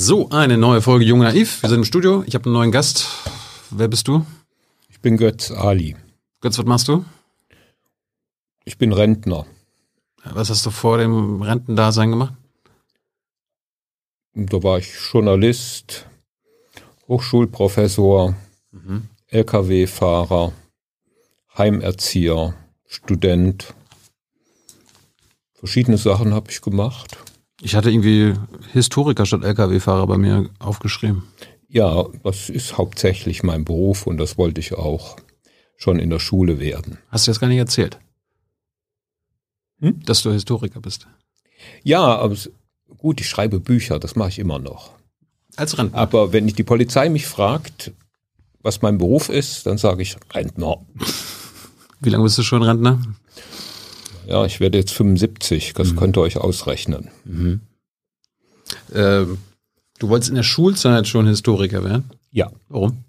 So, 0.00 0.28
eine 0.30 0.56
neue 0.58 0.80
Folge 0.80 1.04
Jung 1.04 1.18
Naiv. 1.18 1.60
Wir 1.60 1.70
sind 1.70 1.80
im 1.80 1.84
Studio. 1.84 2.22
Ich 2.24 2.36
habe 2.36 2.44
einen 2.44 2.52
neuen 2.52 2.70
Gast. 2.70 3.08
Wer 3.70 3.88
bist 3.88 4.06
du? 4.06 4.24
Ich 4.88 5.00
bin 5.00 5.16
Götz 5.16 5.50
Ali. 5.50 5.96
Götz, 6.40 6.56
was 6.56 6.66
machst 6.66 6.86
du? 6.86 7.04
Ich 8.64 8.78
bin 8.78 8.92
Rentner. 8.92 9.44
Was 10.22 10.50
hast 10.50 10.64
du 10.64 10.70
vor 10.70 10.98
dem 10.98 11.42
Rentendasein 11.42 12.10
gemacht? 12.10 12.32
Da 14.34 14.62
war 14.62 14.78
ich 14.78 14.94
Journalist, 15.12 16.06
Hochschulprofessor, 17.08 18.36
mhm. 18.70 19.08
Lkw-Fahrer, 19.30 20.52
Heimerzieher, 21.58 22.54
Student. 22.86 23.74
Verschiedene 25.54 25.98
Sachen 25.98 26.34
habe 26.34 26.52
ich 26.52 26.60
gemacht. 26.60 27.18
Ich 27.60 27.74
hatte 27.74 27.90
irgendwie 27.90 28.34
Historiker 28.72 29.26
statt 29.26 29.42
Lkw-Fahrer 29.42 30.06
bei 30.06 30.18
mir 30.18 30.48
aufgeschrieben. 30.58 31.24
Ja, 31.68 32.06
das 32.22 32.48
ist 32.48 32.78
hauptsächlich 32.78 33.42
mein 33.42 33.64
Beruf 33.64 34.06
und 34.06 34.16
das 34.18 34.38
wollte 34.38 34.60
ich 34.60 34.74
auch 34.74 35.16
schon 35.76 35.98
in 35.98 36.10
der 36.10 36.18
Schule 36.18 36.60
werden. 36.60 36.98
Hast 37.08 37.26
du 37.26 37.30
das 37.30 37.40
gar 37.40 37.48
nicht 37.48 37.58
erzählt? 37.58 37.98
Hm? 39.80 40.00
Dass 40.04 40.22
du 40.22 40.32
Historiker 40.32 40.80
bist. 40.80 41.06
Ja, 41.82 42.00
aber 42.00 42.36
gut, 42.96 43.20
ich 43.20 43.28
schreibe 43.28 43.60
Bücher, 43.60 43.98
das 43.98 44.16
mache 44.16 44.30
ich 44.30 44.38
immer 44.38 44.58
noch. 44.58 44.92
Als 45.56 45.76
Rentner. 45.76 45.98
Aber 45.98 46.32
wenn 46.32 46.46
die 46.46 46.62
Polizei 46.62 47.08
mich 47.08 47.26
fragt, 47.26 47.92
was 48.60 48.82
mein 48.82 48.98
Beruf 48.98 49.28
ist, 49.28 49.66
dann 49.66 49.78
sage 49.78 50.02
ich 50.02 50.16
Rentner. 50.32 50.84
Wie 52.00 52.10
lange 52.10 52.24
bist 52.24 52.38
du 52.38 52.42
schon 52.42 52.62
Rentner? 52.62 53.00
Ja, 54.28 54.44
ich 54.44 54.60
werde 54.60 54.76
jetzt 54.76 54.92
75, 54.92 55.72
das 55.72 55.92
mhm. 55.92 55.96
könnt 55.96 56.16
ihr 56.18 56.20
euch 56.20 56.36
ausrechnen. 56.36 57.08
Mhm. 57.24 57.60
Ähm, 58.94 59.38
du 59.98 60.08
wolltest 60.10 60.28
in 60.28 60.36
der 60.36 60.42
Schulzeit 60.42 61.08
schon 61.08 61.26
Historiker 61.26 61.82
werden? 61.82 62.10
Ja. 62.30 62.50
Warum? 62.68 63.04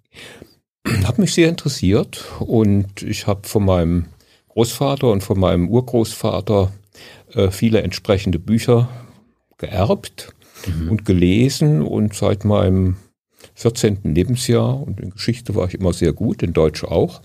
Hat 1.03 1.19
mich 1.19 1.33
sehr 1.33 1.49
interessiert 1.49 2.23
und 2.39 3.03
ich 3.03 3.27
habe 3.27 3.47
von 3.47 3.65
meinem 3.65 4.05
Großvater 4.47 5.11
und 5.11 5.21
von 5.21 5.37
meinem 5.37 5.67
Urgroßvater 5.67 6.71
äh, 7.33 7.51
viele 7.51 7.81
entsprechende 7.81 8.39
Bücher 8.39 8.89
geerbt 9.57 10.33
mhm. 10.65 10.89
und 10.89 11.05
gelesen 11.05 11.81
und 11.81 12.15
seit 12.15 12.45
meinem 12.45 12.95
14. 13.55 13.99
Lebensjahr 14.03 14.81
und 14.81 15.01
in 15.01 15.09
Geschichte 15.11 15.53
war 15.53 15.67
ich 15.67 15.73
immer 15.73 15.91
sehr 15.91 16.13
gut, 16.13 16.43
in 16.43 16.53
Deutsch 16.53 16.85
auch. 16.85 17.21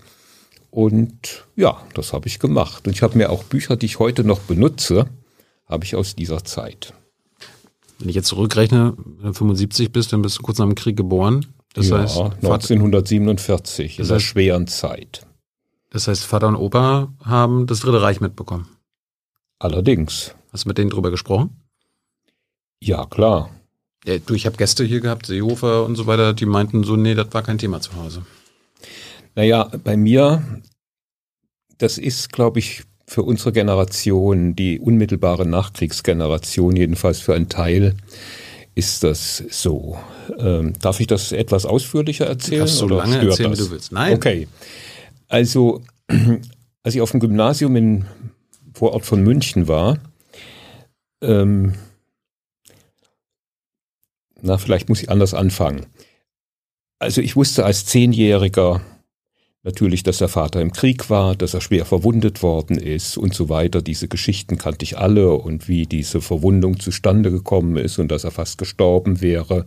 Und 0.75 1.45
ja, 1.55 1.81
das 1.93 2.11
habe 2.11 2.27
ich 2.27 2.37
gemacht. 2.37 2.85
Und 2.85 2.91
ich 2.91 3.01
habe 3.01 3.17
mir 3.17 3.29
auch 3.29 3.45
Bücher, 3.45 3.77
die 3.77 3.85
ich 3.85 3.97
heute 3.97 4.25
noch 4.25 4.39
benutze, 4.39 5.05
habe 5.67 5.85
ich 5.85 5.95
aus 5.95 6.15
dieser 6.15 6.43
Zeit. 6.43 6.93
Wenn 7.97 8.09
ich 8.09 8.15
jetzt 8.15 8.27
zurückrechne, 8.27 8.93
wenn 8.97 9.27
du 9.27 9.33
75 9.33 9.93
bist, 9.93 10.11
dann 10.11 10.21
bist 10.21 10.37
du 10.37 10.41
kurz 10.41 10.57
nach 10.57 10.65
dem 10.65 10.75
Krieg 10.75 10.97
geboren. 10.97 11.45
Das 11.75 11.87
ja, 11.87 11.99
heißt, 11.99 12.19
1947, 12.19 13.99
in 13.99 14.07
der 14.09 14.19
schweren 14.19 14.67
Zeit. 14.67 15.25
Das 15.91 16.09
heißt, 16.09 16.25
Vater 16.25 16.49
und 16.49 16.57
Opa 16.57 17.13
haben 17.23 17.67
das 17.67 17.79
Dritte 17.79 18.01
Reich 18.01 18.19
mitbekommen. 18.19 18.67
Allerdings. 19.59 20.35
Hast 20.51 20.65
du 20.65 20.67
mit 20.67 20.77
denen 20.77 20.89
drüber 20.89 21.09
gesprochen? 21.09 21.51
Ja, 22.81 23.05
klar. 23.05 23.49
Ja, 24.03 24.17
du, 24.17 24.33
ich 24.33 24.45
habe 24.45 24.57
Gäste 24.57 24.83
hier 24.83 24.99
gehabt, 24.99 25.27
Seehofer 25.27 25.85
und 25.85 25.95
so 25.95 26.05
weiter, 26.05 26.33
die 26.33 26.45
meinten 26.45 26.83
so, 26.83 26.97
nee, 26.97 27.15
das 27.15 27.27
war 27.31 27.43
kein 27.43 27.59
Thema 27.59 27.79
zu 27.79 27.95
Hause. 27.95 28.25
Naja, 29.35 29.69
bei 29.83 29.97
mir, 29.97 30.41
das 31.77 31.97
ist, 31.97 32.31
glaube 32.31 32.59
ich, 32.59 32.83
für 33.07 33.23
unsere 33.23 33.51
Generation, 33.51 34.55
die 34.55 34.79
unmittelbare 34.79 35.45
Nachkriegsgeneration, 35.45 36.75
jedenfalls 36.75 37.19
für 37.19 37.35
einen 37.35 37.49
Teil, 37.49 37.95
ist 38.73 39.03
das 39.03 39.43
so. 39.49 39.97
Ähm, 40.37 40.73
darf 40.79 40.99
ich 40.99 41.07
das 41.07 41.31
etwas 41.31 41.65
ausführlicher 41.65 42.25
erzählen? 42.25 42.61
Darfst 42.61 42.77
so 42.77 42.87
lange 42.87 43.17
erzählen, 43.17 43.51
das? 43.51 43.59
wie 43.59 43.63
du 43.63 43.71
willst. 43.71 43.91
Nein. 43.91 44.15
Okay. 44.15 44.47
Also, 45.27 45.81
als 46.83 46.95
ich 46.95 47.01
auf 47.01 47.11
dem 47.11 47.19
Gymnasium 47.19 47.75
in 47.75 48.05
Vorort 48.73 49.05
von 49.05 49.21
München 49.21 49.67
war, 49.67 49.99
ähm, 51.21 51.75
na, 54.41 54.57
vielleicht 54.57 54.89
muss 54.89 55.01
ich 55.01 55.09
anders 55.09 55.33
anfangen. 55.33 55.85
Also 56.99 57.21
ich 57.21 57.35
wusste 57.35 57.65
als 57.65 57.85
Zehnjähriger, 57.85 58.81
Natürlich, 59.65 60.03
dass 60.03 60.19
der 60.19 60.27
Vater 60.27 60.61
im 60.61 60.71
Krieg 60.71 61.09
war, 61.09 61.35
dass 61.35 61.55
er 61.55 61.59
schwer 61.59 61.85
verwundet 61.85 62.43
worden 62.43 62.77
ist 62.77 63.17
und 63.17 63.33
so 63.33 63.49
weiter. 63.49 63.81
Diese 63.81 64.07
Geschichten 64.07 64.59
kannte 64.59 64.83
ich 64.83 64.99
alle 64.99 65.31
und 65.31 65.67
wie 65.67 65.87
diese 65.87 66.21
Verwundung 66.21 66.79
zustande 66.79 67.31
gekommen 67.31 67.75
ist 67.77 67.97
und 67.97 68.11
dass 68.11 68.25
er 68.25 68.29
fast 68.29 68.59
gestorben 68.59 69.21
wäre. 69.21 69.65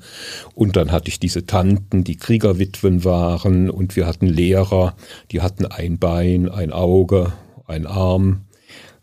Und 0.55 0.77
dann 0.77 0.93
hatte 0.93 1.09
ich 1.09 1.19
diese 1.19 1.47
Tanten, 1.47 2.05
die 2.05 2.15
Kriegerwitwen 2.15 3.03
waren 3.03 3.71
und 3.71 3.97
wir 3.97 4.07
hatten 4.07 4.29
Lehrer, 4.29 4.95
die 5.33 5.41
hatten 5.41 5.67
ein 5.67 5.99
Bein, 5.99 6.49
ein 6.49 6.71
Auge, 6.71 7.33
ein 7.67 7.85
Arm. 7.85 8.43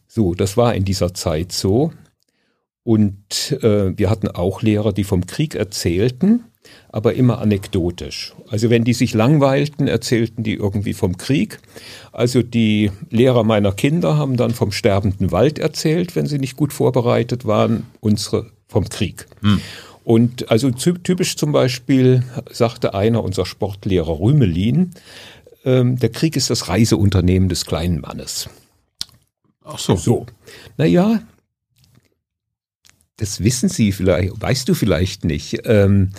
So, 0.07 0.33
das 0.33 0.55
war 0.55 0.75
in 0.75 0.85
dieser 0.85 1.13
Zeit 1.13 1.51
so. 1.51 1.91
Und 2.83 3.51
äh, 3.63 3.97
wir 3.97 4.09
hatten 4.09 4.29
auch 4.29 4.61
Lehrer, 4.61 4.93
die 4.93 5.03
vom 5.03 5.25
Krieg 5.25 5.55
erzählten 5.55 6.45
aber 6.89 7.13
immer 7.13 7.39
anekdotisch. 7.39 8.33
Also 8.49 8.69
wenn 8.69 8.83
die 8.83 8.93
sich 8.93 9.13
langweilten, 9.13 9.87
erzählten 9.87 10.43
die 10.43 10.53
irgendwie 10.53 10.93
vom 10.93 11.17
Krieg. 11.17 11.59
Also 12.11 12.41
die 12.41 12.91
Lehrer 13.09 13.43
meiner 13.43 13.71
Kinder 13.71 14.17
haben 14.17 14.37
dann 14.37 14.51
vom 14.51 14.71
sterbenden 14.71 15.31
Wald 15.31 15.59
erzählt, 15.59 16.15
wenn 16.15 16.25
sie 16.25 16.39
nicht 16.39 16.55
gut 16.55 16.73
vorbereitet 16.73 17.45
waren, 17.45 17.87
unsere 17.99 18.51
vom 18.67 18.89
Krieg. 18.89 19.27
Hm. 19.41 19.61
Und 20.03 20.51
also 20.51 20.69
typisch 20.69 21.35
zum 21.35 21.51
Beispiel 21.51 22.23
sagte 22.51 22.93
einer, 22.93 23.23
unser 23.23 23.45
Sportlehrer 23.45 24.19
Rümelin, 24.19 24.91
ähm, 25.65 25.97
der 25.97 26.09
Krieg 26.09 26.35
ist 26.35 26.49
das 26.49 26.67
Reiseunternehmen 26.67 27.49
des 27.49 27.65
kleinen 27.65 28.01
Mannes. 28.01 28.47
Ach 29.63 29.79
so. 29.79 29.95
So. 29.95 30.25
Naja, 30.77 31.21
das 33.17 33.43
wissen 33.43 33.69
Sie 33.69 33.91
vielleicht, 33.91 34.39
weißt 34.39 34.69
du 34.69 34.73
vielleicht 34.73 35.25
nicht. 35.25 35.61
Ähm, 35.65 36.11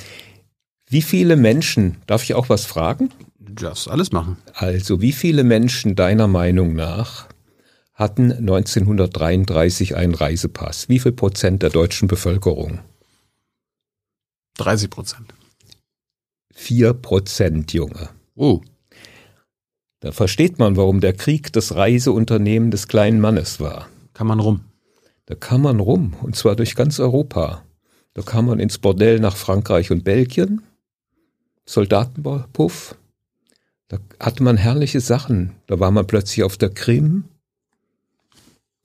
wie 0.88 1.02
viele 1.02 1.36
Menschen, 1.36 1.96
darf 2.06 2.22
ich 2.22 2.34
auch 2.34 2.48
was 2.48 2.64
fragen? 2.64 3.10
Du 3.38 3.64
darfst 3.64 3.88
alles 3.88 4.12
machen. 4.12 4.36
Also, 4.54 5.00
wie 5.00 5.12
viele 5.12 5.42
Menschen 5.42 5.96
deiner 5.96 6.28
Meinung 6.28 6.74
nach 6.74 7.26
hatten 7.94 8.30
1933 8.30 9.96
einen 9.96 10.14
Reisepass? 10.14 10.88
Wie 10.88 10.98
viel 10.98 11.12
Prozent 11.12 11.62
der 11.62 11.70
deutschen 11.70 12.08
Bevölkerung? 12.08 12.80
30 14.58 14.90
Prozent. 14.90 15.34
Vier 16.52 16.92
Prozent, 16.94 17.72
Junge. 17.72 18.08
Oh. 18.34 18.60
Da 20.00 20.12
versteht 20.12 20.58
man, 20.58 20.76
warum 20.76 21.00
der 21.00 21.14
Krieg 21.14 21.52
das 21.52 21.74
Reiseunternehmen 21.74 22.70
des 22.70 22.86
kleinen 22.86 23.20
Mannes 23.20 23.60
war. 23.60 23.88
Kann 24.14 24.26
man 24.26 24.40
rum. 24.40 24.60
Da 25.26 25.34
kam 25.34 25.62
man 25.62 25.80
rum, 25.80 26.14
und 26.22 26.36
zwar 26.36 26.54
durch 26.54 26.76
ganz 26.76 27.00
Europa. 27.00 27.64
Da 28.14 28.22
kam 28.22 28.46
man 28.46 28.60
ins 28.60 28.78
Bordell 28.78 29.18
nach 29.20 29.36
Frankreich 29.36 29.90
und 29.90 30.04
Belgien, 30.04 30.62
Soldatenpuff. 31.66 32.96
Da 33.88 33.98
hatte 34.18 34.42
man 34.42 34.56
herrliche 34.56 35.00
Sachen. 35.00 35.52
Da 35.66 35.78
war 35.78 35.90
man 35.90 36.06
plötzlich 36.06 36.44
auf 36.44 36.56
der 36.56 36.70
Krim. 36.70 37.24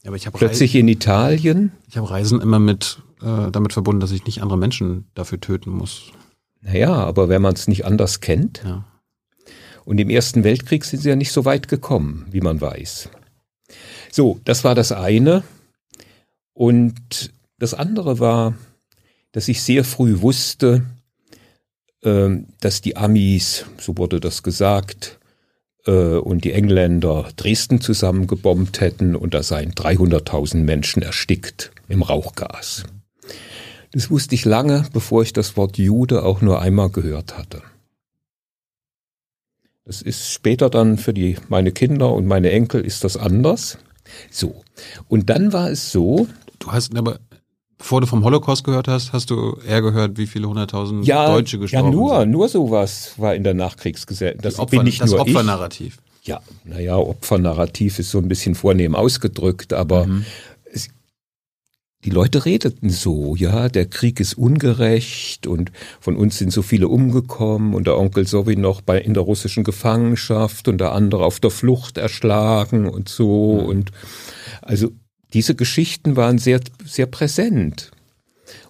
Aber 0.06 0.16
ich 0.16 0.30
plötzlich 0.32 0.72
Reisen, 0.72 0.80
in 0.80 0.88
Italien. 0.88 1.72
Ich 1.88 1.98
habe 1.98 2.10
Reisen 2.10 2.42
immer 2.42 2.60
mit 2.60 3.02
äh, 3.22 3.52
damit 3.52 3.74
verbunden, 3.74 4.02
dass 4.02 4.12
ich 4.12 4.26
nicht 4.26 4.42
andere 4.42 4.58
Menschen 4.58 5.06
dafür 5.14 5.40
töten 5.40 5.70
muss. 5.70 6.12
Naja, 6.62 6.94
aber 6.94 7.30
wenn 7.30 7.42
man 7.42 7.54
es 7.54 7.68
nicht 7.68 7.86
anders 7.86 8.20
kennt. 8.20 8.62
Ja. 8.64 8.86
Und 9.86 10.00
im 10.00 10.10
Ersten 10.10 10.44
Weltkrieg 10.44 10.86
sind 10.86 11.02
sie 11.02 11.10
ja 11.10 11.16
nicht 11.16 11.32
so 11.32 11.46
weit 11.46 11.68
gekommen, 11.68 12.26
wie 12.30 12.42
man 12.42 12.62
weiß. 12.62 13.10
So, 14.12 14.40
das 14.44 14.64
war 14.64 14.76
das 14.76 14.92
eine. 14.92 15.44
Und 16.54 17.32
das 17.58 17.74
andere 17.74 18.20
war, 18.20 18.56
dass 19.32 19.48
ich 19.48 19.64
sehr 19.64 19.84
früh 19.84 20.22
wusste, 20.22 20.84
dass 22.04 22.82
die 22.82 22.98
Amis, 22.98 23.66
so 23.78 23.98
wurde 23.98 24.20
das 24.20 24.42
gesagt, 24.42 25.20
äh, 25.86 26.18
und 26.18 26.44
die 26.44 26.54
Engländer 26.54 27.30
Dresden 27.36 27.82
zusammengebombt 27.82 28.82
hätten 28.82 29.16
und 29.16 29.34
da 29.34 29.44
seien 29.44 29.74
300.000 29.74 30.58
Menschen 30.58 31.02
erstickt 31.02 31.72
im 31.88 32.02
Rauchgas. 32.02 32.84
Das 33.92 34.10
wusste 34.10 34.36
ich 34.36 34.46
lange, 34.46 34.86
bevor 34.94 35.22
ich 35.24 35.34
das 35.34 35.58
Wort 35.58 35.78
Jude 35.78 36.24
auch 36.24 36.42
nur 36.42 36.62
einmal 36.62 36.90
gehört 36.90 37.38
hatte. 37.38 37.62
Das 39.84 40.02
ist 40.02 40.32
später 40.32 40.70
dann 40.70 40.98
für 40.98 41.14
die, 41.14 41.38
meine 41.50 41.72
Kinder 41.72 42.14
und 42.14 42.26
meine 42.26 42.52
Enkel 42.52 42.86
ist 42.86 43.04
das 43.04 43.18
anders. 43.18 43.78
So. 44.30 44.64
Und 45.10 45.30
dann 45.30 45.52
war 45.52 45.70
es 45.70 45.92
so. 45.92 46.28
Du 46.60 46.72
hast 46.72 46.96
aber 46.96 47.20
Bevor 47.82 48.00
du 48.00 48.06
vom 48.06 48.24
Holocaust 48.24 48.64
gehört 48.64 48.88
hast, 48.88 49.12
hast 49.12 49.32
du 49.32 49.58
eher 49.68 49.82
gehört, 49.82 50.16
wie 50.20 50.28
viele 50.28 50.48
hunderttausend 50.48 51.04
ja, 51.04 51.26
Deutsche 51.26 51.58
gestorben 51.58 51.92
sind. 51.92 51.94
Ja, 51.94 52.00
nur, 52.00 52.20
sind. 52.20 52.32
nur 52.32 52.48
sowas 52.48 53.14
war 53.18 53.34
in 53.34 53.44
der 53.44 53.56
Nachkriegsgesellschaft. 53.56 54.46
Das 54.46 54.60
Opfer, 54.60 54.78
bin 54.78 54.84
nicht 54.84 55.02
das 55.02 55.10
nur 55.10 55.22
Opfernarrativ. 55.22 55.98
Ich. 56.22 56.28
Ja, 56.28 56.42
naja, 56.64 56.96
Opfernarrativ 56.96 57.98
ist 57.98 58.12
so 58.12 58.20
ein 58.20 58.28
bisschen 58.28 58.54
vornehm 58.54 58.94
ausgedrückt, 58.94 59.74
aber 59.74 60.06
mhm. 60.06 60.26
es, 60.72 60.90
die 62.06 62.12
Leute 62.12 62.46
redeten 62.46 62.92
so, 62.92 63.36
ja, 63.36 63.68
der 63.68 63.88
Krieg 63.88 64.20
ist 64.20 64.38
ungerecht 64.38 65.48
und 65.48 65.72
von 66.00 66.16
uns 66.16 66.38
sind 66.38 66.54
so 66.54 66.62
viele 66.62 66.88
umgekommen 66.88 67.74
und 67.74 67.88
der 67.88 67.98
Onkel 67.98 68.28
Sowie 68.28 68.58
noch 68.58 68.82
bei, 68.82 69.02
in 69.02 69.16
der 69.16 69.24
russischen 69.24 69.64
Gefangenschaft 69.64 70.68
und 70.68 70.78
der 70.78 70.92
andere 70.92 71.26
auf 71.26 71.40
der 71.40 71.50
Flucht 71.50 71.98
erschlagen 71.98 72.88
und 72.88 73.10
so 73.10 73.60
mhm. 73.60 73.66
und 73.66 73.92
also 74.62 74.92
diese 75.34 75.56
Geschichten 75.56 76.16
waren 76.16 76.38
sehr, 76.38 76.60
sehr 76.84 77.06
präsent 77.06 77.92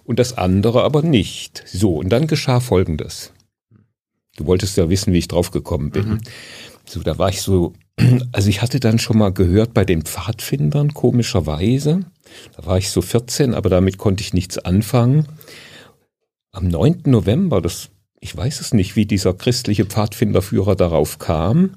und 0.04 0.18
das 0.18 0.36
andere 0.38 0.82
aber 0.82 1.02
nicht. 1.02 1.64
So, 1.66 1.96
und 1.96 2.08
dann 2.10 2.26
geschah 2.26 2.60
Folgendes. 2.60 3.32
Du 4.36 4.46
wolltest 4.46 4.76
ja 4.76 4.88
wissen, 4.88 5.12
wie 5.12 5.18
ich 5.18 5.28
drauf 5.28 5.50
gekommen 5.50 5.90
bin. 5.90 6.08
Mhm. 6.08 6.20
So, 6.86 7.00
da 7.00 7.18
war 7.18 7.28
ich 7.28 7.42
so, 7.42 7.74
also 8.32 8.48
ich 8.48 8.62
hatte 8.62 8.80
dann 8.80 8.98
schon 8.98 9.18
mal 9.18 9.32
gehört 9.32 9.74
bei 9.74 9.84
den 9.84 10.02
Pfadfindern, 10.02 10.94
komischerweise. 10.94 12.06
Da 12.56 12.66
war 12.66 12.78
ich 12.78 12.90
so 12.90 13.02
14, 13.02 13.54
aber 13.54 13.68
damit 13.68 13.98
konnte 13.98 14.22
ich 14.22 14.32
nichts 14.32 14.58
anfangen. 14.58 15.26
Am 16.52 16.68
9. 16.68 17.02
November, 17.06 17.60
das, 17.60 17.90
ich 18.20 18.36
weiß 18.36 18.60
es 18.60 18.74
nicht, 18.74 18.96
wie 18.96 19.06
dieser 19.06 19.34
christliche 19.34 19.84
Pfadfinderführer 19.84 20.76
darauf 20.76 21.18
kam, 21.18 21.76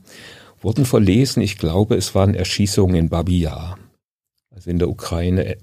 wurden 0.61 0.85
verlesen, 0.85 1.41
ich 1.41 1.57
glaube, 1.57 1.95
es 1.95 2.15
waren 2.15 2.33
Erschießungen 2.33 2.95
in 2.95 3.09
Babi 3.09 3.39
Yar, 3.39 3.77
also 4.55 4.69
in 4.69 4.79
der 4.79 4.89
Ukraine, 4.89 5.57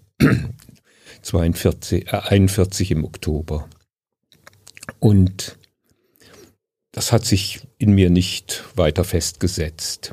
42, 1.22 2.12
äh, 2.12 2.16
41 2.28 2.90
im 2.90 3.04
Oktober. 3.04 3.68
Und 5.00 5.56
das 6.92 7.10
hat 7.10 7.24
sich 7.24 7.60
in 7.78 7.92
mir 7.94 8.10
nicht 8.10 8.64
weiter 8.76 9.04
festgesetzt. 9.04 10.12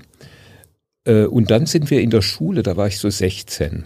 Äh, 1.06 1.26
und 1.26 1.52
dann 1.52 1.66
sind 1.66 1.92
wir 1.92 2.02
in 2.02 2.10
der 2.10 2.22
Schule, 2.22 2.64
da 2.64 2.78
war 2.78 2.88
ich 2.88 2.98
so 2.98 3.10
16, 3.10 3.84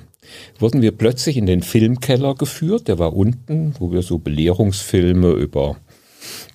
wurden 0.59 0.81
wir 0.81 0.91
plötzlich 0.91 1.37
in 1.37 1.45
den 1.45 1.63
Filmkeller 1.63 2.35
geführt, 2.35 2.87
der 2.87 2.99
war 2.99 3.13
unten, 3.13 3.73
wo 3.79 3.91
wir 3.91 4.03
so 4.03 4.19
Belehrungsfilme 4.19 5.31
über 5.31 5.77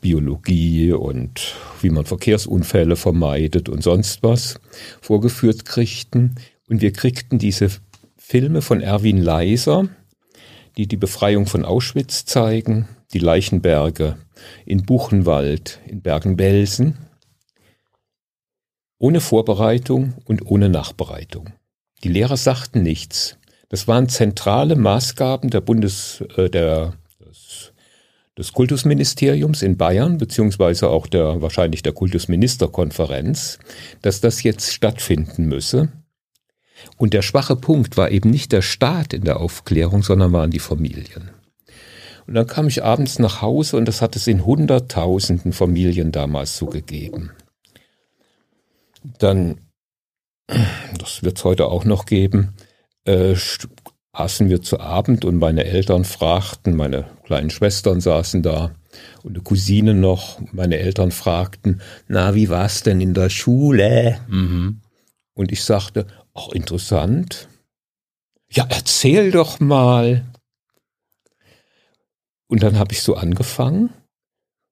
Biologie 0.00 0.93
und 0.93 1.55
wie 1.82 1.91
man 1.91 2.06
Verkehrsunfälle 2.06 2.96
vermeidet 2.96 3.69
und 3.69 3.82
sonst 3.82 4.23
was 4.23 4.61
vorgeführt 5.00 5.64
kriegten. 5.64 6.37
Und 6.69 6.81
wir 6.81 6.93
kriegten 6.93 7.38
diese 7.38 7.70
Filme 8.31 8.61
von 8.61 8.83
Erwin 8.83 9.17
Leiser, 9.17 9.89
die 10.77 10.87
die 10.87 10.99
Befreiung 10.99 11.47
von 11.47 11.65
Auschwitz 11.65 12.27
zeigen, 12.27 12.87
die 13.15 13.21
Leichenberge 13.21 14.19
in 14.67 14.83
Buchenwald, 14.83 15.81
in 15.87 16.03
Bergen-Belsen, 16.03 16.99
ohne 18.99 19.23
Vorbereitung 19.23 20.13
und 20.27 20.45
ohne 20.45 20.69
Nachbereitung. 20.69 21.55
Die 22.05 22.11
Lehrer 22.11 22.37
sagten 22.37 22.83
nichts. 22.83 23.39
Das 23.71 23.89
waren 23.89 24.11
zentrale 24.11 24.77
Maßgaben 24.77 25.49
der 25.49 25.63
Bundes, 25.63 26.23
äh, 26.37 26.51
der, 26.51 26.93
des, 27.27 27.73
des 28.37 28.53
Kultusministeriums 28.53 29.63
in 29.63 29.79
Bayern, 29.79 30.19
beziehungsweise 30.19 30.91
auch 30.91 31.07
der, 31.07 31.41
wahrscheinlich 31.41 31.83
der 31.83 31.95
Kultusministerkonferenz, 31.95 33.59
dass 34.03 34.21
das 34.21 34.43
jetzt 34.43 34.71
stattfinden 34.75 35.47
müsse. 35.47 35.89
Und 36.97 37.15
der 37.15 37.23
schwache 37.23 37.57
Punkt 37.57 37.97
war 37.97 38.11
eben 38.11 38.31
nicht 38.31 38.53
der 38.53 38.63
Staat 38.63 39.13
in 39.13 39.25
der 39.25 39.41
Aufklärung, 39.41 40.03
sondern 40.03 40.33
waren 40.33 40.51
die 40.51 40.59
Familien. 40.59 41.31
Und 42.27 42.35
dann 42.35 42.47
kam 42.47 42.69
ich 42.69 42.85
abends 42.85 43.19
nach 43.19 43.41
Hause 43.41 43.77
und 43.77 43.87
das 43.87 44.03
hat 44.03 44.15
es 44.15 44.27
in 44.27 44.45
hunderttausenden 44.45 45.53
Familien 45.53 46.13
damals 46.13 46.59
so 46.59 46.67
gegeben. 46.67 47.31
Dann, 49.19 49.61
das 50.99 51.23
wird 51.23 51.39
es 51.39 51.45
heute 51.45 51.67
auch 51.67 51.85
noch 51.85 52.05
geben, 52.05 52.55
äh, 53.05 53.35
aßen 54.13 54.49
wir 54.49 54.61
zu 54.61 54.81
Abend 54.81 55.25
und 55.25 55.37
meine 55.37 55.65
Eltern 55.65 56.05
fragten, 56.05 56.77
meine 56.77 57.07
kleinen 57.25 57.51
Schwestern 57.51 58.01
saßen 58.01 58.43
da 58.43 58.75
und 59.23 59.35
eine 59.35 59.43
Cousine 59.43 59.95
noch, 59.95 60.41
meine 60.53 60.79
Eltern 60.79 61.13
fragten, 61.13 61.81
na, 62.09 62.35
wie 62.35 62.51
war's 62.51 62.83
denn 62.83 63.01
in 63.01 63.15
der 63.15 63.31
Schule? 63.31 64.19
Mhm. 64.29 64.81
Und 65.35 65.53
ich 65.53 65.63
sagte, 65.65 66.07
ach, 66.38 66.49
interessant. 66.52 67.49
Ja, 68.50 68.67
erzähl 68.69 69.31
doch 69.31 69.61
mal. 69.61 70.25
Und 72.46 72.62
dann 72.62 72.79
habe 72.79 72.93
ich 72.93 73.02
so 73.02 73.14
angefangen 73.14 73.93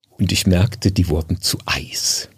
und 0.09 0.33
ich 0.33 0.47
merkte, 0.47 0.93
die 0.93 1.09
wurden 1.09 1.43
zu 1.43 1.59
Eis. 1.67 2.31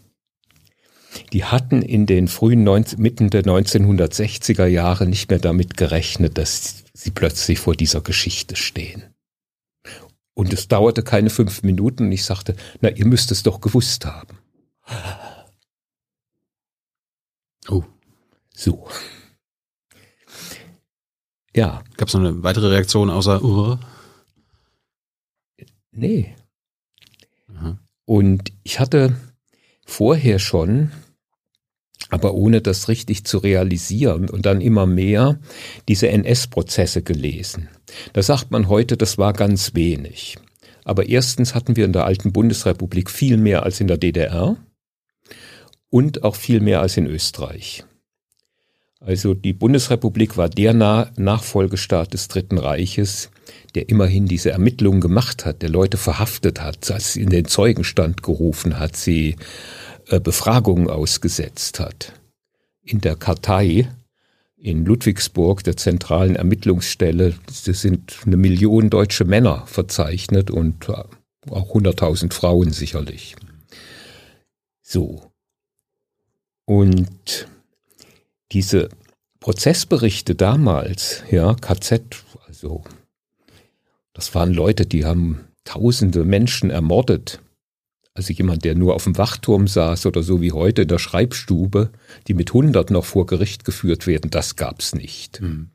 Die 1.32 1.44
hatten 1.44 1.82
in 1.82 2.06
den 2.06 2.28
frühen 2.28 2.64
19, 2.64 3.00
Mitten 3.00 3.30
der 3.30 3.44
1960er 3.44 4.66
Jahre 4.66 5.06
nicht 5.06 5.30
mehr 5.30 5.38
damit 5.38 5.76
gerechnet, 5.76 6.38
dass 6.38 6.84
sie 6.92 7.10
plötzlich 7.10 7.60
vor 7.60 7.74
dieser 7.74 8.00
Geschichte 8.00 8.56
stehen. 8.56 9.14
Und 10.34 10.52
es 10.52 10.68
dauerte 10.68 11.02
keine 11.02 11.30
fünf 11.30 11.62
Minuten 11.62 12.04
und 12.04 12.12
ich 12.12 12.24
sagte, 12.24 12.56
na, 12.80 12.90
ihr 12.90 13.06
müsst 13.06 13.30
es 13.30 13.42
doch 13.42 13.60
gewusst 13.60 14.06
haben. 14.06 14.38
Oh. 17.68 17.84
So. 18.54 18.88
Ja. 21.58 21.82
Gab 21.96 22.06
es 22.06 22.14
noch 22.14 22.20
eine 22.20 22.44
weitere 22.44 22.68
Reaktion 22.68 23.10
außer 23.10 23.42
uh? 23.42 23.78
Nee. 25.90 26.36
Mhm. 27.48 27.78
Und 28.04 28.52
ich 28.62 28.78
hatte 28.78 29.16
vorher 29.84 30.38
schon, 30.38 30.92
aber 32.10 32.34
ohne 32.34 32.60
das 32.60 32.86
richtig 32.86 33.24
zu 33.24 33.38
realisieren 33.38 34.30
und 34.30 34.46
dann 34.46 34.60
immer 34.60 34.86
mehr, 34.86 35.40
diese 35.88 36.08
NS-Prozesse 36.08 37.02
gelesen. 37.02 37.68
Da 38.12 38.22
sagt 38.22 38.52
man 38.52 38.68
heute, 38.68 38.96
das 38.96 39.18
war 39.18 39.32
ganz 39.32 39.74
wenig. 39.74 40.38
Aber 40.84 41.08
erstens 41.08 41.56
hatten 41.56 41.74
wir 41.74 41.86
in 41.86 41.92
der 41.92 42.04
alten 42.04 42.32
Bundesrepublik 42.32 43.10
viel 43.10 43.36
mehr 43.36 43.64
als 43.64 43.80
in 43.80 43.88
der 43.88 43.98
DDR 43.98 44.56
und 45.90 46.22
auch 46.22 46.36
viel 46.36 46.60
mehr 46.60 46.82
als 46.82 46.96
in 46.96 47.06
Österreich. 47.06 47.84
Also 49.00 49.34
die 49.34 49.52
Bundesrepublik 49.52 50.36
war 50.36 50.48
der 50.48 50.74
Nachfolgestaat 50.74 52.12
des 52.14 52.28
Dritten 52.28 52.58
Reiches, 52.58 53.30
der 53.74 53.88
immerhin 53.88 54.26
diese 54.26 54.50
Ermittlungen 54.50 55.00
gemacht 55.00 55.44
hat, 55.44 55.62
der 55.62 55.68
Leute 55.68 55.96
verhaftet 55.96 56.60
hat, 56.60 56.90
als 56.90 57.14
in 57.16 57.30
den 57.30 57.46
Zeugenstand 57.46 58.22
gerufen 58.22 58.78
hat, 58.78 58.96
sie 58.96 59.36
äh, 60.08 60.18
Befragungen 60.18 60.90
ausgesetzt 60.90 61.78
hat. 61.78 62.12
In 62.82 63.00
der 63.00 63.14
Kartei 63.14 63.88
in 64.56 64.84
Ludwigsburg, 64.84 65.62
der 65.62 65.76
zentralen 65.76 66.34
Ermittlungsstelle, 66.34 67.34
sind 67.48 68.18
eine 68.26 68.36
Million 68.36 68.90
deutsche 68.90 69.24
Männer 69.24 69.64
verzeichnet 69.66 70.50
und 70.50 70.88
auch 70.88 71.74
100.000 71.74 72.32
Frauen 72.32 72.72
sicherlich. 72.72 73.36
So. 74.82 75.30
Und 76.64 77.46
diese 78.52 78.88
Prozessberichte 79.40 80.34
damals, 80.34 81.22
ja, 81.30 81.54
KZ, 81.54 82.24
also 82.46 82.84
das 84.12 84.34
waren 84.34 84.52
Leute, 84.52 84.84
die 84.84 85.04
haben 85.04 85.44
tausende 85.64 86.24
Menschen 86.24 86.70
ermordet. 86.70 87.40
Also 88.14 88.32
jemand, 88.32 88.64
der 88.64 88.74
nur 88.74 88.96
auf 88.96 89.04
dem 89.04 89.16
Wachturm 89.16 89.68
saß 89.68 90.06
oder 90.06 90.24
so 90.24 90.40
wie 90.40 90.50
heute 90.50 90.82
in 90.82 90.88
der 90.88 90.98
Schreibstube, 90.98 91.90
die 92.26 92.34
mit 92.34 92.52
hundert 92.52 92.90
noch 92.90 93.04
vor 93.04 93.26
Gericht 93.26 93.64
geführt 93.64 94.08
werden, 94.08 94.30
das 94.30 94.56
gab's 94.56 94.92
nicht. 94.94 95.40
Mhm. 95.40 95.70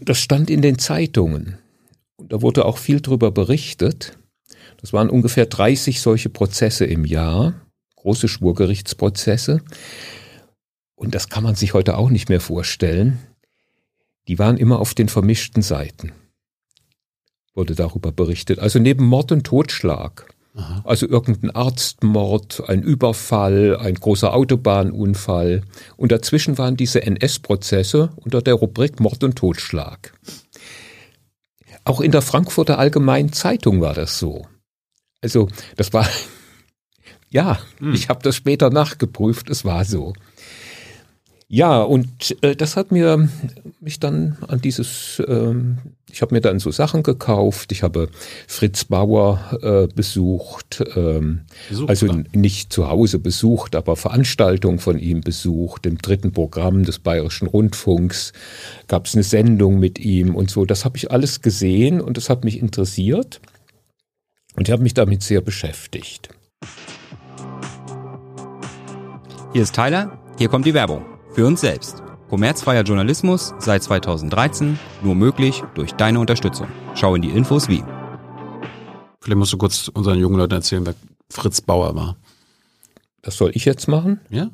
Das 0.00 0.18
stand 0.18 0.50
in 0.50 0.62
den 0.62 0.78
Zeitungen. 0.78 1.58
Und 2.16 2.32
da 2.32 2.42
wurde 2.42 2.64
auch 2.64 2.78
viel 2.78 3.00
drüber 3.00 3.30
berichtet. 3.30 4.18
Das 4.80 4.92
waren 4.92 5.10
ungefähr 5.10 5.46
30 5.46 6.00
solche 6.00 6.28
Prozesse 6.28 6.84
im 6.84 7.04
Jahr, 7.04 7.63
große 8.04 8.28
Schwurgerichtsprozesse. 8.28 9.60
Und 10.94 11.14
das 11.16 11.28
kann 11.28 11.42
man 11.42 11.56
sich 11.56 11.74
heute 11.74 11.98
auch 11.98 12.08
nicht 12.08 12.28
mehr 12.28 12.40
vorstellen 12.40 13.18
die 14.28 14.38
waren 14.38 14.56
immer 14.56 14.80
auf 14.80 14.94
den 14.94 15.08
vermischten 15.08 15.62
Seiten. 15.62 16.12
Wurde 17.54 17.74
darüber 17.74 18.10
berichtet. 18.10 18.58
Also 18.58 18.78
neben 18.78 19.04
Mord 19.04 19.32
und 19.32 19.44
Totschlag. 19.44 20.26
Aha. 20.56 20.82
Also 20.84 21.06
irgendein 21.06 21.50
Arztmord, 21.50 22.68
ein 22.68 22.82
Überfall, 22.82 23.76
ein 23.76 23.94
großer 23.94 24.32
Autobahnunfall. 24.32 25.62
Und 25.96 26.12
dazwischen 26.12 26.58
waren 26.58 26.76
diese 26.76 27.02
NS-Prozesse 27.02 28.10
unter 28.16 28.40
der 28.40 28.54
Rubrik 28.54 29.00
Mord 29.00 29.24
und 29.24 29.36
Totschlag. 29.36 30.14
Auch 31.84 32.00
in 32.00 32.12
der 32.12 32.22
Frankfurter 32.22 32.78
Allgemeinen 32.78 33.32
Zeitung 33.32 33.80
war 33.80 33.94
das 33.94 34.18
so. 34.18 34.46
Also 35.20 35.48
das 35.76 35.92
war, 35.92 36.08
ja, 37.34 37.58
hm. 37.78 37.92
ich 37.92 38.08
habe 38.08 38.22
das 38.22 38.36
später 38.36 38.70
nachgeprüft, 38.70 39.50
es 39.50 39.64
war 39.64 39.84
so. 39.84 40.12
Ja, 41.48 41.82
und 41.82 42.36
äh, 42.42 42.54
das 42.54 42.76
hat 42.76 42.92
mir 42.92 43.28
mich 43.80 43.98
dann 43.98 44.38
an 44.46 44.60
dieses, 44.60 45.20
ähm, 45.26 45.78
ich 46.10 46.22
habe 46.22 46.32
mir 46.32 46.40
dann 46.40 46.60
so 46.60 46.70
Sachen 46.70 47.02
gekauft. 47.02 47.72
Ich 47.72 47.82
habe 47.82 48.08
Fritz 48.46 48.84
Bauer 48.84 49.58
äh, 49.62 49.92
besucht, 49.92 50.82
ähm, 50.94 51.40
besucht 51.68 51.90
also 51.90 52.06
nicht 52.32 52.72
zu 52.72 52.88
Hause 52.88 53.18
besucht, 53.18 53.74
aber 53.74 53.96
Veranstaltungen 53.96 54.78
von 54.78 54.98
ihm 54.98 55.20
besucht. 55.20 55.86
Im 55.86 55.98
dritten 55.98 56.32
Programm 56.32 56.84
des 56.84 57.00
Bayerischen 57.00 57.48
Rundfunks 57.48 58.32
gab 58.86 59.06
es 59.06 59.14
eine 59.14 59.24
Sendung 59.24 59.80
mit 59.80 59.98
ihm 59.98 60.36
und 60.36 60.50
so. 60.50 60.64
Das 60.64 60.84
habe 60.84 60.96
ich 60.96 61.10
alles 61.10 61.42
gesehen 61.42 62.00
und 62.00 62.16
das 62.16 62.30
hat 62.30 62.44
mich 62.44 62.60
interessiert 62.60 63.40
und 64.54 64.68
ich 64.68 64.72
habe 64.72 64.84
mich 64.84 64.94
damit 64.94 65.24
sehr 65.24 65.40
beschäftigt. 65.40 66.30
Hier 69.54 69.62
ist 69.62 69.76
Tyler, 69.76 70.18
hier 70.36 70.48
kommt 70.48 70.66
die 70.66 70.74
Werbung. 70.74 71.06
Für 71.32 71.46
uns 71.46 71.60
selbst. 71.60 72.02
Kommerzfreier 72.28 72.82
Journalismus 72.82 73.54
seit 73.60 73.84
2013, 73.84 74.80
nur 75.00 75.14
möglich 75.14 75.62
durch 75.74 75.92
deine 75.92 76.18
Unterstützung. 76.18 76.66
Schau 76.96 77.14
in 77.14 77.22
die 77.22 77.30
Infos 77.30 77.68
wie. 77.68 77.84
Vielleicht 79.20 79.38
musst 79.38 79.52
du 79.52 79.56
kurz 79.56 79.86
unseren 79.86 80.18
jungen 80.18 80.38
Leuten 80.38 80.54
erzählen, 80.54 80.84
wer 80.84 80.96
Fritz 81.30 81.60
Bauer 81.60 81.94
war. 81.94 82.16
Das 83.22 83.36
soll 83.36 83.52
ich 83.54 83.64
jetzt 83.64 83.86
machen? 83.86 84.18
Ja. 84.28 84.50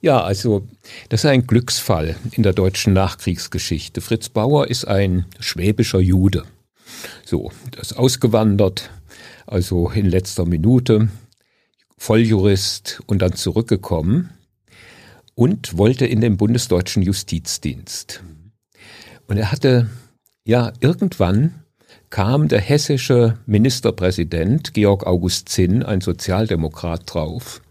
Ja, 0.00 0.22
also 0.22 0.66
das 1.10 1.24
ist 1.24 1.30
ein 1.30 1.46
Glücksfall 1.46 2.16
in 2.30 2.42
der 2.42 2.54
deutschen 2.54 2.94
Nachkriegsgeschichte. 2.94 4.00
Fritz 4.00 4.30
Bauer 4.30 4.68
ist 4.68 4.86
ein 4.86 5.26
schwäbischer 5.40 6.00
Jude. 6.00 6.44
So, 7.26 7.52
das 7.72 7.90
ist 7.90 7.98
ausgewandert, 7.98 8.88
also 9.46 9.90
in 9.90 10.06
letzter 10.06 10.46
Minute, 10.46 11.10
Volljurist 11.98 13.02
und 13.06 13.22
dann 13.22 13.34
zurückgekommen 13.34 14.30
und 15.34 15.76
wollte 15.78 16.06
in 16.06 16.20
den 16.20 16.36
bundesdeutschen 16.36 17.02
Justizdienst. 17.02 18.22
Und 19.26 19.38
er 19.38 19.50
hatte, 19.52 19.88
ja, 20.44 20.72
irgendwann 20.80 21.62
kam 22.10 22.48
der 22.48 22.60
hessische 22.60 23.38
Ministerpräsident 23.46 24.74
Georg 24.74 25.06
August 25.06 25.48
Zinn, 25.48 25.82
ein 25.82 26.00
Sozialdemokrat, 26.00 27.02
drauf. 27.06 27.62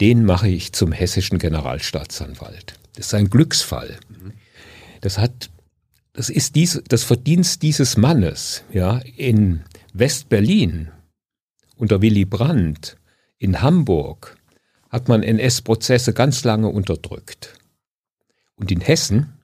Den 0.00 0.24
mache 0.24 0.48
ich 0.48 0.72
zum 0.72 0.92
hessischen 0.92 1.38
Generalstaatsanwalt. 1.38 2.74
Das 2.94 3.06
ist 3.06 3.14
ein 3.14 3.30
Glücksfall. 3.30 3.98
Das 5.00 5.18
hat, 5.18 5.50
das 6.12 6.30
ist 6.30 6.56
dies, 6.56 6.82
das 6.88 7.04
Verdienst 7.04 7.62
dieses 7.62 7.96
Mannes, 7.96 8.64
ja, 8.72 9.00
in 9.16 9.60
West-Berlin 9.92 10.88
unter 11.76 12.02
Willy 12.02 12.24
Brandt, 12.24 12.96
in 13.38 13.62
Hamburg, 13.62 14.36
hat 14.88 15.08
man 15.08 15.22
NS-Prozesse 15.22 16.12
ganz 16.12 16.44
lange 16.44 16.68
unterdrückt. 16.68 17.54
Und 18.56 18.70
in 18.70 18.80
Hessen 18.80 19.34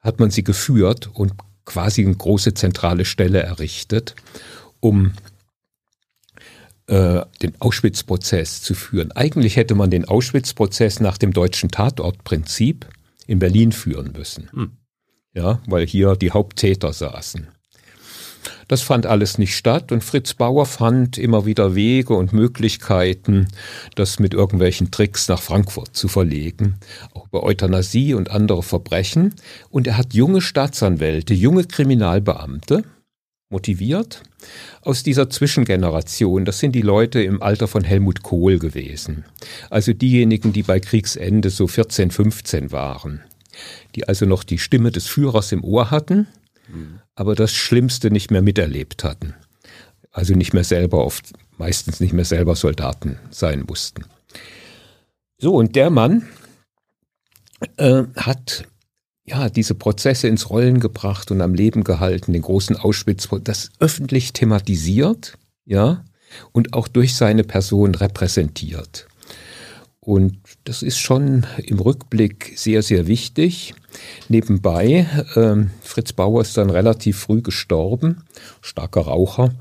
hat 0.00 0.18
man 0.18 0.30
sie 0.30 0.44
geführt 0.44 1.10
und 1.14 1.34
quasi 1.64 2.04
eine 2.04 2.14
große 2.14 2.54
zentrale 2.54 3.04
Stelle 3.04 3.42
errichtet, 3.42 4.14
um 4.80 5.12
äh, 6.86 7.24
den 7.40 7.60
Auschwitz-Prozess 7.60 8.62
zu 8.62 8.74
führen. 8.74 9.12
Eigentlich 9.12 9.56
hätte 9.56 9.74
man 9.74 9.90
den 9.90 10.06
Auschwitz-Prozess 10.06 11.00
nach 11.00 11.16
dem 11.16 11.32
deutschen 11.32 11.70
Tatortprinzip 11.70 12.86
in 13.26 13.38
Berlin 13.38 13.72
führen 13.72 14.12
müssen. 14.12 14.50
Hm. 14.52 14.72
Ja, 15.32 15.60
weil 15.66 15.86
hier 15.86 16.14
die 16.16 16.30
Haupttäter 16.30 16.92
saßen. 16.92 17.48
Das 18.68 18.82
fand 18.82 19.06
alles 19.06 19.38
nicht 19.38 19.56
statt 19.56 19.92
und 19.92 20.02
Fritz 20.02 20.34
Bauer 20.34 20.66
fand 20.66 21.18
immer 21.18 21.46
wieder 21.46 21.74
Wege 21.74 22.14
und 22.14 22.32
Möglichkeiten, 22.32 23.48
das 23.94 24.18
mit 24.18 24.34
irgendwelchen 24.34 24.90
Tricks 24.90 25.28
nach 25.28 25.40
Frankfurt 25.40 25.96
zu 25.96 26.08
verlegen, 26.08 26.76
auch 27.14 27.28
bei 27.28 27.40
Euthanasie 27.40 28.14
und 28.14 28.30
andere 28.30 28.62
Verbrechen. 28.62 29.34
Und 29.70 29.86
er 29.86 29.98
hat 29.98 30.14
junge 30.14 30.40
Staatsanwälte, 30.40 31.34
junge 31.34 31.64
Kriminalbeamte 31.64 32.84
motiviert 33.50 34.22
aus 34.82 35.02
dieser 35.02 35.30
Zwischengeneration. 35.30 36.44
Das 36.44 36.58
sind 36.58 36.72
die 36.72 36.82
Leute 36.82 37.22
im 37.22 37.42
Alter 37.42 37.68
von 37.68 37.84
Helmut 37.84 38.22
Kohl 38.22 38.58
gewesen. 38.58 39.24
Also 39.70 39.92
diejenigen, 39.92 40.52
die 40.52 40.62
bei 40.62 40.80
Kriegsende 40.80 41.50
so 41.50 41.66
14, 41.66 42.10
15 42.10 42.72
waren. 42.72 43.20
Die 43.94 44.08
also 44.08 44.26
noch 44.26 44.42
die 44.42 44.58
Stimme 44.58 44.90
des 44.90 45.06
Führers 45.06 45.52
im 45.52 45.62
Ohr 45.62 45.90
hatten 45.90 46.26
aber 47.14 47.34
das 47.34 47.52
Schlimmste 47.52 48.10
nicht 48.10 48.30
mehr 48.30 48.42
miterlebt 48.42 49.04
hatten. 49.04 49.34
Also 50.10 50.34
nicht 50.34 50.54
mehr 50.54 50.64
selber 50.64 51.04
oft, 51.04 51.32
meistens 51.58 52.00
nicht 52.00 52.12
mehr 52.12 52.24
selber 52.24 52.56
Soldaten 52.56 53.18
sein 53.30 53.64
mussten. 53.66 54.04
So, 55.38 55.54
und 55.54 55.76
der 55.76 55.90
Mann 55.90 56.28
äh, 57.76 58.04
hat 58.16 58.66
ja 59.24 59.48
diese 59.48 59.74
Prozesse 59.74 60.28
ins 60.28 60.50
Rollen 60.50 60.80
gebracht 60.80 61.30
und 61.30 61.40
am 61.40 61.54
Leben 61.54 61.84
gehalten, 61.84 62.32
den 62.32 62.42
großen 62.42 62.76
Auschwitz, 62.76 63.28
das 63.42 63.70
öffentlich 63.80 64.32
thematisiert, 64.32 65.36
ja, 65.64 66.04
und 66.52 66.74
auch 66.74 66.88
durch 66.88 67.14
seine 67.14 67.44
Person 67.44 67.94
repräsentiert. 67.94 69.06
Und 70.04 70.38
das 70.64 70.82
ist 70.82 70.98
schon 70.98 71.46
im 71.56 71.78
Rückblick 71.78 72.52
sehr, 72.56 72.82
sehr 72.82 73.06
wichtig. 73.06 73.74
Nebenbei, 74.28 75.06
äh, 75.34 75.64
Fritz 75.82 76.12
Bauer 76.12 76.42
ist 76.42 76.58
dann 76.58 76.68
relativ 76.68 77.18
früh 77.18 77.40
gestorben, 77.40 78.22
starker 78.60 79.02
Raucher 79.02 79.54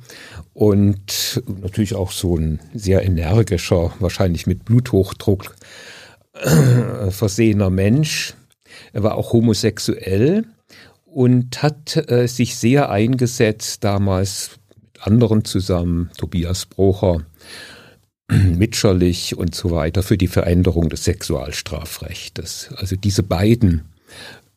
und 0.54 1.42
natürlich 1.62 1.96
auch 1.96 2.12
so 2.12 2.36
ein 2.36 2.60
sehr 2.74 3.04
energischer, 3.04 3.94
wahrscheinlich 4.00 4.46
mit 4.46 4.66
Bluthochdruck 4.66 5.56
äh, 6.34 7.10
versehener 7.10 7.70
Mensch. 7.70 8.34
Er 8.92 9.04
war 9.04 9.16
auch 9.16 9.32
homosexuell 9.32 10.46
und 11.06 11.64
hat 11.64 12.10
äh, 12.10 12.28
sich 12.28 12.58
sehr 12.58 12.90
eingesetzt 12.90 13.84
damals 13.84 14.60
mit 14.82 15.08
anderen 15.08 15.46
zusammen, 15.46 16.10
Tobias 16.18 16.66
Brocher, 16.66 17.22
Mitscherlich 18.30 19.38
und 19.38 19.56
so 19.56 19.72
weiter 19.72 20.04
für 20.04 20.18
die 20.18 20.28
Veränderung 20.28 20.90
des 20.90 21.04
Sexualstrafrechtes. 21.04 22.70
Also 22.76 22.96
diese 22.96 23.24
beiden 23.24 23.84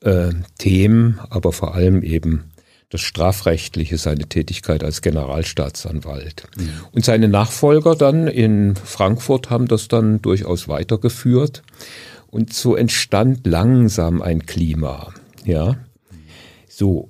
äh, 0.00 0.30
Themen, 0.58 1.20
aber 1.30 1.52
vor 1.52 1.74
allem 1.74 2.02
eben 2.02 2.50
das 2.90 3.00
Strafrechtliche, 3.00 3.98
seine 3.98 4.26
Tätigkeit 4.26 4.84
als 4.84 5.02
Generalstaatsanwalt. 5.02 6.44
Mhm. 6.56 6.70
Und 6.92 7.04
seine 7.04 7.28
Nachfolger 7.28 7.96
dann 7.96 8.28
in 8.28 8.76
Frankfurt 8.76 9.50
haben 9.50 9.66
das 9.66 9.88
dann 9.88 10.22
durchaus 10.22 10.68
weitergeführt. 10.68 11.62
Und 12.28 12.52
so 12.52 12.76
entstand 12.76 13.46
langsam 13.46 14.22
ein 14.22 14.46
Klima. 14.46 15.12
Ja, 15.44 15.76
so 16.68 17.08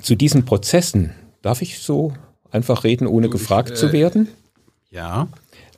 zu 0.00 0.16
diesen 0.16 0.44
Prozessen 0.44 1.12
darf 1.42 1.62
ich 1.62 1.78
so 1.78 2.12
einfach 2.50 2.84
reden, 2.84 3.06
ohne 3.06 3.28
du, 3.28 3.32
gefragt 3.32 3.70
ich, 3.70 3.74
äh, 3.76 3.78
zu 3.78 3.92
werden? 3.92 4.28
Ja. 4.90 5.28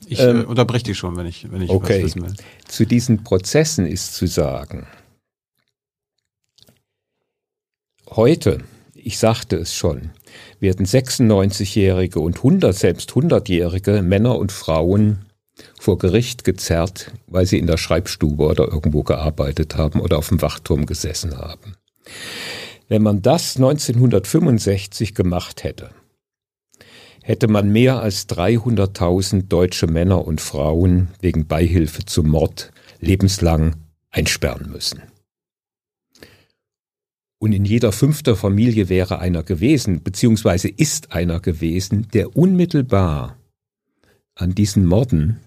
Ich 0.07 0.19
ähm, 0.19 0.41
äh, 0.41 0.43
unterbreche 0.43 0.85
dich 0.85 0.97
schon, 0.97 1.17
wenn 1.17 1.25
ich, 1.25 1.51
wenn 1.51 1.61
ich 1.61 1.69
okay. 1.69 1.97
was 1.97 2.15
wissen 2.15 2.21
will. 2.23 2.33
Zu 2.67 2.85
diesen 2.85 3.23
Prozessen 3.23 3.85
ist 3.85 4.15
zu 4.15 4.27
sagen, 4.27 4.87
heute, 8.09 8.63
ich 8.93 9.17
sagte 9.17 9.55
es 9.57 9.73
schon, 9.73 10.11
werden 10.59 10.85
96-jährige 10.85 12.19
und 12.19 12.37
100, 12.37 12.75
selbst 12.75 13.11
100-jährige 13.11 14.01
Männer 14.01 14.37
und 14.37 14.51
Frauen 14.51 15.25
vor 15.79 15.97
Gericht 15.97 16.43
gezerrt, 16.43 17.11
weil 17.27 17.45
sie 17.45 17.59
in 17.59 17.67
der 17.67 17.77
Schreibstube 17.77 18.43
oder 18.43 18.67
irgendwo 18.67 19.03
gearbeitet 19.03 19.77
haben 19.77 20.01
oder 20.01 20.17
auf 20.17 20.29
dem 20.29 20.41
Wachturm 20.41 20.85
gesessen 20.85 21.37
haben. 21.37 21.75
Wenn 22.87 23.01
man 23.01 23.21
das 23.21 23.55
1965 23.55 25.15
gemacht 25.15 25.63
hätte, 25.63 25.91
hätte 27.25 27.47
man 27.47 27.71
mehr 27.71 28.01
als 28.01 28.29
300.000 28.29 29.47
deutsche 29.47 29.87
Männer 29.87 30.27
und 30.27 30.41
Frauen 30.41 31.07
wegen 31.21 31.47
Beihilfe 31.47 32.05
zum 32.05 32.27
Mord 32.27 32.71
lebenslang 32.99 33.77
einsperren 34.11 34.69
müssen. 34.69 35.01
Und 37.39 37.51
in 37.51 37.65
jeder 37.65 37.91
fünfter 37.91 38.35
Familie 38.35 38.89
wäre 38.89 39.17
einer 39.17 39.41
gewesen, 39.41 40.03
beziehungsweise 40.03 40.67
ist 40.67 41.13
einer 41.13 41.39
gewesen, 41.39 42.07
der 42.13 42.37
unmittelbar 42.37 43.39
an 44.35 44.53
diesen 44.53 44.85
Morden 44.85 45.39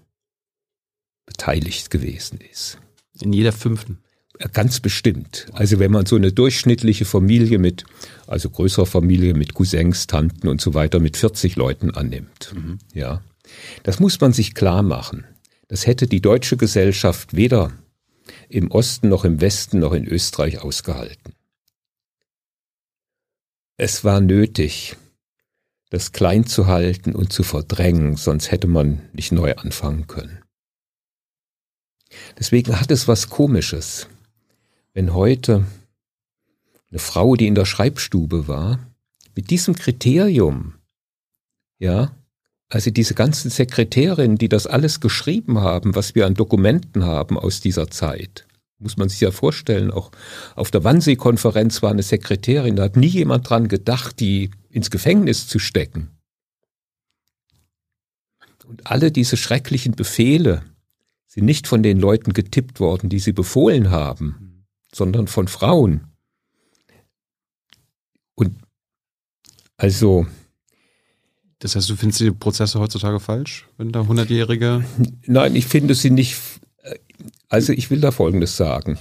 beteiligt 1.25 1.89
gewesen 1.91 2.39
ist. 2.51 2.77
In 3.21 3.31
jeder 3.31 3.53
fünften. 3.53 3.99
Ganz 4.53 4.79
bestimmt. 4.79 5.47
Also 5.51 5.79
wenn 5.79 5.91
man 5.91 6.05
so 6.05 6.15
eine 6.15 6.31
durchschnittliche 6.31 7.03
Familie 7.03 7.59
mit, 7.59 7.83
also 8.25 8.49
größere 8.49 8.85
Familie 8.85 9.33
mit 9.33 9.53
Cousins, 9.53 10.07
Tanten 10.07 10.47
und 10.47 10.61
so 10.61 10.73
weiter 10.73 10.99
mit 10.99 11.17
40 11.17 11.57
Leuten 11.57 11.91
annimmt, 11.91 12.53
mhm. 12.55 12.79
ja, 12.93 13.21
das 13.83 13.99
muss 13.99 14.19
man 14.21 14.31
sich 14.31 14.55
klar 14.55 14.81
machen. 14.81 15.25
Das 15.67 15.85
hätte 15.85 16.07
die 16.07 16.21
deutsche 16.21 16.55
Gesellschaft 16.55 17.35
weder 17.35 17.73
im 18.47 18.71
Osten 18.71 19.09
noch 19.09 19.25
im 19.25 19.41
Westen 19.41 19.79
noch 19.79 19.91
in 19.91 20.07
Österreich 20.07 20.59
ausgehalten. 20.59 21.33
Es 23.75 24.05
war 24.05 24.21
nötig, 24.21 24.95
das 25.89 26.13
klein 26.13 26.45
zu 26.45 26.67
halten 26.67 27.13
und 27.13 27.33
zu 27.33 27.43
verdrängen, 27.43 28.15
sonst 28.15 28.51
hätte 28.51 28.67
man 28.67 29.01
nicht 29.11 29.33
neu 29.33 29.55
anfangen 29.55 30.07
können. 30.07 30.39
Deswegen 32.37 32.79
hat 32.79 32.89
es 32.89 33.07
was 33.07 33.29
Komisches 33.29 34.07
wenn 34.93 35.13
heute 35.13 35.65
eine 36.89 36.99
Frau, 36.99 37.35
die 37.35 37.47
in 37.47 37.55
der 37.55 37.65
Schreibstube 37.65 38.47
war, 38.47 38.79
mit 39.35 39.49
diesem 39.49 39.75
Kriterium, 39.75 40.73
ja, 41.77 42.15
also 42.69 42.91
diese 42.91 43.15
ganzen 43.15 43.49
Sekretärinnen, 43.49 44.37
die 44.37 44.49
das 44.49 44.67
alles 44.67 44.99
geschrieben 44.99 45.59
haben, 45.59 45.95
was 45.95 46.13
wir 46.13 46.25
an 46.25 46.35
Dokumenten 46.35 47.03
haben 47.03 47.37
aus 47.37 47.61
dieser 47.61 47.89
Zeit, 47.89 48.45
muss 48.77 48.97
man 48.97 49.09
sich 49.09 49.19
ja 49.19 49.31
vorstellen, 49.31 49.91
auch 49.91 50.11
auf 50.55 50.71
der 50.71 50.83
Wannsee-Konferenz 50.83 51.81
war 51.81 51.91
eine 51.91 52.03
Sekretärin, 52.03 52.75
da 52.75 52.83
hat 52.83 52.95
nie 52.95 53.07
jemand 53.07 53.49
dran 53.49 53.67
gedacht, 53.67 54.19
die 54.19 54.51
ins 54.69 54.91
Gefängnis 54.91 55.47
zu 55.47 55.59
stecken. 55.59 56.11
Und 58.67 58.85
alle 58.85 59.11
diese 59.11 59.35
schrecklichen 59.35 59.93
Befehle 59.93 60.61
sind 61.25 61.45
nicht 61.45 61.65
von 61.65 61.81
den 61.81 61.99
Leuten 61.99 62.33
getippt 62.33 62.79
worden, 62.79 63.09
die 63.09 63.17
sie 63.17 63.31
befohlen 63.31 63.89
haben, 63.89 64.48
sondern 64.93 65.27
von 65.27 65.47
Frauen. 65.47 66.07
Und 68.35 68.55
also. 69.77 70.25
Das 71.59 71.75
heißt, 71.75 71.89
du 71.89 71.97
findest 71.97 72.21
die 72.21 72.31
Prozesse 72.31 72.79
heutzutage 72.79 73.19
falsch, 73.19 73.67
wenn 73.77 73.91
da 73.91 74.07
Hundertjährige. 74.07 74.85
Nein, 75.25 75.55
ich 75.55 75.65
finde 75.65 75.93
sie 75.93 76.09
nicht. 76.09 76.37
Also 77.49 77.73
ich 77.73 77.91
will 77.91 77.99
da 77.99 78.11
Folgendes 78.11 78.55
sagen. 78.55 78.97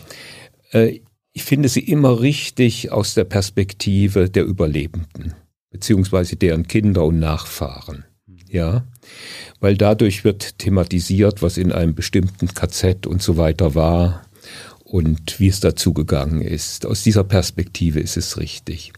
Äh, 0.73 1.00
ich 1.33 1.45
finde 1.45 1.68
sie 1.68 1.80
immer 1.80 2.21
richtig 2.21 2.90
aus 2.90 3.14
der 3.14 3.23
Perspektive 3.25 4.28
der 4.28 4.45
Überlebenden, 4.45 5.35
beziehungsweise 5.71 6.35
deren 6.35 6.66
Kinder 6.66 7.04
und 7.04 7.21
Nachfahren. 7.21 8.04
Ja, 8.50 8.85
weil 9.61 9.76
dadurch 9.76 10.25
wird 10.25 10.59
thematisiert, 10.59 11.42
was 11.42 11.59
in 11.59 11.71
einem 11.71 11.95
bestimmten 11.95 12.49
KZ 12.49 13.07
und 13.07 13.23
so 13.23 13.37
weiter 13.37 13.75
war 13.75 14.27
und 14.88 15.38
wie 15.38 15.49
es 15.49 15.61
dazu 15.61 15.92
gegangen 15.92 16.40
ist. 16.40 16.87
Aus 16.87 17.02
dieser 17.02 17.25
Perspektive 17.25 18.00
ist 18.00 18.16
es 18.16 18.38
richtig. 18.38 18.92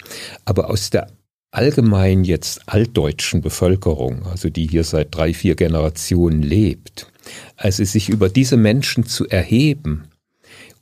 Aber 0.44 0.70
aus 0.70 0.90
der 0.90 1.09
allgemein 1.50 2.23
jetzt 2.23 2.68
altdeutschen 2.68 3.40
Bevölkerung, 3.40 4.25
also 4.26 4.50
die 4.50 4.68
hier 4.68 4.85
seit 4.85 5.14
drei, 5.14 5.35
vier 5.35 5.56
Generationen 5.56 6.42
lebt, 6.42 7.11
also 7.56 7.85
sich 7.85 8.09
über 8.09 8.28
diese 8.28 8.56
Menschen 8.56 9.04
zu 9.04 9.26
erheben 9.26 10.04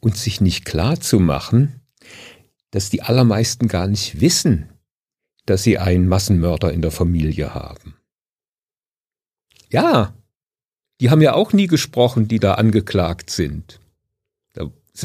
und 0.00 0.16
sich 0.16 0.42
nicht 0.42 0.66
klar 0.66 1.00
zu 1.00 1.18
machen, 1.20 1.80
dass 2.70 2.90
die 2.90 3.02
allermeisten 3.02 3.66
gar 3.66 3.86
nicht 3.86 4.20
wissen, 4.20 4.68
dass 5.46 5.62
sie 5.62 5.78
einen 5.78 6.06
Massenmörder 6.06 6.70
in 6.70 6.82
der 6.82 6.90
Familie 6.90 7.54
haben. 7.54 7.96
Ja, 9.70 10.14
die 11.00 11.08
haben 11.08 11.22
ja 11.22 11.32
auch 11.32 11.54
nie 11.54 11.66
gesprochen, 11.66 12.28
die 12.28 12.40
da 12.40 12.54
angeklagt 12.54 13.30
sind 13.30 13.80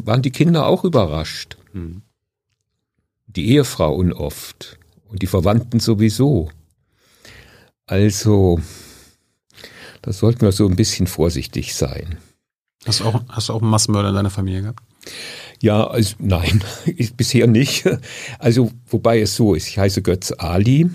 waren 0.06 0.22
die 0.22 0.32
Kinder 0.32 0.68
auch 0.68 0.84
überrascht. 0.84 1.58
Mhm. 1.74 2.02
Die 3.28 3.50
Ehefrau 3.50 3.96
unoft 3.96 4.78
und 5.10 5.22
die 5.22 5.28
Verwandten 5.28 5.80
sowieso. 5.80 6.50
Also, 7.86 8.60
da 10.02 10.14
sollten 10.14 10.42
wir 10.42 10.52
so 10.52 10.68
ein 10.68 10.76
bisschen 10.76 11.08
vorsichtig 11.08 11.76
sein. 11.76 12.18
Hast 12.86 13.00
du 13.00 13.06
auch, 13.06 13.22
hast 13.30 13.50
du 13.50 13.54
auch 13.54 13.62
einen 13.62 13.72
Massenmörder 13.72 14.10
in 14.10 14.16
deiner 14.16 14.30
Familie 14.30 14.62
gehabt? 14.62 14.84
Ja, 15.62 15.88
also 15.88 16.16
nein, 16.20 16.64
bisher 17.18 17.48
nicht. 17.48 17.90
Also, 18.40 18.72
wobei 18.88 19.22
es 19.22 19.36
so 19.36 19.54
ist, 19.54 19.68
ich 19.68 19.78
heiße 19.78 20.02
Götz 20.02 20.34
Ali 20.38 20.90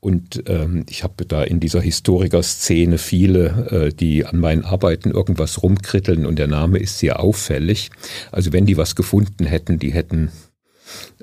und 0.00 0.44
ähm, 0.46 0.86
ich 0.88 1.04
habe 1.04 1.26
da 1.26 1.42
in 1.42 1.60
dieser 1.60 1.82
Historiker-Szene 1.82 2.96
viele, 2.96 3.90
äh, 3.90 3.94
die 3.94 4.24
an 4.24 4.40
meinen 4.40 4.64
Arbeiten 4.64 5.10
irgendwas 5.10 5.62
rumkritteln 5.62 6.24
und 6.24 6.38
der 6.38 6.46
Name 6.46 6.78
ist 6.78 6.98
sehr 6.98 7.20
auffällig. 7.20 7.90
Also 8.32 8.52
wenn 8.52 8.64
die 8.64 8.78
was 8.78 8.96
gefunden 8.96 9.44
hätten, 9.44 9.78
die 9.78 9.92
hätten 9.92 10.32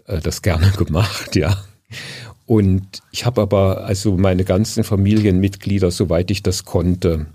äh, 0.05 0.19
das 0.19 0.43
gerne 0.43 0.71
gemacht, 0.77 1.35
ja. 1.35 1.63
Und 2.45 3.01
ich 3.11 3.25
habe 3.25 3.41
aber 3.41 3.85
also 3.85 4.15
meine 4.15 4.45
ganzen 4.45 4.83
Familienmitglieder, 4.83 5.89
soweit 5.89 6.29
ich 6.29 6.43
das 6.43 6.63
konnte, 6.63 7.25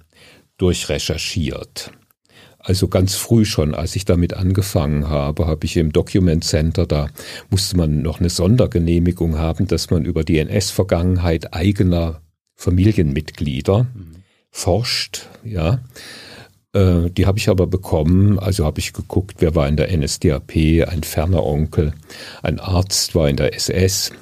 durchrecherchiert. 0.58 1.90
Also 2.62 2.88
ganz 2.88 3.16
früh 3.16 3.45
schon, 3.45 3.75
als 3.75 3.97
ich 3.97 4.04
damit 4.04 4.35
angefangen 4.35 5.09
habe, 5.09 5.47
habe 5.47 5.66
ich 5.66 5.76
im 5.76 5.92
Document 5.92 6.45
Center, 6.45 6.87
da 6.87 7.09
musste 7.50 7.76
man 7.76 8.02
noch 8.02 8.21
eine 8.21 8.31
Sondergenehmigung 8.31 9.37
haben, 9.37 9.66
dass 9.66 9.90
man 9.90 10.04
über 10.04 10.23
die 10.23 10.38
NS-Vergangenheit 10.38 11.54
eigener 11.54 12.21
Familienmitglieder 12.54 13.85
mhm. 13.85 14.23
forscht, 14.50 15.28
ja. 15.45 15.81
Äh, 16.73 17.10
die 17.10 17.26
habe 17.26 17.39
ich 17.39 17.49
aber 17.49 17.67
bekommen, 17.67 18.39
also 18.39 18.65
habe 18.65 18.78
ich 18.78 18.93
geguckt, 18.93 19.36
wer 19.41 19.54
war 19.56 19.69
in 19.69 19.76
der 19.76 19.95
NSDAP, 19.97 20.86
ein 20.89 21.02
ferner 21.02 21.45
Onkel, 21.45 21.93
ein 22.43 22.60
Arzt 22.60 23.17
war 23.17 23.28
in 23.28 23.36
der 23.36 23.54
SS, 23.54 24.13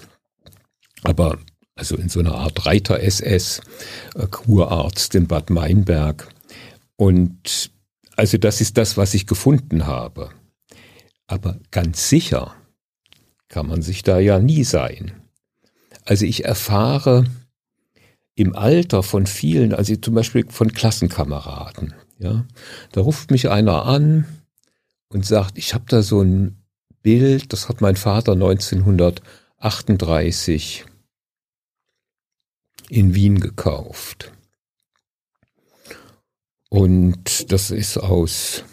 aber 1.02 1.38
also 1.76 1.96
in 1.96 2.08
so 2.08 2.20
einer 2.20 2.34
Art 2.34 2.66
Reiter-SS, 2.66 3.60
äh, 4.14 4.26
Kurarzt 4.30 5.14
in 5.14 5.26
Bad 5.26 5.50
Meinberg. 5.50 6.28
Und 6.96 7.70
also 8.20 8.36
das 8.36 8.60
ist 8.60 8.76
das, 8.76 8.98
was 8.98 9.14
ich 9.14 9.26
gefunden 9.26 9.86
habe. 9.86 10.28
Aber 11.26 11.58
ganz 11.70 12.10
sicher 12.10 12.54
kann 13.48 13.66
man 13.66 13.80
sich 13.80 14.02
da 14.02 14.18
ja 14.18 14.38
nie 14.38 14.62
sein. 14.62 15.22
Also 16.04 16.26
ich 16.26 16.44
erfahre 16.44 17.24
im 18.34 18.54
Alter 18.54 19.02
von 19.02 19.26
vielen, 19.26 19.72
also 19.72 19.96
zum 19.96 20.12
Beispiel 20.12 20.44
von 20.50 20.70
Klassenkameraden, 20.70 21.94
ja, 22.18 22.44
da 22.92 23.00
ruft 23.00 23.30
mich 23.30 23.48
einer 23.48 23.86
an 23.86 24.26
und 25.08 25.24
sagt, 25.24 25.56
ich 25.56 25.72
habe 25.72 25.86
da 25.88 26.02
so 26.02 26.20
ein 26.20 26.62
Bild, 27.00 27.54
das 27.54 27.70
hat 27.70 27.80
mein 27.80 27.96
Vater 27.96 28.32
1938 28.32 30.84
in 32.90 33.14
Wien 33.14 33.40
gekauft. 33.40 34.30
Und 36.70 37.52
das 37.52 37.70
ist 37.70 37.98
aus 37.98 38.64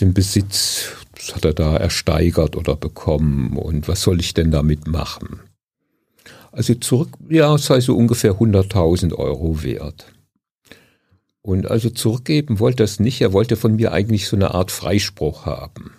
dem 0.00 0.14
Besitz, 0.14 0.88
das 1.14 1.36
hat 1.36 1.44
er 1.44 1.52
da 1.52 1.76
ersteigert 1.76 2.56
oder 2.56 2.74
bekommen. 2.74 3.56
Und 3.56 3.86
was 3.86 4.02
soll 4.02 4.18
ich 4.20 4.34
denn 4.34 4.50
damit 4.50 4.86
machen? 4.86 5.40
Also 6.50 6.74
zurück, 6.74 7.10
ja, 7.28 7.56
sei 7.58 7.80
so 7.80 7.96
ungefähr 7.96 8.34
100.000 8.34 9.14
Euro 9.14 9.62
wert. 9.62 10.12
Und 11.42 11.70
also 11.70 11.90
zurückgeben 11.90 12.58
wollte 12.58 12.84
er 12.84 12.86
es 12.86 13.00
nicht. 13.00 13.20
Er 13.20 13.34
wollte 13.34 13.56
von 13.56 13.76
mir 13.76 13.92
eigentlich 13.92 14.26
so 14.26 14.36
eine 14.36 14.54
Art 14.54 14.70
Freispruch 14.70 15.44
haben. 15.44 15.92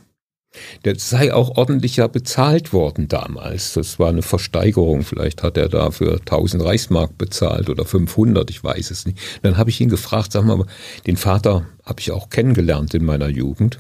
Der 0.84 0.98
sei 0.98 1.34
auch 1.34 1.58
ordentlich 1.58 1.98
ja 1.98 2.08
bezahlt 2.08 2.74
worden 2.74 3.08
damals. 3.08 3.74
Das 3.74 4.00
war 4.00 4.10
eine 4.10 4.22
Versteigerung. 4.22 5.04
Vielleicht 5.04 5.44
hat 5.44 5.58
er 5.58 5.70
dafür 5.70 6.20
1000 6.20 6.64
Reichsmark 6.64 7.18
bezahlt 7.18 7.70
oder 7.70 7.86
500, 7.86 8.50
ich 8.50 8.64
weiß 8.64 8.92
es 8.92 9.06
nicht. 9.06 9.20
Dann 9.42 9.58
habe 9.58 9.70
ich 9.70 9.82
ihn 9.82 9.90
gefragt, 9.90 10.32
sag 10.32 10.46
mal, 10.46 10.66
den 11.08 11.18
Vater 11.18 11.66
habe 11.86 12.00
ich 12.00 12.12
auch 12.12 12.30
kennengelernt 12.30 12.94
in 12.94 13.06
meiner 13.06 13.28
Jugend. 13.28 13.80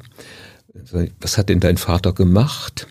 Was 1.19 1.37
hat 1.37 1.49
denn 1.49 1.59
dein 1.59 1.77
Vater 1.77 2.13
gemacht? 2.13 2.87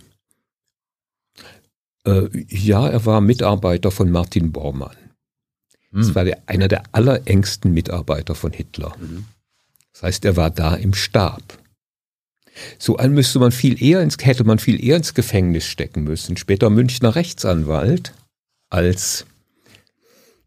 Äh, 2.06 2.28
ja, 2.48 2.88
er 2.88 3.04
war 3.06 3.20
Mitarbeiter 3.20 3.90
von 3.90 4.10
Martin 4.10 4.52
Bormann. 4.52 4.96
Hm. 5.90 6.00
Das 6.00 6.14
war 6.14 6.24
der, 6.24 6.42
einer 6.46 6.68
der 6.68 6.82
allerengsten 6.92 7.72
Mitarbeiter 7.72 8.34
von 8.34 8.52
Hitler. 8.52 8.94
Mhm. 8.98 9.24
Das 9.92 10.02
heißt, 10.02 10.24
er 10.24 10.36
war 10.36 10.50
da 10.50 10.74
im 10.74 10.92
Stab. 10.92 11.58
So 12.78 12.96
an 12.96 13.12
müsste 13.12 13.38
man 13.38 13.52
viel 13.52 13.82
eher 13.82 14.00
ins, 14.00 14.16
hätte 14.20 14.44
man 14.44 14.58
viel 14.58 14.82
eher 14.82 14.96
ins 14.96 15.14
Gefängnis 15.14 15.66
stecken 15.66 16.04
müssen. 16.04 16.36
Später 16.36 16.70
Münchner 16.70 17.14
Rechtsanwalt 17.14 18.14
als 18.70 19.26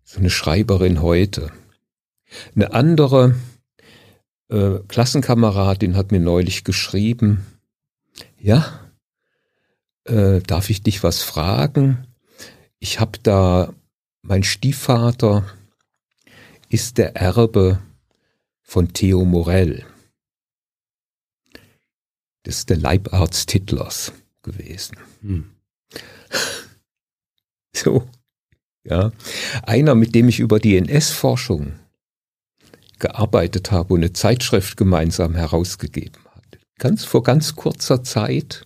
so 0.03 0.19
eine 0.19 0.29
Schreiberin 0.29 1.01
heute. 1.01 1.51
Eine 2.55 2.73
andere 2.73 3.35
äh, 4.49 4.79
Klassenkameradin 4.87 5.95
hat 5.95 6.11
mir 6.11 6.19
neulich 6.19 6.63
geschrieben, 6.63 7.45
ja, 8.39 8.79
äh, 10.05 10.39
darf 10.41 10.69
ich 10.69 10.81
dich 10.81 11.03
was 11.03 11.21
fragen? 11.21 12.07
Ich 12.79 12.99
habe 12.99 13.19
da, 13.21 13.73
mein 14.21 14.43
Stiefvater 14.43 15.43
ist 16.69 16.97
der 16.97 17.15
Erbe 17.15 17.79
von 18.61 18.93
Theo 18.93 19.25
Morell. 19.25 19.85
Das 22.47 22.59
ist 22.59 22.69
der 22.69 22.77
Leibarzt 22.77 23.51
Hitlers 23.51 24.13
gewesen. 24.41 24.97
Hm. 25.21 25.51
So, 27.75 28.09
ja. 28.85 29.11
Einer, 29.61 29.93
mit 29.93 30.15
dem 30.15 30.29
ich 30.29 30.39
über 30.39 30.59
die 30.59 30.77
NS-Forschung 30.77 31.73
gearbeitet 32.97 33.69
habe 33.71 33.93
und 33.93 33.99
eine 33.99 34.13
Zeitschrift 34.13 34.77
gemeinsam 34.77 35.35
herausgegeben 35.35 36.23
hat. 36.33 36.57
Ganz 36.79 37.03
vor 37.03 37.21
ganz 37.21 37.55
kurzer 37.55 38.03
Zeit. 38.03 38.65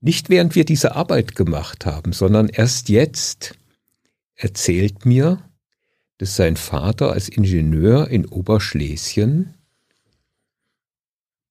Nicht 0.00 0.30
während 0.30 0.54
wir 0.54 0.64
diese 0.64 0.94
Arbeit 0.94 1.34
gemacht 1.34 1.86
haben, 1.86 2.12
sondern 2.12 2.48
erst 2.48 2.88
jetzt 2.88 3.58
erzählt 4.36 5.04
mir, 5.04 5.42
dass 6.18 6.36
sein 6.36 6.56
Vater 6.56 7.10
als 7.10 7.28
Ingenieur 7.28 8.08
in 8.08 8.26
Oberschlesien 8.26 9.54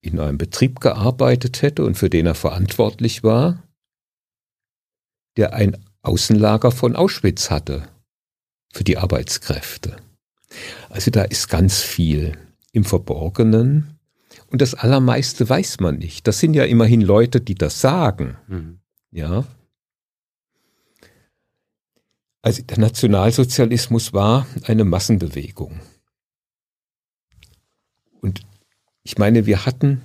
in 0.01 0.19
einem 0.19 0.37
Betrieb 0.37 0.79
gearbeitet 0.79 1.61
hätte 1.61 1.85
und 1.85 1.95
für 1.95 2.09
den 2.09 2.25
er 2.25 2.35
verantwortlich 2.35 3.23
war, 3.23 3.63
der 5.37 5.53
ein 5.53 5.77
Außenlager 6.01 6.71
von 6.71 6.95
Auschwitz 6.95 7.49
hatte 7.49 7.87
für 8.73 8.83
die 8.83 8.97
Arbeitskräfte. 8.97 9.97
Also 10.89 11.11
da 11.11 11.23
ist 11.23 11.49
ganz 11.49 11.81
viel 11.81 12.37
im 12.73 12.83
Verborgenen 12.83 13.99
und 14.47 14.61
das 14.61 14.73
Allermeiste 14.73 15.47
weiß 15.47 15.79
man 15.79 15.97
nicht. 15.97 16.27
Das 16.27 16.39
sind 16.39 16.55
ja 16.55 16.65
immerhin 16.65 17.01
Leute, 17.01 17.39
die 17.39 17.55
das 17.55 17.79
sagen. 17.79 18.37
Mhm. 18.47 18.79
Ja. 19.11 19.45
Also 22.41 22.63
der 22.63 22.79
Nationalsozialismus 22.79 24.13
war 24.13 24.47
eine 24.63 24.83
Massenbewegung. 24.83 25.79
Und 28.19 28.41
ich 29.03 29.17
meine, 29.17 29.45
wir 29.45 29.65
hatten 29.65 30.01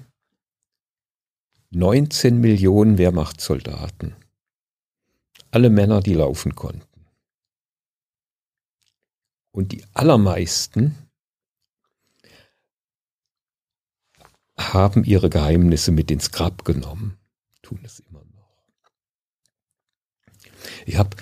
19 1.71 2.41
Millionen 2.41 2.99
Wehrmachtssoldaten. 2.99 4.17
Alle 5.51 5.71
Männer, 5.71 6.01
die 6.01 6.15
laufen 6.15 6.55
konnten. 6.55 7.07
Und 9.53 9.73
die 9.73 9.85
allermeisten 9.95 10.97
haben 14.59 15.05
ihre 15.05 15.31
Geheimnisse 15.31 15.93
mit 15.93 16.11
ins 16.11 16.31
Grab 16.31 16.65
genommen, 16.65 17.19
tun 17.63 17.81
es 17.83 18.01
immer 18.01 18.25
noch. 18.25 18.57
Ich 20.87 20.97
habe 20.97 21.17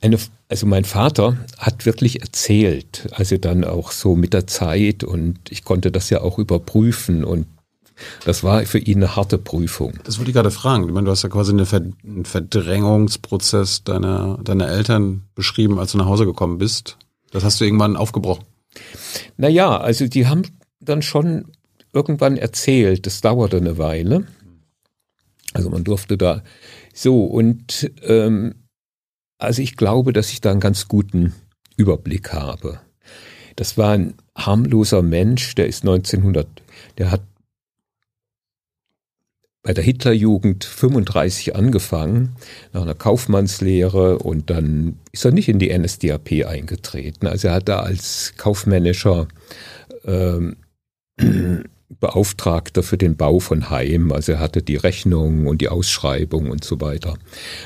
eine, 0.00 0.18
also 0.52 0.66
mein 0.66 0.84
Vater 0.84 1.38
hat 1.56 1.86
wirklich 1.86 2.20
erzählt, 2.20 3.08
also 3.12 3.38
dann 3.38 3.64
auch 3.64 3.90
so 3.90 4.14
mit 4.14 4.34
der 4.34 4.46
Zeit 4.46 5.02
und 5.02 5.38
ich 5.48 5.64
konnte 5.64 5.90
das 5.90 6.10
ja 6.10 6.20
auch 6.20 6.38
überprüfen 6.38 7.24
und 7.24 7.46
das 8.26 8.44
war 8.44 8.62
für 8.66 8.76
ihn 8.76 8.98
eine 8.98 9.16
harte 9.16 9.38
Prüfung. 9.38 9.94
Das 10.04 10.18
wollte 10.18 10.30
ich 10.30 10.34
gerade 10.34 10.50
fragen. 10.50 10.84
Ich 10.86 10.92
meine, 10.92 11.06
du 11.06 11.10
hast 11.10 11.22
ja 11.22 11.30
quasi 11.30 11.52
einen 11.52 12.26
Verdrängungsprozess 12.26 13.84
deiner, 13.84 14.40
deiner 14.44 14.68
Eltern 14.68 15.22
beschrieben, 15.34 15.78
als 15.78 15.92
du 15.92 15.98
nach 15.98 16.04
Hause 16.04 16.26
gekommen 16.26 16.58
bist. 16.58 16.98
Das 17.30 17.44
hast 17.44 17.58
du 17.58 17.64
irgendwann 17.64 17.96
aufgebrochen. 17.96 18.44
Naja, 19.38 19.78
also 19.78 20.06
die 20.06 20.26
haben 20.26 20.42
dann 20.80 21.00
schon 21.00 21.46
irgendwann 21.94 22.36
erzählt, 22.36 23.06
das 23.06 23.22
dauerte 23.22 23.56
eine 23.56 23.78
Weile. 23.78 24.26
Also 25.54 25.70
man 25.70 25.82
durfte 25.82 26.18
da 26.18 26.42
so 26.92 27.24
und 27.24 27.90
ähm, 28.02 28.56
also 29.42 29.62
ich 29.62 29.76
glaube, 29.76 30.12
dass 30.12 30.30
ich 30.32 30.40
da 30.40 30.50
einen 30.50 30.60
ganz 30.60 30.88
guten 30.88 31.34
Überblick 31.76 32.32
habe. 32.32 32.80
Das 33.56 33.76
war 33.76 33.92
ein 33.92 34.14
harmloser 34.36 35.02
Mensch, 35.02 35.54
der 35.54 35.66
ist 35.66 35.82
1900, 35.82 36.46
der 36.98 37.10
hat 37.10 37.22
bei 39.62 39.72
der 39.72 39.84
Hitlerjugend 39.84 40.64
35 40.64 41.54
angefangen, 41.54 42.34
nach 42.72 42.82
einer 42.82 42.94
Kaufmannslehre 42.94 44.18
und 44.18 44.50
dann 44.50 44.98
ist 45.12 45.24
er 45.24 45.30
nicht 45.30 45.48
in 45.48 45.60
die 45.60 45.76
NSDAP 45.76 46.46
eingetreten. 46.46 47.28
Also 47.28 47.48
er 47.48 47.54
hat 47.54 47.68
da 47.68 47.80
als 47.80 48.34
kaufmännischer 48.36 49.28
ähm, 50.04 50.56
Beauftragter 52.00 52.82
für 52.82 52.98
den 52.98 53.16
Bau 53.16 53.38
von 53.38 53.70
Heim, 53.70 54.12
also 54.12 54.32
er 54.32 54.40
hatte 54.40 54.62
die 54.62 54.76
Rechnung 54.76 55.46
und 55.46 55.60
die 55.60 55.68
Ausschreibung 55.68 56.50
und 56.50 56.64
so 56.64 56.80
weiter. 56.80 57.14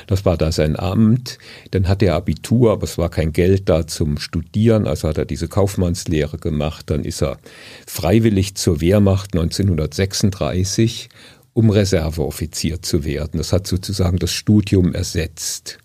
Das 0.07 0.25
war 0.25 0.37
da 0.37 0.51
sein 0.51 0.77
Amt. 0.77 1.37
Dann 1.71 1.87
hatte 1.87 2.05
er 2.05 2.15
Abitur, 2.15 2.71
aber 2.71 2.83
es 2.83 2.97
war 2.97 3.09
kein 3.09 3.33
Geld 3.33 3.69
da 3.69 3.87
zum 3.87 4.17
Studieren, 4.17 4.87
also 4.87 5.07
hat 5.07 5.17
er 5.17 5.25
diese 5.25 5.47
Kaufmannslehre 5.47 6.37
gemacht. 6.37 6.89
Dann 6.89 7.03
ist 7.03 7.21
er 7.21 7.37
freiwillig 7.85 8.55
zur 8.55 8.81
Wehrmacht 8.81 9.33
1936 9.33 11.09
um 11.57 11.71
Reserveoffizier 11.71 12.83
zu 12.83 13.03
werden. 13.03 13.39
Das 13.39 13.51
hat 13.51 13.65
sozusagen 13.65 14.19
das 14.19 14.31
Studium 14.31 14.93
ersetzt. 14.93 15.79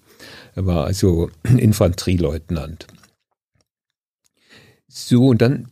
Er 0.55 0.67
war 0.67 0.85
also 0.85 1.31
Infanterieleutnant. 1.45 2.87
So, 4.87 5.29
und 5.29 5.41
dann, 5.41 5.72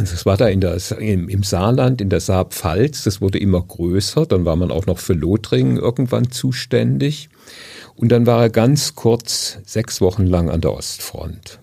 das 0.00 0.24
war 0.26 0.36
da 0.36 0.48
in 0.48 0.60
der, 0.60 0.78
im, 0.98 1.28
im 1.28 1.42
Saarland, 1.42 2.00
in 2.00 2.08
der 2.08 2.20
Saarpfalz, 2.20 3.04
das 3.04 3.20
wurde 3.20 3.38
immer 3.38 3.60
größer, 3.60 4.26
dann 4.26 4.44
war 4.44 4.56
man 4.56 4.70
auch 4.70 4.86
noch 4.86 4.98
für 4.98 5.12
Lothringen 5.12 5.76
irgendwann 5.76 6.30
zuständig. 6.30 7.28
Und 7.94 8.08
dann 8.08 8.26
war 8.26 8.40
er 8.40 8.50
ganz 8.50 8.94
kurz 8.94 9.58
sechs 9.64 10.00
Wochen 10.00 10.26
lang 10.26 10.50
an 10.50 10.60
der 10.60 10.72
Ostfront. 10.72 11.60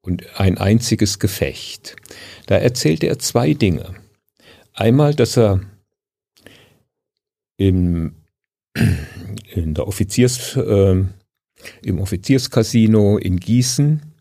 Und 0.00 0.24
ein 0.38 0.58
einziges 0.58 1.20
Gefecht. 1.20 1.96
Da 2.46 2.56
erzählte 2.56 3.06
er 3.06 3.20
zwei 3.20 3.54
Dinge. 3.54 3.94
Einmal, 4.74 5.14
dass 5.14 5.38
er 5.38 5.60
im, 7.56 8.16
in 9.54 9.74
der 9.74 9.86
Offiziers, 9.86 10.56
äh, 10.56 11.04
im 11.82 12.00
Offizierscasino 12.00 13.16
in 13.18 13.38
Gießen, 13.38 14.11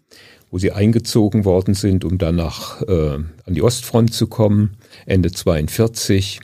wo 0.51 0.57
sie 0.57 0.73
eingezogen 0.73 1.45
worden 1.45 1.73
sind, 1.73 2.03
um 2.03 2.17
danach 2.17 2.81
äh, 2.83 3.15
an 3.15 3.53
die 3.53 3.63
Ostfront 3.63 4.13
zu 4.13 4.27
kommen, 4.27 4.77
Ende 5.05 5.31
42, 5.31 6.41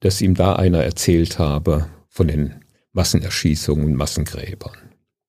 dass 0.00 0.22
ihm 0.22 0.34
da 0.34 0.56
einer 0.56 0.82
erzählt 0.82 1.38
habe 1.38 1.86
von 2.08 2.26
den 2.28 2.54
Massenerschießungen 2.92 3.84
und 3.84 3.94
Massengräbern. 3.94 4.76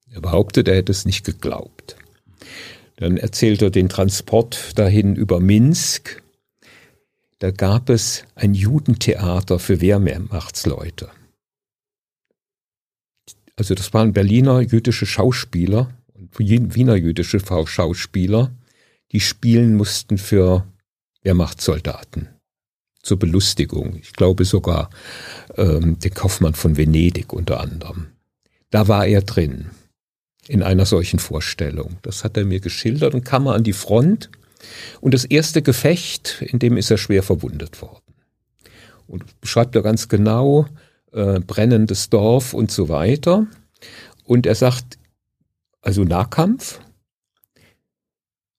Er 0.10 0.21
behauptet, 0.21 0.67
er 0.67 0.77
hätte 0.77 0.91
es 0.91 1.06
nicht 1.06 1.25
geglaubt. 1.25 1.97
Dann 2.95 3.17
erzählt 3.17 3.62
er 3.62 3.71
den 3.71 3.89
Transport 3.89 4.77
dahin 4.79 5.15
über 5.15 5.39
Minsk, 5.39 6.23
da 7.39 7.51
gab 7.51 7.89
es 7.89 8.23
ein 8.36 8.53
Judentheater 8.53 9.60
für 9.60 9.82
Wehrmachtsleute. 9.82 11.10
Also 13.58 13.75
das 13.75 13.93
waren 13.93 14.13
Berliner 14.13 14.62
jüdische 14.62 15.06
Schauspieler 15.06 15.89
Wiener 16.39 16.96
jüdische 16.96 17.39
Schauspieler, 17.39 18.52
die 19.12 19.19
spielen 19.19 19.76
mussten 19.76 20.17
für 20.17 20.65
Wehrmachtssoldaten 21.22 22.30
zur 23.02 23.19
Belustigung. 23.19 23.98
Ich 24.02 24.13
glaube 24.13 24.46
sogar 24.46 24.89
ähm, 25.56 26.00
den 26.00 26.13
Kaufmann 26.13 26.54
von 26.54 26.78
Venedig 26.78 27.34
unter 27.34 27.60
anderem. 27.60 28.08
Da 28.72 28.88
war 28.88 29.06
er 29.06 29.22
drin 29.22 29.69
in 30.48 30.63
einer 30.63 30.86
solchen 30.86 31.19
Vorstellung. 31.19 31.98
Das 32.02 32.24
hat 32.24 32.38
er 32.38 32.46
mir 32.46 32.60
geschildert 32.60 33.13
und 33.13 33.24
kam 33.24 33.48
er 33.48 33.54
an 33.54 33.63
die 33.63 33.74
Front 33.74 34.30
und 35.02 35.13
das 35.13 35.26
erste 35.26 35.62
Gefecht, 35.62 36.41
in 36.41 36.60
dem 36.60 36.78
ist 36.78 36.91
er 36.91 36.98
schwer 36.98 37.24
verwundet 37.24 37.82
worden. 37.82 38.02
Und 39.08 39.39
beschreibt 39.41 39.76
er 39.76 39.82
ganz 39.82 40.08
genau, 40.08 40.65
äh, 41.12 41.39
brennendes 41.39 42.10
Dorf 42.10 42.54
und 42.54 42.72
so 42.72 42.89
weiter. 42.89 43.48
Und 44.24 44.46
er 44.46 44.56
sagt, 44.56 44.98
also 45.84 46.04
Nahkampf. 46.04 46.80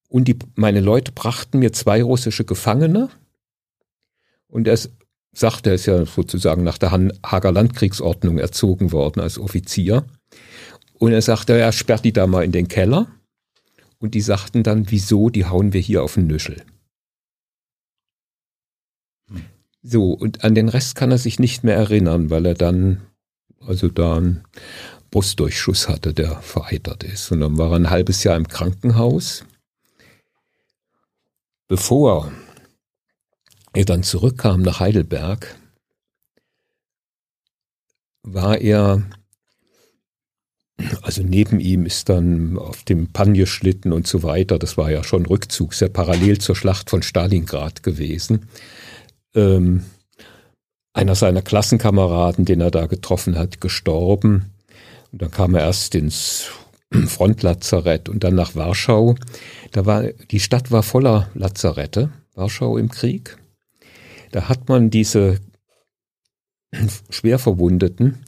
Und 0.09 0.29
die, 0.29 0.39
meine 0.55 0.81
Leute 0.81 1.11
brachten 1.11 1.59
mir 1.59 1.73
zwei 1.73 2.03
russische 2.03 2.45
Gefangene. 2.45 3.09
Und 4.47 4.69
er 4.69 4.79
sagt, 5.33 5.67
er 5.67 5.75
ist 5.75 5.87
ja 5.87 6.07
sozusagen 6.07 6.63
nach 6.63 6.79
der 6.79 6.93
Hager 6.93 7.51
Landkriegsordnung 7.51 8.39
erzogen 8.39 8.93
worden 8.93 9.21
als 9.21 9.39
Offizier. 9.39 10.05
Und 10.93 11.13
er 11.13 11.23
sagte, 11.23 11.59
er 11.59 11.73
sperrt 11.73 12.05
die 12.05 12.13
da 12.13 12.29
mal 12.29 12.45
in 12.45 12.53
den 12.53 12.69
Keller. 12.69 13.09
Und 13.99 14.15
die 14.15 14.21
sagten 14.21 14.63
dann, 14.63 14.91
wieso, 14.91 15.31
die 15.31 15.47
hauen 15.47 15.73
wir 15.73 15.81
hier 15.81 16.05
auf 16.05 16.15
den 16.15 16.29
Nüschel. 16.29 16.63
So, 19.83 20.13
und 20.13 20.45
an 20.45 20.55
den 20.55 20.69
Rest 20.69 20.95
kann 20.95 21.11
er 21.11 21.19
sich 21.19 21.39
nicht 21.39 21.65
mehr 21.65 21.77
erinnern, 21.77 22.31
weil 22.31 22.47
er 22.47 22.55
dann, 22.55 23.03
also 23.61 23.89
da 23.89 24.17
einen 24.17 24.45
Brustdurchschuss 25.15 25.89
hatte, 25.89 26.13
der 26.13 26.43
vereitert 26.43 27.05
ist. 27.05 27.31
Und 27.31 27.39
dann 27.39 27.57
war 27.57 27.71
er 27.71 27.77
ein 27.77 27.91
halbes 27.91 28.25
Jahr 28.25 28.37
im 28.37 28.49
Krankenhaus. 28.49 29.45
Bevor 31.69 32.33
er 33.73 33.85
dann 33.85 34.03
zurückkam 34.03 34.63
nach 34.63 34.81
Heidelberg, 34.81 35.55
war 38.25 38.59
er 38.59 39.05
also 41.03 41.23
neben 41.23 41.61
ihm 41.61 41.87
ist 41.87 42.09
dann 42.09 42.59
auf 42.59 42.83
dem 42.83 43.13
Panjeschlitten 43.13 43.93
und 43.93 44.09
so 44.09 44.25
weiter, 44.25 44.59
das 44.59 44.77
war 44.77 44.91
ja 44.91 45.05
schon 45.05 45.27
Rückzug, 45.27 45.75
sehr 45.75 45.91
parallel 45.91 46.39
zur 46.39 46.57
Schlacht 46.57 46.91
von 46.91 47.05
Stalingrad 47.05 47.85
gewesen. 47.85 48.49
Ähm, 49.37 49.85
einer 50.93 51.15
seiner 51.15 51.43
Klassenkameraden, 51.43 52.45
den 52.45 52.61
er 52.61 52.73
da 52.73 52.87
getroffen 52.87 53.39
hat, 53.39 53.61
gestorben. 53.61 54.54
Und 55.15 55.23
dann 55.23 55.31
kam 55.31 55.55
er 55.55 55.61
erst 55.61 55.95
ins 55.95 56.51
Frontlazarett 57.07 58.09
und 58.09 58.25
dann 58.25 58.35
nach 58.35 58.57
Warschau. 58.57 59.15
Da 59.71 59.87
war, 59.87 60.03
die 60.03 60.41
Stadt 60.41 60.73
war 60.73 60.83
voller 60.83 61.31
Lazarette, 61.35 62.11
Warschau 62.35 62.77
im 62.79 62.89
Krieg. 62.89 63.39
Da 64.33 64.49
hat 64.49 64.69
man 64.69 64.91
diese 64.91 65.39
Schwerverwundeten 67.11 68.25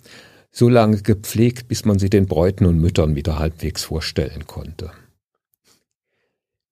so 0.52 0.68
lange 0.68 1.02
gepflegt, 1.02 1.66
bis 1.66 1.84
man 1.84 1.98
sie 1.98 2.08
den 2.08 2.26
Bräuten 2.26 2.66
und 2.66 2.78
Müttern 2.78 3.16
wieder 3.16 3.40
halbwegs 3.40 3.82
vorstellen 3.82 4.46
konnte. 4.46 4.92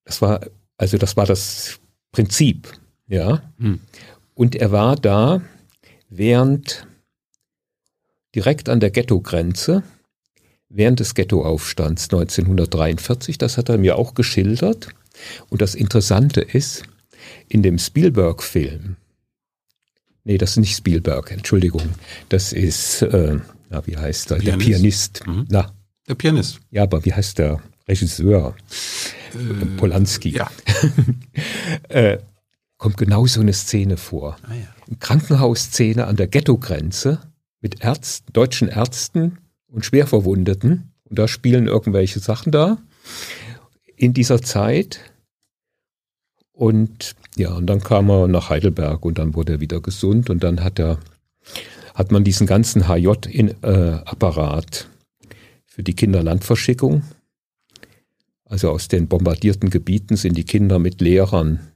Das 0.04 0.22
war, 0.22 0.46
also 0.76 0.96
das 0.96 1.16
war 1.16 1.26
das 1.26 1.80
Prinzip. 2.12 2.72
Ja. 3.08 3.52
Hm. 3.58 3.80
Und 4.34 4.54
er 4.54 4.70
war 4.70 4.94
da 4.94 5.42
während 6.08 6.86
direkt 8.32 8.68
an 8.68 8.78
der 8.78 8.92
Ghetto-Grenze 8.92 9.82
während 10.74 11.00
des 11.00 11.14
Ghettoaufstands 11.14 12.04
1943. 12.04 13.38
Das 13.38 13.56
hat 13.56 13.68
er 13.68 13.78
mir 13.78 13.96
auch 13.96 14.14
geschildert. 14.14 14.88
Und 15.48 15.62
das 15.62 15.74
Interessante 15.74 16.40
ist, 16.40 16.82
in 17.48 17.62
dem 17.62 17.78
Spielberg-Film, 17.78 18.96
nee, 20.24 20.38
das 20.38 20.50
ist 20.50 20.56
nicht 20.58 20.76
Spielberg, 20.76 21.30
Entschuldigung, 21.30 21.88
das 22.28 22.52
ist, 22.52 23.02
äh, 23.02 23.38
na, 23.70 23.86
wie 23.86 23.96
heißt 23.96 24.32
er, 24.32 24.38
der 24.38 24.56
Pianist. 24.56 25.26
Mhm. 25.26 25.46
Na. 25.48 25.72
Der 26.08 26.16
Pianist. 26.16 26.60
Ja, 26.70 26.82
aber 26.82 27.04
wie 27.04 27.14
heißt 27.14 27.38
der 27.38 27.62
Regisseur? 27.88 28.54
Äh, 29.34 29.66
Polanski. 29.76 30.30
Ja. 30.30 30.50
äh, 31.88 32.18
kommt 32.76 32.96
genau 32.98 33.26
so 33.26 33.40
eine 33.40 33.52
Szene 33.52 33.96
vor. 33.96 34.36
Ah, 34.42 34.54
ja. 34.54 34.66
Eine 34.86 34.96
Krankenhausszene 34.98 36.06
an 36.06 36.16
der 36.16 36.26
Ghetto-Grenze 36.26 37.20
mit 37.60 37.82
Ärzten, 37.82 38.32
deutschen 38.32 38.68
Ärzten 38.68 39.38
und 39.74 39.84
Schwerverwundeten. 39.84 40.92
Und 41.04 41.18
da 41.18 41.28
spielen 41.28 41.66
irgendwelche 41.66 42.20
Sachen 42.20 42.52
da 42.52 42.78
in 43.96 44.14
dieser 44.14 44.40
Zeit. 44.40 45.00
Und 46.52 47.14
ja, 47.36 47.52
und 47.52 47.66
dann 47.66 47.80
kam 47.80 48.08
er 48.10 48.28
nach 48.28 48.48
Heidelberg 48.48 49.04
und 49.04 49.18
dann 49.18 49.34
wurde 49.34 49.54
er 49.54 49.60
wieder 49.60 49.80
gesund 49.80 50.30
und 50.30 50.44
dann 50.44 50.62
hat 50.62 50.78
er, 50.78 50.98
hat 51.94 52.12
man 52.12 52.22
diesen 52.22 52.46
ganzen 52.46 52.86
HJ-Apparat 52.88 54.76
äh, 54.80 55.34
für 55.66 55.82
die 55.82 55.94
Kinderlandverschickung. 55.94 57.02
Also 58.44 58.70
aus 58.70 58.86
den 58.86 59.08
bombardierten 59.08 59.70
Gebieten 59.70 60.16
sind 60.16 60.36
die 60.36 60.44
Kinder 60.44 60.78
mit 60.78 61.00
Lehrern 61.00 61.72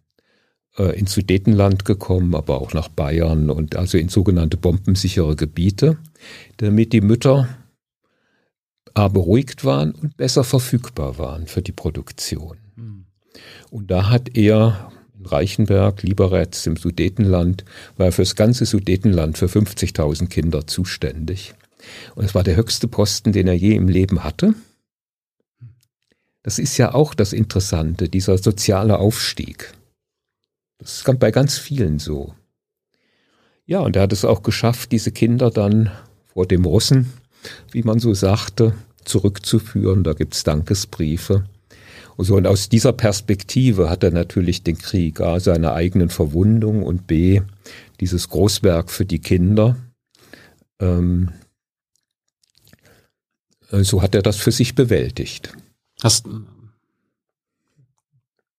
äh, 0.77 0.97
ins 0.97 1.13
Sudetenland 1.13 1.85
gekommen, 1.85 2.37
aber 2.37 2.61
auch 2.61 2.73
nach 2.73 2.89
Bayern 2.89 3.51
und 3.51 3.75
also 3.75 3.99
in 3.99 4.09
sogenannte 4.09 4.57
bombensichere 4.57 5.35
Gebiete, 5.35 5.99
damit 6.59 6.93
die 6.93 7.01
Mütter 7.01 7.49
A 8.99 9.07
beruhigt 9.07 9.65
waren 9.65 9.93
und 9.93 10.17
besser 10.17 10.43
verfügbar 10.43 11.19
waren 11.19 11.47
für 11.47 11.63
die 11.63 11.71
Produktion. 11.71 12.59
Hm. 12.75 13.05
Und 13.71 13.93
da 13.93 14.11
hat 14.11 14.37
er 14.37 14.91
in 15.17 15.25
Reichenberg, 15.25 16.03
Lieberetz 16.03 16.67
im 16.67 16.77
Sudetenland, 16.77 17.65
war 17.97 18.07
er 18.07 18.13
für 18.13 18.23
das 18.23 18.35
ganze 18.35 18.67
Sudetenland 18.67 19.39
für 19.39 19.47
50.000 19.47 20.27
Kinder 20.27 20.67
zuständig. 20.67 21.55
Und 22.17 22.25
es 22.25 22.35
war 22.35 22.43
der 22.43 22.57
höchste 22.57 22.89
Posten, 22.89 23.33
den 23.33 23.47
er 23.47 23.55
je 23.55 23.77
im 23.77 23.87
Leben 23.87 24.25
hatte. 24.25 24.55
Das 26.43 26.59
ist 26.59 26.77
ja 26.77 26.93
auch 26.93 27.15
das 27.15 27.33
Interessante, 27.33 28.09
dieser 28.09 28.37
soziale 28.37 28.99
Aufstieg. 28.99 29.75
Das 30.79 30.95
ist 30.95 31.19
bei 31.21 31.31
ganz 31.31 31.57
vielen 31.57 32.01
so. 32.01 32.35
Ja, 33.65 33.79
und 33.79 33.95
er 33.95 34.03
hat 34.03 34.13
es 34.13 34.25
auch 34.25 34.43
geschafft, 34.43 34.91
diese 34.91 35.13
Kinder 35.13 35.53
dann 35.53 35.93
vor 36.27 36.47
dem 36.47 36.65
Russen, 36.65 37.13
wie 37.71 37.85
man 37.85 38.01
so 38.01 38.13
sagte, 38.13 38.75
zurückzuführen. 39.05 40.05
Da 40.05 40.13
gibt's 40.13 40.45
Dankesbriefe. 40.45 41.45
Und, 42.17 42.25
so, 42.25 42.37
und 42.37 42.49
aus 42.49 42.69
dieser 42.69 42.93
Perspektive 42.93 43.89
hat 43.89 44.03
er 44.03 44.11
natürlich 44.11 44.65
den 44.65 44.77
Krieg 44.77 45.21
A, 45.21 45.39
seine 45.39 45.73
eigenen 45.73 46.11
Verwundungen 46.11 46.83
und 46.83 47.07
B, 47.07 47.43
dieses 48.01 48.29
Großwerk 48.29 48.91
für 48.91 49.05
die 49.05 49.21
Kinder. 49.21 49.77
Ähm, 50.81 51.31
so 53.71 54.03
hat 54.03 54.17
er 54.17 54.23
das 54.23 54.37
für 54.37 54.51
sich 54.51 54.75
bewältigt. 54.75 55.53
Hast, 56.03 56.27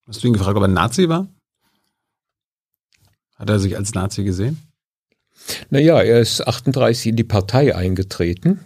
hast 0.06 0.22
du 0.22 0.28
ihn 0.28 0.32
gefragt, 0.32 0.56
ob 0.56 0.62
er 0.62 0.68
ein 0.68 0.72
Nazi 0.72 1.08
war? 1.08 1.28
Hat 3.34 3.50
er 3.50 3.58
sich 3.58 3.76
als 3.76 3.92
Nazi 3.92 4.24
gesehen? 4.24 4.58
Naja, 5.68 6.00
er 6.00 6.20
ist 6.20 6.46
38 6.46 7.08
in 7.08 7.16
die 7.16 7.24
Partei 7.24 7.74
eingetreten 7.74 8.60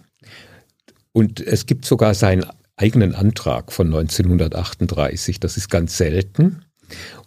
und 1.15 1.39
es 1.39 1.65
gibt 1.65 1.85
sogar 1.85 2.13
seinen 2.13 2.45
eigenen 2.75 3.15
Antrag 3.15 3.71
von 3.71 3.87
1938. 3.87 5.39
Das 5.39 5.55
ist 5.55 5.69
ganz 5.69 5.95
selten. 5.95 6.65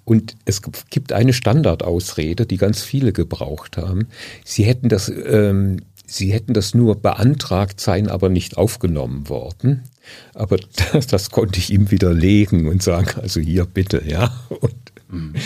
Und 0.05 0.37
es 0.45 0.61
gibt 0.91 1.15
eine 1.15 1.33
Standardausrede, 1.33 2.45
die 2.45 2.59
ganz 2.59 2.83
viele 2.83 3.15
gebraucht 3.15 3.79
haben. 3.79 4.09
Sie 4.45 4.65
hätten 4.65 4.91
das, 4.91 5.09
ähm, 5.09 5.79
sie 6.07 6.35
hätten 6.35 6.53
das 6.53 6.75
nur 6.75 6.97
beantragt, 6.97 7.81
seien 7.81 8.09
aber 8.09 8.29
nicht 8.29 8.59
aufgenommen 8.59 9.31
worden. 9.31 9.85
Aber 10.35 10.59
das, 10.93 11.07
das 11.07 11.31
konnte 11.31 11.59
ich 11.59 11.71
ihm 11.71 11.91
widerlegen 11.91 12.69
und 12.69 12.83
sagen, 12.83 13.19
also 13.19 13.41
hier 13.41 13.65
bitte, 13.65 14.03
ja. 14.07 14.39
Und 14.61 14.75
Mhm. 15.11 15.37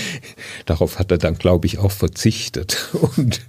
Darauf 0.66 0.98
hat 0.98 1.12
er 1.12 1.18
dann, 1.18 1.38
glaube 1.38 1.68
ich, 1.68 1.78
auch 1.78 1.92
verzichtet. 1.92 2.90
Und, 3.16 3.42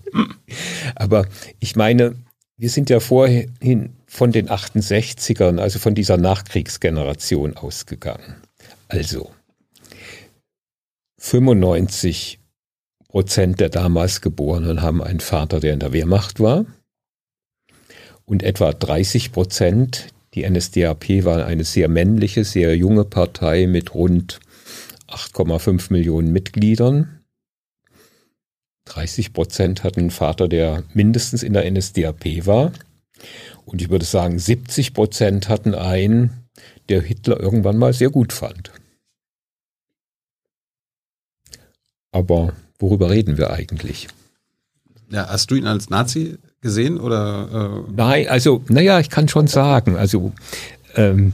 aber 0.94 1.26
ich 1.60 1.76
meine, 1.76 2.14
wir 2.56 2.70
sind 2.70 2.92
ja 2.92 3.00
vorhin 3.00 3.96
von 4.14 4.32
den 4.32 4.48
68ern, 4.48 5.60
also 5.60 5.80
von 5.80 5.96
dieser 5.96 6.18
Nachkriegsgeneration 6.18 7.58
ausgegangen. 7.58 8.36
Also 8.88 9.32
95 11.18 12.40
Prozent 13.08 13.60
der 13.60 13.70
damals 13.70 14.22
Geborenen 14.22 14.84
haben 14.84 15.02
einen 15.02 15.20
Vater, 15.20 15.60
der 15.60 15.74
in 15.74 15.80
der 15.80 15.94
Wehrmacht 15.94 16.40
war. 16.40 16.68
Und 18.24 18.44
etwa 18.44 18.72
30 18.72 19.32
Prozent, 19.32 20.10
die 20.36 20.48
NSDAP 20.48 21.26
war 21.26 21.48
eine 21.48 21.64
sehr 21.64 21.88
männliche, 21.88 22.44
sehr 22.44 22.78
junge 22.78 23.06
Partei 23.06 23.66
mit 23.66 23.96
rund 23.96 24.40
8,5 25.08 25.92
Millionen 25.92 26.32
Mitgliedern. 26.32 27.24
30 28.86 29.34
Prozent 29.34 29.84
hatten 29.84 30.02
einen 30.02 30.12
Vater, 30.12 30.48
der 30.48 30.84
mindestens 30.94 31.42
in 31.42 31.54
der 31.54 31.70
NSDAP 31.70 32.46
war. 32.46 32.72
Und 33.66 33.82
ich 33.82 33.90
würde 33.90 34.06
sagen, 34.06 34.40
70 34.40 34.94
Prozent 34.94 35.50
hatten 35.50 35.74
einen, 35.74 36.48
der 36.90 37.02
Hitler 37.02 37.40
irgendwann 37.40 37.78
mal 37.78 37.94
sehr 37.94 38.10
gut 38.10 38.34
fand. 38.34 38.72
Aber 42.12 42.54
worüber 42.80 43.10
reden 43.10 43.38
wir 43.38 43.52
eigentlich? 43.52 44.08
Ja, 45.10 45.28
hast 45.30 45.50
du 45.52 45.56
ihn 45.56 45.68
als 45.68 45.90
Nazi 45.90 46.38
gesehen 46.62 47.00
oder? 47.00 47.86
Äh? 47.88 47.92
Nein, 47.96 48.28
also, 48.30 48.64
naja, 48.68 49.00
ich 49.00 49.10
kann 49.10 49.28
schon 49.28 49.48
sagen, 49.48 49.96
also 49.96 50.32
ähm, 50.96 51.34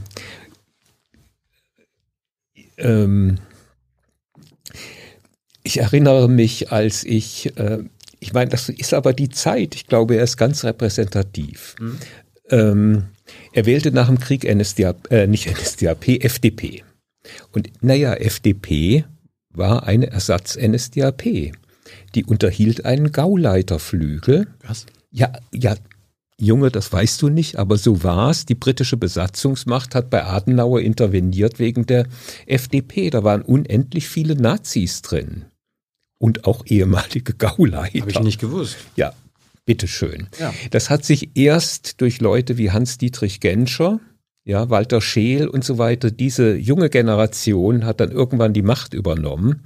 ähm, 2.77 3.37
ich 5.63 5.79
erinnere 5.79 6.29
mich, 6.29 6.71
als 6.71 7.03
ich, 7.03 7.57
äh, 7.57 7.83
ich 8.19 8.34
meine, 8.34 8.49
das 8.49 8.69
ist 8.69 8.93
aber 8.93 9.13
die 9.13 9.29
Zeit, 9.29 9.75
ich 9.75 9.88
glaube, 9.88 10.15
er 10.15 10.23
ist 10.23 10.38
ganz 10.38 10.63
repräsentativ. 10.63 11.75
Mhm. 11.79 11.97
Ähm, 12.49 13.03
er 13.53 13.65
wählte 13.65 13.91
nach 13.91 14.08
dem 14.08 14.19
Krieg 14.19 14.43
NSDAP, 14.43 15.12
äh, 15.12 15.27
nicht 15.27 15.49
NSDAP, 15.49 16.23
FDP. 16.23 16.84
Und 17.51 17.69
naja, 17.82 18.13
FDP 18.13 19.05
war 19.51 19.84
eine 19.84 20.12
Ersatz-NSDAP. 20.12 21.53
Die 22.15 22.25
unterhielt 22.25 22.86
einen 22.86 23.12
Gauleiterflügel. 23.12 24.47
Was? 24.65 24.86
Ja, 25.12 25.32
ja, 25.53 25.75
Junge, 26.39 26.71
das 26.71 26.91
weißt 26.91 27.21
du 27.21 27.29
nicht, 27.29 27.58
aber 27.58 27.77
so 27.77 28.03
war's. 28.03 28.45
Die 28.45 28.55
britische 28.55 28.97
Besatzungsmacht 28.97 29.93
hat 29.95 30.10
bei 30.10 30.23
Adenauer 30.23 30.82
interveniert 30.82 31.60
wegen 31.60 31.86
der 31.86 32.08
FDP. 32.47 33.10
Da 33.10 33.23
waren 33.23 33.41
unendlich 33.41 34.08
viele 34.08 34.36
Nazis 34.36 35.01
drin 35.01 35.45
und 36.19 36.45
auch 36.45 36.65
ehemalige 36.67 37.34
Gauleiter. 37.34 38.01
Habe 38.01 38.12
ich 38.12 38.19
nicht 38.19 38.39
gewusst. 38.39 38.77
Ja, 38.95 39.13
bitteschön. 39.65 40.27
Ja. 40.39 40.53
Das 40.69 40.91
hat 40.91 41.03
sich 41.03 41.32
erst 41.36 42.01
durch 42.01 42.21
Leute 42.21 42.58
wie 42.58 42.71
Hans-Dietrich 42.71 43.39
Genscher, 43.39 43.99
ja, 44.49 44.69
Walter 44.71 44.99
Scheel 44.99 45.47
und 45.47 45.63
so 45.63 45.77
weiter, 45.77 46.10
diese 46.10 46.55
junge 46.55 46.89
Generation 46.89 47.86
hat 47.86 47.99
dann 47.99 48.12
irgendwann 48.12 48.51
die 48.51 48.63
Macht 48.63 48.95
übernommen. 48.95 49.62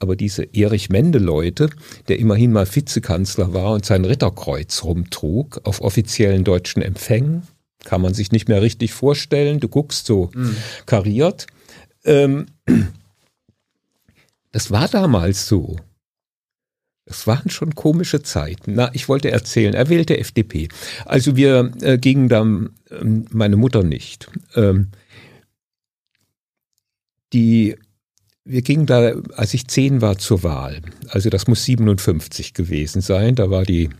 Aber 0.00 0.16
diese 0.16 0.42
Erich 0.42 0.90
Mende-Leute, 0.90 1.70
der 2.08 2.18
immerhin 2.18 2.50
mal 2.50 2.66
Vizekanzler 2.66 3.54
war 3.54 3.72
und 3.72 3.86
sein 3.86 4.04
Ritterkreuz 4.04 4.82
rumtrug 4.82 5.60
auf 5.62 5.80
offiziellen 5.82 6.42
deutschen 6.42 6.82
Empfängen, 6.82 7.42
kann 7.84 8.00
man 8.00 8.12
sich 8.12 8.32
nicht 8.32 8.48
mehr 8.48 8.60
richtig 8.60 8.92
vorstellen. 8.92 9.60
Du 9.60 9.68
guckst 9.68 10.06
so 10.06 10.30
mhm. 10.34 10.56
kariert. 10.84 11.46
Ähm, 12.04 12.46
das 14.50 14.72
war 14.72 14.88
damals 14.88 15.46
so. 15.46 15.76
Es 17.06 17.26
waren 17.26 17.50
schon 17.50 17.74
komische 17.74 18.22
Zeiten. 18.22 18.74
Na, 18.74 18.90
ich 18.94 19.08
wollte 19.08 19.30
erzählen, 19.30 19.74
er 19.74 19.88
wählte 19.88 20.18
FDP. 20.18 20.68
Also 21.04 21.36
wir 21.36 21.70
äh, 21.82 21.98
gingen 21.98 22.28
dann, 22.28 22.70
ähm, 22.90 23.26
meine 23.30 23.56
Mutter 23.56 23.82
nicht. 23.82 24.30
Ähm, 24.54 24.88
die, 27.34 27.76
wir 28.44 28.62
gingen 28.62 28.86
da, 28.86 29.12
als 29.36 29.52
ich 29.52 29.68
zehn 29.68 30.00
war, 30.00 30.16
zur 30.16 30.42
Wahl. 30.42 30.80
Also 31.08 31.28
das 31.28 31.46
muss 31.46 31.64
57 31.64 32.54
gewesen 32.54 33.02
sein. 33.02 33.34
Da 33.34 33.50
war 33.50 33.64
die 33.64 33.90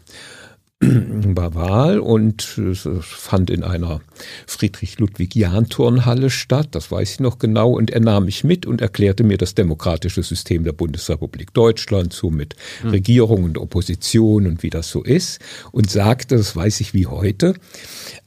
war 1.36 1.54
Wahl 1.54 1.98
und 1.98 2.58
es 2.58 2.88
fand 3.00 3.50
in 3.50 3.62
einer 3.62 4.00
Friedrich-Ludwig-Jahn-Turnhalle 4.46 6.30
statt, 6.30 6.68
das 6.72 6.90
weiß 6.90 7.12
ich 7.12 7.20
noch 7.20 7.38
genau, 7.38 7.72
und 7.72 7.90
er 7.90 8.00
nahm 8.00 8.26
mich 8.26 8.44
mit 8.44 8.66
und 8.66 8.80
erklärte 8.80 9.24
mir 9.24 9.38
das 9.38 9.54
demokratische 9.54 10.22
System 10.22 10.64
der 10.64 10.72
Bundesrepublik 10.72 11.52
Deutschland, 11.54 12.12
so 12.12 12.30
mit 12.30 12.56
hm. 12.82 12.90
Regierung 12.90 13.44
und 13.44 13.58
Opposition 13.58 14.46
und 14.46 14.62
wie 14.62 14.70
das 14.70 14.90
so 14.90 15.02
ist, 15.02 15.40
und 15.72 15.90
sagte, 15.90 16.36
das 16.36 16.54
weiß 16.54 16.80
ich 16.80 16.94
wie 16.94 17.06
heute, 17.06 17.54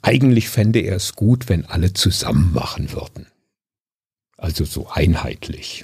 eigentlich 0.02 0.50
fände 0.50 0.80
er 0.80 0.96
es 0.96 1.14
gut, 1.16 1.50
wenn 1.50 1.66
alle 1.66 1.94
zusammen 1.94 2.54
machen 2.54 2.92
würden. 2.92 3.28
Also 4.38 4.66
so 4.66 4.88
einheitlich. 4.88 5.84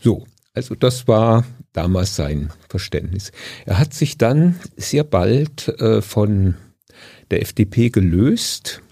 So, 0.00 0.26
also 0.54 0.74
das 0.74 1.08
war 1.08 1.44
damals 1.78 2.16
sein 2.16 2.52
Verständnis. 2.68 3.30
Er 3.64 3.78
hat 3.78 3.94
sich 3.94 4.18
dann 4.18 4.56
sehr 4.76 5.04
bald 5.04 5.68
äh, 5.80 6.02
von 6.02 6.56
der 7.30 7.40
FDP 7.40 7.90
gelöst. 7.90 8.82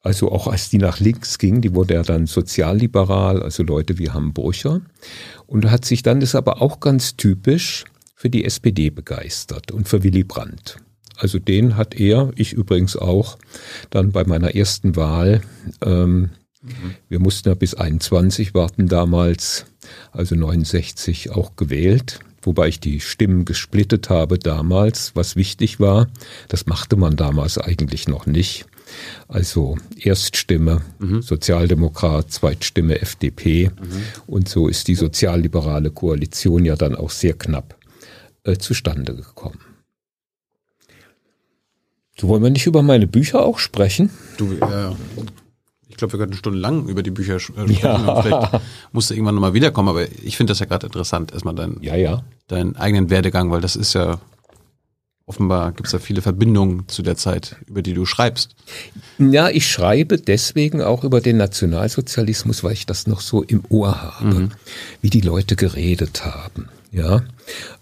Also 0.00 0.30
auch 0.30 0.46
als 0.46 0.70
die 0.70 0.78
nach 0.78 1.00
links 1.00 1.38
ging, 1.38 1.60
die 1.60 1.74
wurde 1.74 1.94
er 1.94 2.04
dann 2.04 2.26
sozialliberal, 2.26 3.42
also 3.42 3.64
Leute 3.64 3.98
wie 3.98 4.10
Hamburger. 4.10 4.80
Und 5.48 5.70
hat 5.70 5.84
sich 5.84 6.02
dann, 6.02 6.20
das 6.20 6.30
ist 6.30 6.34
aber 6.36 6.62
auch 6.62 6.78
ganz 6.78 7.16
typisch, 7.16 7.84
für 8.14 8.30
die 8.30 8.44
SPD 8.44 8.90
begeistert 8.90 9.72
und 9.72 9.88
für 9.88 10.04
Willy 10.04 10.24
Brandt. 10.24 10.78
Also 11.16 11.40
den 11.40 11.76
hat 11.76 11.94
er, 11.94 12.30
ich 12.36 12.52
übrigens 12.52 12.96
auch, 12.96 13.38
dann 13.90 14.12
bei 14.12 14.24
meiner 14.24 14.54
ersten 14.54 14.94
Wahl, 14.94 15.40
ähm, 15.84 16.30
mhm. 16.62 16.94
wir 17.08 17.18
mussten 17.18 17.48
ja 17.48 17.54
bis 17.54 17.74
21 17.74 18.54
warten 18.54 18.86
damals, 18.86 19.66
also 20.12 20.34
69 20.34 21.30
auch 21.30 21.56
gewählt, 21.56 22.20
wobei 22.42 22.68
ich 22.68 22.80
die 22.80 23.00
Stimmen 23.00 23.44
gesplittet 23.44 24.10
habe 24.10 24.38
damals, 24.38 25.12
was 25.14 25.36
wichtig 25.36 25.80
war. 25.80 26.08
Das 26.48 26.66
machte 26.66 26.96
man 26.96 27.16
damals 27.16 27.58
eigentlich 27.58 28.08
noch 28.08 28.26
nicht. 28.26 28.66
Also 29.28 29.76
Erststimme 29.98 30.82
mhm. 30.98 31.22
Sozialdemokrat, 31.22 32.30
Zweitstimme 32.30 33.00
FDP 33.00 33.70
mhm. 33.70 34.02
und 34.26 34.48
so 34.48 34.68
ist 34.68 34.88
die 34.88 34.94
sozialliberale 34.94 35.90
Koalition 35.90 36.64
ja 36.64 36.76
dann 36.76 36.94
auch 36.94 37.10
sehr 37.10 37.34
knapp 37.34 37.76
äh, 38.44 38.56
zustande 38.56 39.14
gekommen. 39.14 39.60
So 42.20 42.28
wollen 42.28 42.42
wir 42.42 42.50
nicht 42.50 42.66
über 42.66 42.82
meine 42.82 43.06
Bücher 43.06 43.44
auch 43.44 43.58
sprechen? 43.58 44.10
Du, 44.38 44.52
ja, 44.54 44.96
glaube, 45.98 46.14
wir 46.14 46.20
könnten 46.20 46.36
stundenlang 46.36 46.86
über 46.88 47.02
die 47.02 47.10
Bücher 47.10 47.36
äh, 47.36 47.40
sprechen. 47.40 47.78
Ja. 47.82 48.22
Vielleicht 48.22 48.62
musst 48.92 49.10
du 49.10 49.14
irgendwann 49.14 49.34
nochmal 49.34 49.54
wiederkommen, 49.54 49.88
aber 49.88 50.10
ich 50.22 50.36
finde 50.36 50.52
das 50.52 50.60
ja 50.60 50.66
gerade 50.66 50.86
interessant, 50.86 51.32
erstmal 51.32 51.54
deinen, 51.54 51.82
ja, 51.82 51.94
ja. 51.96 52.22
deinen 52.46 52.76
eigenen 52.76 53.10
Werdegang, 53.10 53.50
weil 53.50 53.60
das 53.60 53.76
ist 53.76 53.94
ja 53.94 54.18
offenbar 55.28 55.72
gibt 55.72 55.86
es 55.86 55.92
da 55.92 55.98
viele 55.98 56.22
Verbindungen 56.22 56.88
zu 56.88 57.02
der 57.02 57.16
Zeit, 57.16 57.56
über 57.66 57.82
die 57.82 57.92
du 57.92 58.06
schreibst. 58.06 58.56
Ja, 59.18 59.50
ich 59.50 59.70
schreibe 59.70 60.18
deswegen 60.18 60.80
auch 60.80 61.04
über 61.04 61.20
den 61.20 61.36
Nationalsozialismus, 61.36 62.64
weil 62.64 62.72
ich 62.72 62.86
das 62.86 63.06
noch 63.06 63.20
so 63.20 63.42
im 63.42 63.62
Ohr 63.68 64.00
habe, 64.00 64.34
mhm. 64.34 64.50
wie 65.02 65.10
die 65.10 65.20
Leute 65.20 65.54
geredet 65.54 66.24
haben. 66.24 66.68
Ja, 66.90 67.22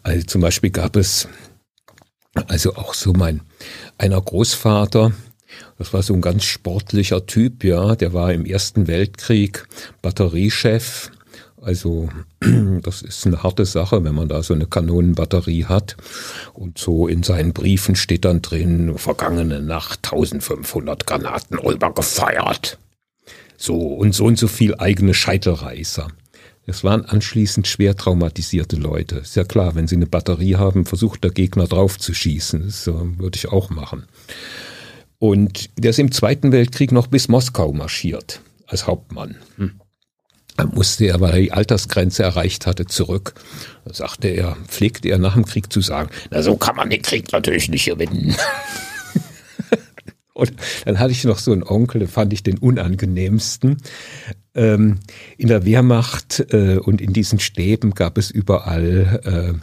also 0.03 0.27
zum 0.27 0.41
Beispiel 0.41 0.71
gab 0.71 0.97
es 0.97 1.29
also 2.49 2.75
auch 2.75 2.95
so 2.95 3.13
mein 3.13 3.41
einer 3.97 4.21
Großvater, 4.21 5.13
das 5.79 5.93
war 5.93 6.03
so 6.03 6.15
ein 6.15 6.21
ganz 6.21 6.45
sportlicher 6.45 7.27
Typ, 7.27 7.65
ja. 7.65 7.97
Der 7.97 8.13
war 8.13 8.33
im 8.33 8.45
Ersten 8.45 8.87
Weltkrieg 8.87 9.67
Batteriechef. 10.03 11.11
Also 11.61 12.09
das 12.83 13.03
ist 13.03 13.27
eine 13.27 13.43
harte 13.43 13.65
Sache, 13.65 14.05
wenn 14.05 14.15
man 14.15 14.29
da 14.29 14.43
so 14.43 14.55
eine 14.55 14.67
Kanonenbatterie 14.67 15.65
hat. 15.65 15.97
Und 16.55 16.79
so 16.79 17.09
in 17.09 17.23
seinen 17.23 17.53
Briefen 17.53 17.97
steht 17.97 18.25
dann 18.25 18.43
drin, 18.43 18.97
vergangene 18.97 19.61
Nacht 19.61 20.01
1500 20.05 21.07
Granaten 21.07 21.59
rüber 21.59 21.93
gefeiert. 21.93 22.79
So 23.57 23.77
und 23.77 24.15
so 24.15 24.27
und 24.27 24.39
so 24.39 24.49
viel 24.49 24.75
eigene 24.77 25.15
Scheitelreißer. 25.15 26.09
Es 26.69 26.83
waren 26.83 27.05
anschließend 27.05 27.69
schwer 27.69 27.97
traumatisierte 27.97 28.77
Leute. 28.77 29.17
Ist 29.17 29.37
ja 29.37 29.45
klar, 29.45 29.77
wenn 29.77 29.87
sie 29.87 29.95
eine 29.95 30.07
Batterie 30.07 30.57
haben, 30.57 30.85
versucht 30.85 31.23
der 31.23 31.31
Gegner 31.31 31.67
drauf 31.67 31.97
zu 31.99 32.13
schießen. 32.13 32.65
Das 32.65 32.89
äh, 32.89 32.93
würde 32.93 33.37
ich 33.37 33.49
auch 33.49 33.71
machen. 33.71 34.07
Und 35.19 35.71
der 35.79 35.91
ist 35.91 35.99
im 35.99 36.13
Zweiten 36.13 36.53
Weltkrieg 36.53 36.93
noch 36.93 37.07
bis 37.07 37.29
Moskau 37.29 37.73
marschiert 37.73 38.41
als 38.67 38.87
Hauptmann. 38.87 39.37
Hm. 39.57 39.81
Dann 40.57 40.71
musste 40.71 41.07
er, 41.07 41.21
weil 41.21 41.35
er 41.35 41.41
die 41.41 41.53
Altersgrenze 41.53 42.23
erreicht 42.23 42.67
hatte, 42.67 42.87
zurück. 42.87 43.35
Da 43.85 43.93
sagte 43.93 44.29
er, 44.29 44.57
pflegte 44.69 45.09
er 45.09 45.19
nach 45.19 45.35
dem 45.35 45.45
Krieg 45.45 45.73
zu 45.73 45.81
sagen, 45.81 46.11
na 46.31 46.43
so 46.43 46.57
kann 46.57 46.77
man 46.77 46.89
den 46.91 47.03
Krieg 47.03 47.31
natürlich 47.33 47.69
nicht 47.69 47.85
gewinnen. 47.87 48.35
Und 50.33 50.53
dann 50.85 50.99
hatte 50.99 51.13
ich 51.13 51.25
noch 51.25 51.39
so 51.39 51.53
einen 51.53 51.63
Onkel, 51.63 52.01
den 52.01 52.09
fand 52.09 52.33
ich 52.33 52.43
den 52.43 52.59
unangenehmsten. 52.59 53.79
Ähm, 54.55 54.99
in 55.39 55.49
der 55.49 55.65
Wehrmacht 55.65 56.53
äh, 56.53 56.77
und 56.77 57.01
in 57.01 57.15
diesen 57.15 57.41
Stäben 57.41 57.93
gab 57.93 58.19
es 58.19 58.31
überall 58.31 59.21
äh, 59.25 59.55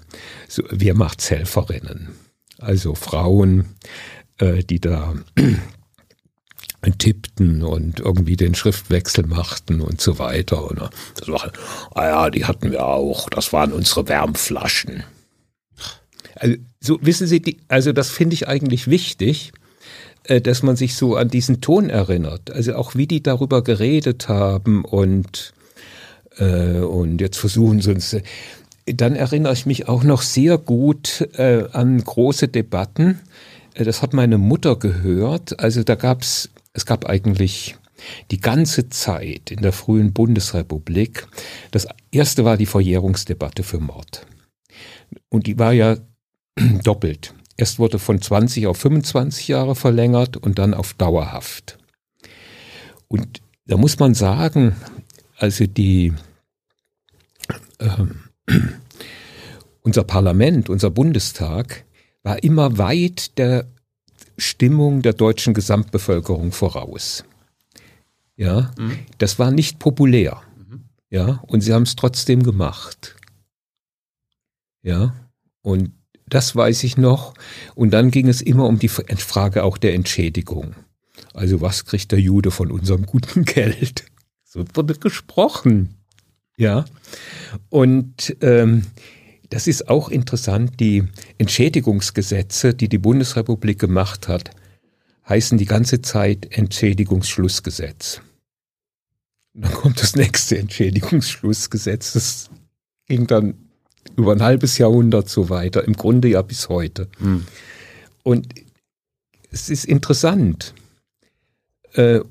so 0.47 0.63
Wehrmachtshelferinnen. 0.71 2.09
Also 2.57 2.95
Frauen, 2.95 3.65
äh, 4.43 4.63
die 4.63 4.79
da 4.79 5.13
tippten 6.97 7.63
und 7.63 8.01
irgendwie 8.01 8.35
den 8.35 8.55
Schriftwechsel 8.55 9.25
machten 9.25 9.79
und 9.79 10.01
so 10.01 10.19
weiter. 10.19 10.69
Und 10.69 10.81
das 11.17 11.27
war, 11.29 11.51
ah 11.95 12.05
ja, 12.05 12.29
die 12.29 12.45
hatten 12.45 12.71
wir 12.71 12.85
auch. 12.85 13.29
Das 13.29 13.53
waren 13.53 13.71
unsere 13.71 14.07
Wärmflaschen. 14.09 15.03
Also, 16.35 16.57
so 16.81 16.99
wissen 17.01 17.27
Sie, 17.27 17.41
die, 17.41 17.57
also 17.69 17.93
das 17.93 18.09
finde 18.09 18.33
ich 18.33 18.47
eigentlich 18.49 18.89
wichtig, 18.89 19.53
äh, 20.25 20.41
dass 20.41 20.61
man 20.61 20.75
sich 20.75 20.95
so 20.95 21.15
an 21.15 21.29
diesen 21.29 21.61
Ton 21.61 21.89
erinnert. 21.89 22.51
Also 22.51 22.75
auch 22.75 22.95
wie 22.95 23.07
die 23.07 23.23
darüber 23.23 23.63
geredet 23.63 24.27
haben 24.27 24.83
und 24.83 25.53
äh, 26.37 26.79
und 26.79 27.21
jetzt 27.21 27.37
versuchen 27.37 27.79
sie 27.79 27.91
uns. 27.91 28.17
Dann 28.85 29.15
erinnere 29.15 29.53
ich 29.53 29.65
mich 29.65 29.87
auch 29.87 30.03
noch 30.03 30.21
sehr 30.21 30.57
gut 30.57 31.29
äh, 31.37 31.63
an 31.71 32.03
große 32.03 32.49
Debatten 32.49 33.11
äh, 33.11 33.43
das 33.75 34.01
hat 34.01 34.13
meine 34.13 34.37
Mutter 34.37 34.75
gehört. 34.75 35.59
Also 35.59 35.83
da 35.83 35.95
gab's, 35.95 36.49
es 36.73 36.85
gab 36.85 37.05
eigentlich 37.05 37.75
die 38.31 38.39
ganze 38.39 38.89
Zeit 38.89 39.51
in 39.51 39.61
der 39.61 39.71
frühen 39.71 40.13
Bundesrepublik. 40.13 41.27
Das 41.71 41.87
erste 42.11 42.45
war 42.45 42.57
die 42.57 42.65
Verjährungsdebatte 42.65 43.63
für 43.63 43.79
Mord. 43.79 44.25
Und 45.29 45.47
die 45.47 45.57
war 45.57 45.73
ja 45.73 45.97
doppelt. 46.83 47.33
Erst 47.55 47.79
wurde 47.79 47.99
von 47.99 48.21
20 48.21 48.67
auf 48.67 48.77
25 48.77 49.47
Jahre 49.47 49.75
verlängert 49.75 50.37
und 50.37 50.57
dann 50.59 50.73
auf 50.73 50.93
dauerhaft. 50.93 51.77
Und 53.07 53.41
da 53.65 53.77
muss 53.77 53.99
man 53.99 54.15
sagen, 54.15 54.75
also 55.37 55.65
die, 55.67 56.13
äh, 57.77 57.89
unser 59.81 60.03
Parlament, 60.03 60.69
unser 60.69 60.89
Bundestag, 60.89 61.85
war 62.23 62.41
immer 62.43 62.77
weit 62.77 63.37
der 63.37 63.67
Stimmung 64.37 65.01
der 65.01 65.13
deutschen 65.13 65.53
Gesamtbevölkerung 65.53 66.51
voraus. 66.51 67.23
Ja, 68.35 68.71
mhm. 68.79 68.97
das 69.19 69.37
war 69.37 69.51
nicht 69.51 69.79
populär. 69.79 70.41
Mhm. 70.57 70.85
Ja, 71.09 71.43
und 71.47 71.61
sie 71.61 71.73
haben 71.73 71.83
es 71.83 71.95
trotzdem 71.95 72.43
gemacht. 72.43 73.15
Ja, 74.81 75.13
und 75.61 75.91
das 76.27 76.55
weiß 76.55 76.83
ich 76.83 76.97
noch. 76.97 77.35
Und 77.75 77.91
dann 77.91 78.09
ging 78.09 78.27
es 78.27 78.41
immer 78.41 78.65
um 78.65 78.79
die 78.79 78.87
Frage 78.87 79.63
auch 79.63 79.77
der 79.77 79.93
Entschädigung. 79.93 80.75
Also 81.33 81.61
was 81.61 81.85
kriegt 81.85 82.11
der 82.11 82.19
Jude 82.19 82.51
von 82.51 82.71
unserem 82.71 83.05
guten 83.05 83.43
Geld? 83.45 84.05
So 84.43 84.65
wurde 84.73 84.95
gesprochen. 84.95 85.95
Ja. 86.57 86.85
Und 87.69 88.35
ähm, 88.41 88.85
das 89.53 89.67
ist 89.67 89.87
auch 89.87 90.09
interessant. 90.09 90.79
Die 90.79 91.03
Entschädigungsgesetze, 91.37 92.73
die 92.73 92.89
die 92.89 92.97
Bundesrepublik 92.97 93.77
gemacht 93.77 94.27
hat, 94.27 94.49
heißen 95.29 95.59
die 95.59 95.65
ganze 95.65 96.01
Zeit 96.01 96.47
Entschädigungsschlussgesetz. 96.57 98.21
Und 99.53 99.65
dann 99.65 99.73
kommt 99.73 100.01
das 100.01 100.15
nächste 100.15 100.57
Entschädigungsschlussgesetz. 100.57 102.13
Das 102.13 102.49
ging 103.05 103.27
dann 103.27 103.53
über 104.15 104.31
ein 104.31 104.41
halbes 104.41 104.79
Jahrhundert 104.79 105.29
so 105.29 105.49
weiter, 105.49 105.83
im 105.83 105.93
Grunde 105.93 106.29
ja 106.29 106.41
bis 106.41 106.69
heute. 106.69 107.07
Hm. 107.19 107.45
Und 108.23 108.47
es 109.51 109.69
ist 109.69 109.85
interessant. 109.85 110.73
Äh, 111.93 112.21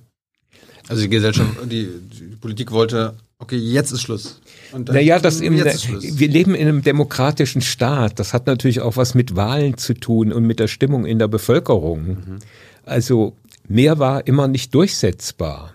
also 0.88 1.02
die 1.02 1.08
Gesellschaft, 1.08 1.52
die, 1.70 1.88
die 2.00 2.36
Politik 2.36 2.72
wollte 2.72 3.16
Okay, 3.42 3.56
jetzt 3.56 3.90
ist 3.90 4.02
Schluss. 4.02 4.40
Naja, 4.78 5.18
das 5.18 5.40
im, 5.40 5.56
wir 5.56 6.28
leben 6.28 6.54
in 6.54 6.68
einem 6.68 6.82
demokratischen 6.82 7.62
Staat. 7.62 8.18
Das 8.18 8.32
hat 8.32 8.46
natürlich 8.46 8.80
auch 8.80 8.96
was 8.96 9.14
mit 9.14 9.36
Wahlen 9.36 9.76
zu 9.76 9.94
tun 9.94 10.32
und 10.32 10.44
mit 10.46 10.60
der 10.60 10.68
Stimmung 10.68 11.06
in 11.06 11.18
der 11.18 11.28
Bevölkerung. 11.28 12.06
Mhm. 12.06 12.38
Also 12.84 13.36
mehr 13.68 13.98
war 13.98 14.26
immer 14.26 14.48
nicht 14.48 14.74
durchsetzbar. 14.74 15.74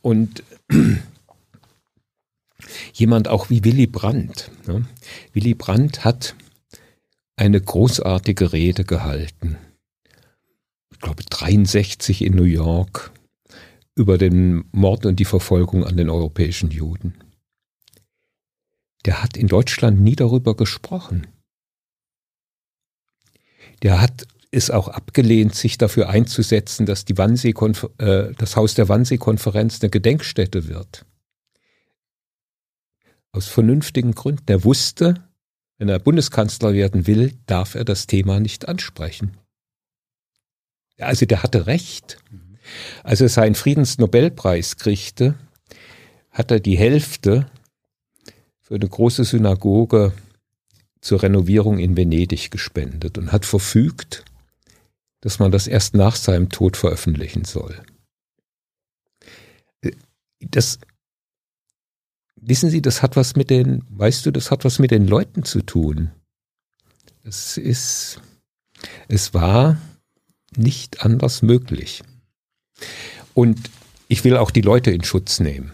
Und 0.00 0.42
jemand 2.92 3.28
auch 3.28 3.50
wie 3.50 3.64
Willy 3.64 3.86
Brandt. 3.86 4.50
Ne? 4.66 4.84
Willy 5.32 5.54
Brandt 5.54 6.04
hat 6.04 6.34
eine 7.36 7.60
großartige 7.60 8.52
Rede 8.52 8.84
gehalten. 8.84 9.56
Ich 10.92 11.00
glaube 11.00 11.22
63 11.28 12.22
in 12.22 12.34
New 12.34 12.44
York 12.44 13.12
über 13.94 14.18
den 14.18 14.64
Mord 14.72 15.06
und 15.06 15.18
die 15.18 15.24
Verfolgung 15.24 15.84
an 15.84 15.96
den 15.96 16.08
europäischen 16.08 16.70
Juden. 16.70 17.14
Der 19.04 19.22
hat 19.22 19.36
in 19.36 19.48
Deutschland 19.48 20.00
nie 20.00 20.16
darüber 20.16 20.56
gesprochen. 20.56 21.26
Der 23.82 24.00
hat 24.00 24.26
es 24.52 24.70
auch 24.70 24.88
abgelehnt, 24.88 25.54
sich 25.54 25.78
dafür 25.78 26.08
einzusetzen, 26.08 26.86
dass 26.86 27.04
die 27.04 27.16
Wannsee 27.18 27.54
äh, 27.98 28.32
das 28.36 28.54
Haus 28.54 28.74
der 28.74 28.88
Wannsee-Konferenz 28.88 29.80
eine 29.80 29.90
Gedenkstätte 29.90 30.68
wird. 30.68 31.04
Aus 33.32 33.48
vernünftigen 33.48 34.14
Gründen. 34.14 34.44
Er 34.46 34.62
wusste, 34.62 35.26
wenn 35.78 35.88
er 35.88 35.98
Bundeskanzler 35.98 36.74
werden 36.74 37.06
will, 37.06 37.32
darf 37.46 37.74
er 37.74 37.84
das 37.84 38.06
Thema 38.06 38.40
nicht 38.40 38.68
ansprechen. 38.68 39.38
Also 40.98 41.26
der 41.26 41.42
hatte 41.42 41.66
recht. 41.66 42.18
Als 43.02 43.20
er 43.20 43.28
seinen 43.28 43.54
Friedensnobelpreis 43.54 44.76
kriegte, 44.76 45.34
hat 46.30 46.50
er 46.50 46.60
die 46.60 46.78
Hälfte 46.78 47.50
für 48.72 48.76
eine 48.76 48.88
große 48.88 49.24
Synagoge 49.24 50.14
zur 51.02 51.22
Renovierung 51.22 51.78
in 51.78 51.94
Venedig 51.94 52.50
gespendet 52.50 53.18
und 53.18 53.30
hat 53.30 53.44
verfügt, 53.44 54.24
dass 55.20 55.38
man 55.38 55.52
das 55.52 55.66
erst 55.66 55.94
nach 55.94 56.16
seinem 56.16 56.48
Tod 56.48 56.78
veröffentlichen 56.78 57.44
soll. 57.44 57.82
Das, 60.40 60.78
wissen 62.36 62.70
Sie, 62.70 62.80
das 62.80 63.02
hat 63.02 63.14
was 63.14 63.36
mit 63.36 63.50
den, 63.50 63.84
weißt 63.90 64.24
du, 64.24 64.30
das 64.30 64.50
hat 64.50 64.64
was 64.64 64.78
mit 64.78 64.90
den 64.90 65.06
Leuten 65.06 65.44
zu 65.44 65.60
tun. 65.60 66.10
Es 67.24 67.58
ist, 67.58 68.22
es 69.06 69.34
war 69.34 69.76
nicht 70.56 71.04
anders 71.04 71.42
möglich. 71.42 72.02
Und 73.34 73.60
ich 74.08 74.24
will 74.24 74.38
auch 74.38 74.50
die 74.50 74.62
Leute 74.62 74.92
in 74.92 75.04
Schutz 75.04 75.40
nehmen. 75.40 75.72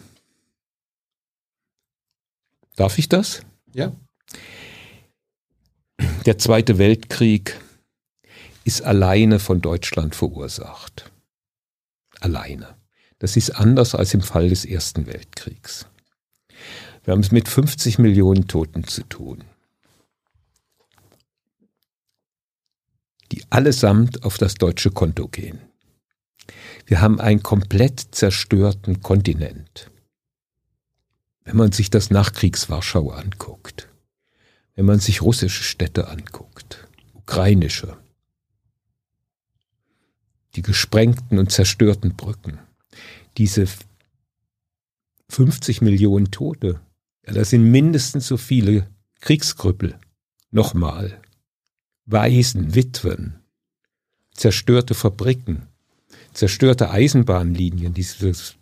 Darf 2.79 2.97
ich 2.97 3.09
das? 3.09 3.43
Ja. 3.75 3.93
Der 6.27 6.39
Zweite 6.39 6.79
Weltkrieg 6.79 7.61
ist 8.63 8.83
alleine 8.83 9.41
von 9.41 9.61
Deutschland 9.61 10.15
verursacht. 10.15 11.11
Alleine. 12.21 12.77
Das 13.19 13.37
ist 13.37 13.51
anders 13.51 13.97
als 13.97 14.15
im 14.15 14.21
Fall 14.21 14.49
des 14.49 14.65
Ersten 14.65 15.07
Weltkriegs. 15.09 15.87
Wir 17.03 17.13
haben 17.13 17.21
es 17.21 17.33
mit 17.33 17.49
50 17.49 17.99
Millionen 17.99 18.47
Toten 18.47 18.85
zu 18.85 19.03
tun, 19.03 19.43
die 23.33 23.43
allesamt 23.51 24.23
auf 24.23 24.39
das 24.39 24.55
deutsche 24.55 24.93
Konto 24.93 25.27
gehen. 25.27 25.59
Wir 26.87 27.01
haben 27.01 27.19
einen 27.19 27.43
komplett 27.43 28.15
zerstörten 28.15 29.03
Kontinent. 29.03 29.91
Wenn 31.49 31.57
man 31.57 31.73
sich 31.73 31.89
das 31.89 32.11
Nachkriegs-Warschau 32.11 33.09
anguckt, 33.11 33.89
wenn 34.75 34.85
man 34.85 34.99
sich 34.99 35.23
russische 35.23 35.65
Städte 35.65 36.09
anguckt, 36.09 36.87
ukrainische, 37.15 37.97
die 40.55 40.61
gesprengten 40.61 41.39
und 41.39 41.51
zerstörten 41.51 42.17
Brücken, 42.17 42.59
diese 43.39 43.67
50 45.31 45.81
Millionen 45.81 46.31
Tote, 46.31 46.83
ja, 47.27 47.33
das 47.33 47.49
sind 47.49 47.65
mindestens 47.65 48.27
so 48.27 48.37
viele 48.37 48.87
Kriegskrüppel. 49.23 49.99
Nochmal. 50.51 51.19
Waisen, 52.05 52.75
Witwen, 52.75 53.37
zerstörte 54.35 54.93
Fabriken, 54.93 55.67
zerstörte 56.35 56.91
Eisenbahnlinien, 56.91 57.95
dieses, 57.95 58.58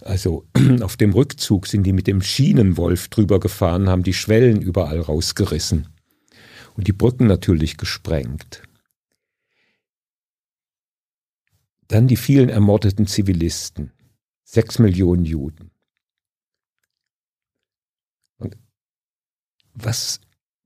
also 0.00 0.46
auf 0.80 0.96
dem 0.96 1.12
Rückzug 1.12 1.66
sind 1.66 1.84
die 1.84 1.92
mit 1.92 2.06
dem 2.06 2.22
Schienenwolf 2.22 3.08
drüber 3.08 3.40
gefahren, 3.40 3.88
haben 3.88 4.02
die 4.02 4.14
Schwellen 4.14 4.60
überall 4.60 5.00
rausgerissen 5.00 5.88
und 6.74 6.86
die 6.86 6.92
Brücken 6.92 7.26
natürlich 7.26 7.76
gesprengt. 7.76 8.62
Dann 11.88 12.08
die 12.08 12.16
vielen 12.16 12.48
ermordeten 12.48 13.06
Zivilisten, 13.06 13.92
sechs 14.44 14.78
Millionen 14.78 15.24
Juden. 15.24 15.70
Was 19.74 20.20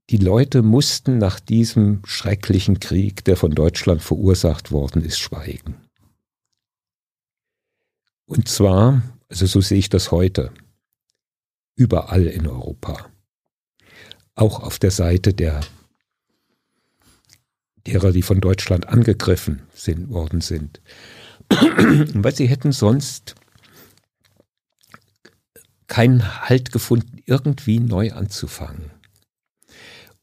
die 0.09 0.17
Leute 0.17 0.61
mussten 0.61 1.17
nach 1.17 1.39
diesem 1.39 2.01
schrecklichen 2.05 2.79
Krieg, 2.79 3.23
der 3.25 3.37
von 3.37 3.51
Deutschland 3.51 4.01
verursacht 4.01 4.71
worden 4.71 5.03
ist, 5.03 5.19
schweigen. 5.19 5.75
Und 8.31 8.47
zwar, 8.47 9.01
also 9.27 9.45
so 9.45 9.59
sehe 9.59 9.77
ich 9.77 9.89
das 9.89 10.09
heute, 10.09 10.53
überall 11.75 12.27
in 12.27 12.47
Europa. 12.47 13.11
Auch 14.35 14.61
auf 14.61 14.79
der 14.79 14.91
Seite 14.91 15.33
der 15.33 15.59
derer, 17.85 18.13
die 18.13 18.21
von 18.21 18.39
Deutschland 18.39 18.87
angegriffen 18.87 19.63
sind, 19.73 20.11
worden 20.11 20.39
sind. 20.39 20.79
Weil 21.49 22.33
sie 22.33 22.47
hätten 22.47 22.71
sonst 22.71 23.35
keinen 25.87 26.47
Halt 26.47 26.71
gefunden, 26.71 27.17
irgendwie 27.25 27.81
neu 27.81 28.13
anzufangen. 28.13 28.91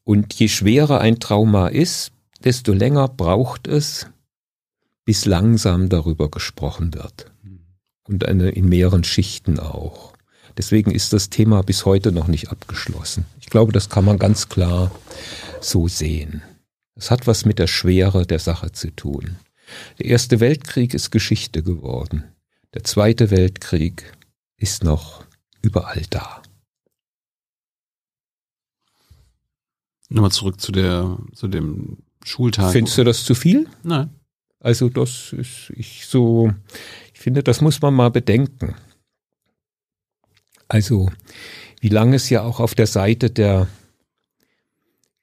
Und 0.03 0.33
je 0.33 0.47
schwerer 0.47 0.99
ein 0.99 1.19
Trauma 1.19 1.67
ist, 1.67 2.11
desto 2.43 2.73
länger 2.73 3.07
braucht 3.07 3.67
es, 3.67 4.07
bis 5.05 5.25
langsam 5.25 5.89
darüber 5.89 6.31
gesprochen 6.31 6.95
wird 6.95 7.28
und 8.09 8.25
eine, 8.25 8.49
in 8.49 8.67
mehreren 8.67 9.03
Schichten 9.03 9.59
auch. 9.59 10.13
Deswegen 10.57 10.91
ist 10.91 11.13
das 11.13 11.29
Thema 11.29 11.61
bis 11.63 11.85
heute 11.85 12.11
noch 12.11 12.27
nicht 12.27 12.49
abgeschlossen. 12.49 13.25
Ich 13.39 13.49
glaube, 13.49 13.71
das 13.71 13.89
kann 13.89 14.03
man 14.03 14.19
ganz 14.19 14.49
klar 14.49 14.91
so 15.61 15.87
sehen. 15.87 16.41
Es 16.95 17.11
hat 17.11 17.27
was 17.27 17.45
mit 17.45 17.59
der 17.59 17.67
Schwere 17.67 18.25
der 18.25 18.39
Sache 18.39 18.71
zu 18.71 18.93
tun. 18.93 19.37
Der 19.99 20.07
Erste 20.07 20.39
Weltkrieg 20.39 20.93
ist 20.93 21.11
Geschichte 21.11 21.63
geworden. 21.63 22.23
Der 22.73 22.83
Zweite 22.83 23.31
Weltkrieg 23.31 24.11
ist 24.57 24.83
noch 24.83 25.23
überall 25.61 26.01
da. 26.09 26.41
Nochmal 30.09 30.31
zurück 30.31 30.59
zu 30.59 30.71
der, 30.71 31.17
zu 31.33 31.47
dem 31.47 31.99
Schultag. 32.23 32.71
Findest 32.71 32.97
du 32.97 33.03
das 33.03 33.23
zu 33.23 33.35
viel? 33.35 33.67
Nein. 33.83 34.09
Also 34.59 34.89
das 34.89 35.31
ist 35.33 35.71
ich 35.75 36.05
so, 36.05 36.51
ich 37.19 37.23
finde, 37.23 37.43
das 37.43 37.59
muss 37.59 37.81
man 37.81 37.93
mal 37.93 38.11
bedenken. 38.11 38.75
Also, 40.69 41.11
wie 41.81 41.89
lange 41.89 42.15
es 42.15 42.29
ja 42.29 42.43
auch 42.43 42.61
auf 42.61 42.75
der 42.75 42.87
Seite 42.87 43.29
der 43.29 43.67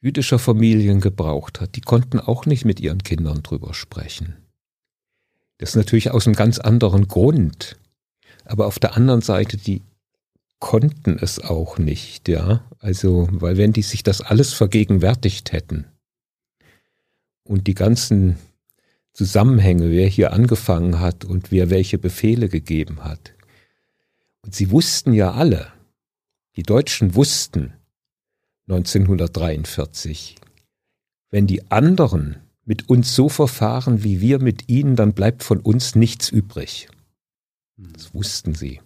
jüdischer 0.03 0.39
Familien 0.39 1.01
gebraucht 1.01 1.59
hat, 1.59 1.75
die 1.75 1.81
konnten 1.81 2.21
auch 2.21 2.45
nicht 2.45 2.67
mit 2.67 2.81
ihren 2.81 3.03
Kindern 3.03 3.43
drüber 3.43 3.73
sprechen. 3.73 4.37
Das 5.57 5.71
ist 5.71 5.77
natürlich 5.77 6.11
aus 6.11 6.27
einem 6.27 6.37
ganz 6.37 6.59
anderen 6.59 7.09
Grund. 7.09 7.79
Aber 8.45 8.67
auf 8.67 8.79
der 8.79 8.95
anderen 8.95 9.23
Seite, 9.23 9.57
die 9.57 9.81
konnten 10.59 11.19
es 11.19 11.39
auch 11.39 11.79
nicht, 11.79 12.29
ja. 12.29 12.63
Also, 12.79 13.27
weil 13.31 13.57
wenn 13.57 13.73
die 13.73 13.81
sich 13.81 14.03
das 14.03 14.21
alles 14.21 14.53
vergegenwärtigt 14.53 15.53
hätten 15.53 15.87
und 17.43 17.67
die 17.67 17.75
ganzen 17.75 18.37
Zusammenhänge, 19.17 19.91
wer 19.91 20.07
hier 20.07 20.35
angefangen 20.35 21.01
hat 21.01 21.25
und 21.25 21.51
wer 21.51 21.71
welche 21.71 21.97
Befehle 21.97 22.51
gegeben 22.51 23.03
hat. 23.03 23.33
Und 24.43 24.55
sie 24.55 24.71
wussten 24.71 25.15
ja 25.15 25.33
alle, 25.33 25.73
die 26.57 26.63
Deutschen 26.63 27.15
wussten 27.15 27.73
1943, 28.69 30.37
wenn 31.31 31.47
die 31.47 31.71
anderen 31.71 32.37
mit 32.67 32.91
uns 32.91 33.15
so 33.15 33.31
verfahren 33.31 34.05
wie 34.05 34.21
wir 34.21 34.39
mit 34.39 34.69
ihnen, 34.69 34.97
dann 34.97 35.15
bleibt 35.15 35.43
von 35.43 35.61
uns 35.61 35.95
nichts 35.95 36.29
übrig. 36.29 36.91
Das 37.79 38.13
wussten 38.13 38.55
sie. 38.55 38.83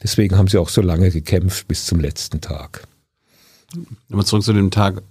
Deswegen 0.00 0.36
haben 0.36 0.46
sie 0.46 0.58
auch 0.58 0.68
so 0.68 0.82
lange 0.82 1.10
gekämpft 1.10 1.66
bis 1.66 1.84
zum 1.84 1.98
letzten 1.98 2.40
Tag. 2.40 2.86
Nochmal 4.08 4.24
zurück 4.24 4.44
zu 4.44 4.52
dem 4.52 4.70
Tag, 4.70 5.02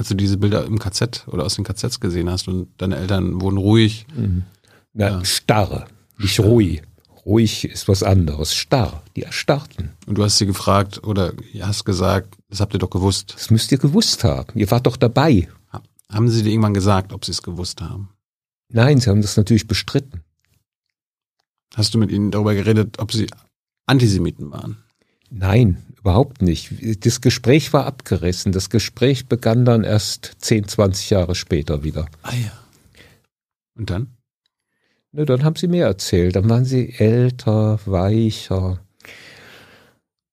als 0.00 0.08
du 0.08 0.14
diese 0.14 0.38
Bilder 0.38 0.64
im 0.64 0.78
KZ 0.78 1.28
oder 1.28 1.44
aus 1.44 1.56
den 1.56 1.64
KZs 1.64 2.00
gesehen 2.00 2.30
hast 2.30 2.48
und 2.48 2.68
deine 2.78 2.96
Eltern 2.96 3.40
wurden 3.40 3.58
ruhig. 3.58 4.06
Mhm. 4.16 4.44
Na, 4.94 5.08
ja. 5.08 5.24
starr, 5.24 5.86
nicht 6.18 6.32
starr. 6.32 6.46
ruhig. 6.46 6.82
Ruhig 7.26 7.66
ist 7.66 7.86
was 7.86 8.02
anderes. 8.02 8.54
Starr, 8.54 9.02
die 9.14 9.24
erstarrten. 9.24 9.90
Und 10.06 10.16
du 10.16 10.24
hast 10.24 10.38
sie 10.38 10.46
gefragt 10.46 11.04
oder 11.04 11.34
hast 11.60 11.84
gesagt, 11.84 12.34
das 12.48 12.60
habt 12.60 12.72
ihr 12.72 12.78
doch 12.78 12.88
gewusst. 12.88 13.34
Das 13.36 13.50
müsst 13.50 13.70
ihr 13.72 13.78
gewusst 13.78 14.24
haben. 14.24 14.58
Ihr 14.58 14.70
wart 14.70 14.86
doch 14.86 14.96
dabei. 14.96 15.48
Haben 16.10 16.30
sie 16.30 16.42
dir 16.42 16.50
irgendwann 16.50 16.74
gesagt, 16.74 17.12
ob 17.12 17.26
sie 17.26 17.32
es 17.32 17.42
gewusst 17.42 17.82
haben? 17.82 18.08
Nein, 18.70 18.98
sie 19.00 19.10
haben 19.10 19.20
das 19.20 19.36
natürlich 19.36 19.68
bestritten. 19.68 20.22
Hast 21.74 21.92
du 21.92 21.98
mit 21.98 22.10
ihnen 22.10 22.30
darüber 22.30 22.54
geredet, 22.54 22.98
ob 22.98 23.12
sie 23.12 23.28
Antisemiten 23.84 24.50
waren? 24.50 24.78
Nein, 25.30 25.78
überhaupt 25.98 26.42
nicht. 26.42 26.72
Das 27.04 27.20
Gespräch 27.20 27.72
war 27.72 27.86
abgerissen. 27.86 28.52
Das 28.52 28.68
Gespräch 28.68 29.26
begann 29.26 29.64
dann 29.64 29.84
erst 29.84 30.36
10, 30.38 30.68
20 30.68 31.10
Jahre 31.10 31.34
später 31.34 31.84
wieder. 31.84 32.06
Ah 32.22 32.34
ja. 32.34 32.52
Und 33.76 33.90
dann? 33.90 34.08
Na, 35.12 35.24
dann 35.24 35.44
haben 35.44 35.56
sie 35.56 35.68
mir 35.68 35.84
erzählt. 35.84 36.36
Dann 36.36 36.48
waren 36.48 36.64
sie 36.64 36.94
älter, 36.98 37.80
weicher, 37.86 38.80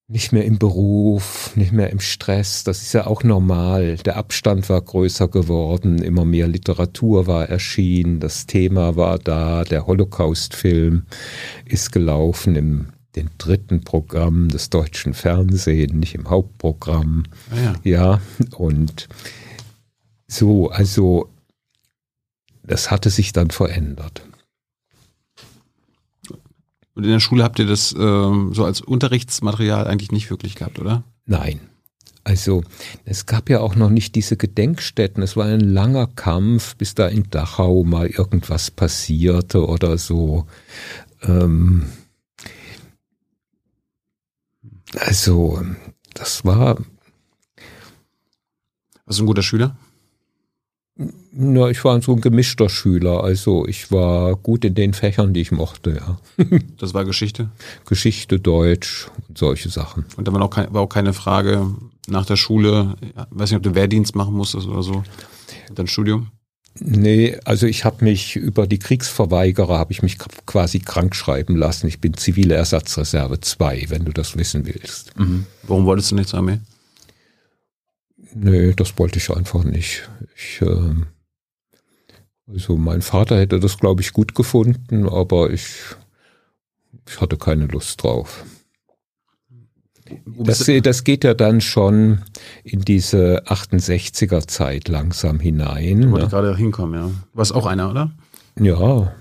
nicht 0.09 0.31
mehr 0.31 0.45
im 0.45 0.57
Beruf, 0.57 1.51
nicht 1.55 1.73
mehr 1.73 1.89
im 1.89 1.99
Stress. 1.99 2.63
Das 2.63 2.81
ist 2.81 2.93
ja 2.93 3.07
auch 3.07 3.23
normal. 3.23 3.97
Der 3.97 4.15
Abstand 4.15 4.69
war 4.69 4.81
größer 4.81 5.27
geworden, 5.27 6.01
immer 6.01 6.23
mehr 6.23 6.47
Literatur 6.47 7.27
war 7.27 7.49
erschienen, 7.49 8.19
das 8.19 8.45
Thema 8.45 8.95
war 8.95 9.19
da, 9.19 9.63
der 9.63 9.85
Holocaust-Film 9.85 11.03
ist 11.65 11.91
gelaufen 11.91 12.55
im 12.55 12.87
den 13.17 13.29
dritten 13.37 13.81
Programm 13.81 14.49
des 14.49 14.69
deutschen 14.69 15.13
Fernsehens, 15.13 15.93
nicht 15.93 16.15
im 16.15 16.29
Hauptprogramm. 16.29 17.23
Ah 17.51 17.59
ja. 17.59 17.75
ja, 17.83 18.21
und 18.55 19.09
so, 20.27 20.69
also 20.69 21.29
das 22.63 22.91
hatte 22.91 23.09
sich 23.09 23.33
dann 23.33 23.49
verändert. 23.49 24.21
Und 26.93 27.03
in 27.03 27.11
der 27.11 27.19
Schule 27.19 27.43
habt 27.43 27.59
ihr 27.59 27.67
das 27.67 27.95
ähm, 27.97 28.53
so 28.53 28.65
als 28.65 28.81
Unterrichtsmaterial 28.81 29.87
eigentlich 29.87 30.11
nicht 30.11 30.29
wirklich 30.29 30.55
gehabt, 30.55 30.79
oder? 30.79 31.03
Nein. 31.25 31.59
Also 32.23 32.63
es 33.05 33.25
gab 33.25 33.49
ja 33.49 33.61
auch 33.61 33.75
noch 33.75 33.89
nicht 33.89 34.15
diese 34.15 34.35
Gedenkstätten. 34.35 35.23
Es 35.23 35.37
war 35.37 35.45
ein 35.45 35.61
langer 35.61 36.07
Kampf, 36.07 36.75
bis 36.75 36.93
da 36.93 37.07
in 37.07 37.29
Dachau 37.29 37.83
mal 37.83 38.07
irgendwas 38.07 38.69
passierte 38.69 39.65
oder 39.65 39.97
so. 39.97 40.45
Ähm, 41.21 41.85
also 44.95 45.61
das 46.13 46.45
war. 46.45 46.77
Warst 49.05 49.19
du 49.19 49.23
ein 49.23 49.27
guter 49.27 49.43
Schüler? 49.43 49.77
Na, 51.31 51.69
ich 51.69 51.83
war 51.85 52.01
so 52.01 52.13
ein 52.13 52.21
gemischter 52.21 52.69
Schüler. 52.69 53.23
Also 53.23 53.67
ich 53.67 53.91
war 53.91 54.35
gut 54.35 54.65
in 54.65 54.73
den 54.73 54.93
Fächern, 54.93 55.33
die 55.33 55.41
ich 55.41 55.51
mochte, 55.51 55.91
ja. 55.91 56.19
Das 56.77 56.93
war 56.93 57.05
Geschichte? 57.05 57.51
Geschichte, 57.85 58.39
Deutsch 58.39 59.07
und 59.27 59.37
solche 59.37 59.69
Sachen. 59.69 60.05
Und 60.17 60.27
da 60.27 60.33
war 60.33 60.41
auch, 60.41 60.49
kein, 60.49 60.73
war 60.73 60.81
auch 60.81 60.89
keine 60.89 61.13
Frage 61.13 61.75
nach 62.07 62.25
der 62.25 62.37
Schule, 62.37 62.95
weiß 63.29 63.51
nicht, 63.51 63.57
ob 63.57 63.63
du 63.63 63.75
Wehrdienst 63.75 64.15
machen 64.15 64.33
musstest 64.33 64.67
oder 64.67 64.81
so, 64.81 65.03
dein 65.75 65.87
Studium? 65.87 66.31
Nee, 66.79 67.37
also 67.45 67.65
ich 67.65 67.85
habe 67.85 68.03
mich 68.03 68.35
über 68.35 68.67
die 68.67 68.79
Kriegsverweigerer 68.79 69.77
habe 69.77 69.91
ich 69.91 70.01
mich 70.01 70.17
quasi 70.17 70.79
krank 70.79 71.15
schreiben 71.15 71.55
lassen. 71.55 71.87
Ich 71.87 72.01
bin 72.01 72.15
zivile 72.15 72.55
Ersatzreserve 72.55 73.39
2, 73.39 73.85
wenn 73.89 74.05
du 74.05 74.11
das 74.11 74.37
wissen 74.37 74.65
willst. 74.65 75.17
Mhm. 75.17 75.45
Warum 75.63 75.85
wolltest 75.85 76.11
du 76.11 76.15
nicht 76.15 76.29
zur 76.29 76.39
Armee? 76.39 76.59
Nee, 78.33 78.73
das 78.73 78.97
wollte 78.97 79.17
ich 79.17 79.29
einfach 79.29 79.63
nicht. 79.63 80.09
Ich, 80.35 80.61
äh, 80.61 80.95
also 82.47 82.77
mein 82.77 83.01
Vater 83.01 83.39
hätte 83.39 83.59
das, 83.59 83.77
glaube 83.77 84.01
ich, 84.01 84.13
gut 84.13 84.35
gefunden, 84.35 85.07
aber 85.09 85.51
ich, 85.51 85.67
ich 87.07 87.19
hatte 87.19 87.37
keine 87.37 87.65
Lust 87.65 88.03
drauf. 88.03 88.45
Das, 90.25 90.69
das 90.83 91.03
geht 91.03 91.23
ja 91.23 91.33
dann 91.33 91.61
schon 91.61 92.21
in 92.63 92.81
diese 92.81 93.43
68er 93.45 94.47
Zeit 94.47 94.87
langsam 94.87 95.39
hinein. 95.39 96.01
Da 96.01 96.11
wollte 96.11 96.25
ne? 96.25 96.31
gerade 96.31 96.55
hinkommen, 96.55 96.99
ja. 96.99 97.11
Warst 97.33 97.53
auch 97.53 97.65
einer, 97.65 97.89
oder? 97.89 98.11
Ja, 98.59 99.13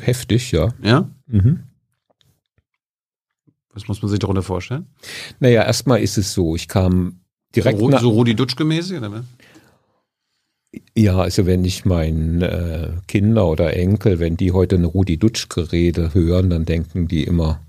heftig, 0.00 0.52
ja. 0.52 0.68
Ja? 0.82 1.10
Mhm. 1.26 1.64
Was 3.72 3.86
muss 3.86 4.02
man 4.02 4.10
sich 4.10 4.18
darunter 4.18 4.42
vorstellen? 4.42 4.86
Naja, 5.40 5.64
erstmal 5.64 6.00
ist 6.00 6.18
es 6.18 6.32
so, 6.32 6.56
ich 6.56 6.68
kam 6.68 7.20
direkt 7.54 7.78
so, 7.78 7.88
nach, 7.88 8.00
so 8.00 8.10
Rudi 8.10 8.34
Dutschke-mäßig, 8.34 8.98
oder? 8.98 9.24
Ja, 10.96 11.18
also 11.18 11.46
wenn 11.46 11.64
ich 11.64 11.84
meinen 11.84 12.42
äh, 12.42 12.90
Kinder 13.06 13.46
oder 13.46 13.74
Enkel, 13.74 14.18
wenn 14.18 14.36
die 14.36 14.52
heute 14.52 14.76
eine 14.76 14.86
Rudi 14.86 15.16
Dutschke-Rede 15.16 16.12
hören, 16.12 16.50
dann 16.50 16.64
denken 16.64 17.08
die 17.08 17.24
immer, 17.24 17.60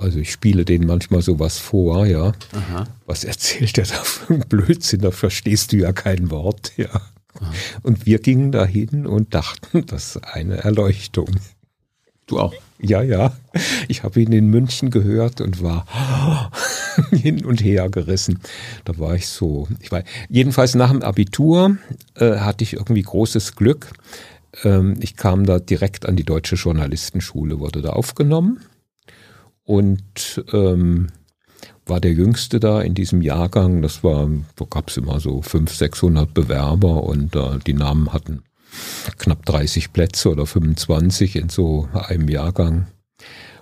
also 0.00 0.18
ich 0.18 0.32
spiele 0.32 0.64
denen 0.64 0.86
manchmal 0.86 1.20
sowas 1.20 1.58
vor, 1.58 2.06
ja. 2.06 2.32
Aha. 2.52 2.86
Was 3.04 3.24
erzählt 3.24 3.76
der 3.76 3.84
da 3.84 4.02
für 4.02 4.34
einen 4.34 4.48
Blödsinn? 4.48 5.02
Da 5.02 5.10
verstehst 5.10 5.72
du 5.72 5.76
ja 5.76 5.92
kein 5.92 6.30
Wort, 6.30 6.72
ja. 6.76 6.88
Und 7.82 8.06
wir 8.06 8.18
gingen 8.18 8.50
dahin 8.50 9.06
und 9.06 9.34
dachten, 9.34 9.84
das 9.86 10.16
ist 10.16 10.24
eine 10.24 10.56
Erleuchtung. 10.58 11.28
Du 12.26 12.40
auch. 12.40 12.54
Ja, 12.78 13.02
ja. 13.02 13.36
Ich 13.88 14.02
habe 14.02 14.20
ihn 14.22 14.32
in 14.32 14.46
München 14.46 14.90
gehört 14.90 15.42
und 15.42 15.62
war 15.62 15.86
hin 17.10 17.44
und 17.44 17.62
her 17.62 17.90
gerissen. 17.90 18.40
Da 18.86 18.98
war 18.98 19.14
ich 19.14 19.28
so. 19.28 19.68
Ich 19.80 19.92
war, 19.92 20.02
jedenfalls 20.28 20.74
nach 20.74 20.90
dem 20.90 21.02
Abitur 21.02 21.76
äh, 22.14 22.36
hatte 22.36 22.64
ich 22.64 22.74
irgendwie 22.74 23.02
großes 23.02 23.54
Glück. 23.54 23.92
Ähm, 24.64 24.96
ich 25.00 25.16
kam 25.16 25.44
da 25.44 25.58
direkt 25.58 26.06
an 26.06 26.16
die 26.16 26.24
Deutsche 26.24 26.56
Journalistenschule, 26.56 27.60
wurde 27.60 27.82
da 27.82 27.90
aufgenommen 27.90 28.60
und 29.70 30.44
ähm, 30.52 31.12
war 31.86 32.00
der 32.00 32.12
Jüngste 32.12 32.58
da 32.58 32.82
in 32.82 32.94
diesem 32.94 33.22
Jahrgang. 33.22 33.82
Das 33.82 34.02
war, 34.02 34.28
da 34.56 34.64
gab 34.68 34.88
es 34.88 34.96
immer 34.96 35.20
so 35.20 35.42
500, 35.42 35.76
600 35.76 36.34
Bewerber 36.34 37.04
und 37.04 37.36
äh, 37.36 37.60
die 37.64 37.74
Namen 37.74 38.12
hatten 38.12 38.42
knapp 39.16 39.46
30 39.46 39.92
Plätze 39.92 40.30
oder 40.30 40.44
25 40.44 41.36
in 41.36 41.50
so 41.50 41.88
einem 41.92 42.28
Jahrgang. 42.28 42.88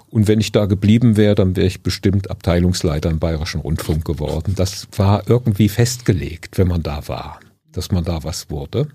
Und 0.09 0.29
wenn 0.29 0.41
ich 0.41 0.51
da 0.51 0.65
geblieben 0.65 1.19
wäre, 1.19 1.35
dann 1.35 1.57
wäre 1.57 1.67
ich 1.67 1.83
bestimmt 1.83 2.31
Abteilungsleiter 2.31 3.11
im 3.11 3.19
Bayerischen 3.19 3.61
Rundfunk 3.61 4.07
geworden. 4.07 4.55
Das 4.57 4.89
war 4.97 5.29
irgendwie 5.29 5.69
festgelegt, 5.69 6.57
wenn 6.57 6.69
man 6.69 6.83
da 6.83 7.07
war, 7.09 7.39
dass 7.71 7.91
man 7.93 8.05
da 8.05 8.25
was 8.25 8.49
wurde. 8.49 8.89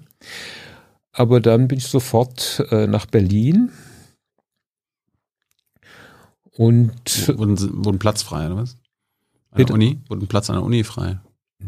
Aber 1.12 1.40
dann 1.42 1.68
bin 1.68 1.78
ich 1.78 1.86
sofort 1.86 2.66
äh, 2.72 2.88
nach 2.88 3.06
Berlin 3.06 3.70
und 6.58 7.28
Wurden, 7.38 7.86
wurden 7.86 8.00
Platz 8.00 8.22
frei, 8.22 8.46
oder 8.46 8.58
was? 8.58 8.78
An 9.52 9.66
der? 9.66 9.74
Uni? 9.74 10.00
Wurden 10.08 10.28
Platz 10.28 10.50
an 10.50 10.56
der 10.56 10.64
Uni 10.64 10.84
frei? 10.84 11.20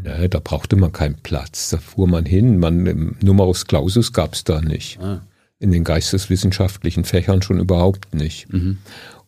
ne, 0.04 0.30
da 0.30 0.40
brauchte 0.40 0.76
man 0.76 0.92
keinen 0.92 1.16
Platz. 1.16 1.70
Da 1.70 1.78
fuhr 1.78 2.08
man 2.08 2.26
hin. 2.26 2.60
Man, 2.60 3.16
Numerus 3.22 3.66
Clausus 3.66 4.14
gab 4.14 4.34
es 4.34 4.44
da 4.44 4.62
nicht. 4.62 5.00
Ah. 5.00 5.22
In 5.60 5.72
den 5.72 5.84
geisteswissenschaftlichen 5.84 7.06
Fächern 7.06 7.42
schon 7.42 7.60
überhaupt 7.60 8.14
nicht. 8.14 8.52
Mhm. 8.52 8.78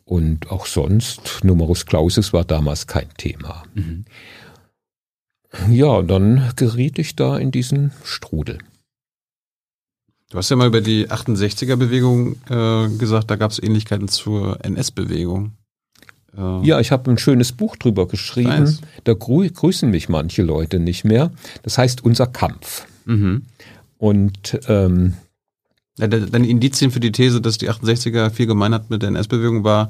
Und 0.04 0.52
auch 0.52 0.66
sonst, 0.66 1.40
Numerus 1.44 1.86
Clausus 1.86 2.34
war 2.34 2.46
damals 2.46 2.88
kein 2.88 3.10
Thema. 3.18 3.64
Mhm. 3.74 4.06
Ja, 5.70 5.88
und 5.88 6.08
dann 6.10 6.52
geriet 6.56 7.00
ich 7.00 7.16
da 7.16 7.38
in 7.38 7.52
diesen 7.52 7.92
Strudel. 8.04 8.60
Du 10.30 10.38
hast 10.38 10.50
ja 10.50 10.58
mal 10.58 10.68
über 10.68 10.82
die 10.82 11.10
68er-Bewegung 11.10 12.36
äh, 12.50 12.90
gesagt, 12.98 13.32
da 13.32 13.38
gab 13.38 13.52
es 13.52 13.60
Ähnlichkeiten 13.60 14.10
zur 14.10 14.64
NS-Bewegung. 14.64 15.54
Äh, 16.38 16.68
Ja, 16.68 16.80
ich 16.82 16.92
habe 16.92 17.10
ein 17.10 17.18
schönes 17.18 17.54
Buch 17.54 17.78
drüber 17.78 18.08
geschrieben. 18.08 18.50
Weiß. 18.50 18.82
Da 19.06 19.14
grü 19.14 19.50
grüßen 19.50 19.90
mich 19.90 20.10
manche 20.10 20.44
Leute 20.44 20.80
nicht 20.80 21.06
mehr. 21.06 21.32
Das 21.64 21.78
heißt 21.78 22.04
Unser 22.04 22.28
Kampf. 22.28 22.86
Mhm. 23.06 23.44
Und 23.98 24.60
ähm, 24.68 25.14
Ja, 25.98 26.08
Deine 26.08 26.48
Indizien 26.48 26.92
für 26.92 27.00
die 27.00 27.14
These, 27.14 27.40
dass 27.40 27.58
die 27.58 27.70
68er 27.70 28.30
viel 28.30 28.48
gemein 28.48 28.74
hat 28.74 28.90
mit 28.90 29.04
der 29.04 29.10
NS-Bewegung, 29.10 29.64
war 29.64 29.90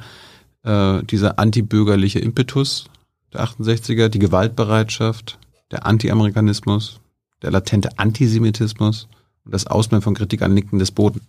äh, 0.64 1.04
dieser 1.04 1.40
antibürgerliche 1.40 2.20
Impetus 2.20 2.86
der 3.34 3.42
68er, 3.42 4.08
die 4.10 4.20
Gewaltbereitschaft, 4.20 5.38
der 5.72 5.86
Anti-Amerikanismus, 5.86 7.00
der 7.42 7.52
latente 7.52 7.98
Antisemitismus 7.98 9.08
und 9.48 9.54
das 9.54 9.66
Ausbleiben 9.68 10.04
von 10.04 10.14
Kritik 10.14 10.42
an 10.44 10.54
linken 10.54 10.78
Despoten. 10.78 11.22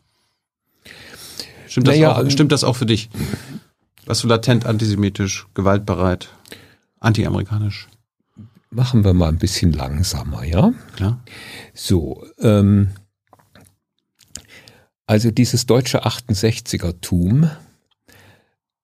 Stimmt 1.67 1.89
das, 1.89 1.95
Naja, 1.95 2.17
auch, 2.17 2.21
ähm, 2.21 2.31
stimmt 2.31 2.53
das 2.53 2.65
auch 2.65 2.77
für 2.77 2.87
dich? 2.87 3.09
Warst 4.05 4.23
du 4.25 4.29
latent 4.29 4.67
antisemitisch, 4.67 5.47
gewaltbereit, 5.55 6.29
anti-amerikanisch? 7.01 7.89
machen 8.71 9.05
wir 9.05 9.15
mal 9.15 9.29
ein 9.29 9.39
bisschen 9.39 9.73
langsamer, 9.73 10.45
ja? 10.45 10.73
Klar. 10.95 11.21
So, 11.75 12.27
ähm, 12.41 12.91
also 15.07 15.31
dieses 15.31 15.67
deutsche 15.67 16.05
68er-Tum, 16.05 17.51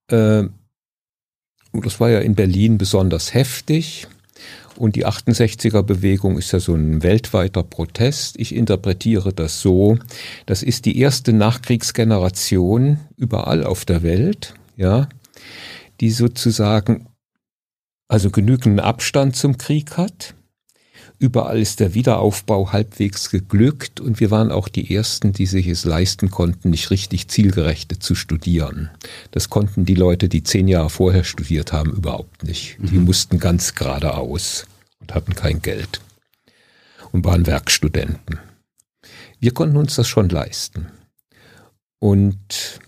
äh, 0.09 0.45
das 1.73 2.01
war 2.01 2.11
ja 2.11 2.21
in 2.21 2.35
Berlin 2.35 2.79
besonders 2.79 3.35
heftig. 3.35 4.07
Und 4.77 4.97
die 4.97 5.07
68er-Bewegung 5.07 6.39
ist 6.39 6.53
ja 6.53 6.61
so 6.61 6.75
ein 6.75 7.03
weltweiter 7.03 7.63
Protest. 7.63 8.39
Ich 8.39 8.55
interpretiere 8.55 9.33
das 9.33 9.61
so, 9.61 9.99
das 10.47 10.63
ist 10.63 10.85
die 10.85 10.99
erste 10.99 11.33
Nachkriegsgeneration 11.33 12.99
überall 13.17 13.65
auf 13.65 13.85
der 13.85 14.03
Welt, 14.03 14.55
ja, 14.77 15.09
die 16.01 16.11
sozusagen 16.11 17.07
also 18.09 18.31
genügenden 18.31 18.81
Abstand 18.81 19.37
zum 19.37 19.59
Krieg 19.59 19.97
hat, 19.97 20.35
Überall 21.25 21.59
ist 21.59 21.81
der 21.81 21.95
Wiederaufbau 21.95 22.73
halbwegs 22.73 23.31
geglückt 23.31 23.99
und 23.99 24.21
wir 24.21 24.31
waren 24.31 24.53
auch 24.53 24.69
die 24.69 24.95
Ersten, 24.95 25.33
die 25.33 25.47
sich 25.47 25.69
es 25.69 25.87
leisten 25.87 26.31
konnten, 26.31 26.69
nicht 26.69 26.91
richtig 26.91 27.29
zielgerechte 27.29 27.99
zu 27.99 28.15
studieren. 28.15 28.91
Das 29.31 29.49
konnten 29.49 29.87
die 29.87 29.95
Leute, 29.95 30.29
die 30.29 30.43
zehn 30.43 30.69
Jahre 30.69 30.91
vorher 30.91 31.25
studiert 31.25 31.73
haben, 31.73 31.93
überhaupt 31.93 32.45
nicht. 32.45 32.77
Die 32.79 32.99
mhm. 32.99 33.07
mussten 33.07 33.39
ganz 33.39 33.75
geradeaus 33.75 34.67
und 35.01 35.15
hatten 35.15 35.35
kein 35.35 35.63
Geld 35.63 36.03
und 37.11 37.25
waren 37.25 37.47
Werkstudenten. 37.47 38.39
Wir 39.41 39.55
konnten 39.55 39.79
uns 39.79 39.95
das 39.95 40.07
schon 40.07 40.29
leisten. 40.29 40.89
Und 42.01 42.81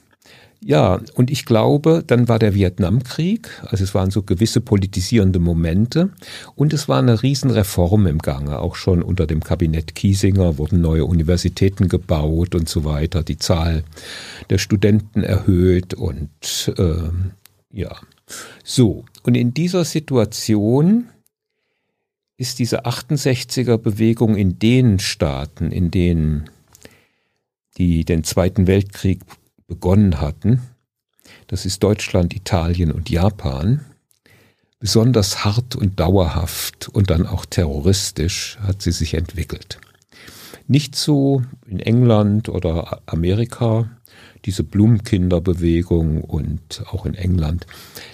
ja, 0.60 1.00
und 1.14 1.30
ich 1.30 1.44
glaube, 1.44 2.02
dann 2.06 2.28
war 2.28 2.38
der 2.38 2.54
Vietnamkrieg, 2.54 3.48
also 3.66 3.84
es 3.84 3.94
waren 3.94 4.10
so 4.10 4.22
gewisse 4.22 4.60
politisierende 4.60 5.38
Momente. 5.38 6.10
Und 6.54 6.72
es 6.72 6.88
war 6.88 6.98
eine 6.98 7.22
Riesenreform 7.22 8.06
im 8.06 8.18
Gange, 8.18 8.58
auch 8.58 8.74
schon 8.74 9.02
unter 9.02 9.26
dem 9.26 9.44
Kabinett 9.44 9.94
Kiesinger 9.94 10.58
wurden 10.58 10.80
neue 10.80 11.04
Universitäten 11.04 11.88
gebaut 11.88 12.54
und 12.54 12.68
so 12.68 12.84
weiter, 12.84 13.22
die 13.22 13.36
Zahl 13.36 13.84
der 14.50 14.58
Studenten 14.58 15.22
erhöht 15.22 15.94
und 15.94 16.74
äh, 16.78 17.10
ja, 17.72 17.94
so. 18.64 19.04
Und 19.22 19.34
in 19.34 19.54
dieser 19.54 19.84
Situation 19.84 21.08
ist 22.38 22.58
diese 22.58 22.86
68er 22.86 23.76
Bewegung 23.76 24.36
in 24.36 24.58
den 24.58 24.98
Staaten, 24.98 25.70
in 25.70 25.90
denen 25.90 26.50
die 27.78 28.04
den 28.04 28.24
Zweiten 28.24 28.66
Weltkrieg 28.66 29.20
begonnen 29.66 30.20
hatten, 30.20 30.60
das 31.48 31.66
ist 31.66 31.82
Deutschland, 31.82 32.34
Italien 32.34 32.92
und 32.92 33.10
Japan, 33.10 33.84
besonders 34.78 35.44
hart 35.44 35.76
und 35.76 35.98
dauerhaft 35.98 36.88
und 36.88 37.10
dann 37.10 37.26
auch 37.26 37.46
terroristisch 37.46 38.58
hat 38.60 38.82
sie 38.82 38.92
sich 38.92 39.14
entwickelt. 39.14 39.78
Nicht 40.68 40.96
so 40.96 41.42
in 41.66 41.80
England 41.80 42.48
oder 42.48 43.00
Amerika, 43.06 43.90
diese 44.44 44.64
Blumenkinderbewegung 44.64 46.22
und 46.22 46.82
auch 46.90 47.06
in 47.06 47.14
England, 47.14 47.66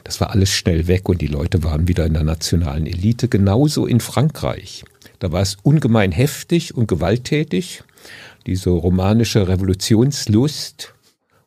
das 0.04 0.20
war 0.20 0.30
alles 0.30 0.50
schnell 0.50 0.86
weg 0.86 1.08
und 1.08 1.20
die 1.20 1.26
Leute 1.26 1.62
waren 1.62 1.88
wieder 1.88 2.06
in 2.06 2.14
der 2.14 2.24
nationalen 2.24 2.86
Elite, 2.86 3.28
genauso 3.28 3.86
in 3.86 4.00
Frankreich. 4.00 4.84
Da 5.18 5.32
war 5.32 5.42
es 5.42 5.56
ungemein 5.62 6.12
heftig 6.12 6.74
und 6.74 6.88
gewalttätig, 6.88 7.84
diese 8.46 8.70
romanische 8.70 9.46
Revolutionslust 9.46 10.94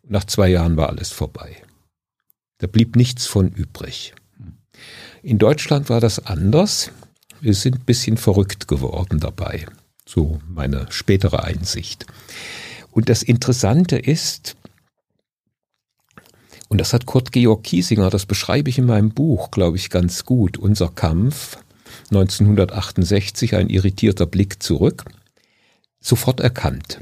nach 0.07 0.25
zwei 0.25 0.49
Jahren 0.49 0.77
war 0.77 0.89
alles 0.89 1.11
vorbei. 1.11 1.61
Da 2.59 2.67
blieb 2.67 2.95
nichts 2.95 3.27
von 3.27 3.49
übrig. 3.49 4.13
In 5.23 5.39
Deutschland 5.39 5.89
war 5.89 5.99
das 5.99 6.25
anders. 6.25 6.91
Wir 7.41 7.53
sind 7.53 7.75
ein 7.75 7.85
bisschen 7.85 8.17
verrückt 8.17 8.67
geworden 8.67 9.19
dabei. 9.19 9.65
So 10.05 10.39
meine 10.47 10.87
spätere 10.89 11.43
Einsicht. 11.43 12.05
Und 12.91 13.09
das 13.09 13.23
Interessante 13.23 13.97
ist, 13.97 14.55
und 16.69 16.79
das 16.79 16.93
hat 16.93 17.05
Kurt 17.05 17.31
Georg 17.31 17.63
Kiesinger, 17.63 18.09
das 18.09 18.25
beschreibe 18.25 18.69
ich 18.69 18.77
in 18.77 18.85
meinem 18.85 19.11
Buch, 19.11 19.51
glaube 19.51 19.77
ich, 19.77 19.89
ganz 19.89 20.25
gut, 20.25 20.57
unser 20.57 20.89
Kampf 20.89 21.57
1968, 22.11 23.55
ein 23.55 23.69
irritierter 23.69 24.25
Blick 24.25 24.61
zurück, 24.61 25.05
sofort 25.99 26.39
erkannt. 26.39 26.99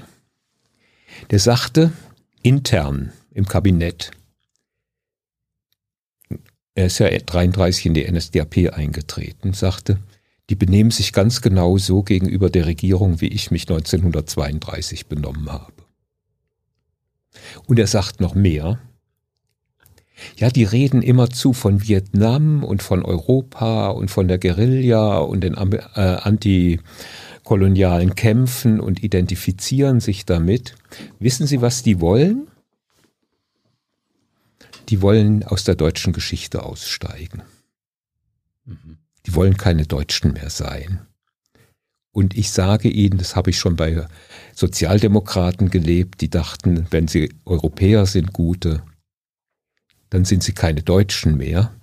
Der 1.31 1.39
sagte, 1.39 1.91
intern 2.43 3.11
im 3.31 3.45
Kabinett. 3.45 4.11
Er 6.75 6.87
ist 6.87 6.99
ja 6.99 7.09
33 7.09 7.87
in 7.87 7.93
die 7.93 8.11
NSDAP 8.11 8.73
eingetreten, 8.73 9.53
sagte, 9.53 9.99
die 10.49 10.55
benehmen 10.55 10.91
sich 10.91 11.13
ganz 11.13 11.41
genau 11.41 11.77
so 11.77 12.03
gegenüber 12.03 12.49
der 12.49 12.65
Regierung, 12.65 13.21
wie 13.21 13.27
ich 13.27 13.51
mich 13.51 13.63
1932 13.63 15.07
benommen 15.07 15.51
habe. 15.51 15.73
Und 17.65 17.79
er 17.79 17.87
sagt 17.87 18.19
noch 18.19 18.35
mehr. 18.35 18.79
Ja, 20.37 20.49
die 20.49 20.63
reden 20.63 21.01
immerzu 21.01 21.53
von 21.53 21.87
Vietnam 21.87 22.63
und 22.63 22.83
von 22.83 23.03
Europa 23.03 23.89
und 23.89 24.11
von 24.11 24.27
der 24.27 24.37
Guerilla 24.37 25.19
und 25.19 25.41
den 25.41 25.55
äh, 25.55 26.79
antikolonialen 27.43 28.15
Kämpfen 28.15 28.79
und 28.79 29.03
identifizieren 29.03 29.99
sich 29.99 30.25
damit. 30.25 30.75
Wissen 31.19 31.45
Sie, 31.45 31.61
was 31.61 31.83
die 31.83 31.99
wollen? 31.99 32.47
Die 34.87 35.01
wollen 35.01 35.43
aus 35.43 35.65
der 35.65 35.75
deutschen 35.75 36.13
Geschichte 36.13 36.63
aussteigen. 36.63 37.43
Die 39.25 39.35
wollen 39.35 39.57
keine 39.57 39.85
Deutschen 39.85 40.33
mehr 40.33 40.49
sein. 40.49 41.01
Und 42.13 42.37
ich 42.37 42.51
sage 42.51 42.87
Ihnen, 42.87 43.17
das 43.17 43.35
habe 43.35 43.49
ich 43.49 43.59
schon 43.59 43.75
bei 43.75 44.07
Sozialdemokraten 44.55 45.69
gelebt, 45.69 46.21
die 46.21 46.29
dachten, 46.29 46.87
wenn 46.91 47.09
sie 47.09 47.33
Europäer 47.43 48.05
sind, 48.05 48.31
gute, 48.31 48.83
dann 50.11 50.23
sind 50.23 50.43
sie 50.43 50.53
keine 50.53 50.81
Deutschen 50.81 51.35
mehr. 51.35 51.75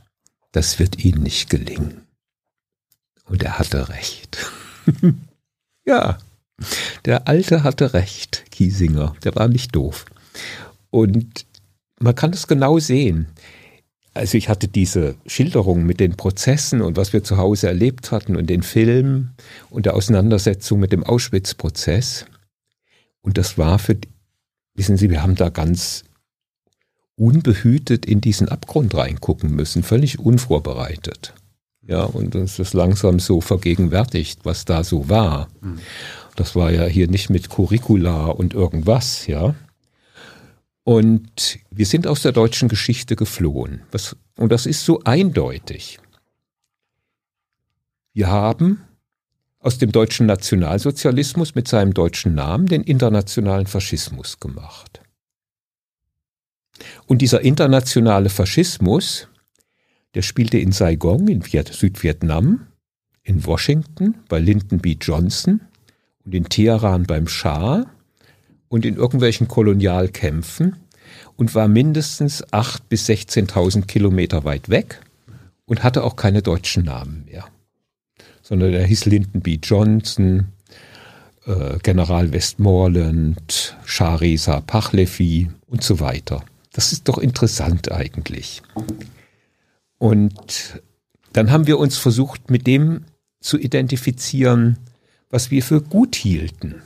Das 0.53 0.79
wird 0.79 1.05
ihnen 1.05 1.23
nicht 1.23 1.51
gelingen. 1.51 2.07
Und 3.25 3.43
er 3.43 3.59
hatte 3.59 3.89
recht. 3.89 4.39
ja, 5.87 6.19
der 7.05 7.29
Alte 7.29 7.63
hatte 7.63 7.95
recht, 7.95 8.45
Kiesinger. 8.51 9.15
Der 9.25 9.35
war 9.35 9.49
nicht 9.49 9.75
doof. 9.75 10.05
Und 10.91 11.47
man 11.99 12.15
kann 12.15 12.33
es 12.33 12.47
genau 12.47 12.79
sehen. 12.79 13.27
Also 14.13 14.37
ich 14.37 14.49
hatte 14.49 14.67
diese 14.67 15.15
Schilderung 15.27 15.85
mit 15.85 16.01
den 16.01 16.17
Prozessen 16.17 16.83
und 16.83 16.97
was 16.97 17.13
wir 17.13 17.23
zu 17.23 17.37
Hause 17.37 17.69
erlebt 17.69 18.11
hatten 18.11 18.37
und 18.37 18.49
den 18.51 18.63
Film 18.63 19.31
und 19.71 19.87
der 19.87 19.95
Auseinandersetzung 19.95 20.81
mit 20.81 20.93
dem 20.93 21.05
Auschwitz-Prozess. 21.05 22.27
Und 23.23 23.39
das 23.39 23.57
war 23.57 23.79
für, 23.79 23.97
wissen 24.75 24.97
Sie, 24.97 25.11
wir 25.11 25.23
haben 25.23 25.37
da 25.37 25.49
ganz 25.49 26.05
unbehütet 27.15 28.05
in 28.05 28.21
diesen 28.21 28.49
Abgrund 28.49 28.95
reingucken 28.95 29.55
müssen, 29.55 29.83
völlig 29.83 30.19
unvorbereitet. 30.19 31.35
Ja, 31.91 32.05
und 32.05 32.37
uns 32.37 32.61
ist 32.61 32.73
langsam 32.73 33.19
so 33.19 33.41
vergegenwärtigt, 33.41 34.45
was 34.45 34.65
da 34.65 34.85
so 34.85 35.09
war. 35.09 35.49
Das 36.37 36.55
war 36.55 36.71
ja 36.71 36.85
hier 36.85 37.09
nicht 37.09 37.31
mit 37.31 37.51
Curricula 37.51 38.27
und 38.27 38.55
irgendwas, 38.55 39.27
ja. 39.27 39.57
Und 40.85 41.59
wir 41.73 41.87
sind 41.87 42.07
aus 42.07 42.23
der 42.23 42.31
deutschen 42.31 42.69
Geschichte 42.69 43.17
geflohen. 43.17 43.83
Was, 43.91 44.17
und 44.37 44.53
das 44.53 44.67
ist 44.67 44.85
so 44.85 45.03
eindeutig. 45.03 45.99
Wir 48.13 48.29
haben 48.29 48.83
aus 49.59 49.79
dem 49.79 49.91
deutschen 49.91 50.27
Nationalsozialismus 50.27 51.57
mit 51.57 51.67
seinem 51.67 51.93
deutschen 51.93 52.37
Namen 52.37 52.67
den 52.67 52.85
internationalen 52.85 53.67
Faschismus 53.67 54.39
gemacht. 54.39 55.01
Und 57.07 57.19
dieser 57.19 57.41
internationale 57.41 58.29
Faschismus, 58.29 59.27
der 60.15 60.23
spielte 60.23 60.59
in 60.59 60.73
Saigon, 60.73 61.29
in 61.29 61.43
Südvietnam, 61.43 62.67
in 63.23 63.45
Washington 63.45 64.17
bei 64.29 64.39
Lyndon 64.39 64.79
B. 64.79 64.97
Johnson 65.01 65.61
und 66.25 66.35
in 66.35 66.49
Teheran 66.49 67.05
beim 67.05 67.29
Schah 67.29 67.87
und 68.69 68.85
in 68.85 68.97
irgendwelchen 68.97 69.49
Kolonialkämpfen 69.49 70.77
und 71.37 71.55
war 71.55 71.69
mindestens 71.69 72.45
8.000 72.49 72.79
bis 72.89 73.09
16.000 73.09 73.87
Kilometer 73.87 74.45
weit 74.45 74.69
weg 74.69 75.01
und 75.67 75.83
hatte 75.83 76.05
auch 76.05 76.17
keine 76.17 76.43
deutschen 76.43 76.85
Namen 76.85 77.25
mehr, 77.27 77.47
sondern 78.43 78.73
er 78.73 78.85
hieß 78.85 79.07
Lyndon 79.07 79.41
B. 79.43 79.59
Johnson, 79.63 80.49
äh, 81.47 81.79
General 81.83 82.33
Westmoreland, 82.33 83.77
Shah 83.85 84.17
Reza 84.17 84.61
Pahlavi 84.61 85.49
und 85.67 85.83
so 85.83 86.01
weiter. 86.01 86.45
Das 86.73 86.93
ist 86.93 87.09
doch 87.09 87.19
interessant 87.19 87.91
eigentlich. 87.91 88.63
Und 90.01 90.81
dann 91.35 91.51
haben 91.53 91.67
wir 91.67 91.79
uns 91.79 91.99
versucht, 91.99 92.51
mit 92.51 92.67
dem 92.67 93.05
zu 93.41 93.59
identifizieren, 93.59 94.79
was 95.29 95.51
wir 95.51 95.63
für 95.63 95.83
gut 95.83 96.17
hielten. 96.17 96.83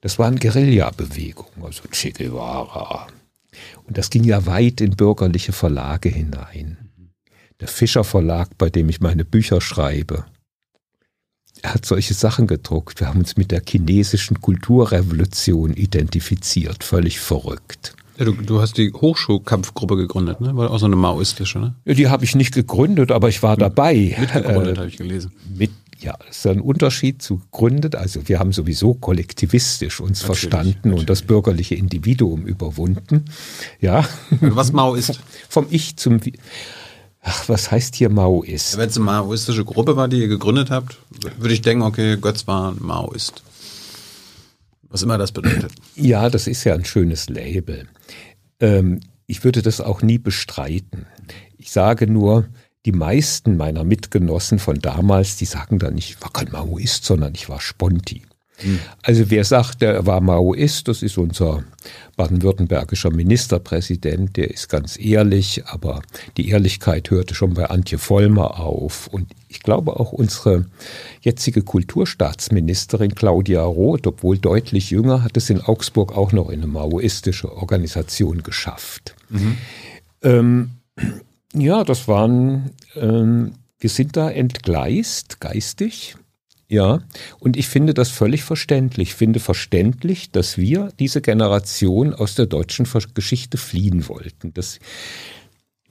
Das 0.00 0.18
waren 0.18 0.38
Guerilla-Bewegungen, 0.38 1.62
also 1.62 1.82
Che 1.90 2.12
Guevara. 2.12 3.08
Und 3.84 3.98
das 3.98 4.08
ging 4.08 4.24
ja 4.24 4.46
weit 4.46 4.80
in 4.80 4.96
bürgerliche 4.96 5.52
Verlage 5.52 6.08
hinein. 6.08 6.78
Der 7.60 7.68
Fischer 7.68 8.04
Verlag, 8.04 8.56
bei 8.56 8.70
dem 8.70 8.88
ich 8.88 9.00
meine 9.00 9.26
Bücher 9.26 9.60
schreibe, 9.60 10.24
er 11.60 11.74
hat 11.74 11.84
solche 11.84 12.14
Sachen 12.14 12.46
gedruckt. 12.46 13.00
Wir 13.00 13.08
haben 13.08 13.20
uns 13.20 13.36
mit 13.36 13.50
der 13.50 13.62
chinesischen 13.66 14.40
Kulturrevolution 14.40 15.74
identifiziert, 15.74 16.84
völlig 16.84 17.20
verrückt. 17.20 17.94
Ja, 18.18 18.24
du, 18.24 18.32
du 18.32 18.60
hast 18.60 18.78
die 18.78 18.92
Hochschulkampfgruppe 18.92 19.96
gegründet, 19.96 20.40
ne? 20.40 20.56
War 20.56 20.70
auch 20.70 20.78
so 20.78 20.86
eine 20.86 20.96
maoistische, 20.96 21.58
ne? 21.58 21.74
Ja, 21.84 21.94
die 21.94 22.08
habe 22.08 22.24
ich 22.24 22.34
nicht 22.34 22.54
gegründet, 22.54 23.12
aber 23.12 23.28
ich 23.28 23.42
war 23.42 23.52
hm. 23.52 23.60
dabei. 23.60 24.16
Mitgegründet, 24.18 24.76
äh, 24.76 24.80
habe 24.80 24.88
ich 24.88 24.96
gelesen. 24.96 25.32
Mit, 25.54 25.70
ja, 25.98 26.14
das 26.26 26.38
ist 26.38 26.46
ein 26.46 26.60
Unterschied 26.60 27.22
zu 27.22 27.38
gegründet. 27.38 27.94
Also 27.94 28.28
wir 28.28 28.38
haben 28.38 28.52
sowieso 28.52 28.94
kollektivistisch 28.94 30.00
uns 30.00 30.22
natürlich, 30.22 30.40
verstanden 30.40 30.78
natürlich. 30.82 31.00
und 31.00 31.10
das 31.10 31.22
bürgerliche 31.22 31.74
Individuum 31.74 32.46
überwunden. 32.46 33.26
Ja. 33.80 34.06
Was 34.40 34.72
Mao 34.72 34.94
ist. 34.94 35.20
Vom 35.48 35.66
Ich 35.70 35.96
zum 35.96 36.20
ach, 37.22 37.48
was 37.48 37.70
heißt 37.70 37.96
hier 37.96 38.08
Maoist? 38.08 38.78
Wenn 38.78 38.88
es 38.88 38.96
eine 38.96 39.04
maoistische 39.04 39.64
Gruppe 39.64 39.96
war, 39.96 40.08
die 40.08 40.20
ihr 40.20 40.28
gegründet 40.28 40.70
habt, 40.70 40.98
würde 41.38 41.52
ich 41.52 41.60
denken, 41.60 41.82
okay, 41.82 42.16
Götz 42.16 42.46
war 42.46 42.72
ein 42.72 42.76
Maoist. 42.80 43.42
Was 44.96 45.02
immer 45.02 45.18
das 45.18 45.30
bedeutet. 45.30 45.72
Ja, 45.94 46.30
das 46.30 46.46
ist 46.46 46.64
ja 46.64 46.72
ein 46.72 46.86
schönes 46.86 47.28
Label. 47.28 47.86
Ähm, 48.60 49.00
ich 49.26 49.44
würde 49.44 49.60
das 49.60 49.82
auch 49.82 50.00
nie 50.00 50.16
bestreiten. 50.16 51.04
Ich 51.58 51.70
sage 51.70 52.10
nur, 52.10 52.48
die 52.86 52.92
meisten 52.92 53.58
meiner 53.58 53.84
Mitgenossen 53.84 54.58
von 54.58 54.78
damals, 54.78 55.36
die 55.36 55.44
sagen 55.44 55.78
dann 55.78 55.96
nicht, 55.96 56.12
ich 56.12 56.22
war 56.22 56.32
kein 56.32 56.50
Maoist, 56.50 57.04
sondern 57.04 57.34
ich 57.34 57.50
war 57.50 57.60
Sponti. 57.60 58.22
Also 59.02 59.30
wer 59.30 59.44
sagt, 59.44 59.82
der 59.82 60.06
war 60.06 60.20
Maoist, 60.20 60.88
das 60.88 61.02
ist 61.02 61.18
unser 61.18 61.62
baden-württembergischer 62.16 63.10
Ministerpräsident, 63.10 64.36
der 64.36 64.50
ist 64.50 64.68
ganz 64.68 64.98
ehrlich, 64.98 65.66
aber 65.66 66.02
die 66.36 66.48
Ehrlichkeit 66.48 67.10
hörte 67.10 67.34
schon 67.34 67.54
bei 67.54 67.66
Antje 67.66 67.98
Vollmer 67.98 68.58
auf. 68.58 69.08
Und 69.08 69.28
ich 69.48 69.60
glaube 69.60 70.00
auch 70.00 70.12
unsere 70.12 70.64
jetzige 71.20 71.62
Kulturstaatsministerin 71.62 73.14
Claudia 73.14 73.62
Roth, 73.62 74.06
obwohl 74.06 74.38
deutlich 74.38 74.90
jünger, 74.90 75.22
hat 75.22 75.36
es 75.36 75.50
in 75.50 75.60
Augsburg 75.60 76.16
auch 76.16 76.32
noch 76.32 76.48
in 76.48 76.62
eine 76.62 76.72
maoistische 76.72 77.54
Organisation 77.54 78.42
geschafft. 78.42 79.14
Mhm. 79.28 79.58
Ähm, 80.22 80.70
ja, 81.52 81.84
das 81.84 82.08
waren, 82.08 82.70
ähm, 82.94 83.52
wir 83.78 83.90
sind 83.90 84.16
da 84.16 84.30
entgleist, 84.30 85.40
geistig. 85.40 86.16
Ja, 86.68 87.00
und 87.38 87.56
ich 87.56 87.68
finde 87.68 87.94
das 87.94 88.10
völlig 88.10 88.42
verständlich. 88.42 89.10
Ich 89.10 89.14
finde 89.14 89.38
verständlich, 89.38 90.32
dass 90.32 90.58
wir 90.58 90.88
diese 90.98 91.20
Generation 91.20 92.12
aus 92.12 92.34
der 92.34 92.46
deutschen 92.46 92.88
Geschichte 93.14 93.56
fliehen 93.56 94.08
wollten. 94.08 94.52
Dass 94.52 94.80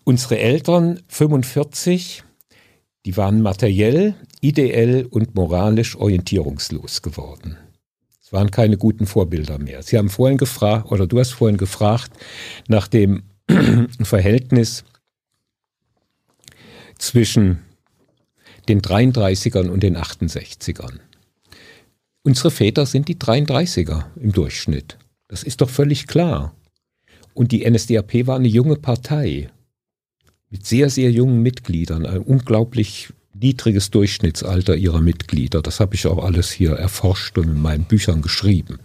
unsere 0.04 0.38
Eltern 0.38 1.00
45, 1.08 2.24
die 3.06 3.16
waren 3.16 3.42
materiell, 3.42 4.16
ideell 4.42 5.06
und 5.10 5.34
moralisch 5.36 5.96
orientierungslos 5.96 7.02
geworden. 7.02 7.58
Es 8.22 8.34
waren 8.34 8.52
keine 8.52 8.78
guten 8.78 9.06
Vorbilder 9.06 9.60
mehr. 9.60 9.82
Sie 9.82 9.98
haben 9.98 10.10
vorhin 10.10 10.38
gefragt, 10.38 10.92
oder 10.92 11.08
du 11.08 11.20
hast 11.20 11.32
vorhin 11.32 11.58
gefragt, 11.58 12.12
nach 12.68 12.88
dem 12.88 13.24
Verhältnis 14.02 14.84
zwischen 16.98 17.60
den 18.68 18.82
33ern 18.82 19.70
und 19.70 19.84
den 19.84 19.98
68ern. 19.98 21.00
Unsere 22.24 22.52
Väter 22.52 22.86
sind 22.86 23.08
die 23.08 23.16
33er 23.16 24.06
im 24.20 24.32
Durchschnitt. 24.32 24.98
Das 25.28 25.44
ist 25.44 25.62
doch 25.62 25.70
völlig 25.70 26.08
klar. 26.08 26.56
Und 27.34 27.52
die 27.52 27.70
NSDAP 27.70 28.28
war 28.28 28.38
eine 28.38 28.48
junge 28.48 28.78
Partei 28.78 29.50
mit 30.50 30.66
sehr, 30.66 30.90
sehr 30.90 31.12
jungen 31.12 31.42
Mitgliedern, 31.42 32.06
ein 32.06 32.22
unglaublich 32.22 33.10
niedriges 33.34 33.92
Durchschnittsalter 33.92 34.76
ihrer 34.76 35.02
Mitglieder. 35.02 35.62
Das 35.62 35.80
habe 35.80 35.96
ich 35.96 36.08
auch 36.08 36.24
alles 36.24 36.52
hier 36.52 36.72
erforscht 36.72 37.38
und 37.38 37.50
in 37.50 37.62
meinen 37.62 37.84
Büchern 37.84 38.22
geschrieben. 38.22 38.80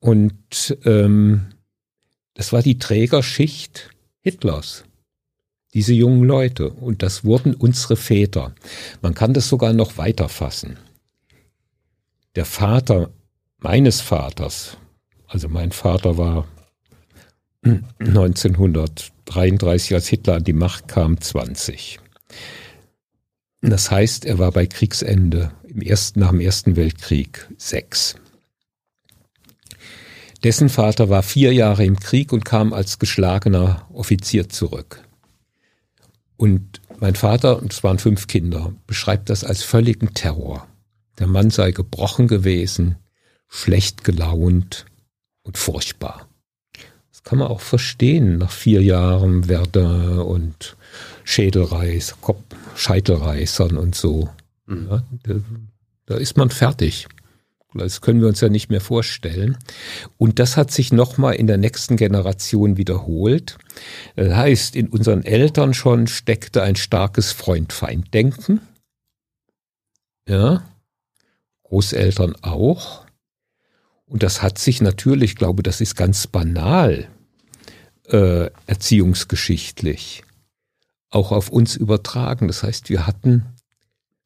Und 0.00 0.76
ähm, 0.84 1.46
das 2.34 2.52
war 2.52 2.62
die 2.62 2.78
Trägerschicht 2.78 3.90
Hitlers 4.20 4.84
diese 5.74 5.92
jungen 5.92 6.24
Leute. 6.24 6.70
Und 6.70 7.02
das 7.02 7.24
wurden 7.24 7.54
unsere 7.54 7.96
Väter. 7.96 8.54
Man 9.00 9.14
kann 9.14 9.34
das 9.34 9.48
sogar 9.48 9.72
noch 9.72 9.98
weiter 9.98 10.28
fassen. 10.28 10.78
Der 12.34 12.44
Vater 12.44 13.10
meines 13.58 14.00
Vaters, 14.00 14.76
also 15.26 15.48
mein 15.48 15.72
Vater 15.72 16.18
war 16.18 16.46
1933, 17.98 19.94
als 19.94 20.08
Hitler 20.08 20.36
an 20.36 20.44
die 20.44 20.52
Macht 20.52 20.88
kam, 20.88 21.20
20. 21.20 22.00
Das 23.60 23.90
heißt, 23.90 24.24
er 24.24 24.38
war 24.38 24.50
bei 24.50 24.66
Kriegsende 24.66 25.52
im 25.68 25.82
ersten, 25.82 26.20
nach 26.20 26.30
dem 26.30 26.40
Ersten 26.40 26.74
Weltkrieg 26.74 27.48
sechs. 27.56 28.16
Dessen 30.42 30.68
Vater 30.68 31.08
war 31.08 31.22
vier 31.22 31.52
Jahre 31.52 31.84
im 31.84 32.00
Krieg 32.00 32.32
und 32.32 32.44
kam 32.44 32.72
als 32.72 32.98
geschlagener 32.98 33.86
Offizier 33.92 34.48
zurück. 34.48 35.04
Und 36.42 36.80
mein 36.98 37.14
Vater, 37.14 37.62
und 37.62 37.72
es 37.72 37.84
waren 37.84 38.00
fünf 38.00 38.26
Kinder, 38.26 38.72
beschreibt 38.88 39.30
das 39.30 39.44
als 39.44 39.62
völligen 39.62 40.12
Terror. 40.12 40.66
Der 41.20 41.28
Mann 41.28 41.50
sei 41.50 41.70
gebrochen 41.70 42.26
gewesen, 42.26 42.96
schlecht 43.48 44.02
gelaunt 44.02 44.86
und 45.44 45.56
furchtbar. 45.56 46.26
Das 47.12 47.22
kann 47.22 47.38
man 47.38 47.46
auch 47.46 47.60
verstehen 47.60 48.38
nach 48.38 48.50
vier 48.50 48.82
Jahren 48.82 49.44
Verdun 49.44 50.18
und 50.18 50.76
Schädelreiß, 51.22 52.16
Kopf, 52.20 52.42
Scheitelreißern 52.74 53.76
und 53.76 53.94
so. 53.94 54.28
Mhm. 54.66 54.88
Ja, 54.90 55.04
da, 55.22 55.34
da 56.06 56.14
ist 56.16 56.36
man 56.36 56.50
fertig. 56.50 57.06
Das 57.74 58.00
können 58.00 58.20
wir 58.20 58.28
uns 58.28 58.40
ja 58.40 58.48
nicht 58.48 58.70
mehr 58.70 58.80
vorstellen. 58.80 59.56
Und 60.18 60.38
das 60.38 60.56
hat 60.56 60.70
sich 60.70 60.92
nochmal 60.92 61.34
in 61.34 61.46
der 61.46 61.56
nächsten 61.56 61.96
Generation 61.96 62.76
wiederholt. 62.76 63.58
Das 64.16 64.34
heißt, 64.34 64.76
in 64.76 64.88
unseren 64.88 65.24
Eltern 65.24 65.74
schon 65.74 66.06
steckte 66.06 66.62
ein 66.62 66.76
starkes 66.76 67.32
Freund-Feind-Denken. 67.32 68.60
Ja. 70.28 70.64
Großeltern 71.62 72.36
auch. 72.42 73.06
Und 74.04 74.22
das 74.22 74.42
hat 74.42 74.58
sich 74.58 74.82
natürlich, 74.82 75.30
ich 75.30 75.36
glaube, 75.36 75.62
das 75.62 75.80
ist 75.80 75.96
ganz 75.96 76.26
banal, 76.26 77.08
äh, 78.08 78.50
erziehungsgeschichtlich, 78.66 80.22
auch 81.08 81.32
auf 81.32 81.48
uns 81.48 81.76
übertragen. 81.76 82.46
Das 82.48 82.62
heißt, 82.62 82.90
wir 82.90 83.06
hatten 83.06 83.46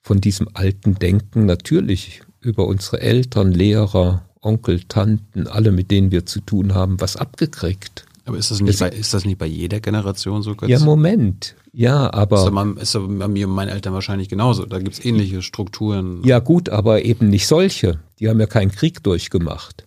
von 0.03 0.21
diesem 0.21 0.49
alten 0.55 0.97
Denken 0.97 1.47
natürlich 1.47 2.23
über 2.47 2.67
unsere 2.67 3.01
Eltern, 3.01 3.53
Lehrer, 3.53 4.25
Onkel, 4.41 4.85
Tanten, 4.85 5.47
alle, 5.47 5.73
mit 5.73 5.91
denen 5.91 6.11
wir 6.11 6.25
zu 6.25 6.41
tun 6.41 6.75
haben, 6.75 7.01
was 7.01 7.17
abgekriegt. 7.17 8.07
Aber 8.25 8.39
ist 8.39 8.51
das 8.51 8.61
nicht, 8.61 8.79
bei, 8.81 8.89
ist 8.89 9.15
das 9.15 9.25
nicht 9.25 9.39
bei 9.39 9.47
jeder 9.47 9.81
Generation 9.81 10.43
so? 10.43 10.55
Ja, 10.67 10.81
Moment. 10.81 11.55
Ja, 11.73 12.13
aber. 12.13 12.77
Ist, 12.81 12.95
ist 12.95 13.19
bei 13.19 13.29
mir 13.29 13.47
und 13.47 13.55
meinen 13.55 13.69
Eltern 13.69 13.93
wahrscheinlich 13.93 14.29
genauso. 14.29 14.67
Da 14.67 14.79
gibt 14.79 14.95
es 14.99 15.05
ähnliche 15.05 15.43
Strukturen. 15.43 16.23
Ja, 16.25 16.41
gut, 16.41 16.69
aber 16.69 17.05
eben 17.05 17.29
nicht 17.29 17.47
solche. 17.47 18.01
Die 18.19 18.29
haben 18.29 18.41
ja 18.41 18.47
keinen 18.47 18.73
Krieg 18.73 19.03
durchgemacht. 19.03 19.85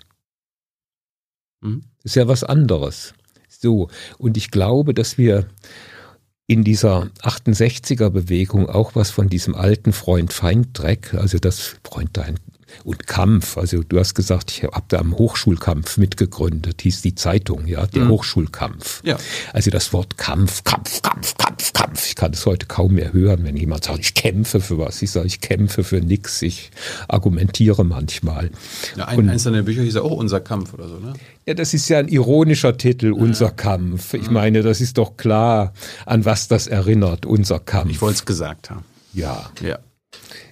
Hm? 1.61 1.81
ist 2.03 2.15
ja 2.15 2.27
was 2.27 2.43
anderes. 2.43 3.13
So. 3.49 3.89
Und 4.17 4.37
ich 4.37 4.51
glaube, 4.51 4.93
dass 4.93 5.17
wir 5.17 5.47
in 6.49 6.63
dieser 6.63 7.11
68er 7.21 8.09
Bewegung 8.09 8.67
auch 8.67 8.95
was 8.95 9.11
von 9.11 9.29
diesem 9.29 9.53
alten 9.53 9.93
Freund-Feind-Dreck, 9.93 11.13
also 11.13 11.37
das 11.37 11.75
Freund 11.83 12.17
und 12.83 13.05
Kampf. 13.05 13.57
Also 13.57 13.83
du 13.83 13.99
hast 13.99 14.15
gesagt, 14.15 14.51
ich 14.51 14.63
habe 14.63 14.85
da 14.87 14.97
am 14.97 15.15
Hochschulkampf 15.15 15.97
mitgegründet, 15.97 16.81
hieß 16.81 17.03
die 17.03 17.13
Zeitung, 17.13 17.67
ja, 17.67 17.85
der 17.85 18.05
mhm. 18.05 18.09
Hochschulkampf. 18.09 19.01
Ja. 19.03 19.17
Also 19.53 19.69
das 19.69 19.93
Wort 19.93 20.17
Kampf, 20.17 20.63
Kampf, 20.63 21.01
Kampf, 21.03 21.37
Kampf, 21.37 21.73
Kampf. 21.73 22.07
Ich 22.07 22.15
kann 22.15 22.33
es 22.33 22.45
heute 22.47 22.65
kaum 22.65 22.93
mehr 22.93 23.13
hören, 23.13 23.43
wenn 23.43 23.55
jemand 23.55 23.83
sagt, 23.85 23.99
ich 23.99 24.15
kämpfe 24.15 24.59
für 24.59 24.79
was. 24.79 25.01
Ich 25.03 25.11
sage, 25.11 25.27
ich 25.27 25.41
kämpfe 25.41 25.83
für 25.83 26.01
nichts. 26.01 26.41
Ich 26.41 26.71
argumentiere 27.07 27.83
manchmal. 27.83 28.49
Ja, 28.97 29.05
ein, 29.05 29.19
und, 29.19 29.29
eins 29.29 29.43
deiner 29.43 29.61
Bücher 29.61 29.83
hieß 29.83 29.95
ja 29.95 30.01
auch 30.01 30.17
Unser 30.17 30.39
Kampf 30.39 30.73
oder 30.73 30.87
so, 30.87 30.99
ne? 30.99 31.13
Ja, 31.49 31.55
das 31.55 31.73
ist 31.73 31.89
ja 31.89 31.97
ein 31.97 32.09
ironischer 32.09 32.77
Titel, 32.77 33.11
Unser. 33.11 33.49
Kampf. 33.49 34.13
Ich 34.13 34.29
meine, 34.29 34.61
das 34.61 34.81
ist 34.81 34.99
doch 34.99 35.17
klar, 35.17 35.73
an 36.05 36.23
was 36.23 36.47
das 36.47 36.67
erinnert, 36.67 37.25
Unser 37.25 37.57
Kampf. 37.57 37.89
Ich 37.89 38.01
wollte 38.03 38.17
es 38.17 38.25
gesagt 38.25 38.69
haben. 38.69 38.85
Ja. 39.15 39.49
Ja. 39.59 39.79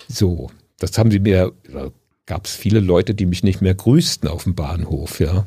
So, 0.09 0.49
das 0.79 0.97
haben 0.97 1.11
sie 1.11 1.19
mir 1.19 1.53
gab 2.25 2.47
es 2.47 2.55
viele 2.55 2.79
Leute, 2.79 3.13
die 3.13 3.27
mich 3.27 3.43
nicht 3.43 3.61
mehr 3.61 3.75
grüßten 3.75 4.27
auf 4.27 4.45
dem 4.45 4.55
Bahnhof, 4.55 5.19
ja. 5.19 5.45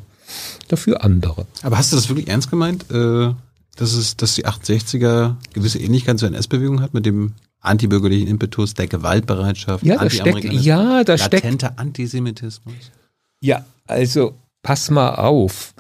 Dafür 0.69 1.03
andere. 1.03 1.49
Aber 1.63 1.79
hast 1.79 1.91
du 1.91 1.97
das 1.97 2.09
wirklich 2.09 2.29
ernst 2.29 2.49
gemeint, 2.49 2.89
äh, 2.93 3.35
dass, 3.75 3.95
es, 3.95 4.17
dass 4.17 4.37
die 4.37 4.47
68er 4.47 5.35
gewisse 5.53 5.81
Ähnlichkeit 5.81 6.21
zur 6.21 6.29
NS-Bewegung 6.29 6.81
hat 6.81 6.95
mit 6.95 7.07
dem 7.07 7.33
antibürgerlichen 7.59 8.29
Impetus, 8.29 8.75
der 8.75 8.87
Gewaltbereitschaft, 8.87 9.83
ja, 9.85 9.97
da 9.97 10.11
steckt, 10.11 10.45
ja, 10.45 11.03
da 11.03 11.19
steckt 11.19 11.65
Antisemitismus? 11.77 12.93
Ja, 13.41 13.67
also 13.89 14.37
pass 14.63 14.91
mal 14.91 15.15
auf. 15.15 15.75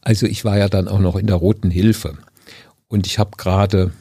Also 0.00 0.26
ich 0.26 0.44
war 0.44 0.58
ja 0.58 0.68
dann 0.68 0.88
auch 0.88 0.98
noch 0.98 1.16
in 1.16 1.26
der 1.26 1.36
Roten 1.36 1.70
Hilfe 1.70 2.18
und 2.88 3.06
ich 3.06 3.18
habe 3.18 3.36
gerade 3.36 3.92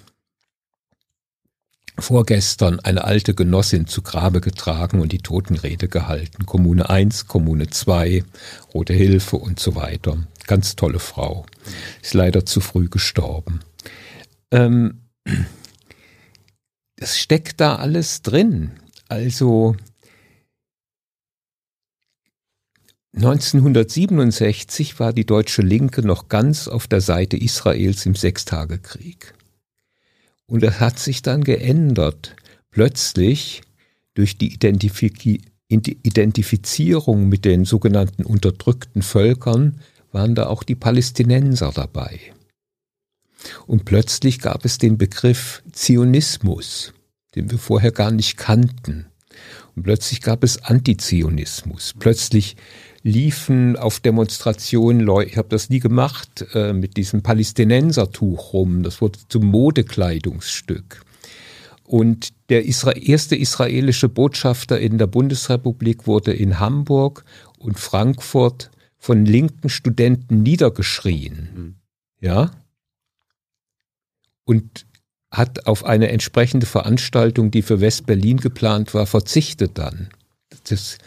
vorgestern 1.98 2.80
eine 2.80 3.04
alte 3.04 3.34
Genossin 3.34 3.88
zu 3.88 4.02
Grabe 4.02 4.42
getragen 4.42 5.02
und 5.02 5.12
die 5.12 5.20
Totenrede 5.20 5.88
gehalten. 5.88 6.46
Kommune 6.46 6.89
1, 6.89 7.28
Kommune 7.28 7.70
2, 7.70 8.24
Rote 8.74 8.94
Hilfe 8.94 9.38
und 9.38 9.60
so 9.60 9.76
weiter. 9.76 10.18
Ganz 10.48 10.76
tolle 10.76 11.00
Frau. 11.00 11.46
Ist 12.02 12.14
leider 12.14 12.46
zu 12.46 12.62
früh 12.62 12.89
gestorben. 12.89 13.62
Ähm, 14.52 15.02
es 16.96 17.18
steckt 17.18 17.62
da 17.62 17.76
alles 17.76 18.22
drin. 18.22 18.72
Also 19.08 19.76
1967 23.14 24.99
war 24.99 25.12
die 25.12 25.26
deutsche 25.26 25.62
Linke 25.62 26.01
noch 26.01 26.30
ganz 26.30 26.70
auf 26.70 26.88
der 26.88 27.01
Seite 27.01 27.36
Israels 27.36 28.05
im 28.05 28.16
Sechstagekrieg. 28.16 29.34
Und 30.45 30.64
das 30.64 30.80
hat 30.80 30.97
sich 30.97 31.22
dann 31.22 31.43
geändert. 31.43 32.38
Plötzlich 32.72 33.64
durch 34.14 34.38
die 34.38 34.53
Identifizierung 34.53 37.28
mit 37.28 37.43
den 37.43 37.66
sogenannten 37.66 38.24
unterdrückten 38.24 39.01
Völkern 39.01 39.82
waren 40.14 40.36
da 40.36 40.47
auch 40.47 40.64
die 40.64 40.76
Palästinenser 40.76 41.74
dabei. 41.74 42.18
Und 43.68 43.86
plötzlich 43.86 44.39
gab 44.39 44.66
es 44.66 44.78
den 44.78 44.97
Begriff 44.97 45.64
Zionismus, 45.72 46.93
den 47.36 47.51
wir 47.51 47.57
vorher 47.57 47.91
gar 47.91 48.12
nicht 48.12 48.38
kannten. 48.38 49.07
Und 49.76 49.84
plötzlich 49.84 50.22
gab 50.22 50.43
es 50.43 50.64
Antizionismus. 50.64 51.93
Plötzlich 51.97 52.57
liefen 53.04 53.76
auf 53.76 53.99
Demonstrationen 53.99 55.02
Leute, 55.02 55.30
ich 55.30 55.38
habe 55.38 55.49
das 55.49 55.70
nie 55.70 55.80
gemacht, 55.80 56.45
äh, 56.54 56.74
mit 56.74 56.97
diesem 56.97 57.24
Palästinensertuch 57.24 58.54
rum. 58.54 58.84
Das 58.84 59.02
wurde 59.02 59.20
zum 59.28 59.45
Modekleidungsstück. 59.45 61.04
Und 61.84 62.30
der 62.49 62.66
Isra 62.66 62.93
erste 62.93 63.36
israelische 63.36 64.08
Botschafter 64.08 64.80
in 64.80 64.97
der 64.97 65.08
Bundesrepublik 65.08 66.08
wurde 66.08 66.32
in 66.32 66.60
Hamburg 66.60 67.26
und 67.58 67.80
Frankfurt 67.80 68.72
von 68.97 69.26
linken 69.26 69.70
Studenten 69.70 70.43
niedergeschrien. 70.43 71.49
Mhm. 71.54 71.76
Ja? 72.22 72.52
Und 74.45 74.86
hat 75.32 75.66
auf 75.66 75.86
eine 75.86 76.10
entsprechende 76.10 76.66
Veranstaltung, 76.66 77.52
die 77.52 77.62
für 77.62 77.82
West-Berlin 77.82 78.38
geplant 78.38 78.93
war, 78.93 79.08
verzichtet 79.08 79.78
dann. 79.78 80.10
Das, 80.66 80.97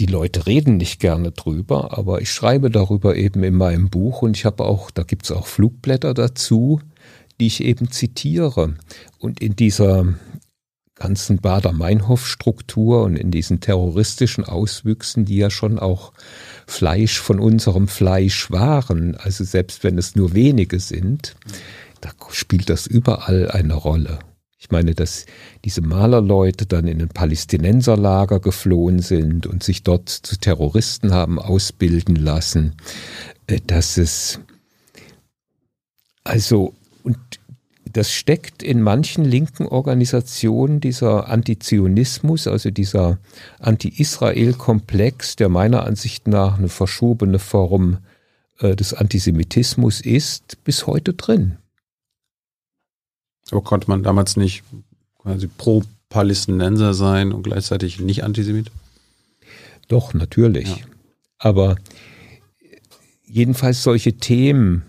die 0.00 0.06
Leute 0.06 0.46
reden 0.46 0.76
nicht 0.76 1.00
gerne 1.00 1.32
drüber, 1.32 1.98
aber 1.98 2.20
ich 2.20 2.30
schreibe 2.30 2.70
darüber 2.70 3.16
eben 3.16 3.42
in 3.42 3.54
meinem 3.54 3.90
Buch 3.90 4.22
und 4.22 4.36
ich 4.36 4.44
habe 4.44 4.64
auch, 4.64 4.90
da 4.90 5.02
gibt's 5.02 5.32
auch 5.32 5.46
Flugblätter 5.46 6.14
dazu, 6.14 6.80
die 7.40 7.46
ich 7.46 7.62
eben 7.64 7.90
zitiere. 7.90 8.74
Und 9.18 9.40
in 9.40 9.56
dieser 9.56 10.14
ganzen 10.94 11.38
Bader-Meinhof-Struktur 11.38 13.04
und 13.04 13.16
in 13.16 13.30
diesen 13.30 13.60
terroristischen 13.60 14.44
Auswüchsen, 14.44 15.24
die 15.24 15.36
ja 15.36 15.50
schon 15.50 15.78
auch 15.78 16.12
Fleisch 16.66 17.20
von 17.20 17.38
unserem 17.38 17.88
Fleisch 17.88 18.50
waren, 18.50 19.16
also 19.16 19.44
selbst 19.44 19.84
wenn 19.84 19.98
es 19.98 20.16
nur 20.16 20.34
wenige 20.34 20.80
sind, 20.80 21.36
da 22.00 22.10
spielt 22.30 22.70
das 22.70 22.86
überall 22.86 23.50
eine 23.50 23.74
Rolle. 23.74 24.18
Ich 24.60 24.70
meine, 24.70 24.94
dass 24.94 25.24
diese 25.64 25.82
Malerleute 25.82 26.66
dann 26.66 26.88
in 26.88 27.00
ein 27.00 27.08
Palästinenserlager 27.08 28.40
geflohen 28.40 28.98
sind 28.98 29.46
und 29.46 29.62
sich 29.62 29.84
dort 29.84 30.08
zu 30.08 30.36
Terroristen 30.36 31.12
haben 31.12 31.38
ausbilden 31.38 32.16
lassen, 32.16 32.74
äh, 33.46 33.60
dass 33.64 33.96
es 33.96 34.40
also 36.24 36.74
und 37.04 37.16
das 37.92 38.12
steckt 38.12 38.62
in 38.62 38.82
manchen 38.82 39.24
linken 39.24 39.66
Organisationen 39.66 40.80
dieser 40.80 41.28
Antizionismus, 41.28 42.46
also 42.46 42.70
dieser 42.70 43.18
Anti-Israel-Komplex, 43.60 45.36
der 45.36 45.48
meiner 45.48 45.84
Ansicht 45.84 46.28
nach 46.28 46.58
eine 46.58 46.68
verschobene 46.68 47.38
Form 47.38 47.98
äh, 48.58 48.76
des 48.76 48.92
Antisemitismus 48.92 50.00
ist, 50.00 50.62
bis 50.64 50.86
heute 50.86 51.14
drin. 51.14 51.56
Aber 53.50 53.62
konnte 53.62 53.88
man 53.88 54.02
damals 54.02 54.36
nicht 54.36 54.62
quasi 55.18 55.46
pro 55.46 55.82
Palästinenser 56.08 56.94
sein 56.94 57.32
und 57.32 57.42
gleichzeitig 57.42 58.00
nicht 58.00 58.24
Antisemit? 58.24 58.70
Doch, 59.88 60.14
natürlich. 60.14 60.68
Ja. 60.68 60.76
Aber 61.38 61.76
jedenfalls 63.24 63.82
solche 63.82 64.14
Themen, 64.14 64.82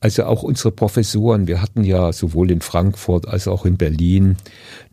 also 0.00 0.24
auch 0.24 0.42
unsere 0.42 0.70
Professoren, 0.70 1.46
wir 1.46 1.60
hatten 1.60 1.84
ja 1.84 2.12
sowohl 2.12 2.50
in 2.50 2.62
Frankfurt 2.62 3.28
als 3.28 3.48
auch 3.48 3.66
in 3.66 3.76
Berlin 3.76 4.36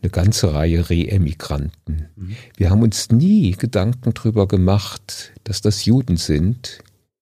eine 0.02 0.10
ganze 0.10 0.52
Reihe 0.52 0.90
Re-Emigranten. 0.90 2.08
Mhm. 2.16 2.36
Wir 2.56 2.70
haben 2.70 2.82
uns 2.82 3.10
nie 3.10 3.52
Gedanken 3.52 4.12
darüber 4.12 4.46
gemacht, 4.46 5.32
dass 5.44 5.62
das 5.62 5.84
Juden 5.86 6.18
sind, 6.18 6.80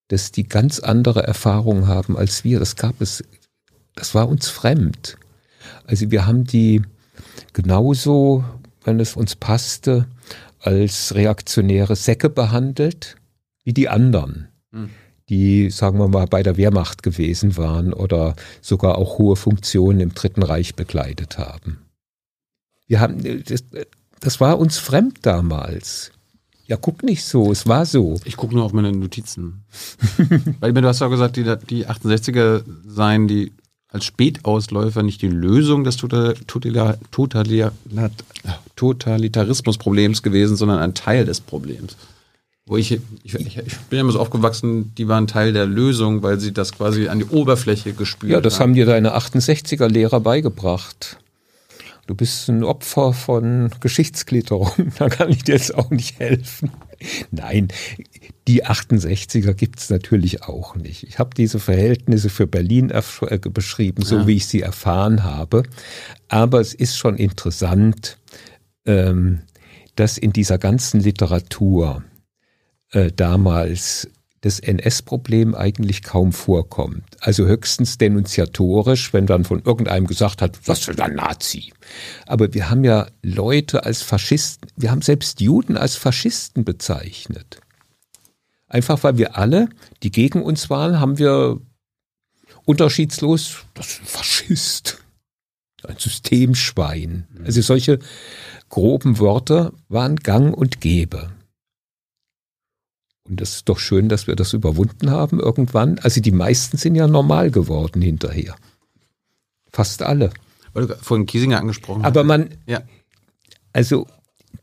dass 0.09 0.33
die 0.33 0.45
ganz 0.45 0.81
andere 0.81 1.23
Erfahrungen 1.23 1.87
haben 1.87 2.17
als 2.17 2.43
wir. 2.43 2.59
Das 2.59 2.75
gab 2.77 3.01
es, 3.01 3.23
das 3.97 4.15
war 4.15 4.29
uns 4.29 4.49
fremd. 4.49 5.19
Also 5.85 6.13
wir 6.13 6.27
haben 6.27 6.45
die 6.45 6.83
genauso, 7.53 8.45
wenn 8.85 9.01
es 9.01 9.17
uns 9.17 9.35
passte, 9.35 10.07
als 10.61 11.15
reaktionäre 11.15 11.97
Säcke 11.97 12.31
behandelt 12.31 13.17
wie 13.65 13.73
die 13.73 13.89
anderen. 13.89 14.49
Mhm 14.71 14.91
die, 15.29 15.71
sagen 15.71 15.99
wir 15.99 16.09
mal, 16.09 16.27
bei 16.27 16.43
der 16.43 16.57
Wehrmacht 16.57 17.03
gewesen 17.03 17.57
waren 17.57 17.93
oder 17.93 18.37
sogar 18.61 18.99
auch 18.99 19.19
hohe 19.19 19.37
Funktionen 19.37 20.01
im 20.01 20.15
Dritten 20.15 20.43
Reich 20.43 20.75
bekleidet 20.77 21.39
haben. 21.39 21.79
Wir 22.87 23.01
haben, 23.01 23.43
das, 23.45 23.65
das 24.21 24.41
war 24.41 24.59
uns 24.59 24.79
fremd 24.79 25.19
damals. 25.23 26.13
Ja, 26.67 26.77
guck 26.77 27.03
nicht 27.03 27.25
so, 27.25 27.51
es 27.51 27.67
war 27.67 27.87
so. 27.87 28.21
Ich 28.25 28.37
gucke 28.37 28.55
nur 28.55 28.65
auf 28.65 28.73
meine 28.73 28.93
Notizen. 28.93 29.65
Weil 30.61 30.73
du 30.73 30.87
hast 30.87 31.01
ja 31.01 31.09
gesagt, 31.09 31.37
die, 31.37 31.45
die 31.69 31.87
68er 31.87 32.65
seien 32.87 33.29
die 33.29 33.53
als 33.89 34.05
Spätausläufer 34.05 35.03
nicht 35.03 35.23
die 35.23 35.29
Lösung 35.29 35.85
des 35.85 35.97
Totalitarismusproblems 38.77 40.23
gewesen, 40.23 40.57
sondern 40.57 40.79
ein 40.81 40.95
Teil 40.95 41.25
des 41.25 41.41
Problems. 41.41 41.97
Wo 42.69 42.77
ich, 42.77 42.91
ich, 43.23 43.35
ich, 43.35 43.35
bin 43.45 43.97
ja 43.97 44.01
immer 44.01 44.11
so 44.11 44.19
aufgewachsen, 44.19 44.93
die 44.97 45.07
waren 45.07 45.29
Teil 45.29 45.53
der 45.53 45.67
Lösung, 45.67 46.25
weil 46.25 46.41
sie 46.41 46.53
das 46.53 46.73
quasi 46.73 47.07
an 47.07 47.21
die 47.21 47.27
Oberfläche 47.27 47.93
gespült 47.93 48.33
haben. 48.33 48.39
Ja, 48.39 48.41
das 48.41 48.59
haben 48.59 48.75
dir 48.75 48.87
deine 48.87 49.17
68er 49.17 49.87
Lehrer 49.87 50.19
beigebracht. 50.19 51.19
Du 52.09 52.17
bist 52.17 52.49
ein 52.49 52.65
Opfer 52.65 53.13
von 53.13 53.71
Geschichtsklitterung. 53.81 54.93
Da 54.99 55.09
kann 55.09 55.31
ich 55.31 55.45
dir 55.45 55.55
jetzt 55.55 55.77
auch 55.77 55.91
nicht 55.91 56.19
helfen. 56.19 56.73
Nein, 57.31 57.69
die 58.47 58.65
68er 58.65 59.55
gibt's 59.55 59.91
natürlich 59.91 60.45
auch 60.45 60.77
nicht. 60.77 61.03
Ich 61.03 61.19
habe 61.19 61.31
diese 61.37 61.59
Verhältnisse 61.59 62.29
für 62.29 62.47
Berlin 62.47 62.91
äh, 62.91 63.39
beschrieben, 63.51 64.03
so 64.03 64.19
ja. 64.19 64.27
wie 64.27 64.37
ich 64.37 64.47
sie 64.47 64.63
erfahren 64.63 65.25
habe. 65.25 65.65
Aber 66.29 66.61
es 66.61 66.73
ist 66.73 66.97
schon 66.97 67.17
interessant, 67.17 68.19
ähm, 68.85 69.41
dass 69.97 70.19
in 70.19 70.33
dieser 70.33 70.59
ganzen 70.59 71.01
Literatur 71.01 72.05
äh, 72.93 73.11
damals 73.15 74.09
das 74.43 74.61
NS-Problem 74.61 75.57
eigentlich 75.57 76.03
kaum 76.03 76.33
vorkommt. 76.33 77.05
Also 77.19 77.47
höchstens 77.47 77.99
denunziatorisch, 77.99 79.13
wenn 79.13 79.27
dann 79.27 79.45
von 79.45 79.61
irgendeinem 79.65 80.07
gesagt 80.07 80.41
hat, 80.41 80.61
was 80.67 80.85
für 80.85 81.03
ein 81.03 81.17
Nazi. 81.17 81.73
Aber 82.27 82.55
wir 82.55 82.71
haben 82.71 82.85
ja 82.85 83.09
Leute 83.23 83.85
als 83.85 84.03
Faschisten, 84.03 84.71
wir 84.77 84.93
haben 84.93 85.03
selbst 85.03 85.41
Juden 85.41 85.77
als 85.77 85.97
Faschisten 85.97 86.65
bezeichnet. 86.65 87.61
Einfach 88.69 89.03
weil 89.05 89.17
wir 89.17 89.37
alle, 89.37 89.69
die 90.03 90.11
gegen 90.11 90.43
uns 90.43 90.71
waren, 90.71 90.99
haben 90.99 91.19
wir 91.19 91.61
unterschiedslos, 92.65 93.65
das 93.75 93.87
ist 93.93 94.01
ein 94.01 94.07
Faschist, 94.07 95.05
ein 95.87 95.99
Systemschwein. 95.99 97.27
Also 97.45 97.63
solche 97.63 98.01
groben 98.69 99.19
Worte 99.19 99.73
waren 99.89 100.17
gang 100.17 100.57
und 100.57 100.81
gäbe. 100.81 101.31
Und 103.29 103.41
das 103.41 103.57
ist 103.57 103.69
doch 103.69 103.79
schön, 103.79 104.09
dass 104.09 104.27
wir 104.27 104.37
das 104.37 104.53
überwunden 104.53 105.11
haben 105.11 105.41
irgendwann. 105.41 105.99
Also 106.01 106.21
die 106.21 106.33
meisten 106.33 106.77
sind 106.77 106.95
ja 106.95 107.09
normal 107.09 107.51
geworden 107.51 108.03
hinterher. 108.03 108.57
Fast 109.71 110.03
alle. 110.03 110.31
Weil 110.73 110.87
du 110.87 110.97
vorhin 110.97 111.27
Kiesinger 111.27 111.59
angesprochen 111.59 112.03
hast. 112.03 112.09
Aber 112.09 112.25
man, 112.25 112.51
ja. 112.67 112.83
also 113.73 114.07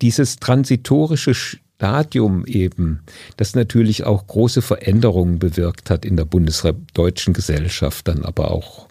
dieses 0.02 0.38
transitorische 0.38 1.34
Stadium 1.76 2.46
eben, 2.46 3.02
das 3.38 3.56
natürlich 3.56 4.06
auch 4.06 4.28
große 4.28 4.62
Veränderungen 4.62 5.40
bewirkt 5.40 5.90
hat 5.90 6.06
in 6.06 6.16
der 6.16 6.26
bundesdeutschen 6.26 7.34
Gesellschaft, 7.34 8.08
dann 8.08 8.24
aber 8.24 8.52
auch 8.52 8.88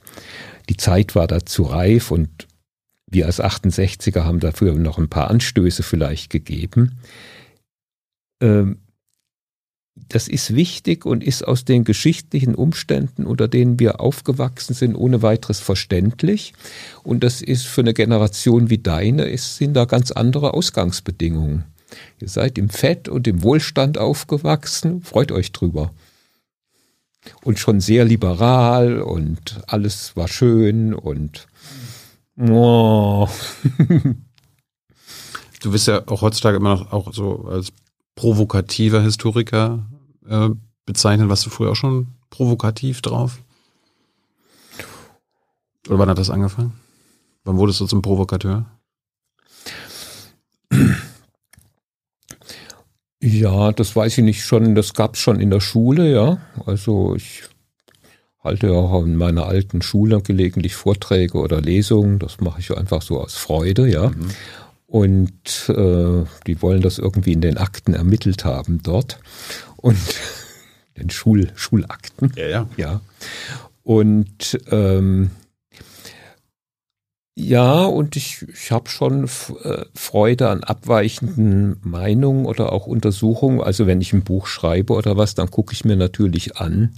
die 0.69 0.77
Zeit 0.77 1.15
war 1.15 1.27
dazu 1.27 1.63
reif 1.65 2.11
und 2.11 2.47
wir 3.11 3.27
als 3.27 3.43
68er 3.43 4.25
haben 4.25 4.41
dafür 4.41 4.75
noch 4.75 4.99
ein 4.99 5.09
paar 5.09 5.31
Anstöße 5.31 5.83
vielleicht 5.83 6.31
gegeben. 6.31 6.99
Ähm, 8.43 8.79
das 10.09 10.29
ist 10.29 10.55
wichtig 10.55 11.05
und 11.05 11.23
ist 11.23 11.47
aus 11.47 11.65
den 11.65 11.85
geschichtlichen 11.85 12.55
Umständen, 12.55 13.27
unter 13.27 13.49
denen 13.49 13.79
wir 13.79 14.01
aufgewachsen 14.01 14.75
sind, 14.75 14.95
ohne 14.95 15.23
weiteres 15.23 15.61
verständlich. 15.61 16.55
Und 17.03 17.23
das 17.23 17.43
ist 17.43 17.67
für 17.67 17.83
eine 17.83 17.95
Generation 17.95 18.71
wie 18.71 18.79
deine, 18.79 19.31
es 19.31 19.57
sind 19.57 19.75
da 19.75 19.85
ganz 19.85 20.11
andere 20.11 20.55
Ausgangsbedingungen. 20.55 21.65
Ihr 22.21 22.29
seid 22.29 22.59
im 22.59 22.69
Fett 22.69 23.09
und 23.09 23.27
im 23.27 23.43
Wohlstand 23.43 23.99
aufgewachsen, 23.99 25.03
freut 25.03 25.33
euch 25.33 25.53
drüber. 25.53 25.93
Und 27.45 27.59
schon 27.59 27.81
sehr 27.81 28.05
liberal 28.05 29.01
und 29.01 29.61
alles 29.67 30.17
war 30.17 30.29
schön 30.29 30.95
und 30.95 31.47
oh. 32.39 33.29
Du 35.63 35.71
bist 35.71 35.87
ja 35.87 36.03
auch 36.09 36.23
heutzutage 36.23 36.57
immer 36.57 36.75
noch 36.77 36.93
auch 36.93 37.13
so 37.15 37.45
als 37.45 37.73
provokativer 38.17 39.01
Historiker 39.01 39.87
äh, 40.29 40.49
bezeichnet. 40.85 41.29
Warst 41.29 41.47
du 41.47 41.51
früher 41.51 41.71
auch 41.71 41.77
schon 41.77 42.09
provokativ 42.31 43.01
drauf? 43.01 43.39
Oder 45.89 45.99
wann 45.99 46.09
hat 46.09 46.19
das 46.19 46.31
angefangen? 46.31 46.73
Wann 47.45 47.57
wurdest 47.57 47.81
du 47.81 47.87
zum 47.87 48.03
Provokateur? 48.03 48.67
Ja, 53.23 53.71
das 53.71 53.95
weiß 53.95 54.19
ich 54.19 54.25
nicht 54.25 54.45
schon. 54.45 54.75
Das 54.75 54.95
gab 54.95 55.15
es 55.15 55.21
schon 55.21 55.39
in 55.39 55.51
der 55.51 55.61
Schule, 55.61 56.13
ja. 56.13 56.39
Also 56.67 57.15
ich 57.15 57.45
halte 58.43 58.67
ja 58.67 58.73
auch 58.73 59.05
in 59.05 59.15
meiner 59.15 59.47
alten 59.47 59.81
Schule 59.81 60.21
gelegentlich 60.21 60.75
Vorträge 60.75 61.39
oder 61.39 61.61
Lesungen. 61.61 62.19
Das 62.19 62.41
mache 62.41 62.59
ich 62.59 62.77
einfach 62.77 63.01
so 63.01 63.21
aus 63.21 63.37
Freude, 63.37 63.89
ja. 63.89 64.09
Mhm. 64.09 64.31
Und 64.89 65.69
äh, 65.69 66.25
die 66.49 66.61
wollen 66.61 66.83
das 66.83 66.99
irgendwie 66.99 67.33
in 67.33 67.41
den 67.41 67.59
Akten 67.59 67.95
ermittelt 67.95 68.45
haben 68.45 68.83
dort. 68.83 69.21
Und 69.77 69.97
den 70.99 71.09
Schul 71.11 71.53
Schulakten. 71.55 72.33
Ja, 72.35 72.49
ja. 72.49 72.69
Ja. 72.77 73.01
Und 73.85 74.59
ähm, 74.73 75.31
ja, 77.35 77.85
und 77.85 78.15
ich, 78.17 78.43
ich 78.53 78.71
habe 78.71 78.91
schon 78.91 79.25
äh, 79.25 79.85
Freude 79.95 80.51
an 80.51 80.63
abweichenden 80.65 81.77
Meinungen 81.83 82.45
oder 82.45 82.73
auch 82.73 82.87
Untersuchungen. 82.87 83.63
Also 83.63 83.87
wenn 83.87 84.03
ich 84.03 84.13
ein 84.13 84.23
Buch 84.23 84.47
schreibe 84.47 84.93
oder 84.93 85.17
was, 85.17 85.35
dann 85.35 85.51
gucke 85.51 85.73
ich 85.73 85.85
mir 85.85 85.97
natürlich 85.97 86.59
an, 86.59 86.95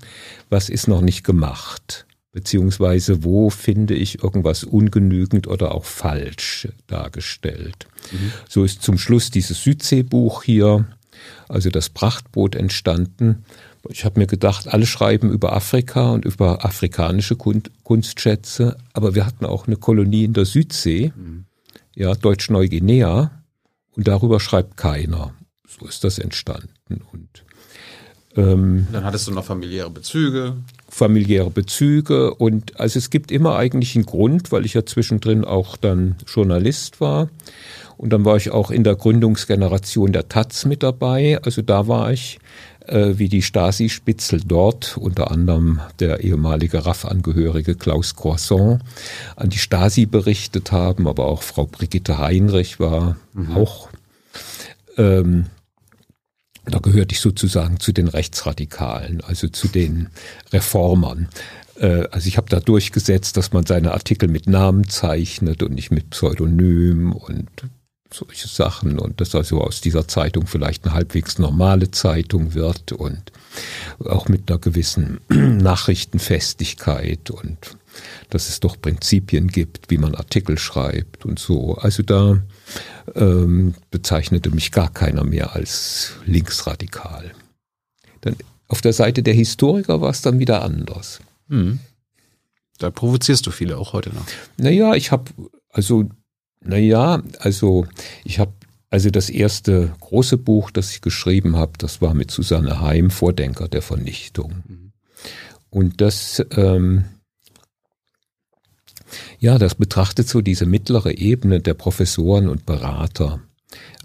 was 0.50 0.68
ist 0.68 0.88
noch 0.88 1.02
nicht 1.02 1.22
gemacht, 1.22 2.06
beziehungsweise 2.32 3.22
wo 3.22 3.48
finde 3.48 3.94
ich 3.94 4.24
irgendwas 4.24 4.64
ungenügend 4.64 5.46
oder 5.46 5.72
auch 5.72 5.84
falsch 5.84 6.66
dargestellt. 6.88 7.86
Mhm. 8.10 8.32
So 8.48 8.64
ist 8.64 8.82
zum 8.82 8.98
Schluss 8.98 9.30
dieses 9.30 9.62
Südseebuch 9.62 10.42
hier, 10.42 10.84
also 11.48 11.70
das 11.70 11.90
Prachtboot 11.90 12.56
entstanden 12.56 13.44
ich 13.90 14.04
habe 14.04 14.20
mir 14.20 14.26
gedacht, 14.26 14.68
alle 14.68 14.86
schreiben 14.86 15.30
über 15.30 15.54
Afrika 15.54 16.10
und 16.12 16.24
über 16.24 16.64
afrikanische 16.64 17.36
Kunstschätze, 17.36 18.76
aber 18.92 19.14
wir 19.14 19.26
hatten 19.26 19.44
auch 19.44 19.66
eine 19.66 19.76
Kolonie 19.76 20.24
in 20.24 20.32
der 20.32 20.44
Südsee, 20.44 21.12
mhm. 21.16 21.44
ja, 21.94 22.14
Deutsch-Neuguinea, 22.14 23.30
und 23.96 24.08
darüber 24.08 24.40
schreibt 24.40 24.76
keiner. 24.76 25.34
So 25.66 25.86
ist 25.86 26.04
das 26.04 26.18
entstanden. 26.18 27.02
Und 27.12 27.44
ähm, 28.36 28.88
dann 28.92 29.04
hattest 29.04 29.28
du 29.28 29.32
noch 29.32 29.44
familiäre 29.44 29.90
Bezüge. 29.90 30.56
Familiäre 30.88 31.50
Bezüge 31.50 32.34
und 32.34 32.78
also 32.80 32.98
es 32.98 33.10
gibt 33.10 33.30
immer 33.30 33.56
eigentlich 33.56 33.94
einen 33.94 34.06
Grund, 34.06 34.52
weil 34.52 34.64
ich 34.64 34.74
ja 34.74 34.84
zwischendrin 34.86 35.44
auch 35.44 35.76
dann 35.76 36.16
Journalist 36.26 37.00
war. 37.00 37.28
Und 37.96 38.12
dann 38.12 38.24
war 38.24 38.36
ich 38.36 38.50
auch 38.50 38.70
in 38.70 38.82
der 38.82 38.96
Gründungsgeneration 38.96 40.12
der 40.12 40.28
Taz 40.28 40.64
mit 40.64 40.82
dabei. 40.82 41.38
Also 41.42 41.62
da 41.62 41.86
war 41.86 42.12
ich 42.12 42.38
wie 42.86 43.28
die 43.28 43.42
Stasi-Spitzel 43.42 44.42
dort, 44.44 44.98
unter 44.98 45.30
anderem 45.30 45.80
der 46.00 46.20
ehemalige 46.20 46.84
RAF-Angehörige 46.84 47.76
Klaus 47.76 48.14
Croissant, 48.14 48.82
an 49.36 49.48
die 49.48 49.58
Stasi 49.58 50.04
berichtet 50.04 50.70
haben, 50.70 51.08
aber 51.08 51.26
auch 51.26 51.42
Frau 51.42 51.66
Brigitte 51.66 52.18
Heinrich 52.18 52.80
war 52.80 53.16
mhm. 53.32 53.56
auch, 53.56 53.88
ähm, 54.98 55.46
da 56.66 56.78
gehörte 56.78 57.14
ich 57.14 57.20
sozusagen 57.20 57.80
zu 57.80 57.92
den 57.92 58.08
Rechtsradikalen, 58.08 59.22
also 59.22 59.48
zu 59.48 59.68
den 59.68 60.08
Reformern. 60.52 61.28
Äh, 61.76 62.06
also 62.10 62.28
ich 62.28 62.36
habe 62.36 62.48
da 62.48 62.60
durchgesetzt, 62.60 63.36
dass 63.36 63.52
man 63.52 63.66
seine 63.66 63.92
Artikel 63.92 64.28
mit 64.28 64.46
Namen 64.46 64.88
zeichnet 64.88 65.62
und 65.62 65.74
nicht 65.74 65.90
mit 65.90 66.10
Pseudonym 66.10 67.12
und 67.12 67.48
solche 68.14 68.48
Sachen 68.48 68.98
und 68.98 69.20
dass 69.20 69.34
also 69.34 69.60
aus 69.60 69.80
dieser 69.80 70.08
Zeitung 70.08 70.46
vielleicht 70.46 70.84
eine 70.84 70.94
halbwegs 70.94 71.38
normale 71.38 71.90
Zeitung 71.90 72.54
wird 72.54 72.92
und 72.92 73.32
auch 74.04 74.28
mit 74.28 74.50
einer 74.50 74.58
gewissen 74.58 75.20
Nachrichtenfestigkeit 75.28 77.30
und 77.30 77.76
dass 78.30 78.48
es 78.48 78.60
doch 78.60 78.80
Prinzipien 78.80 79.48
gibt, 79.48 79.90
wie 79.90 79.98
man 79.98 80.14
Artikel 80.14 80.58
schreibt 80.58 81.24
und 81.24 81.38
so. 81.38 81.76
Also 81.76 82.02
da 82.02 82.42
ähm, 83.14 83.74
bezeichnete 83.90 84.50
mich 84.50 84.72
gar 84.72 84.92
keiner 84.92 85.24
mehr 85.24 85.54
als 85.54 86.14
linksradikal. 86.26 87.32
Dann 88.22 88.36
auf 88.68 88.80
der 88.80 88.92
Seite 88.92 89.22
der 89.22 89.34
Historiker 89.34 90.00
war 90.00 90.10
es 90.10 90.22
dann 90.22 90.38
wieder 90.38 90.62
anders. 90.62 91.20
Hm. 91.48 91.78
Da 92.78 92.90
provozierst 92.90 93.46
du 93.46 93.50
viele 93.50 93.78
auch 93.78 93.92
heute 93.92 94.10
noch. 94.10 94.26
Naja, 94.56 94.94
ich 94.94 95.12
habe 95.12 95.30
also 95.70 96.08
naja, 96.64 97.22
also 97.38 97.86
ich 98.24 98.38
habe 98.38 98.52
also 98.94 99.10
das 99.10 99.28
erste 99.28 99.92
große 99.98 100.38
Buch, 100.38 100.70
das 100.70 100.92
ich 100.92 101.00
geschrieben 101.00 101.56
habe, 101.56 101.72
das 101.78 102.00
war 102.00 102.14
mit 102.14 102.30
Susanne 102.30 102.80
Heim, 102.80 103.10
Vordenker 103.10 103.66
der 103.66 103.82
Vernichtung. 103.82 104.62
Mhm. 104.68 104.92
Und 105.68 106.00
das, 106.00 106.40
ähm, 106.52 107.04
ja, 109.40 109.58
das 109.58 109.74
betrachtet 109.74 110.28
so 110.28 110.42
diese 110.42 110.64
mittlere 110.64 111.18
Ebene 111.18 111.58
der 111.58 111.74
Professoren 111.74 112.48
und 112.48 112.66
Berater, 112.66 113.40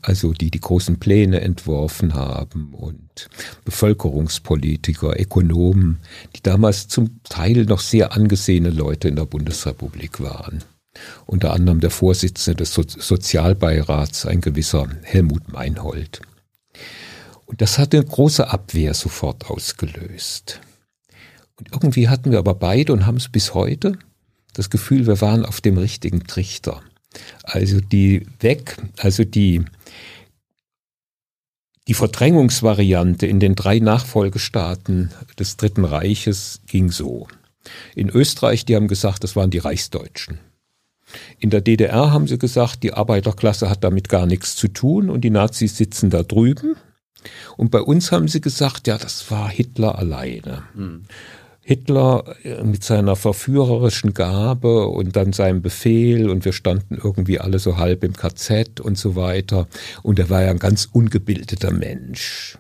also 0.02 0.34
die 0.34 0.50
die 0.50 0.60
großen 0.60 0.98
Pläne 0.98 1.42
entworfen 1.42 2.16
haben 2.16 2.74
und 2.74 3.30
Bevölkerungspolitiker, 3.66 5.20
Ökonomen, 5.20 6.00
die 6.36 6.42
damals 6.42 6.88
zum 6.88 7.22
Teil 7.26 7.66
noch 7.66 7.82
sehr 7.82 8.14
angesehene 8.14 8.72
Leute 8.72 9.08
in 9.08 9.18
der 9.18 9.26
Bundesrepublik 9.26 10.20
waren 10.20 10.64
unter 11.26 11.54
anderem 11.54 11.80
der 11.80 11.92
Vorsitzende 11.92 12.58
des 12.58 12.74
so 12.74 12.84
Sozialbeirats, 12.84 14.26
ein 14.26 14.42
gewisser 14.42 14.90
Helmut 15.04 15.52
Meinhold. 15.52 16.22
Und 17.46 17.62
das 17.62 17.78
hatte 17.78 17.98
eine 17.98 18.06
große 18.06 18.50
Abwehr 18.50 18.94
sofort 18.94 19.50
ausgelöst. 19.50 20.62
Und 21.58 21.72
irgendwie 21.72 22.08
hatten 22.08 22.32
wir 22.32 22.40
aber 22.40 22.54
beide 22.54 22.94
und 22.94 23.06
haben 23.06 23.18
es 23.18 23.30
bis 23.30 23.54
heute 23.54 23.98
das 24.54 24.70
Gefühl, 24.70 25.08
wir 25.08 25.22
waren 25.22 25.46
auf 25.46 25.62
dem 25.62 25.78
richtigen 25.78 26.26
Trichter. 26.26 26.82
Also 27.44 27.80
die 27.82 28.26
weg, 28.40 28.78
also 28.98 29.24
die, 29.24 29.66
die 31.88 31.94
Verdrängungsvariante 31.94 33.26
in 33.26 33.40
den 33.40 33.56
drei 33.56 33.80
Nachfolgestaaten 33.80 35.12
des 35.38 35.58
Dritten 35.58 35.86
Reiches 35.86 36.62
ging 36.68 36.92
so. 36.92 37.28
In 37.96 38.10
Österreich, 38.10 38.66
die 38.66 38.76
haben 38.76 38.88
gesagt, 38.88 39.24
das 39.24 39.36
waren 39.36 39.52
die 39.52 39.58
Reichsdeutschen. 39.58 40.40
In 41.40 41.50
der 41.50 41.62
DDR 41.62 42.12
haben 42.12 42.28
sie 42.28 42.38
gesagt, 42.38 42.84
die 42.84 42.94
Arbeiterklasse 42.94 43.70
hat 43.70 43.84
damit 43.84 44.10
gar 44.10 44.26
nichts 44.26 44.56
zu 44.56 44.68
tun 44.68 45.10
und 45.10 45.22
die 45.22 45.30
Nazis 45.30 45.78
sitzen 45.78 46.10
da 46.10 46.24
drüben. 46.24 46.76
Und 47.58 47.72
bei 47.72 47.82
uns 47.82 48.12
haben 48.12 48.28
sie 48.28 48.42
gesagt, 48.42 48.88
ja, 48.88 48.98
das 48.98 49.30
war 49.30 49.50
Hitler 49.50 49.98
alleine. 49.98 50.64
Mhm. 50.74 51.06
Hitler 51.62 52.24
äh, 52.44 52.64
mit 52.64 52.84
seiner 52.84 53.16
verführerischen 53.16 54.14
Gabe 54.14 54.88
und 54.88 55.16
dann 55.16 55.34
seinem 55.34 55.62
Befehl 55.62 56.30
und 56.30 56.46
wir 56.46 56.54
standen 56.54 56.96
irgendwie 56.96 57.40
alle 57.40 57.60
so 57.60 57.78
halb 57.78 58.04
im 58.04 58.14
KZ 58.14 58.80
und 58.80 58.98
so 58.98 59.16
weiter. 59.16 59.68
Und 60.02 60.18
er 60.18 60.30
war 60.30 60.42
ja 60.42 60.50
ein 60.50 60.60
ganz 60.60 60.90
ungebildeter 60.92 61.72
Mensch. 61.72 62.58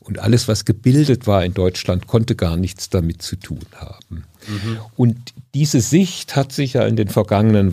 Und 0.00 0.18
alles, 0.18 0.48
was 0.48 0.66
gebildet 0.66 1.26
war 1.26 1.44
in 1.44 1.54
Deutschland, 1.54 2.06
konnte 2.06 2.36
gar 2.36 2.58
nichts 2.58 2.90
damit 2.90 3.22
zu 3.22 3.36
tun 3.36 3.64
haben. 3.74 4.24
Mhm. 4.46 4.78
Und 4.96 5.33
diese 5.54 5.80
Sicht 5.80 6.34
hat 6.34 6.52
sich 6.52 6.74
ja 6.74 6.84
in 6.84 6.96
den 6.96 7.08
vergangenen 7.08 7.72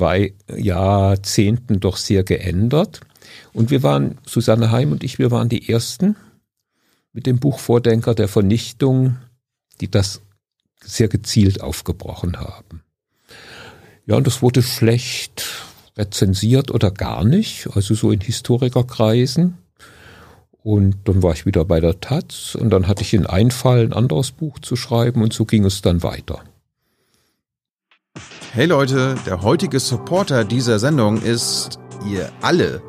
Jahrzehnten 0.56 1.80
doch 1.80 1.98
sehr 1.98 2.24
geändert. 2.24 3.02
Und 3.54 3.72
wir 3.72 3.82
waren, 3.82 4.20
Susanne 4.26 4.72
Heim 4.72 4.92
und 4.92 5.04
ich, 5.04 5.18
wir 5.18 5.32
waren 5.32 5.50
die 5.50 5.68
Ersten 5.68 6.16
mit 7.12 7.26
dem 7.26 7.40
Buch 7.40 7.60
Vordenker 7.60 8.14
der 8.14 8.28
Vernichtung, 8.28 9.18
die 9.82 9.90
das 9.90 10.22
sehr 10.84 11.08
gezielt 11.08 11.62
aufgebrochen 11.62 12.40
haben. 12.40 12.84
Ja, 14.06 14.16
und 14.16 14.28
das 14.28 14.42
wurde 14.42 14.62
schlecht 14.62 15.44
rezensiert 15.98 16.72
oder 16.72 16.92
gar 16.92 17.24
nicht, 17.24 17.68
also 17.74 17.96
so 17.96 18.12
in 18.12 18.22
Historikerkreisen. 18.22 19.58
Und 20.64 20.98
dann 21.06 21.24
war 21.24 21.34
ich 21.34 21.48
wieder 21.48 21.66
bei 21.66 21.80
der 21.80 22.00
Taz 22.00 22.56
und 22.56 22.70
dann 22.70 22.88
hatte 22.88 23.02
ich 23.02 23.12
den 23.12 23.26
Einfall, 23.26 23.84
ein 23.84 23.94
anderes 23.94 24.32
Buch 24.32 24.60
zu 24.60 24.76
schreiben 24.76 25.24
und 25.24 25.34
so 25.34 25.46
ging 25.46 25.66
es 25.66 25.82
dann 25.82 26.04
weiter. 26.04 26.44
Hey 28.54 28.66
Leute, 28.66 29.16
der 29.26 29.44
heutige 29.44 29.80
Supporter 29.80 30.44
dieser 30.44 30.78
Sendung 30.78 31.22
ist 31.22 31.80
ihr 32.06 32.30
alle. 32.42 32.82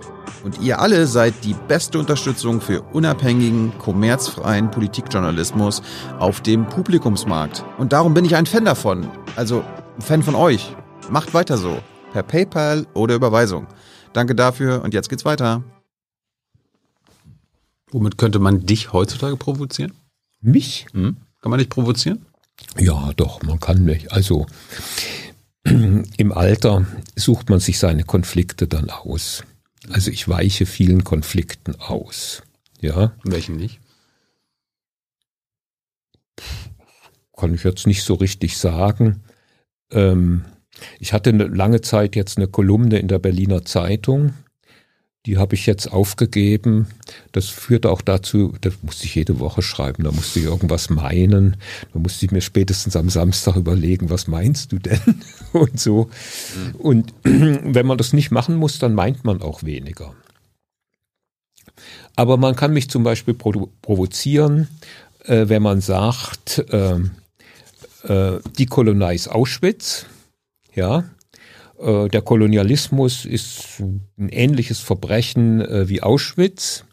Und 0.42 0.60
ihr 0.60 0.80
alle 0.80 1.06
seid 1.06 1.44
die 1.44 1.54
beste 1.54 2.00
Unterstützung 2.00 2.60
für 2.60 2.82
unabhängigen, 2.82 3.72
kommerzfreien 3.78 4.72
Politikjournalismus 4.72 5.82
auf 6.18 6.40
dem 6.40 6.68
Publikumsmarkt. 6.68 7.64
Und 7.78 7.92
darum 7.92 8.12
bin 8.12 8.24
ich 8.24 8.34
ein 8.34 8.46
Fan 8.46 8.64
davon. 8.64 9.08
Also 9.36 9.62
ein 9.94 10.02
Fan 10.02 10.24
von 10.24 10.34
euch. 10.34 10.74
Macht 11.10 11.32
weiter 11.32 11.56
so. 11.56 11.80
Per 12.12 12.24
PayPal 12.24 12.88
oder 12.92 13.14
Überweisung. 13.14 13.68
Danke 14.14 14.34
dafür 14.34 14.82
und 14.82 14.94
jetzt 14.94 15.10
geht's 15.10 15.24
weiter. 15.24 15.62
Womit 17.92 18.18
könnte 18.18 18.40
man 18.40 18.66
dich 18.66 18.92
heutzutage 18.92 19.36
provozieren? 19.36 19.92
Mich? 20.40 20.86
Hm? 20.92 21.18
Kann 21.40 21.50
man 21.50 21.60
dich 21.60 21.68
provozieren? 21.68 22.26
Ja, 22.76 23.12
doch, 23.14 23.42
man 23.44 23.60
kann 23.60 23.84
mich. 23.84 24.12
Also 24.12 24.46
im 25.64 26.32
Alter 26.32 26.86
sucht 27.16 27.50
man 27.50 27.60
sich 27.60 27.78
seine 27.78 28.04
Konflikte 28.04 28.66
dann 28.68 28.90
aus. 28.90 29.44
Also 29.90 30.10
ich 30.10 30.28
weiche 30.28 30.66
vielen 30.66 31.04
Konflikten 31.04 31.76
aus. 31.76 32.42
Ja. 32.80 33.12
Welchen 33.24 33.56
nicht? 33.56 33.80
Kann 37.36 37.54
ich 37.54 37.64
jetzt 37.64 37.86
nicht 37.86 38.02
so 38.02 38.14
richtig 38.14 38.56
sagen. 38.56 39.22
Ähm, 39.90 40.44
Ich 41.00 41.12
hatte 41.12 41.30
eine 41.30 41.44
lange 41.44 41.80
Zeit 41.80 42.16
jetzt 42.16 42.38
eine 42.38 42.48
Kolumne 42.48 42.98
in 42.98 43.08
der 43.08 43.18
Berliner 43.18 43.64
Zeitung. 43.64 44.34
Die 45.26 45.38
habe 45.38 45.54
ich 45.54 45.66
jetzt 45.66 45.92
aufgegeben. 45.92 46.88
Das 47.30 47.48
führte 47.48 47.90
auch 47.90 48.02
dazu, 48.02 48.54
das 48.60 48.74
musste 48.82 49.04
ich 49.04 49.14
jede 49.14 49.38
Woche 49.38 49.62
schreiben, 49.62 50.02
da 50.02 50.10
musste 50.10 50.40
ich 50.40 50.46
irgendwas 50.46 50.90
meinen. 50.90 51.56
Da 51.92 52.00
musste 52.00 52.26
ich 52.26 52.32
mir 52.32 52.40
spätestens 52.40 52.96
am 52.96 53.08
Samstag 53.08 53.54
überlegen, 53.54 54.10
was 54.10 54.26
meinst 54.26 54.72
du 54.72 54.78
denn? 54.78 55.22
Und 55.52 55.78
so. 55.78 56.10
Und 56.76 57.14
wenn 57.22 57.86
man 57.86 57.98
das 57.98 58.12
nicht 58.12 58.32
machen 58.32 58.56
muss, 58.56 58.80
dann 58.80 58.94
meint 58.94 59.24
man 59.24 59.42
auch 59.42 59.62
weniger. 59.62 60.12
Aber 62.16 62.36
man 62.36 62.56
kann 62.56 62.72
mich 62.72 62.90
zum 62.90 63.04
Beispiel 63.04 63.34
provozieren, 63.34 64.68
äh, 65.24 65.48
wenn 65.48 65.62
man 65.62 65.80
sagt, 65.80 66.58
äh, 66.70 66.98
äh, 68.02 68.40
decolonize 68.58 69.32
Auschwitz, 69.32 70.06
ja, 70.74 71.04
der 71.82 72.22
Kolonialismus 72.22 73.24
ist 73.24 73.80
ein 73.80 74.28
ähnliches 74.28 74.78
Verbrechen 74.78 75.60
äh, 75.60 75.88
wie 75.88 76.02
Auschwitz 76.02 76.84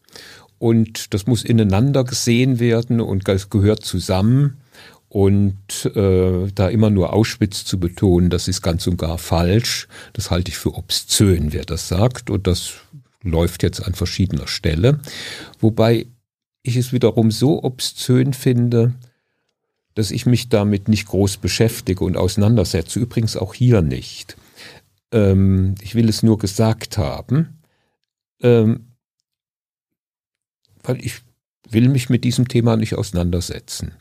und 0.59 1.13
das 1.13 1.25
muss 1.25 1.43
ineinander 1.43 2.03
gesehen 2.03 2.59
werden 2.59 2.99
und 2.99 3.27
das 3.27 3.49
gehört 3.49 3.83
zusammen. 3.83 4.57
Und 5.07 5.85
äh, 5.95 6.51
da 6.53 6.69
immer 6.69 6.91
nur 6.91 7.13
Auschwitz 7.13 7.65
zu 7.65 7.79
betonen, 7.79 8.29
das 8.29 8.47
ist 8.47 8.61
ganz 8.61 8.85
und 8.85 8.97
gar 8.97 9.17
falsch. 9.17 9.87
Das 10.13 10.29
halte 10.29 10.51
ich 10.51 10.57
für 10.57 10.75
obszön, 10.75 11.51
wer 11.51 11.65
das 11.65 11.87
sagt. 11.87 12.29
Und 12.29 12.45
das 12.45 12.73
läuft 13.23 13.63
jetzt 13.63 13.83
an 13.83 13.95
verschiedener 13.95 14.47
Stelle. 14.47 14.99
Wobei 15.59 16.05
ich 16.61 16.75
es 16.75 16.93
wiederum 16.93 17.31
so 17.31 17.63
obszön 17.63 18.33
finde, 18.33 18.93
dass 19.95 20.11
ich 20.11 20.27
mich 20.27 20.49
damit 20.49 20.87
nicht 20.87 21.07
groß 21.07 21.37
beschäftige 21.37 22.03
und 22.03 22.15
auseinandersetze. 22.15 22.99
Übrigens 22.99 23.35
auch 23.35 23.55
hier 23.55 23.81
nicht. 23.81 24.37
Ähm, 25.11 25.75
ich 25.81 25.95
will 25.95 26.09
es 26.09 26.23
nur 26.23 26.37
gesagt 26.37 26.97
haben, 26.97 27.59
ähm, 28.41 28.93
weil 30.83 31.03
ich 31.03 31.21
will 31.69 31.89
mich 31.89 32.09
mit 32.09 32.23
diesem 32.23 32.47
Thema 32.47 32.75
nicht 32.77 32.95
auseinandersetzen. 32.95 33.93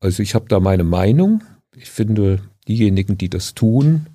Also 0.00 0.22
ich 0.22 0.34
habe 0.34 0.46
da 0.48 0.60
meine 0.60 0.84
Meinung. 0.84 1.42
Ich 1.74 1.90
finde, 1.90 2.40
diejenigen, 2.66 3.18
die 3.18 3.30
das 3.30 3.54
tun, 3.54 4.06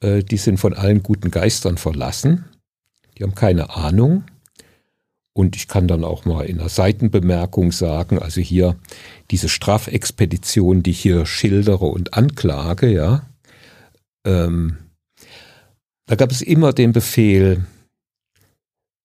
äh, 0.00 0.22
die 0.22 0.36
sind 0.36 0.58
von 0.58 0.74
allen 0.74 1.02
guten 1.02 1.30
Geistern 1.30 1.78
verlassen. 1.78 2.44
Die 3.16 3.22
haben 3.22 3.34
keine 3.34 3.70
Ahnung. 3.70 4.24
Und 5.32 5.54
ich 5.54 5.68
kann 5.68 5.86
dann 5.86 6.02
auch 6.02 6.24
mal 6.24 6.46
in 6.46 6.58
einer 6.58 6.68
Seitenbemerkung 6.68 7.70
sagen, 7.70 8.18
also 8.18 8.40
hier 8.40 8.76
diese 9.30 9.48
Strafexpedition, 9.48 10.82
die 10.82 10.90
ich 10.90 11.00
hier 11.00 11.26
schildere 11.26 11.86
und 11.86 12.14
anklage, 12.14 12.92
ja, 12.92 13.22
ähm, 14.24 14.78
da 16.08 16.16
gab 16.16 16.32
es 16.32 16.40
immer 16.40 16.72
den 16.72 16.92
Befehl, 16.92 17.64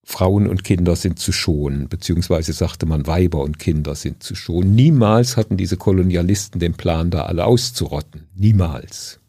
Frauen 0.06 0.48
und 0.48 0.64
Kinder 0.64 0.96
sind 0.96 1.20
zu 1.20 1.32
schonen, 1.32 1.88
beziehungsweise 1.88 2.52
sagte 2.54 2.86
man, 2.86 3.08
Weiber 3.08 3.42
und 3.42 3.60
Kinder 3.60 3.94
sind 3.96 4.24
zu 4.24 4.36
schonen. 4.36 4.74
Niemals 4.74 5.38
hatten 5.38 5.56
diese 5.56 5.78
Kolonialisten 5.78 6.60
den 6.60 6.74
Plan, 6.74 7.10
da 7.10 7.24
alle 7.24 7.46
auszurotten. 7.46 8.28
Niemals. 8.36 9.20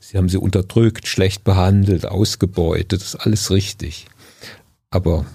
Sie 0.00 0.16
haben 0.16 0.28
sie 0.28 0.38
unterdrückt, 0.38 1.08
schlecht 1.08 1.44
behandelt, 1.44 2.06
ausgebeutet, 2.06 3.00
das 3.00 3.14
ist 3.14 3.16
alles 3.16 3.50
richtig. 3.50 4.06
Aber 4.90 5.26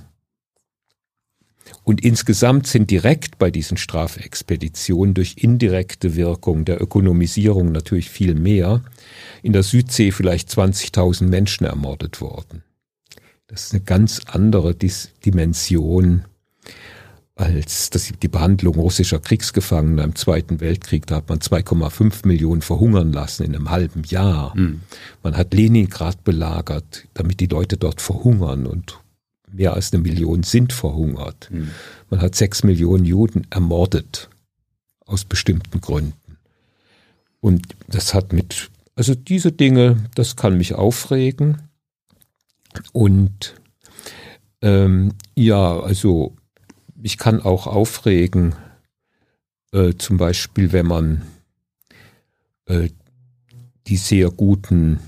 und 1.83 2.03
insgesamt 2.03 2.67
sind 2.67 2.91
direkt 2.91 3.37
bei 3.39 3.49
diesen 3.49 3.77
Strafexpeditionen 3.77 5.13
durch 5.13 5.35
indirekte 5.37 6.15
Wirkung 6.15 6.65
der 6.65 6.81
Ökonomisierung 6.81 7.71
natürlich 7.71 8.09
viel 8.09 8.35
mehr 8.35 8.81
in 9.41 9.53
der 9.53 9.63
Südsee 9.63 10.11
vielleicht 10.11 10.49
20.000 10.49 11.25
Menschen 11.25 11.65
ermordet 11.65 12.21
worden. 12.21 12.63
Das 13.47 13.65
ist 13.65 13.73
eine 13.73 13.83
ganz 13.83 14.21
andere 14.27 14.75
Dimension 14.75 16.25
als 17.35 17.89
das, 17.89 18.11
die 18.21 18.27
Behandlung 18.27 18.75
russischer 18.75 19.19
Kriegsgefangener 19.19 20.03
im 20.03 20.15
Zweiten 20.15 20.59
Weltkrieg. 20.59 21.07
Da 21.07 21.15
hat 21.15 21.29
man 21.29 21.39
2,5 21.39 22.27
Millionen 22.27 22.61
verhungern 22.61 23.11
lassen 23.11 23.43
in 23.43 23.55
einem 23.55 23.71
halben 23.71 24.03
Jahr. 24.03 24.55
Mhm. 24.55 24.81
Man 25.23 25.35
hat 25.35 25.53
Leningrad 25.53 26.23
belagert, 26.23 27.07
damit 27.13 27.39
die 27.39 27.47
Leute 27.47 27.77
dort 27.77 27.99
verhungern 27.99 28.67
und 28.67 28.99
mehr 29.51 29.73
als 29.73 29.93
eine 29.93 30.01
Million 30.01 30.43
sind 30.43 30.73
verhungert. 30.73 31.49
Mhm. 31.51 31.71
Man 32.09 32.21
hat 32.21 32.35
sechs 32.35 32.63
Millionen 32.63 33.05
Juden 33.05 33.47
ermordet 33.49 34.29
aus 35.05 35.25
bestimmten 35.25 35.81
Gründen. 35.81 36.37
Und 37.39 37.75
das 37.87 38.13
hat 38.13 38.33
mit 38.33 38.69
also 38.95 39.15
diese 39.15 39.51
Dinge, 39.51 39.97
das 40.15 40.35
kann 40.35 40.57
mich 40.57 40.75
aufregen. 40.75 41.61
Und 42.91 43.55
ähm, 44.61 45.13
ja, 45.35 45.79
also 45.79 46.35
ich 47.01 47.17
kann 47.17 47.41
auch 47.41 47.67
aufregen, 47.67 48.53
äh, 49.71 49.95
zum 49.95 50.17
Beispiel, 50.17 50.71
wenn 50.71 50.85
man 50.85 51.23
äh, 52.65 52.89
die 53.87 53.97
sehr 53.97 54.29
guten 54.29 54.99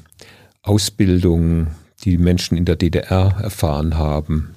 Ausbildungen, 0.61 1.67
die 2.03 2.17
Menschen 2.17 2.57
in 2.57 2.65
der 2.65 2.75
DDR 2.75 3.37
erfahren 3.41 3.97
haben, 3.97 4.55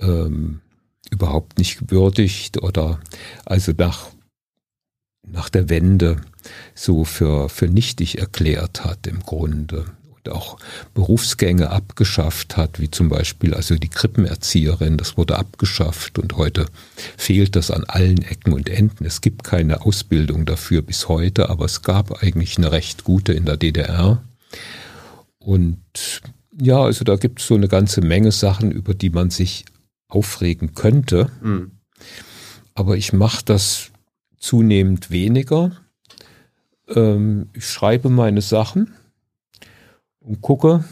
ähm, 0.00 0.60
überhaupt 1.10 1.58
nicht 1.58 1.90
würdigt 1.90 2.62
oder 2.62 3.00
also 3.44 3.72
nach, 3.76 4.08
nach 5.26 5.48
der 5.48 5.68
Wende 5.68 6.20
so 6.74 7.04
für, 7.04 7.48
für 7.48 7.68
nichtig 7.68 8.18
erklärt 8.18 8.84
hat 8.84 9.06
im 9.06 9.20
Grunde 9.20 9.86
und 10.26 10.32
auch 10.32 10.58
Berufsgänge 10.94 11.70
abgeschafft 11.70 12.56
hat, 12.56 12.80
wie 12.80 12.90
zum 12.90 13.08
Beispiel 13.08 13.54
also 13.54 13.76
die 13.76 13.88
Krippenerzieherin, 13.88 14.96
das 14.96 15.16
wurde 15.16 15.38
abgeschafft 15.38 16.18
und 16.18 16.36
heute 16.36 16.66
fehlt 17.16 17.56
das 17.56 17.70
an 17.70 17.84
allen 17.84 18.22
Ecken 18.22 18.52
und 18.52 18.68
Enden. 18.68 19.04
Es 19.04 19.20
gibt 19.20 19.44
keine 19.44 19.82
Ausbildung 19.82 20.44
dafür 20.44 20.82
bis 20.82 21.08
heute, 21.08 21.48
aber 21.48 21.64
es 21.64 21.82
gab 21.82 22.22
eigentlich 22.22 22.58
eine 22.58 22.72
recht 22.72 23.04
gute 23.04 23.32
in 23.32 23.44
der 23.44 23.56
DDR. 23.56 24.22
Und 25.46 26.22
ja, 26.58 26.80
also 26.80 27.04
da 27.04 27.16
gibt 27.16 27.40
es 27.40 27.46
so 27.46 27.54
eine 27.54 27.68
ganze 27.68 28.00
Menge 28.00 28.32
Sachen, 28.32 28.70
über 28.72 28.94
die 28.94 29.10
man 29.10 29.30
sich 29.30 29.64
aufregen 30.08 30.74
könnte. 30.74 31.30
Mhm. 31.42 31.72
Aber 32.74 32.96
ich 32.96 33.12
mache 33.12 33.44
das 33.44 33.90
zunehmend 34.38 35.10
weniger 35.10 35.72
ähm, 36.88 37.50
ich 37.54 37.66
schreibe 37.66 38.08
meine 38.08 38.42
Sachen 38.42 38.94
und 40.20 40.40
gucke, 40.40 40.84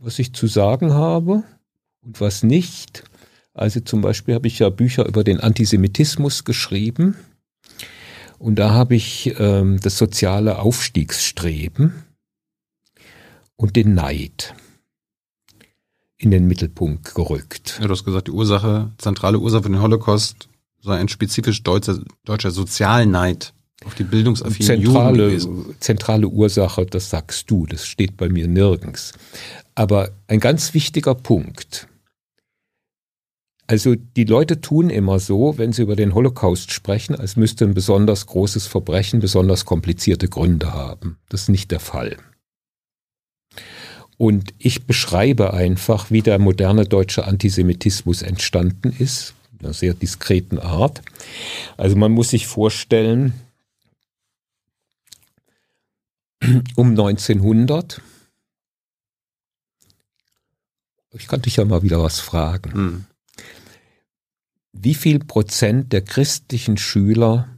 was 0.00 0.18
ich 0.18 0.32
zu 0.32 0.46
sagen 0.46 0.92
habe 0.92 1.42
und 2.00 2.20
was 2.20 2.42
nicht. 2.42 3.04
Also 3.54 3.80
zum 3.80 4.00
Beispiel 4.00 4.34
habe 4.34 4.46
ich 4.46 4.58
ja 4.58 4.70
Bücher 4.70 5.06
über 5.06 5.24
den 5.24 5.40
Antisemitismus 5.40 6.44
geschrieben 6.44 7.16
und 8.38 8.58
da 8.58 8.70
habe 8.70 8.94
ich 8.94 9.34
ähm, 9.38 9.78
das 9.80 9.98
soziale 9.98 10.58
Aufstiegsstreben 10.58 11.92
und 13.62 13.76
den 13.76 13.94
Neid 13.94 14.54
in 16.18 16.32
den 16.32 16.46
Mittelpunkt 16.46 17.14
gerückt. 17.14 17.78
Ja, 17.80 17.86
du 17.86 17.92
hast 17.92 18.04
gesagt, 18.04 18.26
die 18.26 18.32
Ursache, 18.32 18.90
zentrale 18.98 19.38
Ursache 19.38 19.62
für 19.62 19.70
den 19.70 19.80
Holocaust 19.80 20.48
sei 20.80 20.96
ein 20.96 21.08
spezifisch 21.08 21.62
deutscher, 21.62 22.00
deutscher 22.24 22.50
Sozialneid. 22.50 23.54
Auf 23.84 23.94
die 23.94 24.04
bildungsaffinen 24.04 24.82
zentrale, 24.82 25.38
zentrale 25.78 26.28
Ursache, 26.28 26.86
das 26.86 27.10
sagst 27.10 27.50
du, 27.50 27.66
das 27.66 27.86
steht 27.86 28.16
bei 28.16 28.28
mir 28.28 28.48
nirgends. 28.48 29.12
Aber 29.74 30.10
ein 30.26 30.40
ganz 30.40 30.74
wichtiger 30.74 31.14
Punkt. 31.14 31.88
Also 33.68 33.94
die 33.94 34.24
Leute 34.24 34.60
tun 34.60 34.90
immer 34.90 35.18
so, 35.20 35.56
wenn 35.56 35.72
sie 35.72 35.82
über 35.82 35.96
den 35.96 36.14
Holocaust 36.14 36.72
sprechen, 36.72 37.14
als 37.14 37.36
müsste 37.36 37.64
ein 37.64 37.74
besonders 37.74 38.26
großes 38.26 38.66
Verbrechen 38.66 39.20
besonders 39.20 39.64
komplizierte 39.64 40.28
Gründe 40.28 40.72
haben. 40.74 41.18
Das 41.28 41.42
ist 41.42 41.48
nicht 41.48 41.70
der 41.70 41.80
Fall. 41.80 42.16
Und 44.22 44.54
ich 44.58 44.86
beschreibe 44.86 45.52
einfach, 45.52 46.12
wie 46.12 46.22
der 46.22 46.38
moderne 46.38 46.84
deutsche 46.84 47.24
Antisemitismus 47.24 48.22
entstanden 48.22 48.94
ist, 48.96 49.34
in 49.50 49.64
einer 49.64 49.74
sehr 49.74 49.94
diskreten 49.94 50.60
Art. 50.60 51.02
Also 51.76 51.96
man 51.96 52.12
muss 52.12 52.30
sich 52.30 52.46
vorstellen, 52.46 53.32
um 56.76 56.90
1900. 56.90 58.00
Ich 61.14 61.26
kann 61.26 61.42
dich 61.42 61.56
ja 61.56 61.64
mal 61.64 61.82
wieder 61.82 62.00
was 62.00 62.20
fragen. 62.20 62.72
Hm. 62.72 63.04
Wie 64.72 64.94
viel 64.94 65.18
Prozent 65.18 65.92
der 65.92 66.02
christlichen 66.02 66.76
Schüler 66.76 67.48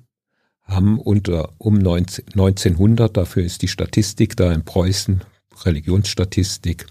haben 0.63 0.99
unter 0.99 1.53
um 1.59 1.75
19, 1.75 2.29
1900, 2.29 3.15
dafür 3.15 3.45
ist 3.45 3.61
die 3.61 3.69
Statistik 3.69 4.35
da 4.35 4.51
in 4.51 4.65
Preußen, 4.65 5.21
Religionsstatistik, 5.63 6.87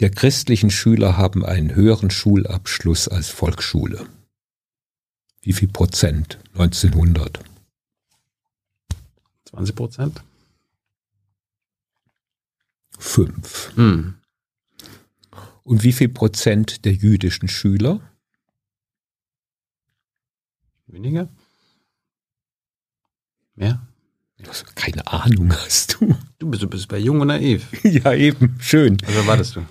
der 0.00 0.10
christlichen 0.10 0.70
Schüler 0.70 1.16
haben 1.16 1.44
einen 1.44 1.74
höheren 1.74 2.10
Schulabschluss 2.10 3.08
als 3.08 3.28
Volksschule. 3.28 4.06
Wie 5.40 5.52
viel 5.52 5.68
Prozent 5.68 6.38
1900? 6.54 7.40
20 9.44 9.76
Prozent? 9.76 10.24
Fünf. 12.98 13.72
Hm. 13.76 14.14
Und 15.64 15.82
wie 15.82 15.92
viel 15.92 16.08
Prozent 16.08 16.84
der 16.84 16.94
jüdischen 16.94 17.48
Schüler? 17.48 18.00
Weniger? 20.86 21.28
Mehr? 23.54 23.86
Keine 24.74 25.06
Ahnung 25.06 25.52
hast 25.52 25.94
du. 26.00 26.14
Du 26.38 26.50
bist, 26.50 26.62
du 26.62 26.68
bist 26.68 26.88
bei 26.88 26.98
Jung 26.98 27.20
und 27.20 27.28
Naiv. 27.28 27.68
ja, 27.84 28.12
eben. 28.12 28.56
Schön. 28.60 28.98
Also 29.06 29.18
erwartest 29.20 29.56
du? 29.56 29.66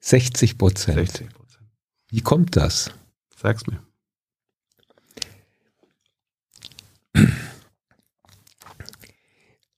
60 0.00 0.58
Prozent. 0.58 0.98
60 0.98 1.28
Prozent. 1.32 1.64
Wie 2.10 2.20
kommt 2.20 2.56
das? 2.56 2.90
Sag's 3.36 3.66
mir. 3.66 3.80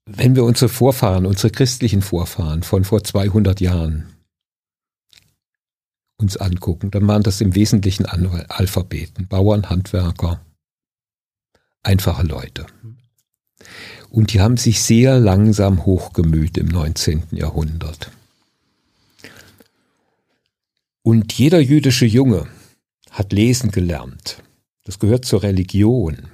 Wenn 0.07 0.35
wir 0.37 0.45
unsere 0.45 0.69
Vorfahren, 0.69 1.25
unsere 1.25 1.51
christlichen 1.51 2.03
Vorfahren 2.03 2.63
von 2.63 2.85
vor 2.85 3.03
200 3.05 3.61
Jahren 3.61 4.13
uns 6.17 6.37
angucken, 6.37 6.91
dann 6.91 7.07
waren 7.09 7.23
das 7.23 7.41
im 7.41 7.55
Wesentlichen 7.55 8.07
Alphabeten, 8.07 9.29
Bauern, 9.29 9.71
Handwerker, 9.71 10.45
einfache 11.83 12.25
Leute. 12.27 12.67
Und 14.11 14.33
die 14.33 14.41
haben 14.41 14.57
sich 14.57 14.83
sehr 14.83 15.19
langsam 15.21 15.87
hochgemüht 15.87 16.59
im 16.59 16.67
19. 16.67 17.23
Jahrhundert. 17.31 18.11
Und 21.03 21.33
jeder 21.33 21.61
jüdische 21.61 22.07
Junge 22.07 22.47
hat 23.11 23.33
lesen 23.33 23.71
gelernt. 23.71 24.43
Das 24.85 24.99
gehört 24.99 25.25
zur 25.25 25.43
Religion. 25.43 26.29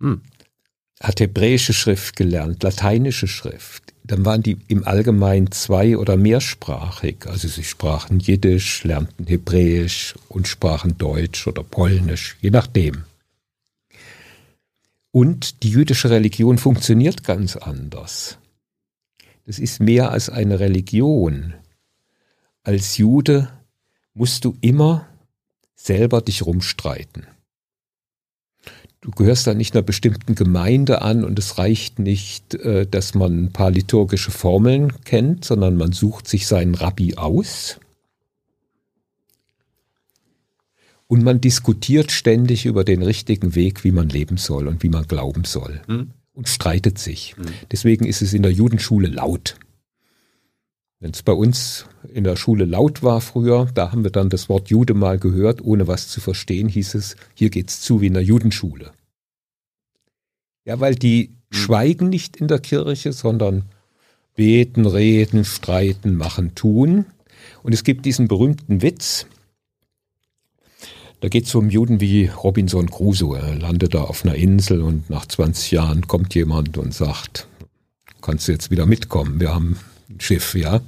Hm. 0.00 0.22
Hat 1.00 1.20
hebräische 1.20 1.72
Schrift 1.72 2.16
gelernt, 2.16 2.62
lateinische 2.62 3.28
Schrift. 3.28 3.92
Dann 4.04 4.24
waren 4.24 4.42
die 4.42 4.58
im 4.68 4.84
Allgemeinen 4.84 5.52
zwei- 5.52 5.96
oder 5.96 6.16
mehrsprachig. 6.16 7.26
Also 7.26 7.46
sie 7.48 7.64
sprachen 7.64 8.18
Jiddisch, 8.18 8.82
lernten 8.84 9.26
Hebräisch 9.26 10.14
und 10.28 10.48
sprachen 10.48 10.98
Deutsch 10.98 11.46
oder 11.46 11.62
Polnisch, 11.62 12.36
je 12.40 12.50
nachdem. 12.50 13.04
Und 15.12 15.62
die 15.62 15.70
jüdische 15.70 16.10
Religion 16.10 16.58
funktioniert 16.58 17.22
ganz 17.22 17.56
anders. 17.56 18.38
Das 19.44 19.58
ist 19.58 19.80
mehr 19.80 20.10
als 20.10 20.30
eine 20.30 20.58
Religion. 20.58 21.54
Als 22.62 22.96
Jude 22.96 23.50
musst 24.14 24.44
du 24.44 24.56
immer 24.60 25.06
selber 25.74 26.22
dich 26.22 26.46
rumstreiten. 26.46 27.26
Du 29.02 29.10
gehörst 29.10 29.48
da 29.48 29.52
nicht 29.52 29.74
einer 29.74 29.82
bestimmten 29.82 30.34
Gemeinde 30.34 31.02
an 31.02 31.24
und 31.24 31.38
es 31.38 31.58
reicht 31.58 31.98
nicht, 31.98 32.54
äh, 32.54 32.86
dass 32.86 33.14
man 33.14 33.44
ein 33.44 33.52
paar 33.52 33.72
liturgische 33.72 34.30
Formeln 34.30 35.04
kennt, 35.04 35.44
sondern 35.44 35.76
man 35.76 35.92
sucht 35.92 36.28
sich 36.28 36.46
seinen 36.46 36.76
Rabbi 36.76 37.16
aus 37.16 37.80
und 41.12 41.22
man 41.24 41.42
diskutiert 41.42 42.10
ständig 42.10 42.64
über 42.64 42.84
den 42.84 43.02
richtigen 43.02 43.54
Weg, 43.54 43.84
wie 43.84 43.92
man 43.92 44.08
leben 44.08 44.38
soll 44.38 44.66
und 44.66 44.82
wie 44.82 44.88
man 44.88 45.06
glauben 45.06 45.44
soll 45.44 45.82
Hm. 45.86 46.12
und 46.32 46.48
streitet 46.48 46.96
sich. 46.98 47.36
Hm. 47.36 47.44
Deswegen 47.70 48.06
ist 48.06 48.22
es 48.22 48.32
in 48.32 48.42
der 48.42 48.50
Judenschule 48.50 49.08
laut. 49.08 49.56
Wenn 51.00 51.10
es 51.10 51.22
bei 51.22 51.34
uns 51.34 51.84
in 52.14 52.24
der 52.24 52.36
Schule 52.36 52.64
laut 52.64 53.02
war 53.02 53.20
früher, 53.20 53.68
da 53.74 53.92
haben 53.92 54.04
wir 54.04 54.10
dann 54.10 54.30
das 54.30 54.48
Wort 54.48 54.70
Jude 54.70 54.94
mal 54.94 55.18
gehört, 55.18 55.60
ohne 55.60 55.86
was 55.86 56.08
zu 56.08 56.22
verstehen, 56.22 56.66
hieß 56.66 56.94
es, 56.94 57.16
hier 57.34 57.50
geht's 57.50 57.82
zu 57.82 58.00
wie 58.00 58.06
in 58.06 58.14
der 58.14 58.24
Judenschule. 58.24 58.92
Ja, 60.64 60.80
weil 60.80 60.94
die 60.94 61.26
Hm. 61.26 61.34
schweigen 61.50 62.08
nicht 62.08 62.38
in 62.38 62.48
der 62.48 62.60
Kirche, 62.60 63.12
sondern 63.12 63.64
beten, 64.34 64.86
reden, 64.86 65.44
streiten, 65.44 66.16
machen, 66.16 66.54
tun. 66.54 67.04
Und 67.62 67.74
es 67.74 67.84
gibt 67.84 68.06
diesen 68.06 68.28
berühmten 68.28 68.80
Witz, 68.80 69.26
da 71.22 71.28
geht 71.28 71.46
es 71.46 71.54
um 71.54 71.70
Juden 71.70 72.00
wie 72.00 72.26
Robinson 72.26 72.90
Crusoe. 72.90 73.38
Er 73.38 73.54
landet 73.54 73.94
da 73.94 74.02
auf 74.02 74.24
einer 74.24 74.34
Insel 74.34 74.82
und 74.82 75.08
nach 75.08 75.24
20 75.24 75.70
Jahren 75.70 76.08
kommt 76.08 76.34
jemand 76.34 76.76
und 76.78 76.92
sagt, 76.92 77.46
kannst 78.20 78.48
du 78.48 78.52
jetzt 78.52 78.72
wieder 78.72 78.86
mitkommen, 78.86 79.38
wir 79.38 79.54
haben 79.54 79.78
ein 80.10 80.20
Schiff, 80.20 80.56
ja. 80.56 80.80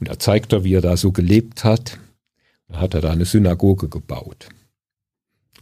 Und 0.00 0.08
er 0.08 0.18
zeigt 0.18 0.52
er, 0.52 0.64
wie 0.64 0.74
er 0.74 0.80
da 0.80 0.96
so 0.96 1.12
gelebt 1.12 1.62
hat. 1.62 2.00
Dann 2.66 2.80
hat 2.80 2.94
er 2.94 3.00
da 3.00 3.12
eine 3.12 3.26
Synagoge 3.26 3.88
gebaut. 3.88 4.48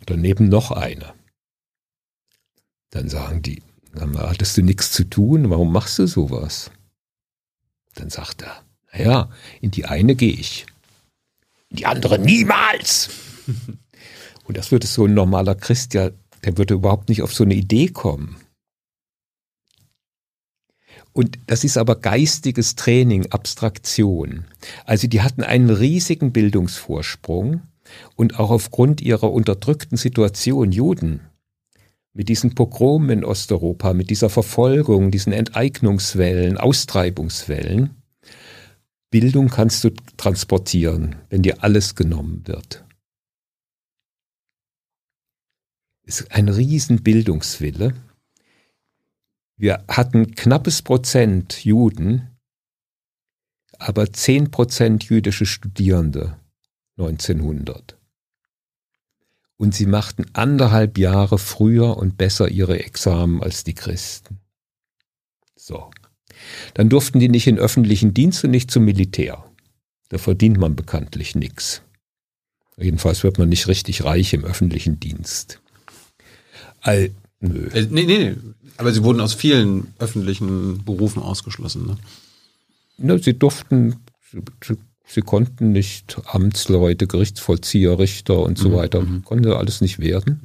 Daneben 0.07 0.49
noch 0.49 0.71
eine. 0.71 1.13
Dann 2.89 3.11
sagen 3.11 3.43
die, 3.43 3.63
dann 3.95 4.17
hattest 4.17 4.57
du 4.57 4.63
nichts 4.63 4.91
zu 4.93 5.05
tun, 5.05 5.51
warum 5.51 5.71
machst 5.71 5.99
du 5.99 6.07
sowas? 6.07 6.71
Dann 7.95 8.09
sagt 8.09 8.41
er, 8.41 8.63
naja, 8.91 9.29
in 9.61 9.71
die 9.71 9.85
eine 9.85 10.15
gehe 10.15 10.33
ich, 10.33 10.65
in 11.69 11.77
die 11.77 11.87
andere 11.87 12.19
niemals. 12.19 13.11
Und 14.45 14.57
das 14.57 14.71
würde 14.71 14.87
so 14.87 15.05
ein 15.07 15.15
normaler 15.15 15.55
Christ 15.55 15.95
ja, 15.95 16.11
der 16.45 16.59
würde 16.59 16.75
überhaupt 16.75 17.09
nicht 17.09 17.23
auf 17.23 17.35
so 17.35 17.45
eine 17.45 17.55
Idee 17.55 17.89
kommen. 17.89 18.37
Und 21.13 21.39
das 21.47 21.63
ist 21.63 21.77
aber 21.77 21.97
geistiges 21.97 22.75
Training, 22.75 23.31
Abstraktion. 23.31 24.47
Also 24.85 25.09
die 25.09 25.21
hatten 25.21 25.43
einen 25.43 25.71
riesigen 25.71 26.33
Bildungsvorsprung 26.33 27.63
und 28.17 28.39
auch 28.39 28.51
aufgrund 28.51 29.01
ihrer 29.01 29.31
unterdrückten 29.31 29.99
Situation 29.99 30.73
Juden 30.73 31.21
mit 32.15 32.29
diesen 32.29 32.55
Pogromen 32.55 33.11
in 33.11 33.25
Osteuropa, 33.25 33.95
mit 33.95 34.11
dieser 34.11 34.29
Verfolgung, 34.29 35.11
diesen 35.11 35.33
Enteignungswellen, 35.33 36.59
Austreibungswellen, 36.59 38.03
Bildung 39.11 39.49
kannst 39.49 39.85
du 39.85 39.91
transportieren, 40.17 41.17
wenn 41.29 41.43
dir 41.43 41.63
alles 41.63 41.95
genommen 41.95 42.43
wird. 42.47 42.85
Es 45.91 45.92
ist 46.05 46.33
ein 46.33 46.49
riesen 46.49 47.03
Bildungswille. 47.03 47.95
Wir 49.57 49.85
hatten 49.89 50.35
knappes 50.35 50.83
Prozent 50.83 51.65
Juden, 51.65 52.29
aber 53.79 54.13
zehn 54.13 54.51
Prozent 54.51 55.05
jüdische 55.05 55.47
Studierende 55.47 56.37
1900. 56.99 57.97
Und 59.57 59.75
sie 59.75 59.87
machten 59.87 60.27
anderthalb 60.33 60.99
Jahre 60.99 61.39
früher 61.39 61.97
und 61.97 62.17
besser 62.19 62.49
ihre 62.49 62.85
Examen 62.85 63.43
als 63.43 63.63
die 63.63 63.75
Christen. 63.75 64.41
So. 65.55 65.91
Dann 66.75 66.89
durften 66.89 67.21
die 67.21 67.29
nicht 67.29 67.47
in 67.47 67.59
öffentlichen 67.59 68.15
Dienst 68.15 68.43
und 68.43 68.51
nicht 68.51 68.71
zum 68.71 68.85
Militär. 68.85 69.45
Da 70.09 70.19
verdient 70.19 70.59
man 70.59 70.75
bekanntlich 70.75 71.37
nichts. 71.37 71.83
Jedenfalls 72.77 73.23
wird 73.23 73.39
man 73.39 73.49
nicht 73.49 73.69
richtig 73.69 74.03
reich 74.05 74.35
im 74.35 74.45
öffentlichen 74.45 74.99
Dienst. 74.99 75.62
All, 76.83 77.11
nö. 77.41 77.69
Äh, 77.73 77.87
nee, 77.91 78.05
nee, 78.05 78.19
nee. 78.19 78.37
Aber 78.77 78.93
sie 78.93 79.03
wurden 79.05 79.21
aus 79.21 79.35
vielen 79.35 79.95
öffentlichen 79.99 80.85
Berufen 80.85 81.23
ausgeschlossen. 81.23 81.87
Ne? 81.87 81.97
Ne, 82.99 83.19
sie 83.19 83.39
durften, 83.39 83.97
sie, 84.63 84.77
sie 85.07 85.21
konnten 85.23 85.73
nicht 85.73 86.21
Amtsleute, 86.27 87.07
Gerichtsvollzieher, 87.07 87.99
Richter 87.99 88.39
und 88.41 88.59
so 88.59 88.71
Mhm, 88.71 88.75
weiter, 88.75 89.01
mhm. 89.03 89.25
konnte 89.25 89.57
alles 89.57 89.81
nicht 89.81 89.99
werden. 89.99 90.41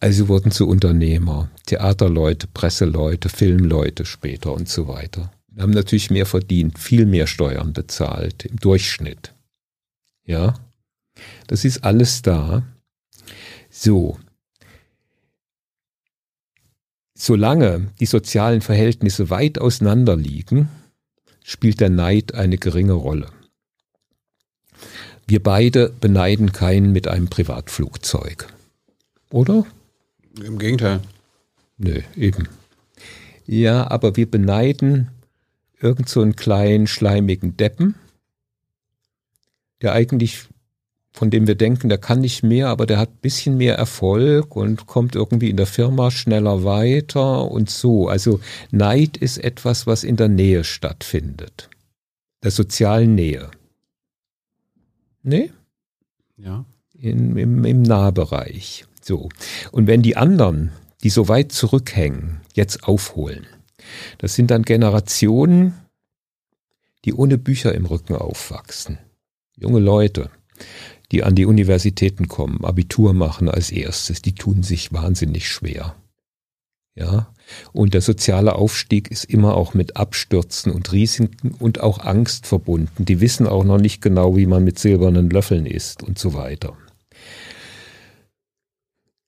Also 0.00 0.24
sie 0.24 0.28
wurden 0.28 0.50
zu 0.50 0.66
Unternehmer, 0.68 1.50
Theaterleute, 1.66 2.46
Presseleute, 2.46 3.28
Filmleute 3.28 4.04
später 4.04 4.52
und 4.52 4.68
so 4.68 4.88
weiter. 4.88 5.32
Haben 5.58 5.72
natürlich 5.72 6.10
mehr 6.10 6.26
verdient, 6.26 6.78
viel 6.78 7.04
mehr 7.04 7.26
Steuern 7.26 7.72
bezahlt 7.72 8.44
im 8.44 8.56
Durchschnitt. 8.58 9.34
Ja, 10.24 10.54
das 11.48 11.64
ist 11.64 11.84
alles 11.84 12.22
da. 12.22 12.62
So. 13.70 14.18
Solange 17.20 17.90
die 17.98 18.06
sozialen 18.06 18.60
Verhältnisse 18.60 19.28
weit 19.28 19.58
auseinander 19.58 20.14
liegen, 20.14 20.68
spielt 21.42 21.80
der 21.80 21.90
Neid 21.90 22.34
eine 22.34 22.58
geringe 22.58 22.92
Rolle. 22.92 23.26
Wir 25.26 25.42
beide 25.42 25.88
beneiden 25.88 26.52
keinen 26.52 26.92
mit 26.92 27.08
einem 27.08 27.26
Privatflugzeug. 27.26 28.46
Oder? 29.30 29.66
Im 30.40 30.60
Gegenteil. 30.60 31.00
Nö, 31.76 32.02
eben. 32.14 32.46
Ja, 33.46 33.90
aber 33.90 34.14
wir 34.14 34.30
beneiden 34.30 35.10
irgend 35.80 36.08
so 36.08 36.22
einen 36.22 36.36
kleinen, 36.36 36.86
schleimigen 36.86 37.56
Deppen, 37.56 37.96
der 39.82 39.92
eigentlich, 39.92 40.46
von 41.18 41.30
dem 41.30 41.48
wir 41.48 41.56
denken, 41.56 41.88
der 41.88 41.98
kann 41.98 42.20
nicht 42.20 42.44
mehr, 42.44 42.68
aber 42.68 42.86
der 42.86 42.98
hat 42.98 43.08
ein 43.08 43.20
bisschen 43.20 43.56
mehr 43.56 43.74
Erfolg 43.74 44.54
und 44.54 44.86
kommt 44.86 45.16
irgendwie 45.16 45.50
in 45.50 45.56
der 45.56 45.66
Firma 45.66 46.12
schneller 46.12 46.62
weiter 46.62 47.50
und 47.50 47.70
so. 47.70 48.06
Also 48.06 48.38
Neid 48.70 49.16
ist 49.16 49.38
etwas, 49.38 49.88
was 49.88 50.04
in 50.04 50.14
der 50.14 50.28
Nähe 50.28 50.62
stattfindet. 50.62 51.70
Der 52.44 52.52
sozialen 52.52 53.16
Nähe. 53.16 53.50
Nee? 55.24 55.50
Ja. 56.36 56.64
in, 56.96 57.36
im, 57.36 57.64
im 57.64 57.82
Nahbereich. 57.82 58.84
So. 59.02 59.28
Und 59.72 59.88
wenn 59.88 60.02
die 60.02 60.16
anderen, 60.16 60.70
die 61.02 61.10
so 61.10 61.26
weit 61.26 61.50
zurückhängen, 61.50 62.42
jetzt 62.54 62.84
aufholen, 62.84 63.44
Das 64.18 64.36
sind 64.36 64.52
dann 64.52 64.62
Generationen, 64.62 65.74
die 67.04 67.12
ohne 67.12 67.38
Bücher 67.38 67.74
im 67.74 67.86
Rücken 67.86 68.14
aufwachsen. 68.14 68.98
Junge 69.56 69.80
Leute, 69.80 70.30
die 71.12 71.22
an 71.24 71.34
die 71.34 71.46
Universitäten 71.46 72.28
kommen, 72.28 72.64
Abitur 72.64 73.14
machen 73.14 73.48
als 73.48 73.70
erstes, 73.70 74.22
die 74.22 74.34
tun 74.34 74.62
sich 74.62 74.92
wahnsinnig 74.92 75.48
schwer. 75.48 75.94
Ja, 76.94 77.32
und 77.72 77.94
der 77.94 78.00
soziale 78.00 78.56
Aufstieg 78.56 79.10
ist 79.10 79.24
immer 79.24 79.56
auch 79.56 79.72
mit 79.72 79.96
Abstürzen 79.96 80.72
und 80.72 80.92
Risiken 80.92 81.54
und 81.58 81.80
auch 81.80 82.00
Angst 82.00 82.46
verbunden. 82.46 83.04
Die 83.04 83.20
wissen 83.20 83.46
auch 83.46 83.64
noch 83.64 83.78
nicht 83.78 84.02
genau, 84.02 84.36
wie 84.36 84.46
man 84.46 84.64
mit 84.64 84.78
silbernen 84.80 85.30
Löffeln 85.30 85.64
isst 85.64 86.02
und 86.02 86.18
so 86.18 86.34
weiter. 86.34 86.76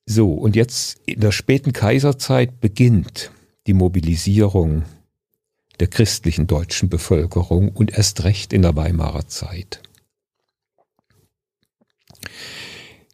So, 0.05 0.33
und 0.33 0.57
jetzt 0.57 0.99
in 1.05 1.21
der 1.21 1.31
späten 1.31 1.71
Kaiserzeit 1.71 2.59
beginnt 2.59 3.31
die 3.67 3.73
Mobilisierung 3.73 4.83
der 5.79 5.87
christlichen 5.87 6.47
deutschen 6.47 6.89
Bevölkerung 6.89 7.69
und 7.69 7.93
erst 7.93 8.25
recht 8.25 8.51
in 8.51 8.63
der 8.63 8.75
Weimarer 8.75 9.27
Zeit. 9.27 9.81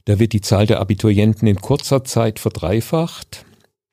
Da 0.06 0.20
wird 0.20 0.34
die 0.34 0.42
Zahl 0.42 0.66
der 0.66 0.80
Abiturienten 0.80 1.48
in 1.48 1.58
kurzer 1.58 2.04
Zeit 2.04 2.40
verdreifacht. 2.40 3.46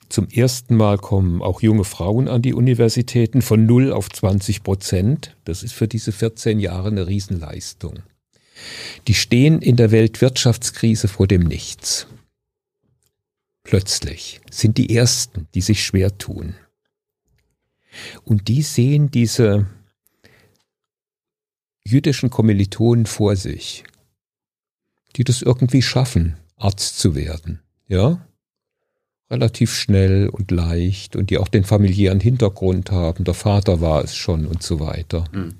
Zum 0.09 0.29
ersten 0.29 0.77
Mal 0.77 0.99
kommen 0.99 1.43
auch 1.43 1.61
junge 1.61 1.85
Frauen 1.85 2.29
an 2.29 2.41
die 2.41 2.55
Universitäten 2.55 3.43
von 3.43 3.67
0 3.67 3.93
auf 3.93 4.11
20 4.11 4.63
Prozent. 4.63 5.37
Das 5.45 5.63
ist 5.63 5.73
für 5.73 5.89
diese 5.89 6.13
14 6.13 6.61
Jahre 6.61 6.89
eine 6.89 7.09
Riesenleistung. 7.09 8.01
Die 9.09 9.15
stehen 9.15 9.61
in 9.61 9.77
der 9.77 9.91
Weltwirtschaftskrise 9.91 11.09
vor 11.09 11.27
dem 11.27 11.43
Nichts. 11.43 12.07
Plötzlich 13.65 14.41
sind 14.51 14.79
die 14.79 14.95
Ersten, 14.95 15.49
die 15.55 15.63
sich 15.63 15.83
schwer 15.83 16.17
tun. 16.17 16.55
Und 18.25 18.49
die 18.49 18.63
sehen 18.63 19.11
diese 19.11 19.67
jüdischen 21.87 22.31
Kommilitonen 22.31 23.07
vor 23.07 23.37
sich, 23.37 23.85
die 25.17 25.25
das 25.25 25.43
irgendwie 25.43 25.83
schaffen, 25.83 26.37
Arzt 26.57 26.99
zu 26.99 27.15
werden. 27.15 27.61
Ja? 27.89 28.27
Relativ 29.31 29.75
schnell 29.75 30.29
und 30.29 30.51
leicht 30.51 31.17
und 31.17 31.31
die 31.31 31.39
auch 31.39 31.49
den 31.49 31.65
familiären 31.65 32.21
Hintergrund 32.21 32.91
haben. 32.91 33.25
Der 33.25 33.35
Vater 33.35 33.81
war 33.81 34.05
es 34.05 34.15
schon 34.15 34.47
und 34.47 34.63
so 34.63 34.81
weiter. 34.81 35.25
Mhm. 35.33 35.55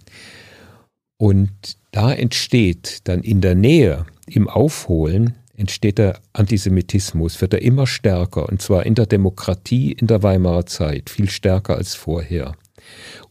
Und 1.17 1.51
da 1.93 2.13
entsteht 2.13 3.01
dann 3.05 3.23
in 3.23 3.41
der 3.41 3.55
Nähe, 3.55 4.05
im 4.27 4.49
Aufholen, 4.49 5.35
entsteht 5.57 5.99
der 5.99 6.19
Antisemitismus, 6.33 7.41
wird 7.41 7.55
er 7.55 7.63
immer 7.63 7.87
stärker, 7.87 8.49
und 8.49 8.61
zwar 8.61 8.85
in 8.85 8.95
der 8.95 9.07
Demokratie 9.07 9.93
in 9.93 10.09
der 10.09 10.23
Weimarer 10.23 10.67
Zeit, 10.67 11.11
viel 11.11 11.31
stärker 11.31 11.77
als 11.77 11.95
vorher. 11.95 12.57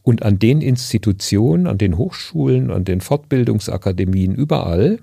Und 0.02 0.22
an 0.22 0.38
den 0.38 0.60
Institutionen, 0.60 1.66
an 1.66 1.78
den 1.78 1.96
Hochschulen, 1.98 2.70
an 2.70 2.84
den 2.84 3.00
Fortbildungsakademien, 3.00 4.34
überall, 4.34 4.98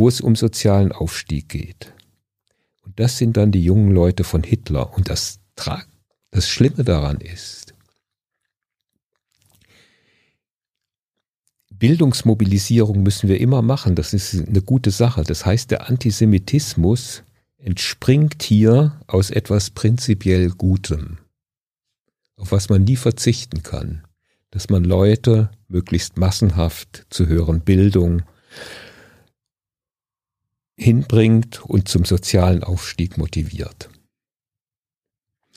wo 0.00 0.08
es 0.08 0.22
um 0.22 0.34
sozialen 0.34 0.92
Aufstieg 0.92 1.50
geht. 1.50 1.92
Und 2.86 2.98
das 2.98 3.18
sind 3.18 3.36
dann 3.36 3.52
die 3.52 3.62
jungen 3.62 3.92
Leute 3.92 4.24
von 4.24 4.42
Hitler. 4.42 4.94
Und 4.94 5.10
das, 5.10 5.40
das 6.30 6.48
Schlimme 6.48 6.84
daran 6.84 7.20
ist, 7.20 7.74
Bildungsmobilisierung 11.70 13.02
müssen 13.02 13.28
wir 13.28 13.40
immer 13.40 13.60
machen. 13.60 13.94
Das 13.94 14.14
ist 14.14 14.48
eine 14.48 14.62
gute 14.62 14.90
Sache. 14.90 15.22
Das 15.22 15.44
heißt, 15.44 15.70
der 15.70 15.90
Antisemitismus 15.90 17.22
entspringt 17.58 18.42
hier 18.42 18.98
aus 19.06 19.28
etwas 19.28 19.68
prinzipiell 19.68 20.48
Gutem, 20.48 21.18
auf 22.36 22.52
was 22.52 22.70
man 22.70 22.84
nie 22.84 22.96
verzichten 22.96 23.62
kann, 23.62 24.04
dass 24.50 24.70
man 24.70 24.82
Leute 24.82 25.50
möglichst 25.68 26.16
massenhaft 26.16 27.04
zu 27.10 27.26
höheren 27.26 27.60
Bildung 27.60 28.22
hinbringt 30.80 31.64
und 31.64 31.88
zum 31.88 32.04
sozialen 32.04 32.64
Aufstieg 32.64 33.18
motiviert. 33.18 33.90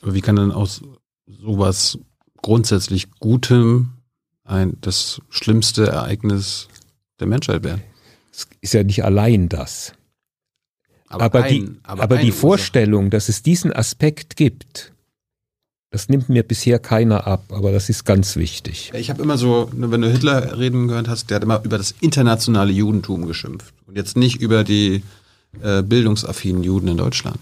Aber 0.02 0.14
wie 0.14 0.22
kann 0.22 0.36
denn 0.36 0.52
aus 0.52 0.82
sowas 1.26 1.98
grundsätzlich 2.42 3.10
Gutem 3.20 3.94
ein, 4.44 4.78
das 4.82 5.22
schlimmste 5.30 5.88
Ereignis 5.88 6.68
der 7.20 7.28
Menschheit 7.28 7.64
werden. 7.64 7.84
Es 8.32 8.48
ist 8.62 8.74
ja 8.74 8.84
nicht 8.84 9.04
allein 9.04 9.50
das. 9.50 9.94
Aber, 11.08 11.26
aber 11.26 11.44
ein, 11.44 11.54
die, 11.54 11.80
aber, 11.84 12.04
aber 12.04 12.18
die 12.18 12.32
Vorstellung, 12.32 13.10
dass 13.10 13.30
es 13.30 13.44
diesen 13.44 13.72
Aspekt 13.72 14.36
gibt, 14.36 14.93
das 15.94 16.10
nimmt 16.10 16.28
mir 16.28 16.42
bisher 16.42 16.80
keiner 16.80 17.28
ab, 17.28 17.44
aber 17.52 17.72
das 17.72 17.88
ist 17.88 18.04
ganz 18.04 18.36
wichtig. 18.36 18.92
Ich 18.96 19.12
habe 19.12 19.22
immer 19.22 19.38
so, 19.38 19.70
ne, 19.76 19.92
wenn 19.92 20.02
du 20.02 20.10
Hitler 20.10 20.58
reden 20.58 20.88
gehört 20.88 21.08
hast, 21.08 21.30
der 21.30 21.36
hat 21.36 21.44
immer 21.44 21.64
über 21.64 21.78
das 21.78 21.94
internationale 22.00 22.72
Judentum 22.72 23.28
geschimpft 23.28 23.76
und 23.86 23.96
jetzt 23.96 24.18
nicht 24.18 24.42
über 24.42 24.64
die 24.64 25.04
äh, 25.62 25.84
bildungsaffinen 25.84 26.64
Juden 26.64 26.88
in 26.88 26.98
Deutschland. 26.98 27.38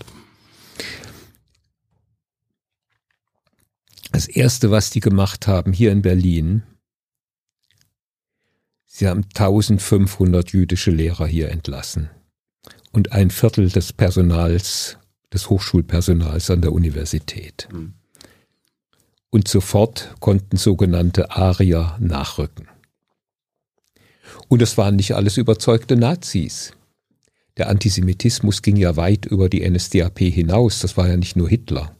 Das 4.11 4.27
erste, 4.27 4.69
was 4.69 4.89
die 4.89 4.99
gemacht 4.99 5.47
haben 5.47 5.71
hier 5.71 5.93
in 5.93 6.01
Berlin, 6.01 6.63
Sie 8.85 9.07
haben 9.07 9.23
1500 9.33 10.51
jüdische 10.51 10.91
Lehrer 10.91 11.25
hier 11.25 11.49
entlassen 11.51 12.09
und 12.91 13.13
ein 13.13 13.31
Viertel 13.31 13.69
des 13.69 13.93
Personals, 13.93 14.97
des 15.31 15.49
Hochschulpersonals 15.49 16.49
an 16.49 16.61
der 16.61 16.73
Universität. 16.73 17.69
Mhm. 17.71 17.93
Und 19.31 19.47
sofort 19.47 20.13
konnten 20.19 20.57
sogenannte 20.57 21.31
Arier 21.31 21.97
nachrücken. 21.99 22.67
Und 24.47 24.61
es 24.61 24.77
waren 24.77 24.97
nicht 24.97 25.15
alles 25.15 25.37
überzeugte 25.37 25.95
Nazis. 25.95 26.73
Der 27.57 27.69
Antisemitismus 27.69 28.61
ging 28.61 28.75
ja 28.75 28.95
weit 28.97 29.25
über 29.25 29.49
die 29.49 29.67
NSDAP 29.67 30.19
hinaus. 30.19 30.79
Das 30.79 30.97
war 30.97 31.07
ja 31.07 31.17
nicht 31.17 31.35
nur 31.35 31.49
Hitler 31.49 31.95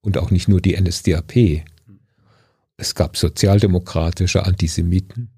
und 0.00 0.18
auch 0.18 0.30
nicht 0.30 0.48
nur 0.48 0.60
die 0.60 0.80
NSDAP. 0.80 1.64
Es 2.76 2.94
gab 2.94 3.16
sozialdemokratische 3.16 4.44
Antisemiten 4.44 5.30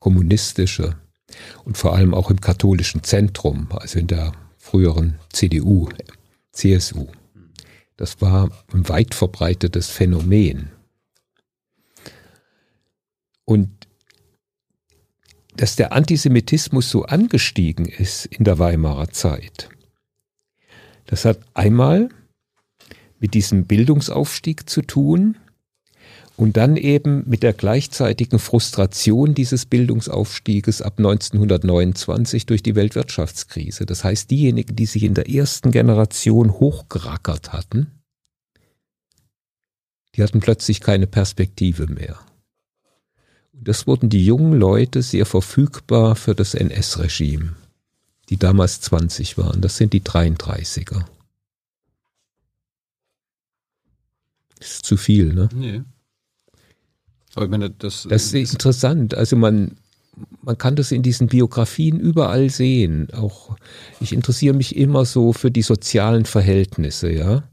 kommunistische 0.00 0.96
und 1.64 1.78
vor 1.78 1.94
allem 1.94 2.14
auch 2.14 2.30
im 2.30 2.40
katholischen 2.40 3.02
Zentrum, 3.02 3.68
also 3.70 3.98
in 3.98 4.08
der 4.08 4.32
früheren 4.58 5.18
CDU, 5.32 5.88
CSU. 6.52 7.06
Das 8.00 8.22
war 8.22 8.50
ein 8.72 8.88
weit 8.88 9.14
verbreitetes 9.14 9.90
Phänomen. 9.90 10.70
Und 13.44 13.68
dass 15.54 15.76
der 15.76 15.92
Antisemitismus 15.92 16.88
so 16.88 17.04
angestiegen 17.04 17.84
ist 17.84 18.24
in 18.24 18.44
der 18.44 18.58
Weimarer 18.58 19.10
Zeit, 19.10 19.68
das 21.04 21.26
hat 21.26 21.40
einmal 21.52 22.08
mit 23.18 23.34
diesem 23.34 23.66
Bildungsaufstieg 23.66 24.70
zu 24.70 24.80
tun, 24.80 25.36
und 26.40 26.56
dann 26.56 26.78
eben 26.78 27.22
mit 27.28 27.42
der 27.42 27.52
gleichzeitigen 27.52 28.38
Frustration 28.38 29.34
dieses 29.34 29.66
Bildungsaufstieges 29.66 30.80
ab 30.80 30.94
1929 30.96 32.46
durch 32.46 32.62
die 32.62 32.74
Weltwirtschaftskrise. 32.74 33.84
Das 33.84 34.04
heißt, 34.04 34.30
diejenigen, 34.30 34.74
die 34.74 34.86
sich 34.86 35.02
in 35.02 35.12
der 35.12 35.28
ersten 35.28 35.70
Generation 35.70 36.52
hochgerackert 36.52 37.52
hatten, 37.52 37.88
die 40.14 40.22
hatten 40.22 40.40
plötzlich 40.40 40.80
keine 40.80 41.06
Perspektive 41.06 41.88
mehr. 41.88 42.18
Und 43.52 43.68
das 43.68 43.86
wurden 43.86 44.08
die 44.08 44.24
jungen 44.24 44.54
Leute 44.54 45.02
sehr 45.02 45.26
verfügbar 45.26 46.16
für 46.16 46.34
das 46.34 46.54
NS-Regime, 46.54 47.54
die 48.30 48.38
damals 48.38 48.80
20 48.80 49.36
waren. 49.36 49.60
Das 49.60 49.76
sind 49.76 49.92
die 49.92 50.00
33er. 50.00 51.04
Das 54.58 54.70
ist 54.70 54.86
zu 54.86 54.96
viel, 54.96 55.34
ne? 55.34 55.50
Nee. 55.54 55.82
Meine, 57.36 57.70
das, 57.70 58.06
das 58.08 58.32
ist 58.32 58.52
interessant. 58.52 59.14
Also 59.14 59.36
man, 59.36 59.76
man 60.42 60.58
kann 60.58 60.76
das 60.76 60.92
in 60.92 61.02
diesen 61.02 61.28
Biografien 61.28 61.98
überall 62.00 62.50
sehen. 62.50 63.08
Auch 63.12 63.56
ich 64.00 64.12
interessiere 64.12 64.54
mich 64.54 64.76
immer 64.76 65.04
so 65.04 65.32
für 65.32 65.50
die 65.50 65.62
sozialen 65.62 66.24
Verhältnisse, 66.24 67.10
ja. 67.10 67.44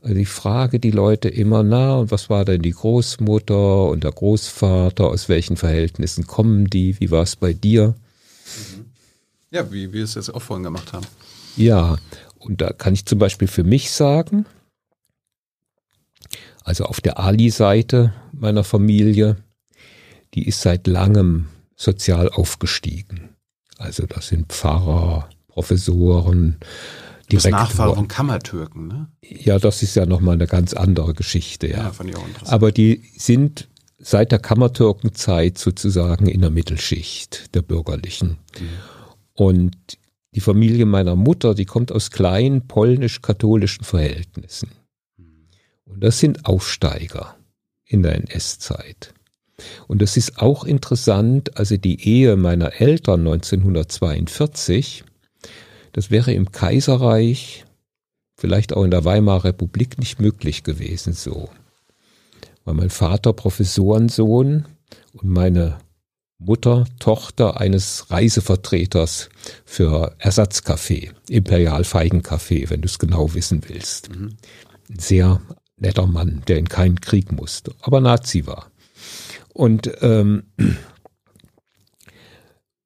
Also 0.00 0.14
ich 0.14 0.28
frage 0.28 0.78
die 0.78 0.92
Leute 0.92 1.28
immer, 1.28 1.64
na, 1.64 1.96
und 1.96 2.12
was 2.12 2.30
war 2.30 2.44
denn 2.44 2.62
die 2.62 2.70
Großmutter 2.70 3.88
und 3.88 4.04
der 4.04 4.12
Großvater, 4.12 5.08
aus 5.08 5.28
welchen 5.28 5.56
Verhältnissen 5.56 6.26
kommen 6.26 6.70
die, 6.70 7.00
wie 7.00 7.10
war 7.10 7.24
es 7.24 7.34
bei 7.34 7.52
dir? 7.52 7.96
Ja, 9.50 9.70
wie 9.72 9.92
wir 9.92 10.04
es 10.04 10.14
jetzt 10.14 10.32
auch 10.32 10.42
vorhin 10.42 10.62
gemacht 10.62 10.92
haben. 10.92 11.06
Ja, 11.56 11.96
und 12.38 12.60
da 12.60 12.72
kann 12.72 12.94
ich 12.94 13.06
zum 13.06 13.18
Beispiel 13.18 13.48
für 13.48 13.64
mich 13.64 13.90
sagen, 13.90 14.46
also 16.68 16.84
auf 16.84 17.00
der 17.00 17.18
Ali-Seite 17.18 18.12
meiner 18.32 18.62
Familie, 18.62 19.36
die 20.34 20.46
ist 20.46 20.60
seit 20.60 20.86
langem 20.86 21.46
sozial 21.76 22.28
aufgestiegen. 22.28 23.30
Also 23.78 24.04
das 24.04 24.28
sind 24.28 24.52
Pfarrer, 24.52 25.30
Professoren, 25.48 26.58
bist 27.30 27.46
direkt 27.46 27.52
Nachfahre 27.52 27.88
wurden. 27.88 27.96
von 28.00 28.08
Kammertürken, 28.08 28.86
ne? 28.86 29.08
Ja, 29.22 29.58
das 29.58 29.82
ist 29.82 29.96
ja 29.96 30.04
nochmal 30.04 30.34
eine 30.34 30.46
ganz 30.46 30.74
andere 30.74 31.14
Geschichte, 31.14 31.68
ja. 31.68 31.90
fand 31.90 32.10
ich 32.10 32.16
auch 32.16 32.26
interessant. 32.26 32.52
Aber 32.52 32.70
die 32.70 33.02
sind 33.16 33.68
seit 33.98 34.30
der 34.30 34.38
Kammertürkenzeit 34.38 35.56
sozusagen 35.56 36.26
in 36.26 36.42
der 36.42 36.50
Mittelschicht 36.50 37.54
der 37.54 37.62
Bürgerlichen. 37.62 38.36
Und 39.32 39.74
die 40.34 40.40
Familie 40.40 40.84
meiner 40.84 41.16
Mutter, 41.16 41.54
die 41.54 41.64
kommt 41.64 41.92
aus 41.92 42.10
kleinen 42.10 42.66
polnisch-katholischen 42.66 43.84
Verhältnissen. 43.84 44.68
Und 45.88 46.04
das 46.04 46.18
sind 46.18 46.46
Aufsteiger 46.46 47.36
in 47.84 48.02
der 48.02 48.14
NS-Zeit. 48.16 49.14
Und 49.88 50.02
das 50.02 50.16
ist 50.16 50.38
auch 50.38 50.64
interessant, 50.64 51.56
also 51.56 51.76
die 51.76 52.06
Ehe 52.08 52.36
meiner 52.36 52.80
Eltern 52.80 53.20
1942, 53.20 55.04
das 55.92 56.10
wäre 56.10 56.32
im 56.32 56.52
Kaiserreich, 56.52 57.64
vielleicht 58.36 58.72
auch 58.72 58.84
in 58.84 58.90
der 58.92 59.04
Weimarer 59.04 59.44
Republik 59.44 59.98
nicht 59.98 60.20
möglich 60.20 60.62
gewesen 60.62 61.12
so. 61.12 61.48
Weil 62.64 62.74
mein 62.74 62.90
Vater 62.90 63.32
Professorensohn 63.32 64.66
und 65.14 65.28
meine 65.28 65.78
Mutter 66.38 66.86
Tochter 67.00 67.60
eines 67.60 68.10
Reisevertreters 68.10 69.28
für 69.64 70.14
Ersatzkaffee, 70.18 71.10
Imperial 71.28 71.82
Feigenkaffee, 71.82 72.70
wenn 72.70 72.80
du 72.80 72.86
es 72.86 73.00
genau 73.00 73.34
wissen 73.34 73.62
willst. 73.66 74.10
Ein 74.10 74.38
sehr 74.96 75.40
netter 75.80 76.06
Mann, 76.06 76.42
der 76.48 76.58
in 76.58 76.68
keinen 76.68 77.00
Krieg 77.00 77.32
musste, 77.32 77.74
aber 77.80 78.00
Nazi 78.00 78.46
war. 78.46 78.70
Und, 79.52 79.90
ähm, 80.02 80.44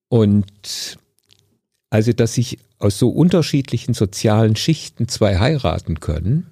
und 0.09 0.99
also, 1.91 2.13
dass 2.13 2.35
sich 2.35 2.59
aus 2.79 2.99
so 2.99 3.11
unterschiedlichen 3.11 3.95
sozialen 3.95 4.57
Schichten 4.57 5.09
zwei 5.09 5.39
heiraten 5.39 6.01
können, 6.01 6.47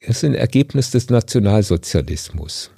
ist 0.00 0.24
ein 0.24 0.34
Ergebnis 0.34 0.90
des 0.90 1.10
Nationalsozialismus. 1.10 2.70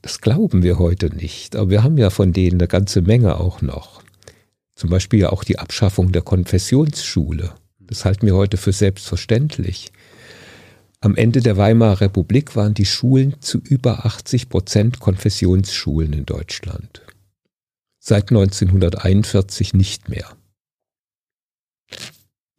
Das 0.00 0.20
glauben 0.20 0.62
wir 0.62 0.78
heute 0.78 1.14
nicht, 1.14 1.56
aber 1.56 1.70
wir 1.70 1.82
haben 1.82 1.98
ja 1.98 2.10
von 2.10 2.32
denen 2.32 2.60
eine 2.60 2.68
ganze 2.68 3.02
Menge 3.02 3.38
auch 3.38 3.62
noch. 3.62 4.02
Zum 4.74 4.90
Beispiel 4.90 5.20
ja 5.20 5.30
auch 5.30 5.44
die 5.44 5.58
Abschaffung 5.58 6.12
der 6.12 6.22
Konfessionsschule. 6.22 7.54
Das 7.86 8.04
halten 8.04 8.26
wir 8.26 8.34
heute 8.34 8.56
für 8.56 8.72
selbstverständlich. 8.72 9.92
Am 11.00 11.16
Ende 11.16 11.40
der 11.40 11.56
Weimarer 11.56 12.00
Republik 12.00 12.54
waren 12.54 12.74
die 12.74 12.86
Schulen 12.86 13.40
zu 13.40 13.58
über 13.58 14.06
80 14.06 14.48
Prozent 14.48 15.00
Konfessionsschulen 15.00 16.12
in 16.12 16.26
Deutschland. 16.26 17.02
Seit 17.98 18.30
1941 18.30 19.74
nicht 19.74 20.08
mehr. 20.08 20.36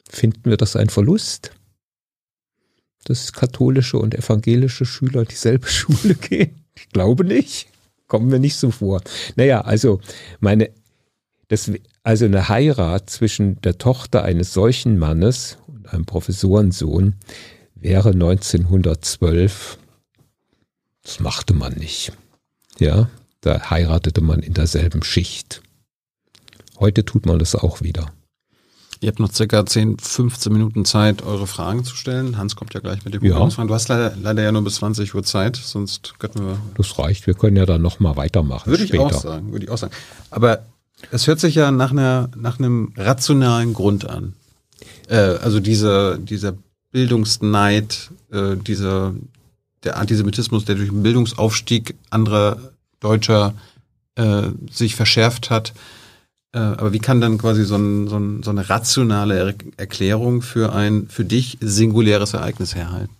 Finden 0.08 0.50
wir 0.50 0.56
das 0.56 0.76
ein 0.76 0.90
Verlust? 0.90 1.52
Dass 3.04 3.32
katholische 3.32 3.98
und 3.98 4.14
evangelische 4.14 4.84
Schüler 4.84 5.24
dieselbe 5.24 5.66
Schule 5.68 6.14
gehen? 6.14 6.64
Ich 6.74 6.88
glaube 6.90 7.24
nicht. 7.24 7.68
Kommen 8.08 8.30
wir 8.30 8.38
nicht 8.38 8.56
so 8.56 8.70
vor. 8.70 9.02
Naja, 9.36 9.62
also 9.62 10.00
meine, 10.40 10.70
das, 11.48 11.70
also 12.04 12.26
eine 12.26 12.48
Heirat 12.48 13.10
zwischen 13.10 13.60
der 13.62 13.78
Tochter 13.78 14.22
eines 14.22 14.52
solchen 14.52 14.98
Mannes 14.98 15.58
und 15.66 15.88
einem 15.88 16.04
Professorensohn 16.04 17.14
wäre 17.74 18.10
1912, 18.10 19.78
das 21.02 21.20
machte 21.20 21.54
man 21.54 21.72
nicht. 21.72 22.12
Ja, 22.78 23.08
da 23.40 23.70
heiratete 23.70 24.20
man 24.20 24.40
in 24.40 24.54
derselben 24.54 25.02
Schicht. 25.02 25.62
Heute 26.78 27.04
tut 27.04 27.26
man 27.26 27.38
das 27.38 27.54
auch 27.54 27.80
wieder. 27.80 28.12
Ihr 29.00 29.08
habt 29.08 29.20
noch 29.20 29.32
circa 29.32 29.64
10, 29.66 29.98
15 29.98 30.52
Minuten 30.52 30.84
Zeit, 30.84 31.22
eure 31.22 31.46
Fragen 31.46 31.84
zu 31.84 31.94
stellen. 31.94 32.38
Hans 32.38 32.56
kommt 32.56 32.74
ja 32.74 32.80
gleich 32.80 33.04
mit 33.04 33.14
dem 33.14 33.24
Ja. 33.24 33.38
Du 33.38 33.74
hast 33.74 33.88
leider, 33.88 34.14
leider 34.16 34.42
ja 34.42 34.52
nur 34.52 34.64
bis 34.64 34.76
20 34.76 35.14
Uhr 35.14 35.22
Zeit, 35.22 35.56
sonst 35.56 36.18
könnten 36.18 36.46
wir. 36.46 36.58
Das 36.76 36.98
reicht. 36.98 37.26
Wir 37.26 37.34
können 37.34 37.56
ja 37.56 37.66
dann 37.66 37.82
nochmal 37.82 38.16
weitermachen. 38.16 38.70
Würde 38.70 38.84
ich 38.84 38.88
später. 38.88 39.04
auch 39.04 39.12
sagen, 39.12 39.52
würde 39.52 39.66
ich 39.66 39.70
auch 39.70 39.78
sagen. 39.78 39.92
Aber 40.30 40.64
es 41.10 41.26
hört 41.26 41.40
sich 41.40 41.54
ja 41.54 41.70
nach 41.70 41.90
einer, 41.90 42.30
nach 42.36 42.58
einem 42.58 42.92
rationalen 42.96 43.74
Grund 43.74 44.08
an. 44.08 44.34
Äh, 45.08 45.16
also 45.16 45.60
dieser, 45.60 46.18
dieser 46.18 46.54
Bildungsneid, 46.90 48.10
äh, 48.30 48.56
dieser, 48.56 49.14
der 49.82 49.96
Antisemitismus, 49.96 50.64
der 50.64 50.76
durch 50.76 50.90
den 50.90 51.02
Bildungsaufstieg 51.02 51.94
anderer 52.10 52.58
Deutscher 53.00 53.54
äh, 54.16 54.42
sich 54.70 54.94
verschärft 54.94 55.50
hat. 55.50 55.72
Äh, 56.52 56.58
aber 56.58 56.92
wie 56.92 57.00
kann 57.00 57.20
dann 57.20 57.38
quasi 57.38 57.64
so, 57.64 57.76
ein, 57.76 58.08
so, 58.08 58.16
ein, 58.16 58.42
so 58.42 58.50
eine 58.50 58.68
rationale 58.70 59.36
er 59.36 59.54
Erklärung 59.76 60.40
für 60.40 60.72
ein 60.72 61.08
für 61.08 61.24
dich 61.24 61.58
singuläres 61.60 62.34
Ereignis 62.34 62.74
herhalten? 62.74 63.14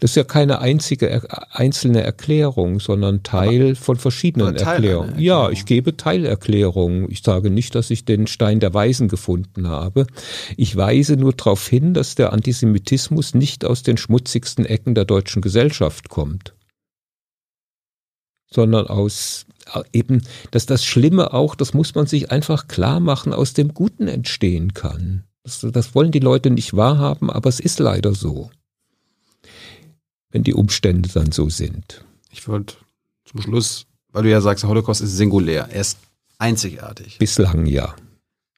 Das 0.00 0.12
ist 0.12 0.16
ja 0.16 0.24
keine 0.24 0.60
einzige 0.60 1.22
einzelne 1.50 2.02
Erklärung, 2.02 2.80
sondern 2.80 3.22
Teil 3.22 3.74
von 3.74 3.96
verschiedenen 3.96 4.56
Teil 4.56 4.74
Erklärungen. 4.84 5.10
einer 5.10 5.20
Ja, 5.20 5.34
Erklärung. 5.34 5.52
ich 5.52 5.66
gebe 5.66 5.96
Teilerklärungen. 5.96 7.10
Ich 7.10 7.22
sage 7.22 7.50
nicht, 7.50 7.74
dass 7.74 7.90
ich 7.90 8.04
den 8.04 8.26
Stein 8.26 8.60
der 8.60 8.74
Weisen 8.74 9.08
gefunden 9.08 9.68
habe. 9.68 10.06
Ich 10.56 10.76
weise 10.76 11.16
nur 11.16 11.32
darauf 11.32 11.66
hin, 11.66 11.94
dass 11.94 12.14
der 12.14 12.32
Antisemitismus 12.32 13.34
nicht 13.34 13.64
aus 13.64 13.82
den 13.82 13.96
schmutzigsten 13.96 14.64
Ecken 14.66 14.94
der 14.94 15.04
deutschen 15.04 15.42
Gesellschaft 15.42 16.08
kommt, 16.08 16.54
sondern 18.50 18.86
aus 18.86 19.46
äh, 19.72 19.82
eben, 19.92 20.22
dass 20.50 20.66
das 20.66 20.84
Schlimme 20.84 21.32
auch, 21.32 21.54
das 21.54 21.74
muss 21.74 21.94
man 21.94 22.06
sich 22.06 22.30
einfach 22.30 22.68
klar 22.68 23.00
machen, 23.00 23.32
aus 23.32 23.52
dem 23.54 23.74
Guten 23.74 24.08
entstehen 24.08 24.74
kann. 24.74 25.24
Das, 25.42 25.66
das 25.70 25.94
wollen 25.94 26.10
die 26.10 26.20
Leute 26.20 26.50
nicht 26.50 26.74
wahrhaben, 26.74 27.30
aber 27.30 27.48
es 27.48 27.60
ist 27.60 27.78
leider 27.78 28.14
so 28.14 28.50
wenn 30.34 30.42
die 30.42 30.52
Umstände 30.52 31.08
dann 31.08 31.30
so 31.30 31.48
sind. 31.48 32.04
Ich 32.28 32.48
wollte 32.48 32.74
zum 33.24 33.40
Schluss, 33.40 33.86
weil 34.10 34.24
du 34.24 34.30
ja 34.30 34.40
sagst, 34.40 34.64
der 34.64 34.68
Holocaust 34.68 35.00
ist 35.00 35.16
singulär, 35.16 35.68
er 35.70 35.80
ist 35.80 35.96
einzigartig. 36.38 37.18
Bislang 37.18 37.66
ja. 37.66 37.94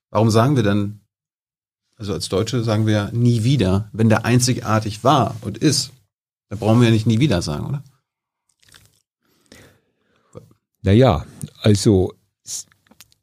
Warum 0.09 0.31
sagen 0.31 0.57
wir 0.57 0.63
dann, 0.63 1.01
also 1.97 2.15
als 2.15 2.31
Deutsche 2.31 2.65
sagen 2.65 2.87
wir 2.87 2.95
ja 2.95 3.11
nie 3.13 3.45
wieder, 3.45 3.91
wenn 3.93 4.09
der 4.09 4.25
einzigartig 4.25 5.05
war 5.05 5.37
und 5.43 5.59
ist, 5.59 5.93
dann 6.49 6.59
brauchen 6.59 6.81
wir 6.81 6.89
ja 6.89 6.95
nicht 6.95 7.07
nie 7.07 7.21
wieder 7.21 7.43
sagen, 7.43 7.67
oder? 7.67 7.85
Naja, 10.81 11.27
also 11.61 12.15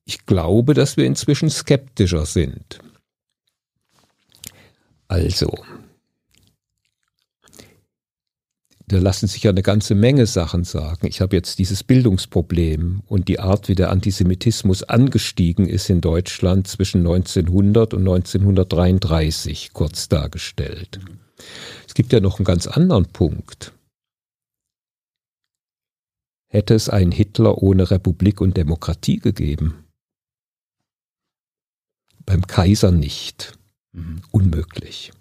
ich 0.05 0.27
glaube, 0.27 0.75
dass 0.75 0.95
wir 0.95 1.05
inzwischen 1.05 1.49
skeptischer 1.49 2.27
sind. 2.27 2.77
Also, 5.07 5.57
da 8.87 8.99
lassen 8.99 9.27
sich 9.27 9.43
ja 9.43 9.51
eine 9.51 9.63
ganze 9.63 9.95
Menge 9.95 10.25
Sachen 10.25 10.65
sagen. 10.65 11.07
Ich 11.07 11.21
habe 11.21 11.35
jetzt 11.35 11.57
dieses 11.59 11.83
Bildungsproblem 11.83 13.01
und 13.07 13.27
die 13.27 13.39
Art, 13.39 13.69
wie 13.69 13.75
der 13.75 13.89
Antisemitismus 13.91 14.83
angestiegen 14.83 15.67
ist 15.67 15.89
in 15.89 16.01
Deutschland 16.01 16.67
zwischen 16.67 16.99
1900 16.99 17.93
und 17.93 18.01
1933 18.01 19.71
kurz 19.71 20.09
dargestellt. 20.09 20.99
Es 21.87 21.93
gibt 21.93 22.11
ja 22.11 22.19
noch 22.19 22.39
einen 22.39 22.45
ganz 22.45 22.67
anderen 22.67 23.05
Punkt. 23.05 23.73
Hätte 26.49 26.75
es 26.75 26.89
einen 26.89 27.11
Hitler 27.11 27.63
ohne 27.63 27.89
Republik 27.89 28.41
und 28.41 28.57
Demokratie 28.57 29.17
gegeben? 29.17 29.85
Beim 32.25 32.45
Kaiser 32.45 32.91
nicht. 32.91 33.57
Unmöglich. 34.31 35.11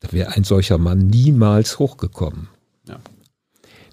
Da 0.00 0.12
wäre 0.12 0.32
ein 0.32 0.44
solcher 0.44 0.78
Mann 0.78 1.06
niemals 1.06 1.78
hochgekommen. 1.78 2.48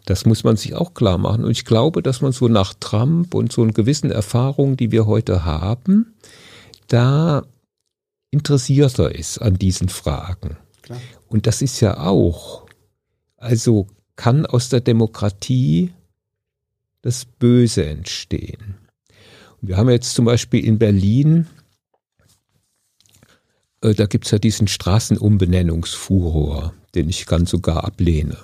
Das 0.08 0.26
muss 0.26 0.44
man 0.46 0.56
sich 0.56 0.74
auch 0.74 0.94
klar 0.94 1.18
machen. 1.18 1.44
Und 1.44 1.52
ich 1.52 1.66
glaube, 1.66 2.02
dass 2.02 2.22
man 2.22 2.32
so 2.32 2.48
nach 2.48 2.74
Trump 2.74 3.34
und 3.34 3.52
so 3.52 3.62
einen 3.62 3.74
gewissen 3.74 4.10
Erfahrungen, 4.10 4.78
die 4.78 4.94
wir 4.94 5.06
heute 5.06 5.44
haben, 5.44 6.16
da 6.88 7.44
interessierter 8.32 9.14
ist 9.14 9.40
an 9.40 9.56
diesen 9.56 9.90
Fragen. 9.90 10.56
Klar. 10.82 11.02
Und 11.28 11.46
das 11.46 11.62
ist 11.62 11.82
ja 11.82 12.00
auch, 12.00 12.68
also 13.36 13.88
kann 14.16 14.46
aus 14.46 14.70
der 14.70 14.80
Demokratie 14.80 15.92
das 17.02 17.26
Böse 17.26 17.86
entstehen. 17.86 18.76
Und 19.62 19.68
wir 19.68 19.76
haben 19.76 19.90
jetzt 19.90 20.14
zum 20.14 20.24
Beispiel 20.24 20.64
in 20.64 20.80
Berlin, 20.80 21.48
äh, 23.82 23.94
da 23.94 24.06
gibt's 24.06 24.32
ja 24.32 24.40
diesen 24.40 24.70
Straßenumbenennungsfuror, 24.70 26.74
den 26.96 27.10
ich 27.10 27.26
ganz 27.26 27.50
sogar 27.50 27.84
ablehne. 27.84 28.38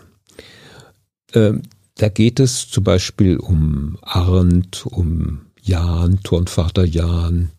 Ähm, 1.34 1.64
da 1.96 2.10
geht 2.10 2.40
es 2.40 2.70
zum 2.70 2.84
Beispiel 2.84 3.38
um 3.38 3.98
Arndt, 4.02 4.86
um 4.86 5.42
Jahn, 5.62 6.20
Turnvater 6.24 6.86
Jahn, 6.86 7.52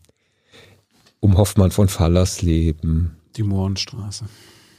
um 1.19 1.37
Hoffmann 1.37 1.71
von 1.71 1.87
Fallersleben, 1.87 3.15
Die 3.35 3.43
Mohrenstraße. 3.43 4.25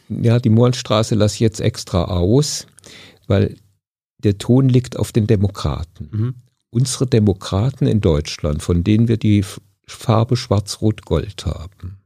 ja, 0.09 0.39
die 0.39 0.51
Mohrenstraße 0.51 1.15
lasse 1.15 1.35
ich 1.37 1.41
jetzt 1.41 1.61
extra 1.61 2.05
aus, 2.05 2.67
weil 3.27 3.57
der 4.19 4.39
Ton 4.39 4.69
liegt 4.69 4.97
auf 4.99 5.13
den 5.13 5.27
Demokraten. 5.27 6.09
Mhm. 6.13 6.35
Unsere 6.71 7.07
Demokraten 7.07 7.87
in 7.87 8.01
Deutschland, 8.01 8.63
von 8.63 8.85
denen 8.85 9.09
wir 9.09 9.17
die 9.17 9.45
Farbe 9.87 10.37
Schwarz-Rot-Gold 10.37 11.47
haben. 11.47 11.99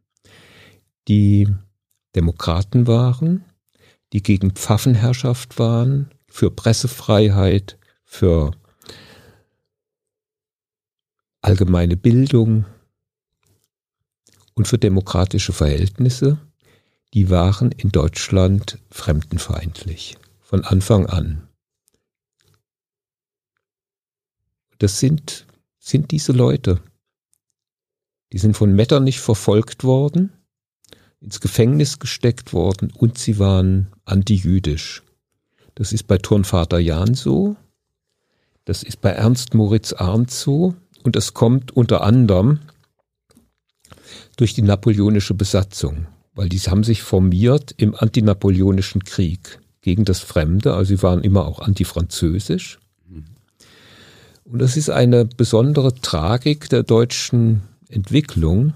Die 1.09 1.49
Demokraten 2.15 2.87
waren, 2.87 3.45
die 4.13 4.23
gegen 4.23 4.53
Pfaffenherrschaft 4.53 5.59
waren, 5.59 6.11
für 6.31 6.51
Pressefreiheit, 6.51 7.79
für 8.05 8.53
allgemeine 11.43 11.97
Bildung 11.97 12.65
und 14.55 14.69
für 14.69 14.79
demokratische 14.79 15.53
Verhältnisse, 15.53 16.39
die 17.13 17.29
waren 17.29 17.73
in 17.73 17.91
Deutschland 17.91 18.79
fremdenfeindlich 18.91 20.17
von 20.41 20.65
Anfang 20.65 21.07
an. 21.07 21.49
Das 24.79 24.99
sind, 25.01 25.47
sind 25.79 26.11
diese 26.11 26.33
Leute. 26.33 26.81
Die 28.33 28.39
sind 28.39 28.57
von 28.57 28.73
Metternich 28.73 29.21
verfolgt 29.21 29.83
worden, 29.83 30.33
ins 31.21 31.41
Gefängnis 31.41 31.99
gesteckt 31.99 32.53
worden 32.53 32.93
und 32.93 33.19
sie 33.19 33.39
waren 33.39 33.93
antijüdisch. 34.05 35.03
Das 35.81 35.95
ist 35.95 36.07
bei 36.07 36.19
Turnvater 36.19 36.79
Jan 36.79 37.15
so, 37.15 37.57
das 38.67 38.83
ist 38.83 39.01
bei 39.01 39.13
Ernst 39.13 39.55
Moritz 39.55 39.95
Arndt 39.95 40.31
so. 40.31 40.75
Und 41.05 41.17
das 41.17 41.33
kommt 41.33 41.75
unter 41.75 42.03
anderem 42.03 42.59
durch 44.37 44.53
die 44.53 44.61
napoleonische 44.61 45.33
Besatzung, 45.33 46.07
weil 46.35 46.51
die 46.51 46.59
haben 46.59 46.85
sich 46.85 47.01
formiert 47.01 47.73
im 47.79 47.95
antinapoleonischen 47.95 49.05
Krieg 49.05 49.59
gegen 49.81 50.05
das 50.05 50.21
Fremde, 50.21 50.75
also 50.75 50.95
sie 50.95 51.03
waren 51.03 51.23
immer 51.23 51.47
auch 51.47 51.61
antifranzösisch. 51.61 52.79
Und 54.45 54.59
das 54.59 54.77
ist 54.77 54.91
eine 54.91 55.25
besondere 55.25 55.95
Tragik 55.95 56.69
der 56.69 56.83
deutschen 56.83 57.63
Entwicklung. 57.89 58.75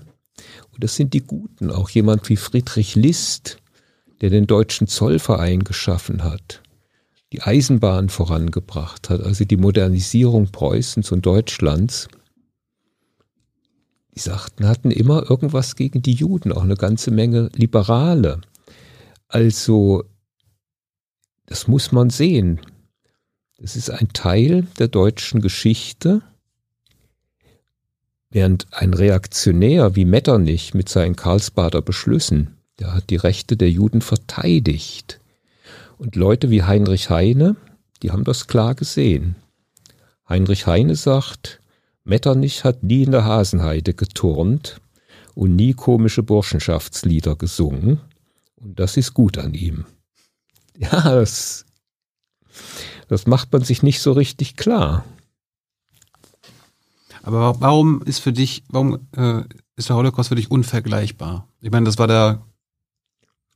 Und 0.72 0.82
das 0.82 0.96
sind 0.96 1.12
die 1.12 1.20
Guten, 1.20 1.70
auch 1.70 1.90
jemand 1.90 2.30
wie 2.30 2.36
Friedrich 2.36 2.94
List, 2.94 3.58
der 4.22 4.30
den 4.30 4.46
deutschen 4.46 4.86
Zollverein 4.86 5.64
geschaffen 5.64 6.24
hat, 6.24 6.62
die 7.34 7.42
Eisenbahn 7.42 8.10
vorangebracht 8.10 9.10
hat, 9.10 9.20
also 9.22 9.44
die 9.44 9.56
Modernisierung 9.56 10.52
Preußens 10.52 11.10
und 11.10 11.26
Deutschlands. 11.26 12.06
Die 14.14 14.20
sagten, 14.20 14.68
hatten 14.68 14.92
immer 14.92 15.28
irgendwas 15.28 15.74
gegen 15.74 16.00
die 16.00 16.12
Juden, 16.12 16.52
auch 16.52 16.62
eine 16.62 16.76
ganze 16.76 17.10
Menge 17.10 17.50
Liberale. 17.56 18.40
Also, 19.26 20.04
das 21.46 21.66
muss 21.66 21.90
man 21.90 22.10
sehen. 22.10 22.60
Das 23.58 23.74
ist 23.74 23.90
ein 23.90 24.10
Teil 24.12 24.68
der 24.78 24.86
deutschen 24.86 25.40
Geschichte, 25.40 26.22
während 28.30 28.68
ein 28.70 28.94
Reaktionär 28.94 29.96
wie 29.96 30.04
Metternich 30.04 30.72
mit 30.72 30.88
seinen 30.88 31.16
Karlsbader 31.16 31.82
Beschlüssen, 31.82 32.58
der 32.78 32.94
hat 32.94 33.10
die 33.10 33.16
Rechte 33.16 33.56
der 33.56 33.72
Juden 33.72 34.02
verteidigt. 34.02 35.18
Und 35.98 36.16
Leute 36.16 36.50
wie 36.50 36.62
Heinrich 36.62 37.10
Heine, 37.10 37.56
die 38.02 38.10
haben 38.10 38.24
das 38.24 38.46
klar 38.46 38.74
gesehen. 38.74 39.36
Heinrich 40.28 40.66
Heine 40.66 40.96
sagt, 40.96 41.60
Metternich 42.04 42.64
hat 42.64 42.82
nie 42.82 43.04
in 43.04 43.12
der 43.12 43.24
Hasenheide 43.24 43.94
geturnt 43.94 44.80
und 45.34 45.56
nie 45.56 45.72
komische 45.72 46.22
Burschenschaftslieder 46.22 47.36
gesungen. 47.36 48.00
Und 48.56 48.78
das 48.78 48.96
ist 48.96 49.14
gut 49.14 49.38
an 49.38 49.54
ihm. 49.54 49.86
Ja, 50.76 51.02
das, 51.02 51.66
das 53.06 53.28
macht 53.28 53.52
man 53.52 53.62
sich 53.62 53.84
nicht 53.84 54.00
so 54.00 54.10
richtig 54.10 54.56
klar. 54.56 55.04
Aber 57.22 57.60
warum 57.60 58.02
ist 58.02 58.18
für 58.18 58.32
dich, 58.32 58.64
warum 58.70 59.06
äh, 59.16 59.44
ist 59.76 59.88
der 59.88 59.94
Holocaust 59.94 60.30
für 60.30 60.34
dich 60.34 60.50
unvergleichbar? 60.50 61.46
Ich 61.60 61.70
meine, 61.70 61.86
das 61.86 61.96
war 61.96 62.08
der 62.08 62.44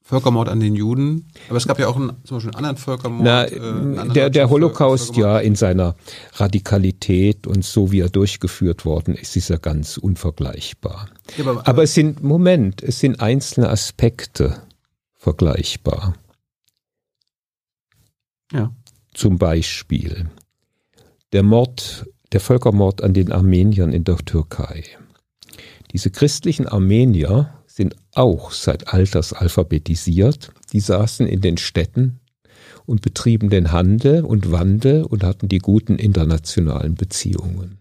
Völkermord 0.09 0.49
an 0.49 0.59
den 0.59 0.75
Juden. 0.75 1.29
Aber 1.51 1.59
es 1.59 1.69
gab 1.69 1.79
ja 1.79 1.87
auch 1.87 1.97
einen, 1.97 2.13
zum 2.25 2.39
Beispiel 2.39 2.55
einen 2.55 2.65
anderen 2.65 2.77
Völkermord. 2.79 3.25
Na, 3.25 3.45
äh, 3.47 3.59
anderen 3.59 4.15
der, 4.15 4.31
der 4.31 4.49
Holocaust, 4.49 5.15
ja, 5.17 5.39
in 5.39 5.55
seiner 5.55 5.97
Radikalität 6.37 7.47
und 7.47 7.63
so 7.63 7.93
wie 7.93 8.01
er 8.01 8.09
durchgeführt 8.09 8.87
worden 8.87 9.15
ist, 9.15 9.37
ist 9.37 9.51
er 9.51 9.59
ganz 9.59 9.99
unvergleichbar. 9.99 11.11
Ja, 11.37 11.45
aber, 11.45 11.51
aber, 11.51 11.69
aber 11.69 11.83
es 11.83 11.93
sind, 11.93 12.23
Moment, 12.23 12.83
es 12.83 13.01
sind 13.01 13.21
einzelne 13.21 13.69
Aspekte 13.69 14.63
vergleichbar. 15.15 16.15
Ja. 18.51 18.73
Zum 19.13 19.37
Beispiel 19.37 20.31
der 21.35 21.43
Mord, 21.43 22.07
der 22.33 22.41
Völkermord 22.41 23.03
an 23.03 23.13
den 23.13 23.31
Armeniern 23.31 23.93
in 23.93 24.05
der 24.05 24.17
Türkei. 24.17 24.85
Diese 25.93 26.11
christlichen 26.11 26.67
Armenier 26.67 27.58
sind 27.79 27.95
auch 28.13 28.51
seit 28.51 28.93
Alters 28.93 29.33
alphabetisiert. 29.33 30.51
Die 30.73 30.81
saßen 30.81 31.29
in 31.29 31.41
den 31.41 31.59
Städten 31.59 32.19
und 32.87 33.03
betrieben 33.03 33.51
den 33.51 33.71
Handel 33.71 34.25
und 34.25 34.51
Wandel 34.51 35.05
und 35.05 35.23
hatten 35.23 35.49
die 35.49 35.61
guten 35.61 35.97
internationalen 35.97 36.97
Beziehungen 36.97 37.79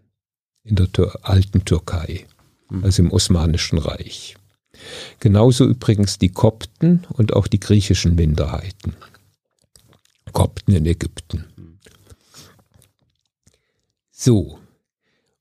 in 0.63 0.75
der 0.75 0.91
Tür 0.91 1.17
alten 1.23 1.65
Türkei, 1.65 2.27
hm. 2.69 2.83
also 2.83 3.01
im 3.01 3.11
Osmanischen 3.11 3.79
Reich. 3.79 4.35
Genauso 5.19 5.65
übrigens 5.65 6.19
die 6.19 6.29
Kopten 6.29 7.07
und 7.09 7.33
auch 7.33 7.47
die 7.47 7.59
griechischen 7.59 8.13
Minderheiten. 8.13 8.93
Kopten 10.31 10.73
in 10.73 10.85
Ägypten. 10.85 11.45
So. 14.11 14.59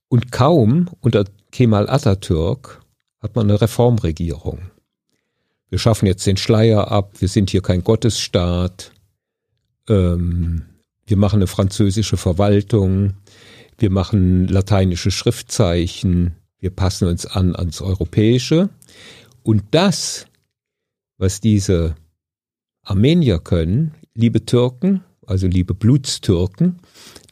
Und 0.09 0.33
kaum 0.33 0.89
unter 1.01 1.27
Kemal 1.51 1.91
Atatürk 1.91 2.86
hat 3.27 3.35
man 3.35 3.51
eine 3.51 3.61
Reformregierung. 3.61 4.71
Wir 5.69 5.81
schaffen 5.81 6.07
jetzt 6.07 6.25
den 6.29 6.37
Schleier 6.37 6.93
ab, 6.93 7.15
wir 7.19 7.27
sind 7.27 7.51
hier 7.51 7.61
kein 7.61 7.83
Gottesstaat, 7.83 8.93
ähm, 9.89 10.63
wir 11.07 11.17
machen 11.17 11.37
eine 11.37 11.49
französische 11.49 12.17
Verwaltung, 12.17 13.15
wir 13.79 13.91
machen 13.91 14.47
lateinische 14.47 15.11
Schriftzeichen, 15.11 16.37
wir 16.61 16.71
passen 16.71 17.09
uns 17.09 17.27
an 17.27 17.57
ans 17.57 17.83
Europäische. 17.83 18.69
Und 19.43 19.65
das, 19.73 20.27
was 21.19 21.41
diese 21.41 21.97
Armenier 22.83 23.41
können, 23.41 23.93
liebe 24.15 24.47
Türken, 24.47 25.03
also 25.27 25.49
liebe 25.49 25.75
Blutstürken, 25.75 26.79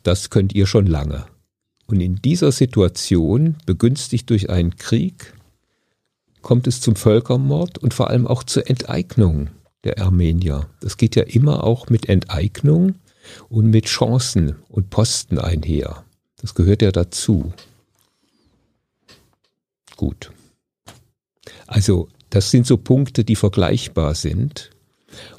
das 0.02 0.30
könnt 0.30 0.56
ihr 0.56 0.66
schon 0.66 0.86
lange. 0.86 1.26
Und 1.86 2.00
in 2.00 2.16
dieser 2.16 2.50
Situation, 2.50 3.58
begünstigt 3.64 4.28
durch 4.30 4.50
einen 4.50 4.74
Krieg, 4.74 5.34
kommt 6.44 6.68
es 6.68 6.80
zum 6.80 6.94
Völkermord 6.94 7.78
und 7.78 7.92
vor 7.92 8.10
allem 8.10 8.28
auch 8.28 8.44
zur 8.44 8.70
Enteignung 8.70 9.48
der 9.82 10.00
Armenier. 10.00 10.68
Das 10.80 10.96
geht 10.96 11.16
ja 11.16 11.24
immer 11.24 11.64
auch 11.64 11.88
mit 11.88 12.08
Enteignung 12.08 12.94
und 13.48 13.70
mit 13.70 13.86
Chancen 13.86 14.56
und 14.68 14.90
Posten 14.90 15.38
einher. 15.38 16.04
Das 16.40 16.54
gehört 16.54 16.82
ja 16.82 16.92
dazu. 16.92 17.52
Gut. 19.96 20.30
Also, 21.66 22.08
das 22.30 22.50
sind 22.50 22.66
so 22.66 22.76
Punkte, 22.76 23.24
die 23.24 23.36
vergleichbar 23.36 24.14
sind. 24.14 24.70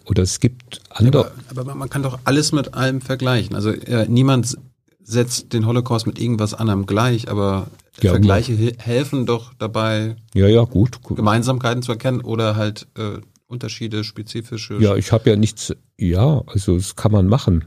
Oder 0.06 0.24
es 0.24 0.40
gibt 0.40 0.82
andere. 0.90 1.32
Aber, 1.50 1.62
aber 1.62 1.76
man 1.76 1.90
kann 1.90 2.04
doch 2.04 2.20
alles 2.24 2.52
mit 2.52 2.74
allem 2.74 3.02
vergleichen. 3.02 3.56
Also 3.56 3.74
ja, 3.74 4.06
niemand 4.06 4.58
setzt 5.04 5.54
den 5.54 5.68
Holocaust 5.68 6.08
mit 6.08 6.20
irgendwas 6.20 6.54
anderem 6.54 6.86
gleich, 6.86 7.30
aber 7.30 7.68
ja, 8.02 8.12
Vergleiche 8.12 8.74
helfen 8.78 9.26
doch 9.26 9.54
dabei, 9.54 10.16
ja, 10.34 10.48
ja, 10.48 10.64
gut, 10.64 11.02
gut. 11.02 11.18
Gemeinsamkeiten 11.18 11.82
zu 11.82 11.92
erkennen 11.92 12.22
oder 12.22 12.56
halt 12.56 12.88
äh, 12.98 13.20
Unterschiede, 13.48 14.04
spezifische. 14.04 14.78
Ja, 14.80 14.96
ich 14.96 15.12
habe 15.12 15.30
ja 15.30 15.36
nichts, 15.36 15.74
ja, 15.98 16.42
also 16.48 16.76
das 16.76 16.96
kann 16.96 17.12
man 17.12 17.28
machen. 17.28 17.66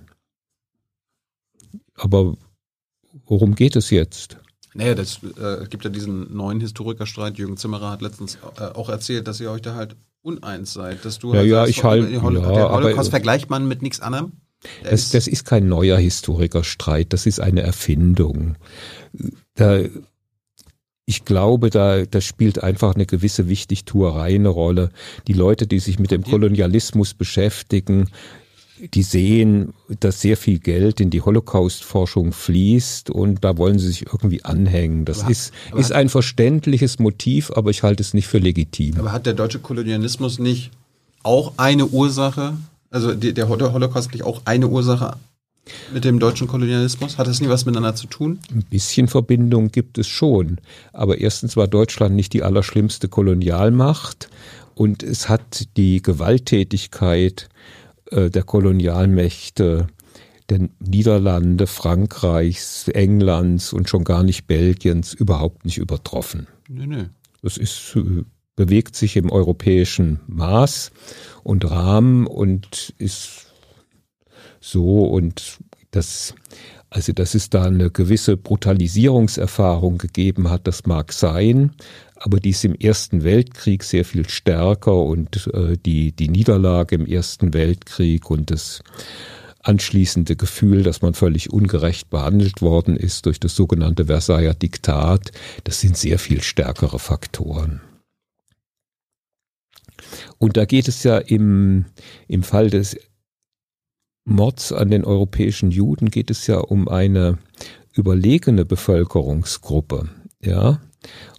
Aber 1.95 2.37
worum 3.27 3.55
geht 3.55 3.77
es 3.77 3.91
jetzt? 3.91 4.39
Naja, 4.75 4.95
das 4.95 5.21
äh, 5.23 5.67
gibt 5.69 5.85
ja 5.85 5.91
diesen 5.91 6.37
neuen 6.37 6.61
Historikerstreit. 6.61 7.39
Jürgen 7.39 7.57
Zimmerer 7.57 7.91
hat 7.91 8.03
letztens 8.03 8.39
äh, 8.59 8.65
auch 8.65 8.89
erzählt, 8.89 9.27
dass 9.27 9.41
ihr 9.41 9.51
euch 9.51 9.63
da 9.63 9.75
halt 9.75 9.97
uneins 10.23 10.73
seid, 10.73 11.05
dass 11.05 11.19
du 11.19 11.33
ja, 11.33 11.39
halt 11.39 11.49
ja, 11.49 11.57
sagst, 11.61 11.71
ich 11.71 11.85
halt, 11.85 12.13
den 12.13 12.23
Holocaust, 12.23 12.73
Holocaust 12.73 13.11
vergleicht 13.11 13.51
man 13.51 13.67
mit 13.67 13.83
nichts 13.83 14.01
anderem. 14.01 14.33
Das, 14.83 15.11
das 15.11 15.29
ist 15.29 15.45
kein 15.45 15.69
neuer 15.69 15.99
Historikerstreit, 15.99 17.13
das 17.13 17.27
ist 17.27 17.41
eine 17.41 17.63
Erfindung. 17.63 18.57
Da, 19.55 19.85
ich 21.09 21.25
glaube, 21.25 21.71
da, 21.71 22.05
da 22.05 22.21
spielt 22.21 22.63
einfach 22.63 22.95
eine 22.95 23.07
gewisse 23.07 23.49
Wichtigtuerei 23.49 24.35
eine 24.35 24.51
Rolle. 24.51 24.91
Die 25.27 25.33
Leute, 25.33 25.67
die 25.67 25.79
sich 25.79 25.99
mit 25.99 26.11
dem 26.11 26.23
Kolonialismus 26.23 27.15
beschäftigen, 27.15 28.11
die 28.93 29.03
sehen, 29.03 29.73
dass 30.01 30.21
sehr 30.21 30.37
viel 30.37 30.59
Geld 30.59 31.01
in 31.01 31.09
die 31.09 31.23
Holocaust-Forschung 31.23 32.33
fließt 32.33 33.09
und 33.09 33.43
da 33.43 33.57
wollen 33.57 33.79
sie 33.79 33.89
sich 33.89 34.05
irgendwie 34.05 34.45
anhängen. 34.45 35.07
Das 35.07 35.23
aber, 35.23 35.31
ist, 35.31 35.55
aber 35.71 35.81
ist 35.81 35.93
ein 35.93 36.11
verständliches 36.11 36.99
Motiv, 36.99 37.53
aber 37.53 37.71
ich 37.71 37.83
halte 37.83 38.03
es 38.03 38.13
nicht 38.13 38.27
für 38.27 38.39
legitim. 38.39 38.99
Aber 38.99 39.13
hat 39.13 39.25
der 39.25 39.33
deutsche 39.33 39.61
Kolonialismus 39.61 40.39
nicht 40.39 40.73
auch 41.23 41.55
eine 41.57 41.87
Ursache? 41.87 42.59
Also 42.91 43.15
der 43.15 43.49
Holocaust 43.49 44.13
nicht 44.13 44.25
auch 44.25 44.43
eine 44.45 44.69
Ursache 44.69 45.17
mit 45.93 46.05
dem 46.05 46.19
deutschen 46.19 46.47
Kolonialismus? 46.47 47.19
Hat 47.19 47.27
das 47.27 47.41
nie 47.41 47.49
was 47.49 47.67
miteinander 47.67 47.95
zu 47.95 48.07
tun? 48.07 48.39
Ein 48.51 48.65
bisschen 48.65 49.09
Verbindung 49.09 49.69
gibt 49.69 49.99
es 49.99 50.07
schon. 50.07 50.59
Aber 50.93 51.19
erstens 51.19 51.57
war 51.57 51.69
Deutschland 51.69 52.15
nicht 52.15 52.33
die 52.33 52.43
allerschlimmste 52.43 53.09
Kolonialmacht 53.09 54.29
und 54.75 55.03
es 55.03 55.29
hat 55.29 55.69
die 55.77 56.03
Gewalttätigkeit 56.03 57.49
äh, 58.11 58.31
der 58.31 58.43
Kolonialmächte 58.43 59.89
der 60.49 60.69
Niederlande, 60.79 61.67
Frankreichs, 61.67 62.89
Englands 62.89 63.73
und 63.73 63.89
schon 63.89 64.05
gar 64.05 64.23
nicht 64.23 64.47
Belgiens 64.47 65.13
überhaupt 65.13 65.65
nicht 65.65 65.79
übertroffen. 65.79 66.47
Nee, 66.69 66.87
nee. 66.87 67.05
Das 67.43 67.57
ist, 67.57 67.97
äh, 67.97 68.25
bewegt 68.57 68.97
sich 68.97 69.17
im 69.17 69.31
europäischen 69.31 70.21
Maß 70.27 70.91
und 71.43 71.71
Rahmen 71.71 72.27
und 72.27 72.95
ist 72.99 73.48
so 74.61 75.05
und 75.05 75.59
das, 75.91 76.35
also 76.91 77.13
dass 77.13 77.35
es 77.35 77.51
da 77.51 77.65
eine 77.65 77.91
gewisse 77.91 78.37
Brutalisierungserfahrung 78.37 79.99
gegeben 79.99 80.51
hat, 80.51 80.67
das 80.67 80.87
mag 80.87 81.13
sein, 81.13 81.73
aber 82.17 82.41
die 82.41 82.51
ist 82.51 82.65
im 82.65 82.75
Ersten 82.75 83.25
Weltkrieg 83.25 83.85
sehr 83.85 84.05
viel 84.05 84.29
stärker 84.29 84.97
und 84.97 85.49
äh, 85.55 85.77
die, 85.77 86.13
die 86.13 86.29
Niederlage 86.29 86.97
im 86.97 87.07
Ersten 87.07 87.55
Weltkrieg 87.55 88.31
und 88.31 88.51
das 88.51 88.83
anschließende 89.63 90.37
Gefühl, 90.37 90.83
dass 90.83 91.03
man 91.03 91.15
völlig 91.15 91.53
ungerecht 91.53 92.11
behandelt 92.11 92.63
worden 92.63 92.97
ist 92.97 93.27
durch 93.27 93.39
das 93.41 93.55
sogenannte 93.55 94.07
Versailler 94.07 94.55
Diktat, 94.55 95.33
das 95.65 95.81
sind 95.81 95.97
sehr 95.97 96.19
viel 96.19 96.43
stärkere 96.43 96.99
Faktoren. 96.99 97.81
Und 100.39 100.57
da 100.57 100.65
geht 100.65 100.89
es 100.89 101.03
ja 101.03 101.19
im, 101.19 101.85
im 102.29 102.43
Fall 102.43 102.71
des 102.71 102.97
Mords 104.29 104.73
an 104.73 104.91
den 104.91 105.05
europäischen 105.05 105.71
Juden 105.71 106.11
geht 106.11 106.31
es 106.31 106.47
ja 106.47 106.59
um 106.59 106.87
eine 106.87 107.39
überlegene 107.95 108.67
Bevölkerungsgruppe, 108.67 110.11
ja. 110.43 110.83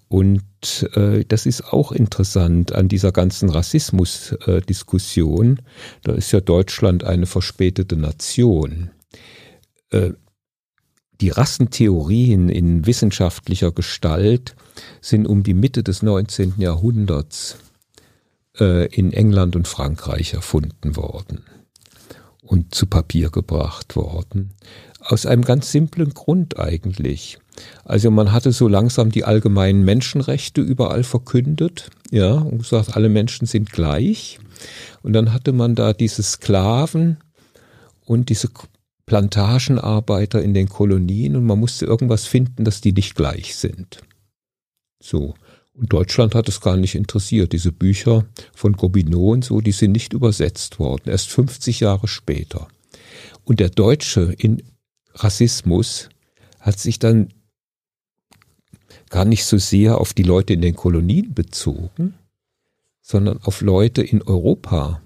Und 0.07 0.89
äh, 0.95 1.23
das 1.23 1.45
ist 1.45 1.71
auch 1.71 1.91
interessant 1.91 2.73
an 2.73 2.87
dieser 2.87 3.11
ganzen 3.11 3.49
Rassismus-Diskussion. 3.49 5.57
Äh, 5.57 5.61
da 6.01 6.13
ist 6.13 6.31
ja 6.31 6.41
Deutschland 6.41 7.03
eine 7.03 7.27
verspätete 7.27 7.95
Nation. 7.95 8.89
Äh, 9.91 10.13
die 11.21 11.29
Rassentheorien 11.29 12.49
in 12.49 12.87
wissenschaftlicher 12.87 13.71
Gestalt 13.71 14.55
sind 14.99 15.27
um 15.27 15.43
die 15.43 15.53
Mitte 15.53 15.83
des 15.83 16.01
19. 16.01 16.55
Jahrhunderts 16.57 17.59
äh, 18.59 18.87
in 18.87 19.13
England 19.13 19.55
und 19.55 19.67
Frankreich 19.67 20.33
erfunden 20.33 20.95
worden 20.95 21.43
und 22.49 22.73
zu 22.73 22.87
Papier 22.87 23.29
gebracht 23.29 23.95
worden. 23.95 24.55
Aus 25.01 25.27
einem 25.27 25.45
ganz 25.45 25.71
simplen 25.71 26.15
Grund 26.15 26.59
eigentlich. 26.59 27.37
Also 27.85 28.09
man 28.09 28.31
hatte 28.31 28.51
so 28.51 28.67
langsam 28.67 29.11
die 29.11 29.23
allgemeinen 29.23 29.85
Menschenrechte 29.85 30.61
überall 30.61 31.03
verkündet, 31.03 31.91
ja, 32.09 32.33
und 32.33 32.59
gesagt, 32.59 32.95
alle 32.95 33.09
Menschen 33.09 33.45
sind 33.45 33.71
gleich. 33.71 34.39
Und 35.03 35.13
dann 35.13 35.31
hatte 35.31 35.51
man 35.51 35.75
da 35.75 35.93
diese 35.93 36.23
Sklaven 36.23 37.17
und 38.03 38.29
diese 38.29 38.49
Plantagenarbeiter 39.05 40.41
in 40.41 40.55
den 40.55 40.69
Kolonien 40.69 41.35
und 41.35 41.45
man 41.45 41.59
musste 41.59 41.85
irgendwas 41.85 42.25
finden, 42.25 42.65
dass 42.65 42.81
die 42.81 42.93
nicht 42.93 43.15
gleich 43.15 43.55
sind. 43.55 44.01
So. 45.01 45.35
Und 45.79 45.93
Deutschland 45.93 46.35
hat 46.35 46.49
es 46.49 46.59
gar 46.59 46.75
nicht 46.75 46.95
interessiert. 46.95 47.53
Diese 47.53 47.71
Bücher 47.71 48.25
von 48.53 48.73
Gobineau 48.73 49.31
und 49.31 49.45
so, 49.45 49.61
die 49.61 49.71
sind 49.71 49.93
nicht 49.93 50.11
übersetzt 50.11 50.77
worden, 50.77 51.09
erst 51.09 51.29
50 51.29 51.79
Jahre 51.79 52.09
später. 52.09 52.67
Und 53.45 53.61
der 53.61 53.69
Deutsche 53.69 54.33
in 54.37 54.61
Rassismus 55.13 56.09
hat 56.59 56.79
sich 56.79 56.99
dann 56.99 57.29
gar 59.09 59.23
nicht 59.23 59.45
so 59.45 59.57
sehr 59.57 59.99
auf 59.99 60.13
die 60.13 60.23
Leute 60.23 60.51
in 60.51 60.61
den 60.61 60.75
Kolonien 60.75 61.33
bezogen, 61.33 62.15
sondern 63.01 63.41
auf 63.43 63.61
Leute 63.61 64.03
in 64.03 64.21
Europa, 64.21 65.01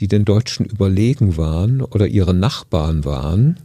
die 0.00 0.08
den 0.08 0.24
Deutschen 0.24 0.66
überlegen 0.66 1.36
waren 1.36 1.82
oder 1.82 2.08
ihre 2.08 2.34
Nachbarn 2.34 3.04
waren. 3.04 3.60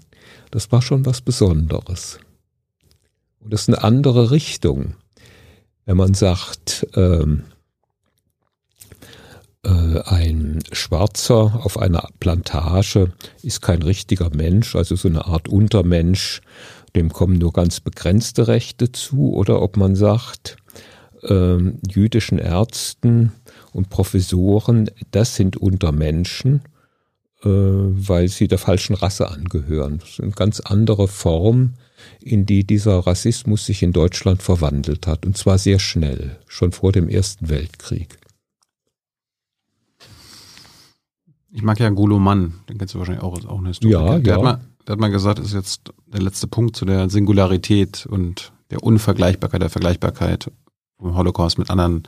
Das 0.51 0.72
war 0.72 0.84
schon 0.84 1.07
was 1.07 1.22
Besonderes. 1.22 2.19
Und 3.39 3.51
das 3.51 3.64
ist 3.64 3.69
eine 3.69 3.84
andere 3.84 4.30
Richtung 4.30 4.95
wenn 5.85 5.97
man 5.97 6.14
sagt, 6.14 6.88
ähm, 6.95 7.43
äh, 9.64 10.01
ein 10.05 10.60
Schwarzer 10.72 11.61
auf 11.64 11.77
einer 11.77 12.10
Plantage 12.19 13.14
ist 13.41 13.61
kein 13.61 13.81
richtiger 13.81 14.30
Mensch, 14.30 14.76
also 14.76 14.95
so 14.95 15.07
eine 15.07 15.26
Art 15.26 15.47
Untermensch, 15.47 16.41
dem 16.95 17.11
kommen 17.11 17.38
nur 17.38 17.53
ganz 17.53 17.80
begrenzte 17.80 18.47
Rechte 18.47 18.91
zu, 18.91 19.34
oder 19.34 19.61
ob 19.61 19.77
man 19.77 19.95
sagt, 19.95 20.57
ähm, 21.23 21.80
jüdischen 21.89 22.38
Ärzten 22.38 23.31
und 23.72 23.89
Professoren, 23.89 24.89
das 25.11 25.35
sind 25.35 25.57
Untermenschen, 25.57 26.61
äh, 27.43 27.49
weil 27.49 28.27
sie 28.27 28.47
der 28.47 28.57
falschen 28.57 28.95
Rasse 28.95 29.30
angehören. 29.30 29.99
Das 29.99 30.10
ist 30.10 30.22
eine 30.22 30.31
ganz 30.31 30.60
andere 30.60 31.07
Form 31.07 31.73
in 32.19 32.45
die 32.45 32.65
dieser 32.65 32.99
Rassismus 32.99 33.65
sich 33.65 33.84
in 33.84 33.93
Deutschland 33.93 34.41
verwandelt 34.41 35.07
hat. 35.07 35.25
Und 35.25 35.38
zwar 35.38 35.57
sehr 35.57 35.80
schnell, 35.80 36.39
schon 36.47 36.71
vor 36.71 36.91
dem 36.91 37.09
Ersten 37.09 37.49
Weltkrieg. 37.49 38.17
Ich 41.51 41.61
mag 41.61 41.80
ja 41.80 41.89
Golo 41.89 42.17
Mann, 42.17 42.55
den 42.67 42.80
kennst 42.80 42.95
du 42.95 42.99
wahrscheinlich 42.99 43.23
auch, 43.23 43.45
auch 43.45 43.59
eine 43.59 43.69
Historiker. 43.69 44.13
Ja, 44.13 44.19
der, 44.19 44.34
ja. 44.34 44.38
Hat 44.38 44.43
mal, 44.43 44.61
der 44.88 44.93
hat 44.93 44.99
mal 44.99 45.11
gesagt, 45.11 45.39
das 45.39 45.47
ist 45.47 45.53
jetzt 45.53 45.93
der 46.07 46.21
letzte 46.21 46.47
Punkt 46.47 46.75
zu 46.75 46.85
der 46.85 47.09
Singularität 47.09 48.07
und 48.07 48.51
der 48.71 48.81
Unvergleichbarkeit, 48.81 49.61
der 49.61 49.69
Vergleichbarkeit 49.69 50.51
vom 50.97 51.15
Holocaust 51.15 51.59
mit 51.59 51.69
anderen 51.69 52.03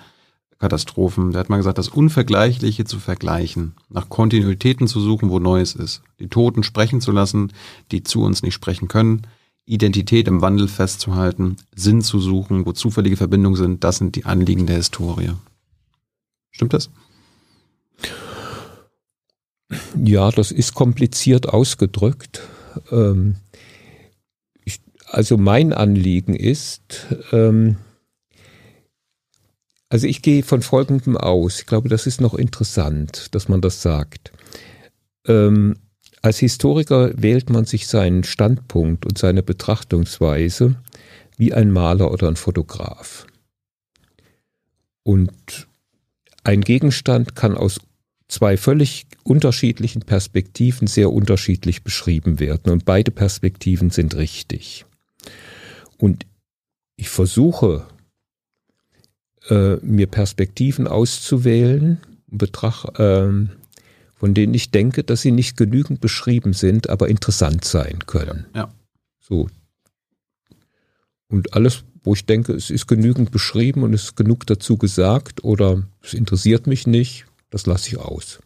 Katastrophen. 0.57 1.31
Der 1.31 1.41
hat 1.41 1.49
mal 1.49 1.57
gesagt, 1.57 1.77
das 1.77 1.89
Unvergleichliche 1.89 2.85
zu 2.85 2.97
vergleichen, 2.99 3.75
nach 3.89 4.09
Kontinuitäten 4.09 4.87
zu 4.87 4.99
suchen, 4.99 5.29
wo 5.29 5.39
Neues 5.39 5.75
ist, 5.75 6.01
die 6.19 6.27
Toten 6.27 6.63
sprechen 6.63 7.01
zu 7.01 7.11
lassen, 7.11 7.51
die 7.91 8.03
zu 8.03 8.23
uns 8.23 8.41
nicht 8.41 8.53
sprechen 8.53 8.87
können, 8.87 9.27
Identität 9.65 10.27
im 10.27 10.41
Wandel 10.41 10.67
festzuhalten, 10.67 11.57
Sinn 11.75 12.01
zu 12.01 12.19
suchen, 12.19 12.65
wo 12.65 12.71
zufällige 12.71 13.17
Verbindungen 13.17 13.57
sind, 13.57 13.83
das 13.83 13.97
sind 13.97 14.15
die 14.15 14.25
Anliegen 14.25 14.67
der 14.67 14.77
Historie. 14.77 15.31
Stimmt 16.51 16.73
das? 16.73 16.89
Ja, 20.03 20.29
das 20.31 20.51
ist 20.51 20.75
kompliziert 20.75 21.49
ausgedrückt. 21.49 22.41
Ähm, 22.91 23.37
ich, 24.63 24.79
also 25.07 25.37
mein 25.37 25.73
Anliegen 25.73 26.35
ist, 26.35 27.07
ähm, 27.31 27.77
also 29.89 30.07
ich 30.07 30.21
gehe 30.21 30.43
von 30.43 30.61
Folgendem 30.61 31.17
aus. 31.17 31.59
Ich 31.59 31.65
glaube, 31.65 31.89
das 31.89 32.05
ist 32.05 32.21
noch 32.21 32.35
interessant, 32.35 33.33
dass 33.33 33.49
man 33.49 33.61
das 33.61 33.81
sagt. 33.81 34.31
Ähm, 35.27 35.75
als 36.25 36.39
Historiker 36.39 37.11
wählt 37.21 37.51
man 37.51 37.65
sich 37.65 37.85
seinen 37.85 38.23
Standpunkt 38.23 39.05
und 39.05 39.15
seine 39.15 39.43
Betrachtungsweise 39.43 40.75
wie 41.37 41.53
ein 41.53 41.71
Maler 41.71 42.11
oder 42.11 42.27
ein 42.27 42.35
Fotograf. 42.35 43.27
Und 45.03 45.67
ein 46.43 46.61
Gegenstand 46.61 47.35
kann 47.35 47.55
aus 47.55 47.79
zwei 48.27 48.57
völlig 48.57 49.05
unterschiedlichen 49.21 50.01
Perspektiven 50.01 50.87
sehr 50.87 51.11
unterschiedlich 51.11 51.83
beschrieben 51.83 52.39
werden 52.39 52.71
und 52.71 52.85
beide 52.85 53.11
Perspektiven 53.11 53.91
sind 53.91 54.15
richtig. 54.15 54.83
Und 55.99 56.25
ich 56.95 57.09
versuche, 57.09 57.85
äh, 59.51 59.75
mir 59.75 60.07
Perspektiven 60.07 60.87
auszuwählen, 60.87 61.99
betrach, 62.25 62.85
äh, 62.97 63.47
von 64.15 64.33
denen 64.33 64.53
ich 64.53 64.71
denke, 64.71 65.03
dass 65.03 65.21
sie 65.21 65.31
nicht 65.31 65.57
genügend 65.57 66.01
beschrieben 66.01 66.53
sind, 66.53 66.89
aber 66.89 67.09
interessant 67.09 67.65
sein 67.65 67.99
können. 68.07 68.45
Ja. 68.55 68.73
So. 69.19 69.49
Und 71.27 71.53
alles, 71.53 71.83
wo 72.03 72.13
ich 72.13 72.25
denke, 72.25 72.53
es 72.53 72.69
ist 72.69 72.87
genügend 72.87 73.31
beschrieben 73.31 73.83
und 73.83 73.93
es 73.93 74.03
ist 74.03 74.15
genug 74.15 74.45
dazu 74.45 74.77
gesagt 74.77 75.43
oder 75.43 75.83
es 76.01 76.13
interessiert 76.13 76.65
mich 76.65 76.87
nicht, 76.87 77.25
das 77.49 77.65
lasse 77.65 77.89
ich 77.89 77.97
aus. 77.97 78.39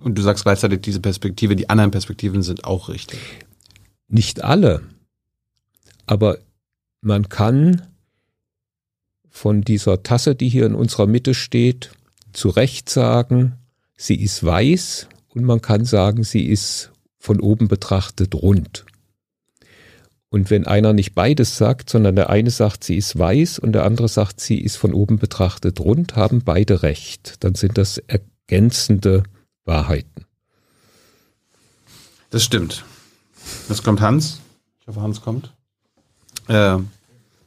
Und 0.00 0.16
du 0.16 0.22
sagst 0.22 0.44
gleichzeitig, 0.44 0.82
diese 0.82 1.00
Perspektive, 1.00 1.56
die 1.56 1.68
anderen 1.68 1.90
Perspektiven 1.90 2.42
sind 2.42 2.64
auch 2.64 2.88
richtig. 2.88 3.18
Nicht 4.08 4.44
alle. 4.44 4.82
Aber 6.06 6.38
man 7.00 7.28
kann 7.28 7.82
von 9.28 9.62
dieser 9.62 10.02
Tasse, 10.02 10.34
die 10.34 10.48
hier 10.48 10.66
in 10.66 10.74
unserer 10.74 11.06
Mitte 11.06 11.34
steht, 11.34 11.90
zu 12.36 12.50
Recht 12.50 12.88
sagen, 12.88 13.54
sie 13.96 14.20
ist 14.20 14.44
weiß 14.44 15.08
und 15.34 15.44
man 15.44 15.62
kann 15.62 15.84
sagen, 15.84 16.22
sie 16.22 16.46
ist 16.46 16.92
von 17.18 17.40
oben 17.40 17.68
betrachtet 17.68 18.34
rund. 18.34 18.84
Und 20.28 20.50
wenn 20.50 20.66
einer 20.66 20.92
nicht 20.92 21.14
beides 21.14 21.56
sagt, 21.56 21.88
sondern 21.88 22.14
der 22.14 22.28
eine 22.28 22.50
sagt, 22.50 22.84
sie 22.84 22.96
ist 22.96 23.18
weiß 23.18 23.58
und 23.58 23.72
der 23.72 23.84
andere 23.84 24.08
sagt, 24.08 24.40
sie 24.40 24.60
ist 24.60 24.76
von 24.76 24.92
oben 24.92 25.18
betrachtet 25.18 25.80
rund, 25.80 26.14
haben 26.16 26.42
beide 26.44 26.82
recht. 26.82 27.36
Dann 27.40 27.54
sind 27.54 27.78
das 27.78 27.98
ergänzende 27.98 29.22
Wahrheiten. 29.64 30.26
Das 32.30 32.44
stimmt. 32.44 32.84
Jetzt 33.68 33.82
kommt 33.82 34.00
Hans. 34.00 34.40
Ich 34.80 34.88
hoffe, 34.88 35.00
Hans 35.00 35.22
kommt. 35.22 35.54
Äh, 36.48 36.78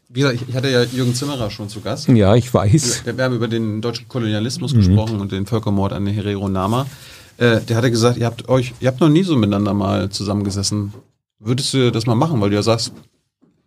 wie 0.10 0.22
gesagt, 0.22 0.44
ich 0.48 0.56
hatte 0.56 0.70
ja 0.70 0.84
Jürgen 0.84 1.14
Zimmerer 1.14 1.52
schon 1.52 1.70
zu 1.70 1.82
Gast. 1.82 2.08
Ja, 2.08 2.36
ich 2.36 2.52
weiß. 2.52 3.06
Wir, 3.06 3.16
wir 3.16 3.24
haben 3.24 3.36
über 3.36 3.48
den 3.48 3.80
deutschen 3.80 4.08
Kolonialismus 4.08 4.74
mhm. 4.74 4.78
gesprochen 4.78 5.22
und 5.22 5.32
den 5.32 5.46
Völkermord 5.46 5.94
an 5.94 6.04
den 6.06 6.14
Herero 6.16 6.50
Nama. 6.50 6.88
Äh, 7.38 7.62
der 7.62 7.78
hatte 7.78 7.92
gesagt, 7.92 8.18
ihr 8.18 8.26
habt 8.26 8.50
euch, 8.50 8.74
ihr 8.80 8.88
habt 8.88 9.00
noch 9.00 9.10
nie 9.10 9.24
so 9.24 9.36
miteinander 9.36 9.74
mal 9.74 10.10
zusammengesessen. 10.10 10.94
Würdest 11.40 11.74
du 11.74 11.92
das 11.92 12.08
mal 12.08 12.16
machen, 12.16 12.42
weil 12.42 12.50
du 12.50 12.56
ja 12.56 12.64
sagst, 12.64 12.92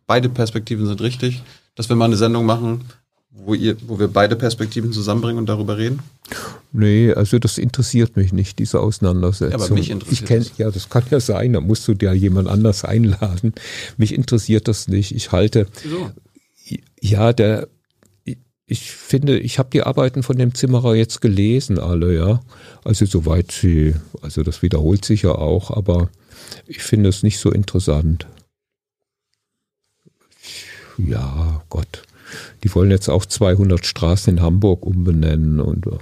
beide 0.06 0.28
Perspektiven 0.28 0.86
sind 0.86 1.00
richtig, 1.00 1.42
dass 1.76 1.88
wir 1.88 1.96
mal 1.96 2.06
eine 2.06 2.16
Sendung 2.16 2.44
machen, 2.44 2.82
wo, 3.30 3.54
ihr, 3.54 3.76
wo 3.86 3.98
wir 3.98 4.08
beide 4.08 4.36
Perspektiven 4.36 4.92
zusammenbringen 4.92 5.38
und 5.38 5.48
darüber 5.48 5.78
reden? 5.78 6.00
Nee, 6.72 7.12
also 7.12 7.38
das 7.38 7.56
interessiert 7.56 8.16
mich 8.16 8.32
nicht, 8.32 8.58
diese 8.58 8.80
Auseinandersetzung. 8.80 9.58
Ja, 9.58 9.64
aber 9.64 9.74
mich 9.74 9.90
interessiert 9.90 10.20
ich 10.20 10.26
kenn, 10.26 10.38
das. 10.40 10.58
Ja, 10.58 10.70
das 10.70 10.88
kann 10.88 11.04
ja 11.10 11.20
sein, 11.20 11.52
da 11.52 11.60
musst 11.60 11.86
du 11.88 11.94
dir 11.94 12.12
jemand 12.12 12.48
anders 12.48 12.84
einladen. 12.84 13.54
Mich 13.96 14.12
interessiert 14.12 14.68
das 14.68 14.88
nicht. 14.88 15.12
Ich 15.12 15.32
halte, 15.32 15.66
Wieso? 15.82 16.10
Ja, 17.00 17.32
der, 17.32 17.68
ich 18.66 18.90
finde, 18.90 19.38
ich 19.38 19.58
habe 19.58 19.70
die 19.70 19.82
Arbeiten 19.82 20.22
von 20.22 20.36
dem 20.36 20.54
Zimmerer 20.54 20.94
jetzt 20.94 21.20
gelesen, 21.20 21.78
alle, 21.78 22.16
ja. 22.16 22.40
Also 22.84 23.04
soweit 23.04 23.52
sie, 23.52 23.94
also 24.22 24.42
das 24.42 24.62
wiederholt 24.62 25.04
sich 25.04 25.22
ja 25.22 25.32
auch, 25.32 25.70
aber 25.70 26.08
ich 26.66 26.82
finde 26.82 27.08
es 27.08 27.22
nicht 27.22 27.38
so 27.38 27.50
interessant. 27.50 28.26
Ja, 30.98 31.62
Gott. 31.68 32.02
Die 32.64 32.74
wollen 32.74 32.90
jetzt 32.90 33.08
auch 33.08 33.26
200 33.26 33.84
Straßen 33.84 34.38
in 34.38 34.42
Hamburg 34.42 34.86
umbenennen 34.86 35.60
und 35.60 35.86
äh, 35.86 35.98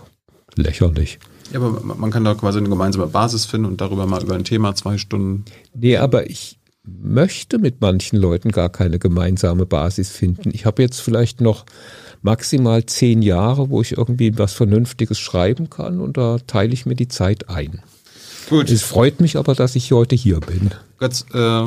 lächerlich. 0.54 1.18
Ja, 1.52 1.60
aber 1.60 1.80
man 1.82 2.10
kann 2.10 2.24
da 2.24 2.34
quasi 2.34 2.58
eine 2.58 2.68
gemeinsame 2.68 3.08
Basis 3.08 3.46
finden 3.46 3.66
und 3.66 3.80
darüber 3.80 4.06
mal 4.06 4.22
über 4.22 4.34
ein 4.34 4.44
Thema 4.44 4.74
zwei 4.76 4.98
Stunden. 4.98 5.44
Nee, 5.74 5.96
aber 5.96 6.30
ich 6.30 6.59
möchte 7.02 7.58
mit 7.58 7.80
manchen 7.80 8.18
Leuten 8.18 8.50
gar 8.50 8.68
keine 8.68 8.98
gemeinsame 8.98 9.66
Basis 9.66 10.10
finden. 10.10 10.50
Ich 10.52 10.66
habe 10.66 10.82
jetzt 10.82 11.00
vielleicht 11.00 11.40
noch 11.40 11.64
maximal 12.22 12.84
zehn 12.86 13.22
Jahre, 13.22 13.70
wo 13.70 13.80
ich 13.80 13.96
irgendwie 13.96 14.38
was 14.38 14.52
Vernünftiges 14.52 15.18
schreiben 15.18 15.70
kann 15.70 16.00
und 16.00 16.16
da 16.16 16.38
teile 16.46 16.72
ich 16.72 16.86
mir 16.86 16.94
die 16.96 17.08
Zeit 17.08 17.48
ein. 17.48 17.82
Gut. 18.48 18.70
Es 18.70 18.82
freut 18.82 19.20
mich 19.20 19.36
aber, 19.36 19.54
dass 19.54 19.76
ich 19.76 19.92
heute 19.92 20.16
hier 20.16 20.40
bin. 20.40 20.70
Götz, 20.98 21.24
äh, 21.32 21.64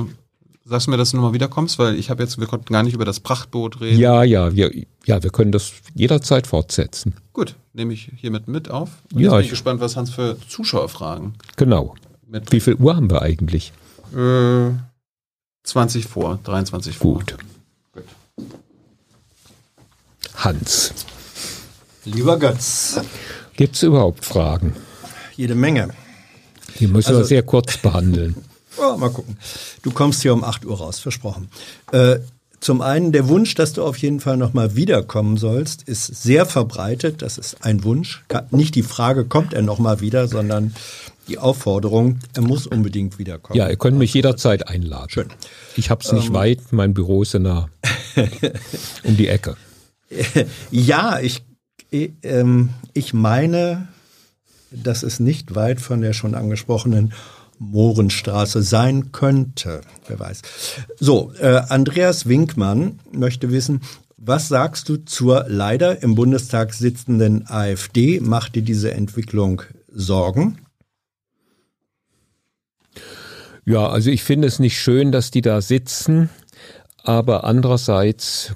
Sagst 0.66 0.88
du 0.88 0.92
mir, 0.92 0.98
dass 0.98 1.12
du 1.12 1.18
nochmal 1.18 1.34
wiederkommst? 1.34 1.78
Weil 1.78 1.96
ich 1.96 2.10
habe 2.10 2.24
jetzt, 2.24 2.40
wir 2.40 2.48
konnten 2.48 2.72
gar 2.72 2.84
nicht 2.84 2.94
über 2.94 3.04
das 3.04 3.20
Prachtboot 3.20 3.82
reden. 3.82 4.00
Ja, 4.00 4.24
ja, 4.24 4.56
wir, 4.56 4.72
ja, 5.06 5.22
wir 5.22 5.30
können 5.30 5.52
das 5.52 5.74
jederzeit 5.94 6.48
fortsetzen. 6.48 7.16
Gut, 7.34 7.56
nehme 7.74 7.94
ich 7.94 8.12
hiermit 8.16 8.48
mit 8.48 8.72
auf. 8.72 8.90
Und 9.14 9.20
ja, 9.20 9.24
jetzt 9.24 9.32
bin 9.32 9.40
ich 9.40 9.48
bin 9.48 9.50
gespannt, 9.50 9.82
was 9.82 9.98
Hans 9.98 10.12
für 10.12 10.38
Zuschauerfragen. 10.48 11.34
Genau. 11.58 11.96
Wie 12.50 12.62
viel 12.62 12.76
Uhr 12.76 12.96
haben 12.96 13.12
wir 13.12 13.22
eigentlich? 13.22 13.74
Äh, 14.16 14.72
20 15.64 16.06
vor, 16.06 16.40
23 16.44 16.98
vor. 16.98 17.16
Gut. 17.16 17.38
Gut. 17.94 18.04
Hans. 20.36 20.94
Lieber 22.06 22.38
Götz. 22.38 23.00
Gibt 23.56 23.76
es 23.76 23.84
überhaupt 23.84 24.26
Fragen? 24.26 24.76
Jede 25.36 25.56
Menge. 25.56 25.90
Die 26.80 26.88
müssen 26.88 27.10
also, 27.10 27.22
wir 27.22 27.26
sehr 27.26 27.44
kurz 27.44 27.78
behandeln. 27.78 28.36
Oh, 28.76 28.98
mal 28.98 29.12
gucken. 29.12 29.38
Du 29.84 29.92
kommst 29.92 30.24
hier 30.24 30.34
um 30.34 30.44
8 30.44 30.66
Uhr 30.66 30.76
raus, 30.76 30.98
versprochen. 30.98 31.48
Äh, 31.92 32.18
zum 32.60 32.82
einen 32.82 33.12
der 33.12 33.28
Wunsch, 33.28 33.54
dass 33.54 33.74
du 33.74 33.84
auf 33.84 33.98
jeden 33.98 34.20
Fall 34.20 34.36
nochmal 34.36 34.76
wiederkommen 34.76 35.38
sollst, 35.38 35.84
ist 35.84 36.08
sehr 36.08 36.48
verbreitet. 36.48 37.22
Das 37.22 37.38
ist 37.38 37.64
ein 37.64 37.84
Wunsch. 37.84 38.24
Nicht 38.50 38.74
die 38.74 38.82
Frage, 38.82 39.26
kommt 39.26 39.54
er 39.54 39.62
nochmal 39.62 40.00
wieder, 40.00 40.28
sondern 40.28 40.74
die 41.28 41.38
Aufforderung, 41.38 42.20
er 42.34 42.42
muss 42.42 42.68
unbedingt 42.68 43.18
wiederkommen. 43.20 43.58
Ja, 43.58 43.70
ihr 43.70 43.78
könnt 43.78 43.98
mich 43.98 44.14
jederzeit 44.14 44.68
einladen. 44.68 45.10
Schön. 45.10 45.28
Ich 45.76 45.90
habe 45.90 46.04
es 46.04 46.12
nicht 46.12 46.28
ähm, 46.28 46.34
weit, 46.34 46.60
mein 46.72 46.94
Büro 46.94 47.22
ist 47.22 47.34
nah. 47.36 47.70
um 49.04 49.18
die 49.18 49.28
Ecke. 49.28 49.56
Ja, 50.72 51.20
ich, 51.20 51.44
ich, 51.90 52.12
ähm, 52.24 52.70
ich 52.94 53.14
meine, 53.14 53.88
das 54.72 55.04
ist 55.04 55.20
nicht 55.20 55.56
weit 55.56 55.82
von 55.82 56.02
der 56.02 56.14
schon 56.14 56.36
angesprochenen 56.36 57.14
Mohrenstraße 57.60 58.62
sein 58.62 59.12
könnte. 59.12 59.82
Wer 60.08 60.20
weiß. 60.20 60.42
So, 61.00 61.32
äh, 61.40 61.62
Andreas 61.70 62.28
Winkmann 62.28 63.00
möchte 63.12 63.52
wissen, 63.52 63.82
was 64.18 64.48
sagst 64.48 64.90
du 64.90 64.98
zur 64.98 65.46
leider 65.48 66.02
im 66.02 66.16
Bundestag 66.16 66.74
sitzenden 66.74 67.48
AfD? 67.48 68.20
Macht 68.20 68.56
dir 68.56 68.62
diese 68.62 68.94
Entwicklung 68.94 69.62
Sorgen? 69.92 70.60
Ja, 73.66 73.88
also 73.88 74.10
ich 74.10 74.24
finde 74.24 74.48
es 74.48 74.60
nicht 74.60 74.80
schön, 74.80 75.12
dass 75.12 75.32
die 75.32 75.42
da 75.42 75.62
sitzen, 75.62 76.30
aber 77.04 77.44
andererseits 77.44 78.54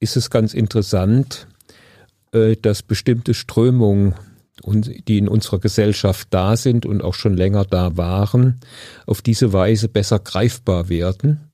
ist 0.00 0.16
es 0.16 0.30
ganz 0.30 0.54
interessant, 0.54 1.46
äh, 2.32 2.56
dass 2.56 2.82
bestimmte 2.82 3.34
Strömungen 3.34 4.14
die 4.66 5.18
in 5.18 5.28
unserer 5.28 5.58
Gesellschaft 5.58 6.28
da 6.30 6.56
sind 6.56 6.86
und 6.86 7.02
auch 7.02 7.14
schon 7.14 7.36
länger 7.36 7.64
da 7.64 7.96
waren, 7.96 8.60
auf 9.06 9.20
diese 9.20 9.52
Weise 9.52 9.88
besser 9.88 10.18
greifbar 10.18 10.88
werden 10.88 11.50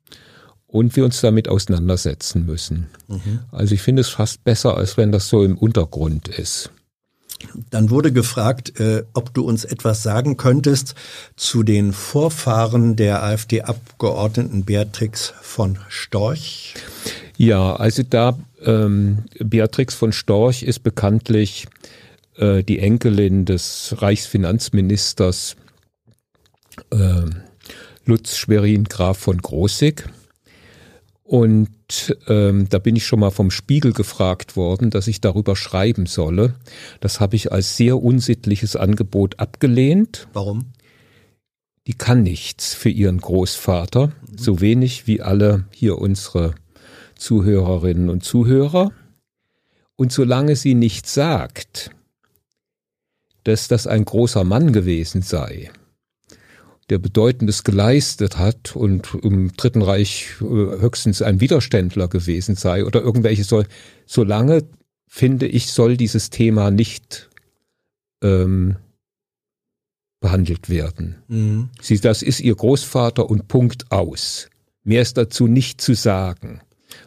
und 0.66 0.94
wir 0.96 1.04
uns 1.04 1.20
damit 1.20 1.48
auseinandersetzen 1.48 2.46
müssen. 2.46 2.88
Mhm. 3.08 3.40
Also 3.50 3.74
ich 3.74 3.82
finde 3.82 4.02
es 4.02 4.10
fast 4.10 4.44
besser, 4.44 4.76
als 4.76 4.96
wenn 4.96 5.12
das 5.12 5.28
so 5.28 5.42
im 5.42 5.56
Untergrund 5.56 6.28
ist. 6.28 6.70
Dann 7.70 7.90
wurde 7.90 8.12
gefragt, 8.12 8.78
äh, 8.80 9.04
ob 9.14 9.32
du 9.34 9.44
uns 9.44 9.64
etwas 9.64 10.02
sagen 10.02 10.36
könntest 10.36 10.94
zu 11.36 11.62
den 11.62 11.92
Vorfahren 11.92 12.96
der 12.96 13.22
AfD-Abgeordneten 13.22 14.64
Beatrix 14.64 15.32
von 15.40 15.78
Storch. 15.88 16.74
Ja, 17.36 17.76
also 17.76 18.02
da 18.02 18.38
ähm, 18.62 19.24
Beatrix 19.38 19.94
von 19.94 20.12
Storch 20.12 20.62
ist 20.62 20.80
bekanntlich 20.80 21.66
äh, 22.36 22.62
die 22.62 22.78
Enkelin 22.80 23.44
des 23.44 23.94
Reichsfinanzministers 23.98 25.56
äh, 26.90 27.22
Lutz 28.04 28.36
Schwerin 28.36 28.84
Graf 28.84 29.18
von 29.18 29.38
Großig. 29.38 30.04
Und 31.30 32.16
ähm, 32.26 32.68
da 32.70 32.80
bin 32.80 32.96
ich 32.96 33.06
schon 33.06 33.20
mal 33.20 33.30
vom 33.30 33.52
Spiegel 33.52 33.92
gefragt 33.92 34.56
worden, 34.56 34.90
dass 34.90 35.06
ich 35.06 35.20
darüber 35.20 35.54
schreiben 35.54 36.06
solle. 36.06 36.56
Das 36.98 37.20
habe 37.20 37.36
ich 37.36 37.52
als 37.52 37.76
sehr 37.76 38.02
unsittliches 38.02 38.74
Angebot 38.74 39.38
abgelehnt. 39.38 40.26
Warum? 40.32 40.72
Die 41.86 41.92
kann 41.92 42.24
nichts 42.24 42.74
für 42.74 42.88
ihren 42.88 43.18
Großvater, 43.18 44.08
mhm. 44.08 44.38
so 44.38 44.60
wenig 44.60 45.06
wie 45.06 45.22
alle 45.22 45.66
hier 45.70 45.98
unsere 45.98 46.56
Zuhörerinnen 47.14 48.10
und 48.10 48.24
Zuhörer. 48.24 48.90
Und 49.94 50.10
solange 50.10 50.56
sie 50.56 50.74
nichts 50.74 51.14
sagt, 51.14 51.92
dass 53.44 53.68
das 53.68 53.86
ein 53.86 54.04
großer 54.04 54.42
Mann 54.42 54.72
gewesen 54.72 55.22
sei, 55.22 55.70
der 56.90 56.98
Bedeutendes 56.98 57.64
geleistet 57.64 58.36
hat 58.36 58.76
und 58.76 59.14
im 59.22 59.52
Dritten 59.56 59.82
Reich 59.82 60.26
äh, 60.40 60.44
höchstens 60.44 61.22
ein 61.22 61.40
Widerständler 61.40 62.08
gewesen 62.08 62.56
sei 62.56 62.84
oder 62.84 63.00
irgendwelche 63.00 63.44
soll, 63.44 63.66
solange 64.06 64.64
finde 65.06 65.46
ich, 65.46 65.72
soll 65.72 65.96
dieses 65.96 66.30
Thema 66.30 66.70
nicht 66.70 67.30
ähm, 68.22 68.76
behandelt 70.20 70.68
werden. 70.68 71.16
Mhm. 71.28 71.70
Sie, 71.80 71.98
das 71.98 72.22
ist 72.22 72.40
ihr 72.40 72.54
Großvater 72.54 73.28
und 73.28 73.48
Punkt 73.48 73.90
aus. 73.90 74.48
Mehr 74.84 75.02
ist 75.02 75.16
dazu 75.16 75.46
nicht 75.46 75.80
zu 75.80 75.94
sagen. 75.94 76.60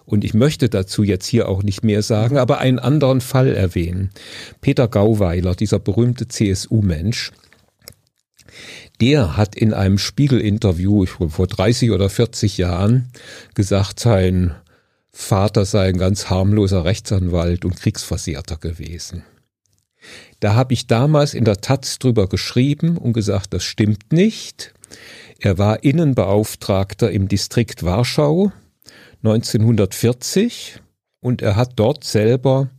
Und 0.05 0.23
ich 0.23 0.33
möchte 0.33 0.69
dazu 0.69 1.03
jetzt 1.03 1.27
hier 1.27 1.47
auch 1.47 1.63
nicht 1.63 1.83
mehr 1.83 2.01
sagen, 2.01 2.37
aber 2.37 2.59
einen 2.59 2.79
anderen 2.79 3.21
Fall 3.21 3.53
erwähnen. 3.55 4.11
Peter 4.61 4.87
Gauweiler, 4.87 5.55
dieser 5.55 5.79
berühmte 5.79 6.27
CSU-Mensch, 6.27 7.31
der 9.03 9.35
hat 9.35 9.53
in 9.53 9.73
einem 9.73 9.97
Spiegel-Interview 9.97 11.05
vor 11.05 11.47
30 11.47 11.91
oder 11.91 12.09
40 12.09 12.57
Jahren 12.57 13.09
gesagt, 13.53 13.99
sein 13.99 14.55
Vater 15.11 15.65
sei 15.65 15.89
ein 15.89 15.97
ganz 15.97 16.29
harmloser 16.29 16.85
Rechtsanwalt 16.85 17.65
und 17.65 17.75
Kriegsversehrter 17.75 18.55
gewesen. 18.55 19.23
Da 20.39 20.55
habe 20.55 20.73
ich 20.73 20.87
damals 20.87 21.33
in 21.33 21.43
der 21.43 21.57
Taz 21.57 21.99
drüber 21.99 22.29
geschrieben 22.29 22.97
und 22.97 23.11
gesagt, 23.11 23.53
das 23.53 23.65
stimmt 23.65 24.13
nicht. 24.13 24.73
Er 25.37 25.57
war 25.57 25.83
Innenbeauftragter 25.83 27.11
im 27.11 27.27
Distrikt 27.27 27.83
Warschau 27.83 28.53
1940 29.23 30.79
und 31.19 31.41
er 31.41 31.57
hat 31.57 31.73
dort 31.75 32.05
selber 32.05 32.69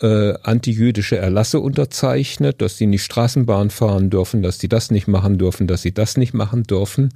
äh, 0.00 0.34
antijüdische 0.42 1.16
Erlasse 1.16 1.60
unterzeichnet, 1.60 2.60
dass 2.60 2.76
sie 2.76 2.86
nicht 2.86 3.04
Straßenbahn 3.04 3.70
fahren 3.70 4.10
dürfen, 4.10 4.42
dass 4.42 4.58
sie 4.58 4.68
das 4.68 4.90
nicht 4.90 5.08
machen 5.08 5.38
dürfen, 5.38 5.66
dass 5.66 5.82
sie 5.82 5.92
das 5.92 6.16
nicht 6.16 6.34
machen 6.34 6.64
dürfen. 6.64 7.10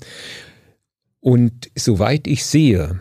Und 1.20 1.70
soweit 1.76 2.26
ich 2.26 2.44
sehe, 2.44 3.00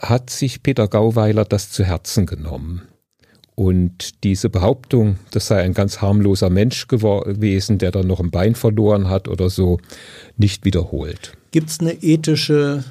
hat 0.00 0.30
sich 0.30 0.62
Peter 0.62 0.88
Gauweiler 0.88 1.44
das 1.44 1.70
zu 1.70 1.84
Herzen 1.84 2.26
genommen 2.26 2.82
und 3.58 4.22
diese 4.22 4.50
Behauptung, 4.50 5.18
das 5.32 5.48
sei 5.48 5.62
ein 5.62 5.74
ganz 5.74 6.00
harmloser 6.00 6.48
Mensch 6.48 6.86
gewesen, 6.86 7.78
der 7.78 7.90
dann 7.90 8.06
noch 8.06 8.20
ein 8.20 8.30
Bein 8.30 8.54
verloren 8.54 9.10
hat 9.10 9.26
oder 9.26 9.50
so, 9.50 9.80
nicht 10.36 10.64
wiederholt. 10.64 11.32
Gibt 11.50 11.68
es 11.68 11.80
eine 11.80 11.94
ethische, 11.94 12.84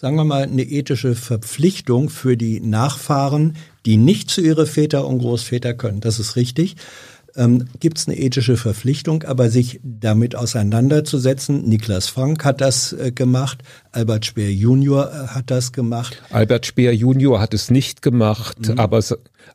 sagen 0.00 0.16
wir 0.16 0.24
mal, 0.24 0.44
eine 0.44 0.62
ethische 0.62 1.14
Verpflichtung 1.14 2.08
für 2.08 2.36
die 2.36 2.60
Nachfahren, 2.60 3.56
die 3.84 3.98
nicht 3.98 4.30
zu 4.30 4.40
ihre 4.40 4.66
Väter 4.66 5.06
und 5.06 5.18
Großväter 5.18 5.74
können? 5.74 6.00
Das 6.00 6.18
ist 6.18 6.36
richtig 6.36 6.76
ähm, 7.36 7.68
gibt 7.78 7.98
es 7.98 8.08
eine 8.08 8.18
ethische 8.18 8.56
Verpflichtung, 8.56 9.22
aber 9.22 9.50
sich 9.50 9.80
damit 9.82 10.34
auseinanderzusetzen. 10.34 11.68
Niklas 11.68 12.08
Frank 12.08 12.44
hat 12.44 12.60
das 12.60 12.92
äh, 12.92 13.12
gemacht, 13.12 13.62
Albert 13.92 14.26
Speer 14.26 14.52
Junior 14.52 15.10
äh, 15.10 15.26
hat 15.28 15.50
das 15.50 15.72
gemacht. 15.72 16.22
Albert 16.30 16.66
Speer 16.66 16.94
Junior 16.94 17.40
hat 17.40 17.54
es 17.54 17.70
nicht 17.70 18.02
gemacht, 18.02 18.68
mhm. 18.68 18.78
aber 18.78 19.02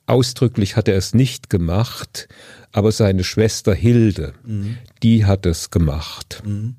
ausdrücklich 0.05 0.75
hat 0.75 0.87
er 0.87 0.95
es 0.95 1.13
nicht 1.13 1.49
gemacht, 1.49 2.27
aber 2.71 2.91
seine 2.91 3.23
Schwester 3.23 3.73
Hilde, 3.73 4.33
mhm. 4.45 4.77
die 5.03 5.25
hat 5.25 5.45
es 5.45 5.69
gemacht. 5.69 6.43
Mhm. 6.45 6.75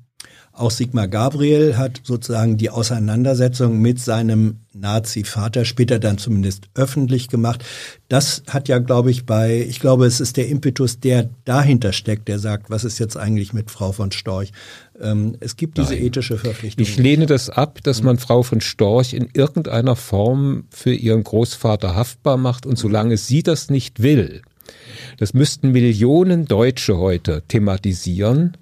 Auch 0.57 0.71
Sigmar 0.71 1.07
Gabriel 1.07 1.77
hat 1.77 2.01
sozusagen 2.03 2.57
die 2.57 2.71
Auseinandersetzung 2.71 3.79
mit 3.79 3.99
seinem 3.99 4.61
Nazi-Vater 4.73 5.65
später 5.65 5.99
dann 5.99 6.17
zumindest 6.17 6.65
öffentlich 6.73 7.27
gemacht. 7.27 7.63
Das 8.09 8.41
hat 8.49 8.67
ja, 8.67 8.79
glaube 8.79 9.11
ich, 9.11 9.27
bei, 9.27 9.63
ich 9.69 9.79
glaube, 9.79 10.07
es 10.07 10.19
ist 10.19 10.35
der 10.35 10.47
Impetus, 10.47 10.99
der 10.99 11.29
dahinter 11.45 11.93
steckt, 11.93 12.27
der 12.27 12.39
sagt, 12.39 12.71
was 12.71 12.85
ist 12.85 12.97
jetzt 12.97 13.17
eigentlich 13.17 13.53
mit 13.53 13.69
Frau 13.69 13.91
von 13.91 14.11
Storch? 14.11 14.51
Ähm, 14.99 15.37
es 15.41 15.57
gibt 15.57 15.77
diese 15.77 15.93
Nein. 15.93 16.05
ethische 16.05 16.39
Verpflichtung. 16.39 16.83
Ich 16.83 16.97
lehne 16.97 17.27
das 17.27 17.51
ab, 17.51 17.79
dass 17.83 18.01
man 18.01 18.17
Frau 18.17 18.41
von 18.41 18.59
Storch 18.59 19.13
in 19.13 19.29
irgendeiner 19.35 19.95
Form 19.95 20.63
für 20.71 20.93
ihren 20.93 21.23
Großvater 21.23 21.93
haftbar 21.93 22.37
macht 22.37 22.65
und 22.65 22.79
solange 22.79 23.17
sie 23.17 23.43
das 23.43 23.69
nicht 23.69 24.01
will, 24.01 24.41
das 25.19 25.35
müssten 25.35 25.71
Millionen 25.71 26.45
Deutsche 26.45 26.97
heute 26.97 27.43
thematisieren, 27.47 28.57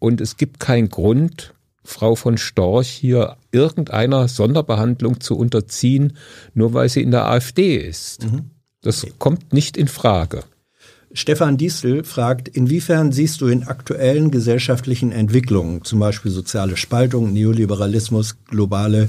und 0.00 0.20
es 0.20 0.36
gibt 0.36 0.58
keinen 0.58 0.88
Grund, 0.88 1.54
Frau 1.84 2.16
von 2.16 2.38
Storch 2.38 2.88
hier 2.88 3.36
irgendeiner 3.52 4.26
Sonderbehandlung 4.26 5.20
zu 5.20 5.36
unterziehen, 5.36 6.16
nur 6.54 6.74
weil 6.74 6.88
sie 6.88 7.02
in 7.02 7.12
der 7.12 7.26
AfD 7.26 7.76
ist. 7.76 8.24
Mhm. 8.24 8.50
Das 8.82 9.06
kommt 9.18 9.52
nicht 9.52 9.76
in 9.76 9.88
Frage. 9.88 10.42
Stefan 11.12 11.56
Diesel 11.56 12.04
fragt, 12.04 12.48
inwiefern 12.48 13.10
siehst 13.10 13.40
du 13.40 13.48
in 13.48 13.64
aktuellen 13.64 14.30
gesellschaftlichen 14.30 15.10
Entwicklungen, 15.10 15.82
zum 15.82 15.98
Beispiel 15.98 16.30
soziale 16.30 16.76
Spaltung, 16.76 17.32
Neoliberalismus, 17.32 18.36
globale 18.44 19.08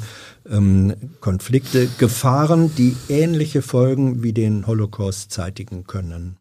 ähm, 0.50 0.96
Konflikte, 1.20 1.88
Gefahren, 2.00 2.72
die 2.76 2.96
ähnliche 3.08 3.62
Folgen 3.62 4.24
wie 4.24 4.34
den 4.34 4.66
Holocaust 4.66 5.32
zeitigen 5.32 5.86
können? 5.86 6.38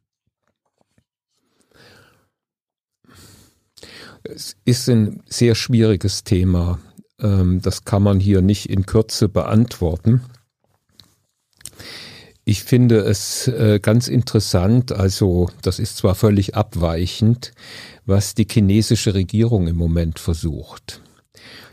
Es 4.34 4.56
ist 4.64 4.88
ein 4.88 5.22
sehr 5.26 5.54
schwieriges 5.54 6.24
Thema. 6.24 6.78
Ähm, 7.20 7.60
das 7.62 7.84
kann 7.84 8.02
man 8.02 8.20
hier 8.20 8.42
nicht 8.42 8.68
in 8.70 8.86
Kürze 8.86 9.28
beantworten. 9.28 10.22
Ich 12.44 12.64
finde 12.64 12.98
es 13.00 13.48
äh, 13.48 13.78
ganz 13.80 14.08
interessant, 14.08 14.92
also 14.92 15.50
das 15.62 15.78
ist 15.78 15.96
zwar 15.96 16.14
völlig 16.14 16.54
abweichend, 16.54 17.52
was 18.06 18.34
die 18.34 18.46
chinesische 18.50 19.14
Regierung 19.14 19.68
im 19.68 19.76
Moment 19.76 20.18
versucht. 20.18 21.00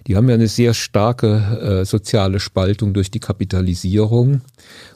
Die 0.06 0.16
haben 0.16 0.30
ja 0.30 0.36
eine 0.36 0.48
sehr 0.48 0.74
starke 0.74 1.82
äh, 1.82 1.86
soziale 1.86 2.40
Spaltung 2.40 2.94
durch 2.94 3.12
die 3.12 3.20
Kapitalisierung 3.20 4.42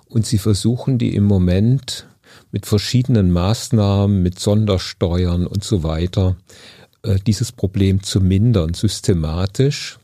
und 0.08 0.26
sie 0.26 0.38
versuchen 0.38 0.98
die 0.98 1.16
im 1.16 1.24
Moment 1.24 2.08
mit 2.52 2.66
verschiedenen 2.66 3.32
Maßnahmen, 3.32 4.22
mit 4.22 4.40
Sondersteuern 4.40 5.48
und 5.48 5.64
so 5.64 5.84
weiter 5.84 6.36
dieses 7.26 7.52
Problem 7.52 8.04
zu 8.04 8.22
mindern, 8.22 8.74
systematisch. 8.74 9.98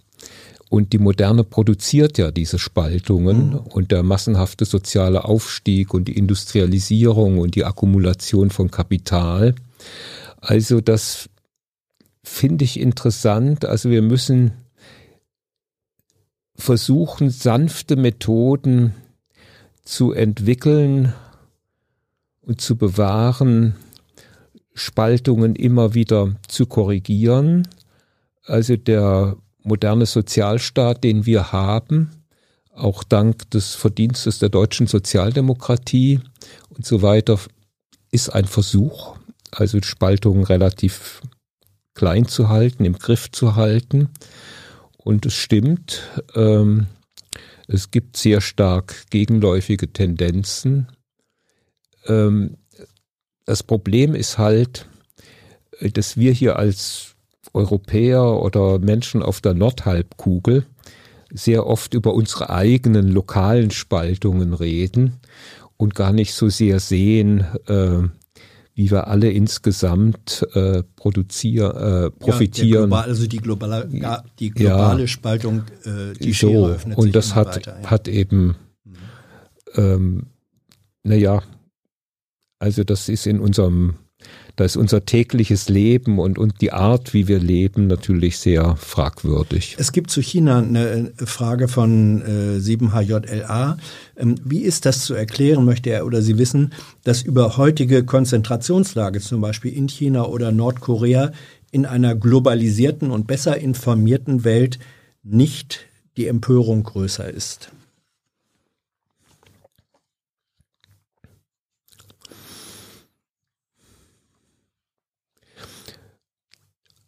Und 0.69 0.91
die 0.91 0.97
Moderne 0.97 1.45
produziert 1.45 2.17
ja 2.17 2.29
diese 2.29 2.59
Spaltungen 2.59 3.51
mhm. 3.51 3.57
und 3.57 3.91
der 3.91 4.03
massenhafte 4.03 4.65
soziale 4.65 5.23
Aufstieg 5.23 5.93
und 5.93 6.09
die 6.09 6.17
Industrialisierung 6.17 7.39
und 7.39 7.55
die 7.55 7.63
Akkumulation 7.63 8.49
von 8.49 8.69
Kapital. 8.69 9.55
Also 10.41 10.81
das 10.81 11.29
finde 12.23 12.65
ich 12.65 12.79
interessant. 12.79 13.63
Also 13.63 13.89
wir 13.89 14.01
müssen 14.01 14.51
versuchen, 16.55 17.29
sanfte 17.29 17.95
Methoden 17.95 18.93
zu 19.83 20.11
entwickeln 20.11 21.13
und 22.41 22.59
zu 22.59 22.75
bewahren, 22.75 23.75
Spaltungen 24.77 25.55
immer 25.55 25.93
wieder 25.93 26.35
zu 26.47 26.65
korrigieren. 26.67 27.67
Also 28.45 28.75
der 28.75 29.37
moderne 29.63 30.05
Sozialstaat, 30.05 31.03
den 31.03 31.25
wir 31.25 31.51
haben, 31.51 32.11
auch 32.73 33.03
dank 33.03 33.49
des 33.51 33.73
Verdienstes 33.73 34.39
der 34.39 34.49
deutschen 34.49 34.87
Sozialdemokratie 34.87 36.19
und 36.69 36.85
so 36.85 37.01
weiter, 37.01 37.39
ist 38.11 38.29
ein 38.29 38.45
Versuch, 38.45 39.17
also 39.51 39.81
Spaltungen 39.81 40.43
relativ 40.43 41.21
klein 41.95 42.27
zu 42.27 42.47
halten, 42.49 42.85
im 42.85 42.99
Griff 42.99 43.31
zu 43.31 43.55
halten. 43.55 44.09
Und 44.97 45.25
es 45.25 45.33
stimmt, 45.33 46.03
ähm, 46.35 46.85
es 47.67 47.89
gibt 47.89 48.15
sehr 48.15 48.41
stark 48.41 49.09
gegenläufige 49.09 49.91
Tendenzen. 49.91 50.87
Ähm, 52.05 52.57
das 53.47 53.63
Problem 53.63 54.13
ist 54.13 54.37
halt, 54.37 54.87
äh, 55.79 55.89
dass 55.89 56.17
wir 56.17 56.31
hier 56.31 56.57
als 56.57 57.15
Europäer 57.53 58.23
oder 58.43 58.77
Menschen 58.77 59.23
auf 59.23 59.41
der 59.41 59.55
Nordhalbkugel 59.55 60.67
sehr 61.31 61.65
oft 61.65 61.93
über 61.95 62.13
unsere 62.13 62.51
eigenen 62.51 63.07
lokalen 63.07 63.71
Spaltungen 63.71 64.53
reden 64.53 65.13
und 65.77 65.95
gar 65.95 66.13
nicht 66.13 66.33
so 66.33 66.49
sehr 66.49 66.79
sehen, 66.79 67.45
äh, 67.67 68.03
wie 68.75 68.91
wir 68.91 69.07
alle 69.07 69.31
insgesamt 69.31 70.45
äh, 70.53 70.83
produzieren, 70.95 71.75
äh, 72.05 72.11
profitieren. 72.11 72.69
Ja, 72.69 72.79
global, 72.81 73.03
also 73.05 73.27
die 73.27 73.37
globale, 73.37 73.89
die 74.39 74.51
globale 74.51 75.01
ja, 75.01 75.07
Spaltung, 75.07 75.63
äh, 75.83 76.13
die 76.19 76.33
so, 76.33 76.49
Schere 76.49 76.73
öffnet 76.73 76.97
Und 76.97 77.15
das 77.15 77.33
hat, 77.33 77.55
weiter, 77.55 77.79
ja. 77.81 77.89
hat 77.89 78.07
eben, 78.07 78.55
mhm. 78.83 78.95
ähm, 79.75 80.23
naja, 81.03 81.41
also 82.59 82.83
das 82.83 83.09
ist 83.09 83.27
in 83.27 83.39
unserem, 83.39 83.95
da 84.55 84.65
ist 84.65 84.75
unser 84.75 85.05
tägliches 85.05 85.69
Leben 85.69 86.19
und, 86.19 86.37
und 86.37 86.61
die 86.61 86.71
Art, 86.71 87.13
wie 87.13 87.27
wir 87.27 87.39
leben, 87.39 87.87
natürlich 87.87 88.39
sehr 88.39 88.75
fragwürdig. 88.75 89.75
Es 89.77 89.91
gibt 89.91 90.09
zu 90.09 90.21
China 90.21 90.59
eine 90.59 91.11
Frage 91.17 91.67
von 91.67 92.21
äh, 92.21 92.57
7HJLA. 92.57 93.77
Ähm, 94.17 94.35
wie 94.43 94.61
ist 94.61 94.85
das 94.85 95.01
zu 95.05 95.13
erklären, 95.13 95.65
möchte 95.65 95.91
er 95.91 96.05
oder 96.05 96.21
Sie 96.21 96.37
wissen, 96.37 96.73
dass 97.03 97.21
über 97.21 97.57
heutige 97.57 98.03
Konzentrationslage, 98.03 99.19
zum 99.19 99.41
Beispiel 99.41 99.73
in 99.73 99.87
China 99.87 100.25
oder 100.25 100.51
Nordkorea, 100.51 101.31
in 101.71 101.85
einer 101.85 102.15
globalisierten 102.15 103.11
und 103.11 103.27
besser 103.27 103.57
informierten 103.57 104.43
Welt 104.43 104.79
nicht 105.21 105.85
die 106.15 106.27
Empörung 106.27 106.83
größer 106.83 107.29
ist? 107.29 107.71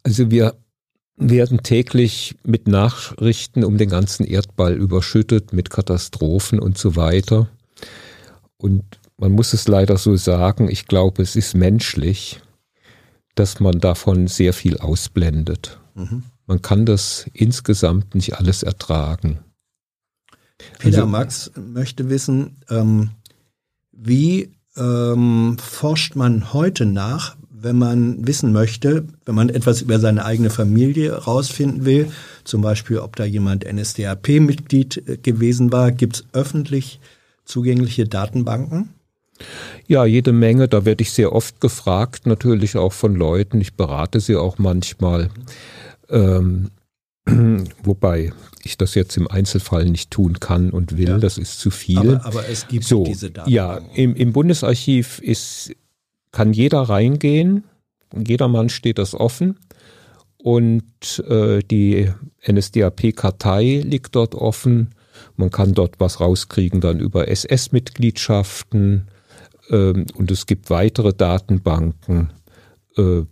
Also 0.02 0.30
wir 0.30 0.54
werden 1.16 1.62
täglich 1.62 2.36
mit 2.44 2.66
Nachrichten 2.66 3.64
um 3.64 3.76
den 3.76 3.90
ganzen 3.90 4.24
Erdball 4.24 4.74
überschüttet, 4.74 5.52
mit 5.52 5.70
Katastrophen 5.70 6.58
und 6.58 6.78
so 6.78 6.96
weiter. 6.96 7.48
Und 8.56 8.84
man 9.18 9.32
muss 9.32 9.52
es 9.52 9.68
leider 9.68 9.98
so 9.98 10.16
sagen, 10.16 10.68
ich 10.70 10.86
glaube, 10.86 11.22
es 11.22 11.36
ist 11.36 11.54
menschlich, 11.54 12.40
dass 13.34 13.60
man 13.60 13.80
davon 13.80 14.28
sehr 14.28 14.52
viel 14.54 14.78
ausblendet. 14.78 15.78
Mhm. 15.94 16.24
Man 16.46 16.62
kann 16.62 16.86
das 16.86 17.26
insgesamt 17.32 18.14
nicht 18.14 18.34
alles 18.34 18.62
ertragen. 18.62 19.40
Peter 20.78 20.98
also, 20.98 21.06
Max 21.06 21.50
möchte 21.54 22.08
wissen, 22.08 22.56
ähm, 22.68 23.10
wie 23.92 24.52
ähm, 24.76 25.56
forscht 25.58 26.16
man 26.16 26.52
heute 26.52 26.86
nach, 26.86 27.36
wenn 27.62 27.76
man 27.78 28.26
wissen 28.26 28.52
möchte, 28.52 29.04
wenn 29.24 29.34
man 29.34 29.48
etwas 29.48 29.82
über 29.82 29.98
seine 30.00 30.24
eigene 30.24 30.50
Familie 30.50 31.12
rausfinden 31.14 31.84
will, 31.84 32.10
zum 32.44 32.62
Beispiel, 32.62 32.98
ob 32.98 33.16
da 33.16 33.24
jemand 33.24 33.64
NSDAP-Mitglied 33.70 35.08
äh, 35.08 35.16
gewesen 35.18 35.72
war, 35.72 35.92
gibt 35.92 36.16
es 36.16 36.24
öffentlich 36.32 37.00
zugängliche 37.44 38.06
Datenbanken? 38.06 38.90
Ja, 39.86 40.04
jede 40.04 40.32
Menge. 40.32 40.68
Da 40.68 40.84
werde 40.84 41.02
ich 41.02 41.12
sehr 41.12 41.32
oft 41.32 41.60
gefragt, 41.60 42.26
natürlich 42.26 42.76
auch 42.76 42.92
von 42.92 43.14
Leuten. 43.14 43.60
Ich 43.60 43.74
berate 43.74 44.20
sie 44.20 44.36
auch 44.36 44.58
manchmal. 44.58 45.30
Ähm, 46.10 46.70
wobei 47.82 48.32
ich 48.62 48.76
das 48.76 48.94
jetzt 48.94 49.16
im 49.16 49.26
Einzelfall 49.28 49.86
nicht 49.86 50.10
tun 50.10 50.38
kann 50.40 50.70
und 50.70 50.98
will, 50.98 51.08
Ja. 51.08 51.18
das 51.18 51.38
ist 51.38 51.58
zu 51.58 51.70
viel. 51.70 51.98
Aber, 51.98 52.24
aber 52.26 52.48
es 52.48 52.68
gibt 52.68 52.84
so, 52.84 53.04
diese 53.04 53.30
Daten. 53.30 53.48
ja, 53.50 53.80
im, 53.94 54.14
im 54.14 54.32
Bundesarchiv 54.32 55.18
ist, 55.20 55.72
kann 56.32 56.52
jeder 56.52 56.82
reingehen, 56.82 57.64
jedermann 58.14 58.68
steht 58.68 58.98
das 58.98 59.14
offen 59.14 59.58
und 60.36 61.22
äh, 61.28 61.60
die 61.60 62.10
NSDAP-Kartei 62.46 63.82
liegt 63.84 64.16
dort 64.16 64.34
offen. 64.34 64.94
Man 65.36 65.50
kann 65.50 65.74
dort 65.74 66.00
was 66.00 66.20
rauskriegen 66.20 66.80
dann 66.80 66.98
über 66.98 67.28
SS-Mitgliedschaften 67.28 69.08
ähm, 69.70 70.06
und 70.14 70.30
es 70.30 70.46
gibt 70.46 70.70
weitere 70.70 71.12
Datenbanken, 71.12 72.32
äh, 72.96 73.22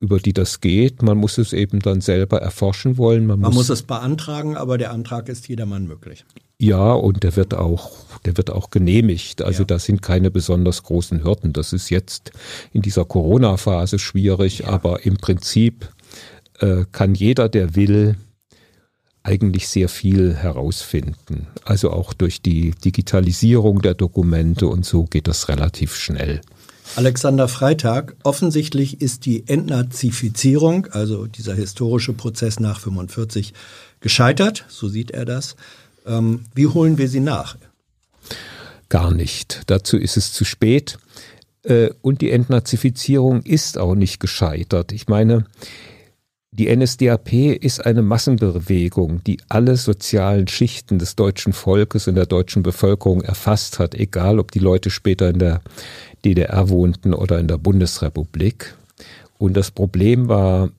über 0.00 0.18
die 0.18 0.32
das 0.32 0.60
geht. 0.60 1.02
Man 1.02 1.18
muss 1.18 1.38
es 1.38 1.52
eben 1.52 1.80
dann 1.80 2.00
selber 2.00 2.40
erforschen 2.40 2.98
wollen. 2.98 3.26
Man, 3.26 3.40
Man 3.40 3.50
muss 3.50 3.68
muss 3.68 3.70
es 3.70 3.82
beantragen, 3.82 4.56
aber 4.56 4.78
der 4.78 4.92
Antrag 4.92 5.28
ist 5.28 5.48
jedermann 5.48 5.86
möglich. 5.86 6.24
ja, 6.60 6.92
und 6.92 7.22
der 7.24 7.34
wird 7.36 7.54
auch, 7.54 7.92
der 8.24 8.36
wird 8.36 8.50
auch 8.50 8.70
genehmigt. 8.70 9.42
Also 9.42 9.62
Ja. 9.62 9.66
da 9.66 9.78
sind 9.78 10.00
keine 10.02 10.30
besonders 10.30 10.82
großen 10.84 11.24
Hürden. 11.24 11.52
Das 11.52 11.72
ist 11.72 11.90
jetzt 11.90 12.30
in 12.72 12.82
dieser 12.82 13.04
Corona-Phase 13.04 13.98
schwierig, 13.98 14.66
aber 14.68 15.04
im 15.04 15.16
Prinzip 15.16 15.88
äh, 16.60 16.84
kann 16.92 17.14
jeder, 17.14 17.48
der 17.48 17.74
will, 17.76 18.16
eigentlich 19.24 19.68
sehr 19.68 19.88
viel 19.88 20.34
herausfinden. 20.34 21.48
Also 21.64 21.90
auch 21.90 22.14
durch 22.14 22.40
die 22.40 22.70
Digitalisierung 22.84 23.82
der 23.82 23.94
Dokumente 23.94 24.68
und 24.68 24.86
so 24.86 25.04
geht 25.04 25.28
das 25.28 25.48
relativ 25.48 25.94
schnell. 25.96 26.40
Alexander 26.96 27.48
Freitag, 27.48 28.16
offensichtlich 28.24 29.00
ist 29.00 29.26
die 29.26 29.46
Entnazifizierung, 29.46 30.86
also 30.90 31.26
dieser 31.26 31.54
historische 31.54 32.12
Prozess 32.12 32.58
nach 32.60 32.80
45, 32.80 33.54
gescheitert, 34.00 34.64
so 34.68 34.88
sieht 34.88 35.10
er 35.10 35.24
das. 35.24 35.56
Ähm, 36.06 36.44
wie 36.54 36.66
holen 36.66 36.98
wir 36.98 37.08
sie 37.08 37.20
nach? 37.20 37.56
Gar 38.88 39.12
nicht. 39.12 39.62
Dazu 39.66 39.96
ist 39.96 40.16
es 40.16 40.32
zu 40.32 40.44
spät. 40.44 40.98
Äh, 41.62 41.90
Und 42.00 42.20
die 42.20 42.30
Entnazifizierung 42.30 43.42
ist 43.42 43.78
auch 43.78 43.94
nicht 43.94 44.18
gescheitert. 44.20 44.92
Ich 44.92 45.08
meine, 45.08 45.44
die 46.50 46.74
NSDAP 46.74 47.32
ist 47.60 47.84
eine 47.84 48.02
Massenbewegung, 48.02 49.22
die 49.22 49.38
alle 49.48 49.76
sozialen 49.76 50.48
Schichten 50.48 50.98
des 50.98 51.14
deutschen 51.14 51.52
Volkes 51.52 52.08
und 52.08 52.14
der 52.14 52.26
deutschen 52.26 52.62
Bevölkerung 52.62 53.20
erfasst 53.20 53.78
hat, 53.78 53.94
egal 53.94 54.38
ob 54.38 54.50
die 54.50 54.58
Leute 54.58 54.90
später 54.90 55.28
in 55.28 55.38
der 55.38 55.60
DDR 56.28 56.68
wohnten 56.68 57.14
oder 57.14 57.38
in 57.38 57.48
der 57.48 57.58
Bundesrepublik. 57.58 58.76
Und 59.38 59.56
das 59.56 59.70
Problem 59.70 60.28
war, 60.28 60.70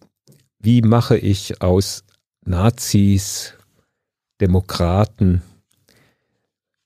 wie 0.60 0.82
mache 0.82 1.18
ich 1.18 1.62
aus 1.62 2.04
Nazis, 2.46 3.54
Demokraten, 4.42 5.42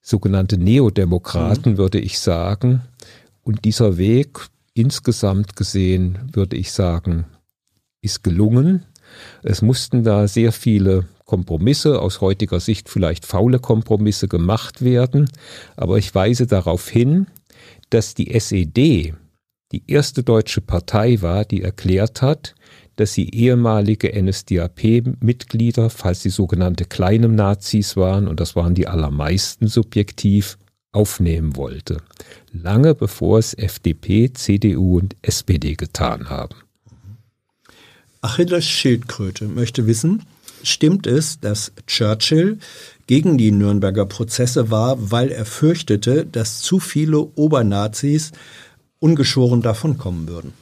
sogenannte 0.02 0.58
Neodemokraten, 0.58 1.78
würde 1.78 2.00
ich 2.00 2.20
sagen. 2.20 2.82
Und 3.44 3.66
dieser 3.66 3.98
Weg 3.98 4.40
insgesamt 4.74 5.56
gesehen, 5.56 6.20
würde 6.32 6.56
ich 6.56 6.72
sagen, 6.72 7.26
ist 8.02 8.24
gelungen. 8.24 8.86
Es 9.44 9.62
mussten 9.62 10.04
da 10.04 10.28
sehr 10.28 10.52
viele 10.52 11.06
Kompromisse, 11.26 12.02
aus 12.02 12.22
heutiger 12.22 12.60
Sicht 12.60 12.90
vielleicht 12.90 13.26
faule 13.26 13.60
Kompromisse 13.60 14.28
gemacht 14.28 14.84
werden. 14.84 15.30
Aber 15.76 15.98
ich 15.98 16.14
weise 16.14 16.48
darauf 16.48 16.90
hin, 16.90 17.28
dass 17.94 18.16
die 18.16 18.32
SED 18.40 19.14
die 19.72 19.84
erste 19.88 20.24
deutsche 20.24 20.62
Partei 20.62 21.22
war, 21.22 21.46
die 21.46 21.62
erklärt 21.62 22.22
hat, 22.22 22.56
dass 22.96 23.14
sie 23.14 23.30
ehemalige 23.30 24.12
NSDAP-Mitglieder, 24.22 25.90
falls 25.90 26.22
sie 26.22 26.30
sogenannte 26.30 26.86
kleine 26.86 27.28
Nazis 27.28 27.98
waren, 27.98 28.28
und 28.28 28.40
das 28.40 28.56
waren 28.56 28.76
die 28.76 28.88
allermeisten 28.88 29.68
subjektiv, 29.68 30.58
aufnehmen 30.92 31.56
wollte. 31.56 31.98
Lange 32.52 32.94
bevor 32.94 33.40
es 33.40 33.56
FDP, 33.56 34.32
CDU 34.32 35.00
und 35.00 35.16
SPD 35.24 35.74
getan 35.74 36.30
haben. 36.30 36.56
Achilles 38.22 38.68
Schildkröte 38.68 39.48
möchte 39.48 39.88
wissen, 39.88 40.22
stimmt 40.62 41.08
es, 41.08 41.40
dass 41.40 41.74
Churchill 41.88 42.60
gegen 43.14 43.38
die 43.38 43.52
Nürnberger 43.52 44.08
Prozesse 44.08 44.72
war, 44.72 45.12
weil 45.12 45.30
er 45.30 45.46
fürchtete, 45.46 46.26
dass 46.26 46.64
zu 46.64 46.80
viele 46.80 47.20
Obernazis 47.20 48.32
ungeschoren 48.98 49.62
davonkommen 49.62 50.28
würden? 50.28 50.54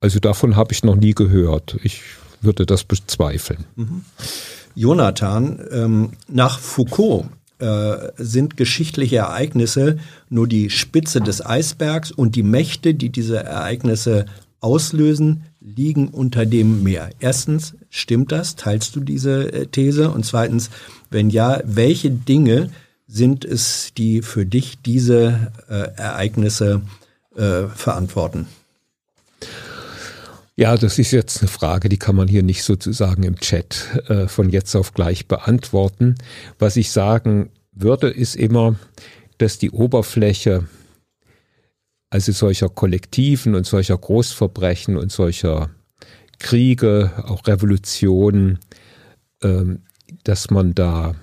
Also 0.00 0.18
davon 0.18 0.56
habe 0.56 0.72
ich 0.72 0.82
noch 0.82 0.96
nie 0.96 1.14
gehört. 1.14 1.76
Ich 1.84 2.02
würde 2.40 2.66
das 2.66 2.82
bezweifeln. 2.82 3.66
Jonathan, 4.74 5.60
ähm, 5.70 6.10
nach 6.26 6.58
Foucault 6.58 7.26
äh, 7.60 7.96
sind 8.16 8.56
geschichtliche 8.56 9.18
Ereignisse 9.18 9.98
nur 10.28 10.48
die 10.48 10.70
Spitze 10.70 11.20
des 11.20 11.46
Eisbergs 11.46 12.10
und 12.10 12.34
die 12.34 12.42
Mächte, 12.42 12.94
die 12.94 13.10
diese 13.10 13.44
Ereignisse 13.44 14.26
auslösen, 14.58 15.44
liegen 15.60 16.08
unter 16.08 16.46
dem 16.46 16.82
Meer. 16.82 17.10
Erstens, 17.20 17.76
stimmt 17.96 18.32
das? 18.32 18.56
Teilst 18.56 18.96
du 18.96 19.00
diese 19.00 19.52
äh, 19.52 19.66
These? 19.66 20.10
Und 20.10 20.24
zweitens, 20.24 20.70
wenn 21.10 21.30
ja, 21.30 21.60
welche 21.64 22.10
Dinge 22.10 22.70
sind 23.06 23.44
es, 23.44 23.92
die 23.96 24.22
für 24.22 24.46
dich 24.46 24.78
diese 24.84 25.52
äh, 25.68 25.88
Ereignisse 25.96 26.82
äh, 27.36 27.64
verantworten? 27.66 28.46
Ja, 30.56 30.76
das 30.76 30.98
ist 30.98 31.10
jetzt 31.10 31.42
eine 31.42 31.48
Frage, 31.48 31.88
die 31.90 31.98
kann 31.98 32.16
man 32.16 32.28
hier 32.28 32.42
nicht 32.42 32.62
sozusagen 32.62 33.24
im 33.24 33.36
Chat 33.36 34.02
äh, 34.08 34.26
von 34.26 34.48
jetzt 34.48 34.74
auf 34.74 34.94
gleich 34.94 35.26
beantworten. 35.26 36.14
Was 36.58 36.76
ich 36.76 36.90
sagen 36.90 37.50
würde, 37.72 38.08
ist 38.08 38.36
immer, 38.36 38.76
dass 39.36 39.58
die 39.58 39.70
Oberfläche 39.70 40.66
also 42.08 42.32
solcher 42.32 42.68
Kollektiven 42.68 43.54
und 43.54 43.66
solcher 43.66 43.98
Großverbrechen 43.98 44.96
und 44.96 45.12
solcher 45.12 45.70
Kriege, 46.38 47.10
auch 47.24 47.46
Revolutionen, 47.46 48.58
ähm, 49.42 49.82
dass 50.24 50.50
man 50.50 50.74
da 50.74 51.14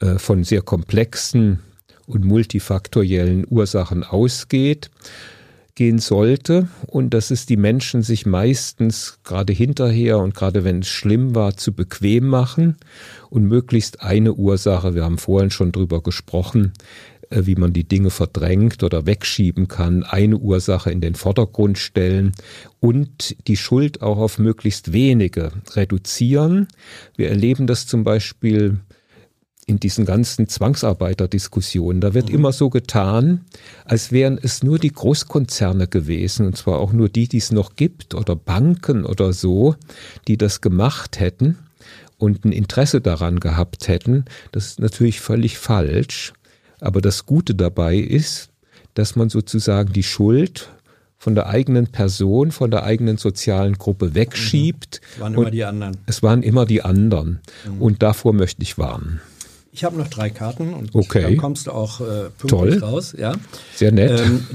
äh, 0.00 0.18
von 0.18 0.44
sehr 0.44 0.62
komplexen 0.62 1.60
und 2.06 2.24
multifaktoriellen 2.24 3.46
Ursachen 3.48 4.04
ausgeht 4.04 4.90
gehen 5.74 5.98
sollte. 5.98 6.68
Und 6.86 7.14
dass 7.14 7.30
es 7.30 7.46
die 7.46 7.56
Menschen 7.56 8.02
sich 8.02 8.26
meistens 8.26 9.18
gerade 9.24 9.52
hinterher 9.52 10.18
und 10.18 10.34
gerade 10.34 10.64
wenn 10.64 10.80
es 10.80 10.88
schlimm 10.88 11.34
war, 11.34 11.56
zu 11.56 11.72
bequem 11.72 12.26
machen 12.26 12.76
und 13.30 13.44
möglichst 13.44 14.00
eine 14.00 14.34
Ursache, 14.34 14.94
wir 14.94 15.04
haben 15.04 15.18
vorhin 15.18 15.50
schon 15.50 15.72
drüber 15.72 16.02
gesprochen, 16.02 16.72
wie 17.42 17.56
man 17.56 17.72
die 17.72 17.84
Dinge 17.84 18.10
verdrängt 18.10 18.82
oder 18.82 19.06
wegschieben 19.06 19.68
kann, 19.68 20.02
eine 20.04 20.38
Ursache 20.38 20.90
in 20.90 21.00
den 21.00 21.14
Vordergrund 21.14 21.78
stellen 21.78 22.32
und 22.80 23.36
die 23.48 23.56
Schuld 23.56 24.02
auch 24.02 24.18
auf 24.18 24.38
möglichst 24.38 24.92
wenige 24.92 25.52
reduzieren. 25.72 26.68
Wir 27.16 27.28
erleben 27.28 27.66
das 27.66 27.86
zum 27.86 28.04
Beispiel 28.04 28.80
in 29.66 29.80
diesen 29.80 30.04
ganzen 30.04 30.48
Zwangsarbeiterdiskussionen, 30.48 32.00
da 32.00 32.14
wird 32.14 32.28
immer 32.28 32.52
so 32.52 32.68
getan, 32.68 33.46
als 33.84 34.12
wären 34.12 34.38
es 34.40 34.62
nur 34.62 34.78
die 34.78 34.92
Großkonzerne 34.92 35.86
gewesen, 35.88 36.46
und 36.46 36.56
zwar 36.56 36.78
auch 36.78 36.92
nur 36.92 37.08
die, 37.08 37.28
die 37.28 37.38
es 37.38 37.50
noch 37.50 37.76
gibt, 37.76 38.14
oder 38.14 38.36
Banken 38.36 39.04
oder 39.04 39.32
so, 39.32 39.74
die 40.28 40.36
das 40.36 40.60
gemacht 40.60 41.18
hätten 41.18 41.58
und 42.18 42.44
ein 42.44 42.52
Interesse 42.52 43.00
daran 43.00 43.40
gehabt 43.40 43.88
hätten. 43.88 44.24
Das 44.52 44.66
ist 44.66 44.80
natürlich 44.80 45.20
völlig 45.20 45.58
falsch. 45.58 46.32
Aber 46.84 47.00
das 47.00 47.24
Gute 47.26 47.54
dabei 47.54 47.96
ist, 47.96 48.50
dass 48.94 49.16
man 49.16 49.30
sozusagen 49.30 49.92
die 49.92 50.02
Schuld 50.02 50.68
von 51.16 51.34
der 51.34 51.46
eigenen 51.46 51.86
Person, 51.86 52.52
von 52.52 52.70
der 52.70 52.84
eigenen 52.84 53.16
sozialen 53.16 53.78
Gruppe 53.78 54.14
wegschiebt. 54.14 55.00
Es 55.14 55.20
waren 55.20 55.32
immer 55.34 55.50
die 55.50 55.64
anderen. 55.64 55.96
es 56.06 56.22
waren 56.22 56.42
immer 56.42 56.66
die 56.66 56.82
anderen. 56.82 57.40
Und 57.80 58.02
davor 58.02 58.34
möchte 58.34 58.62
ich 58.62 58.76
warnen. 58.76 59.20
Ich 59.72 59.82
habe 59.82 59.96
noch 59.96 60.08
drei 60.08 60.28
Karten 60.30 60.74
und 60.74 60.94
Okay. 60.94 61.22
dann 61.22 61.36
kommst 61.38 61.66
du 61.66 61.72
auch 61.72 62.00
äh, 62.00 62.28
pünktlich 62.38 62.50
Toll. 62.50 62.78
raus. 62.78 63.14
Ja. 63.18 63.32
Sehr 63.74 63.90
nett. 63.90 64.20
Ähm, 64.20 64.46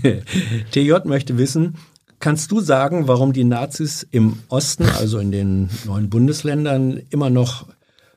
TJ 0.70 0.92
möchte 1.04 1.36
wissen, 1.36 1.74
kannst 2.20 2.50
du 2.52 2.60
sagen, 2.60 3.08
warum 3.08 3.32
die 3.32 3.44
Nazis 3.44 4.06
im 4.10 4.38
Osten, 4.48 4.84
also 4.84 5.18
in 5.18 5.32
den 5.32 5.68
neuen 5.84 6.08
Bundesländern, 6.08 7.00
immer 7.10 7.28
noch 7.28 7.66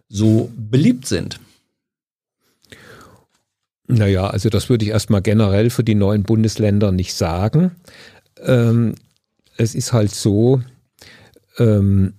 so 0.07 0.49
beliebt 0.55 1.07
sind? 1.07 1.39
Naja, 3.87 4.27
also 4.27 4.49
das 4.49 4.69
würde 4.69 4.83
ich 4.83 4.91
erstmal 4.91 5.21
generell 5.21 5.69
für 5.69 5.83
die 5.83 5.95
neuen 5.95 6.23
Bundesländer 6.23 6.91
nicht 6.91 7.13
sagen. 7.13 7.71
Ähm, 8.41 8.95
es 9.55 9.75
ist 9.75 9.93
halt 9.93 10.13
so, 10.13 10.61
ähm, 11.57 12.13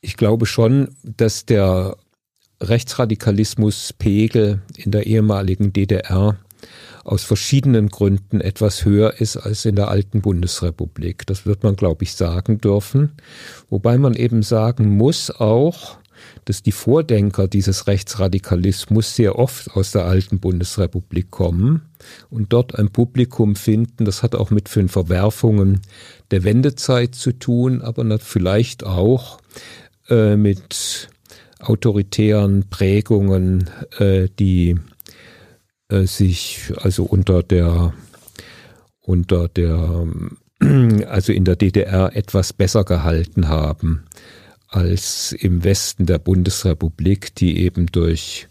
ich 0.00 0.16
glaube 0.16 0.46
schon, 0.46 0.94
dass 1.02 1.46
der 1.46 1.96
Rechtsradikalismuspegel 2.60 4.62
in 4.76 4.92
der 4.92 5.06
ehemaligen 5.06 5.72
DDR 5.72 6.38
aus 7.02 7.24
verschiedenen 7.24 7.88
Gründen 7.88 8.40
etwas 8.40 8.84
höher 8.84 9.20
ist 9.20 9.36
als 9.36 9.64
in 9.64 9.76
der 9.76 9.88
alten 9.88 10.22
Bundesrepublik. 10.22 11.26
Das 11.26 11.44
wird 11.44 11.62
man, 11.62 11.76
glaube 11.76 12.04
ich, 12.04 12.14
sagen 12.14 12.58
dürfen. 12.58 13.12
Wobei 13.68 13.98
man 13.98 14.14
eben 14.14 14.42
sagen 14.42 14.96
muss 14.96 15.30
auch, 15.30 15.98
dass 16.44 16.62
die 16.62 16.72
Vordenker 16.72 17.48
dieses 17.48 17.86
Rechtsradikalismus 17.86 19.14
sehr 19.14 19.38
oft 19.38 19.70
aus 19.72 19.92
der 19.92 20.04
alten 20.04 20.38
Bundesrepublik 20.40 21.30
kommen 21.30 21.82
und 22.30 22.52
dort 22.52 22.78
ein 22.78 22.90
Publikum 22.90 23.56
finden. 23.56 24.04
Das 24.04 24.22
hat 24.22 24.34
auch 24.34 24.50
mit 24.50 24.74
den 24.74 24.88
Verwerfungen 24.88 25.80
der 26.30 26.44
Wendezeit 26.44 27.14
zu 27.14 27.32
tun, 27.32 27.82
aber 27.82 28.18
vielleicht 28.18 28.84
auch 28.84 29.38
äh, 30.08 30.36
mit 30.36 31.08
autoritären 31.60 32.68
Prägungen, 32.68 33.70
äh, 33.98 34.28
die 34.38 34.76
äh, 35.88 36.06
sich 36.06 36.72
also 36.76 37.04
unter 37.04 37.42
der 37.42 37.94
unter 39.00 39.48
der 39.48 40.06
also 41.08 41.32
in 41.32 41.44
der 41.44 41.56
DDR 41.56 42.14
etwas 42.16 42.52
besser 42.52 42.84
gehalten 42.84 43.48
haben 43.48 44.04
als 44.74 45.32
im 45.32 45.64
Westen 45.64 46.06
der 46.06 46.18
Bundesrepublik, 46.18 47.34
die 47.34 47.60
eben 47.60 47.86
durch 47.86 48.48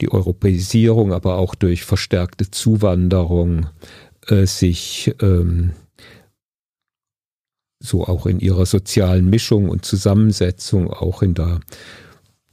die 0.00 0.10
Europäisierung, 0.10 1.12
aber 1.12 1.36
auch 1.36 1.54
durch 1.54 1.84
verstärkte 1.84 2.50
Zuwanderung 2.50 3.66
äh, 4.26 4.46
sich 4.46 5.14
ähm, 5.20 5.72
so 7.82 8.06
auch 8.06 8.26
in 8.26 8.40
ihrer 8.40 8.66
sozialen 8.66 9.28
Mischung 9.30 9.68
und 9.68 9.84
Zusammensetzung, 9.84 10.90
auch 10.90 11.22
in 11.22 11.34
der 11.34 11.60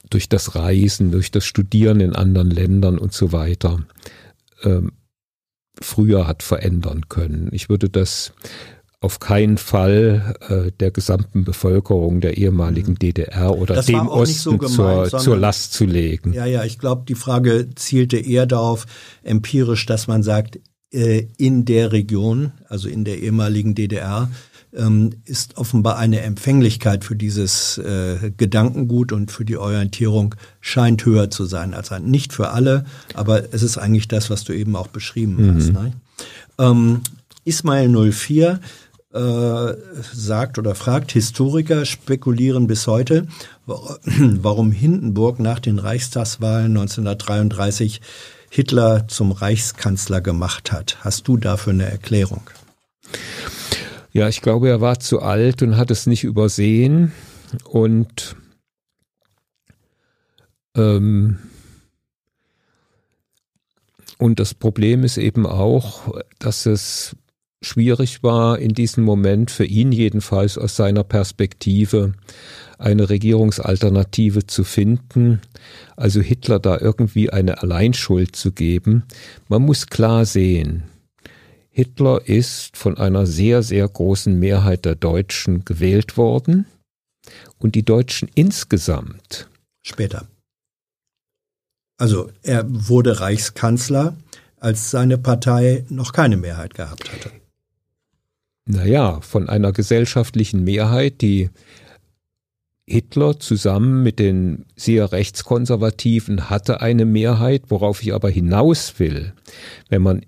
durch 0.10 0.30
das 0.30 0.56
Reisen, 0.56 1.12
durch 1.12 1.32
das 1.32 1.46
Studieren 1.46 2.00
in 2.00 2.16
anderen 2.16 2.50
Ländern 2.50 2.98
und 2.98 3.14
so 3.14 3.34
weiter 3.34 3.86
ähm, 4.64 4.94
früher 5.82 6.28
hat 6.28 6.44
verändern 6.44 7.10
können. 7.10 7.50
Ich 7.52 7.70
würde 7.70 7.90
das 7.90 8.34
auf 9.08 9.20
keinen 9.20 9.58
Fall 9.58 10.36
äh, 10.50 10.72
der 10.82 10.92
gesamten 10.92 11.46
Bevölkerung 11.46 12.20
der 12.20 12.38
ehemaligen 12.38 12.92
mhm. 12.92 13.00
DDR 13.00 13.58
oder 13.58 13.76
das 13.76 13.86
dem 13.86 14.10
Osten 14.10 14.34
so 14.34 14.58
gemeint, 14.58 14.74
zur, 14.74 15.06
sondern, 15.06 15.22
zur 15.22 15.38
Last 15.38 15.72
zu 15.72 15.86
legen. 15.86 16.34
Ja, 16.34 16.46
ja, 16.46 16.66
ich 16.66 16.78
glaube, 16.78 17.06
die 17.08 17.16
Frage 17.16 17.70
zielte 17.76 18.18
eher 18.18 18.46
darauf, 18.46 18.86
empirisch, 19.24 19.86
dass 19.86 20.08
man 20.08 20.24
sagt, 20.24 20.60
äh, 20.92 21.26
in 21.38 21.64
der 21.64 21.94
Region, 21.94 22.52
also 22.68 22.90
in 22.90 23.06
der 23.06 23.20
ehemaligen 23.20 23.76
DDR, 23.76 24.30
ähm, 24.76 25.12
ist 25.24 25.56
offenbar 25.56 25.98
eine 25.98 26.20
Empfänglichkeit 26.20 27.06
für 27.06 27.16
dieses 27.16 27.78
äh, 27.78 28.32
Gedankengut 28.36 29.14
und 29.14 29.32
für 29.32 29.46
die 29.46 29.56
Orientierung 29.56 30.36
scheint 30.60 31.06
höher 31.06 31.30
zu 31.30 31.46
sein 31.46 31.74
als 31.74 31.94
ein. 31.94 32.04
Nicht 32.04 32.34
für 32.34 32.50
alle, 32.50 32.84
aber 33.14 33.54
es 33.54 33.64
ist 33.64 33.78
eigentlich 33.78 34.10
das, 34.10 34.30
was 34.30 34.44
du 34.44 34.52
eben 34.52 34.76
auch 34.76 34.88
beschrieben 34.88 35.48
mhm. 35.48 35.56
hast. 35.56 35.72
Ne? 35.72 35.94
Ähm, 36.60 37.02
Ismail 37.48 38.12
04 38.12 38.60
äh, 39.18 39.76
sagt 40.14 40.58
oder 40.58 40.76
fragt, 40.76 41.12
Historiker 41.12 41.86
spekulieren 41.86 42.68
bis 42.68 42.88
heute, 42.88 43.28
warum 43.66 44.72
Hindenburg 44.72 45.40
nach 45.40 45.60
den 45.60 45.80
Reichstagswahlen 45.80 46.78
1933 46.78 48.02
Hitler 48.50 49.08
zum 49.08 49.32
Reichskanzler 49.32 50.22
gemacht 50.22 50.72
hat. 50.72 50.98
Hast 51.02 51.28
du 51.28 51.38
dafür 51.38 51.74
eine 51.74 51.90
Erklärung? 51.90 52.50
Ja, 54.14 54.28
ich 54.28 54.42
glaube, 54.42 54.70
er 54.70 54.82
war 54.82 55.00
zu 55.00 55.22
alt 55.22 55.62
und 55.62 55.78
hat 55.78 55.92
es 55.92 56.08
nicht 56.08 56.24
übersehen. 56.24 57.12
Und 57.64 58.36
ähm, 60.76 61.40
und 64.18 64.40
das 64.40 64.54
Problem 64.54 65.04
ist 65.04 65.18
eben 65.18 65.46
auch, 65.46 66.20
dass 66.40 66.66
es 66.66 67.16
schwierig 67.62 68.24
war, 68.24 68.60
in 68.60 68.74
diesem 68.74 69.04
Moment 69.04 69.52
für 69.52 69.66
ihn 69.66 69.92
jedenfalls 69.92 70.58
aus 70.58 70.76
seiner 70.76 71.04
Perspektive 71.04 72.14
eine 72.78 73.10
Regierungsalternative 73.10 74.46
zu 74.46 74.64
finden, 74.64 75.42
also 75.96 76.22
Hitler 76.22 76.60
da 76.60 76.78
irgendwie 76.80 77.32
eine 77.32 77.62
Alleinschuld 77.62 78.36
zu 78.36 78.52
geben. 78.52 79.04
Man 79.48 79.64
muss 79.64 79.88
klar 79.88 80.26
sehen, 80.26 80.84
Hitler 81.70 82.28
ist 82.28 82.78
von 82.78 82.98
einer 82.98 83.26
sehr, 83.26 83.64
sehr 83.64 83.88
großen 83.88 84.38
Mehrheit 84.38 84.86
der 84.86 84.96
Deutschen 84.96 85.66
gewählt 85.66 86.18
worden 86.18 86.66
und 87.60 87.76
die 87.76 87.84
Deutschen 87.84 88.30
insgesamt. 88.34 89.48
Später. 89.84 90.28
Also 92.00 92.30
er 92.44 92.66
wurde 92.68 93.20
Reichskanzler, 93.20 94.16
als 94.60 94.92
seine 94.92 95.18
Partei 95.18 95.86
noch 95.90 96.14
keine 96.14 96.38
Mehrheit 96.38 96.74
gehabt 96.74 97.12
hatte. 97.12 97.32
Naja, 98.70 99.22
von 99.22 99.48
einer 99.48 99.72
gesellschaftlichen 99.72 100.66
Mehrheit, 100.66 101.22
die 101.22 101.50
Hitler 102.86 103.40
zusammen 103.40 104.04
mit 104.04 104.20
den 104.20 104.66
sehr 104.76 105.12
rechtskonservativen 105.14 106.50
hatte 106.50 106.82
eine 106.82 107.06
Mehrheit, 107.06 107.64
worauf 107.70 108.04
ich 108.04 108.14
aber 108.14 108.30
hinaus 108.30 109.00
will. 109.00 109.34
Wenn 109.88 110.02
man 110.02 110.26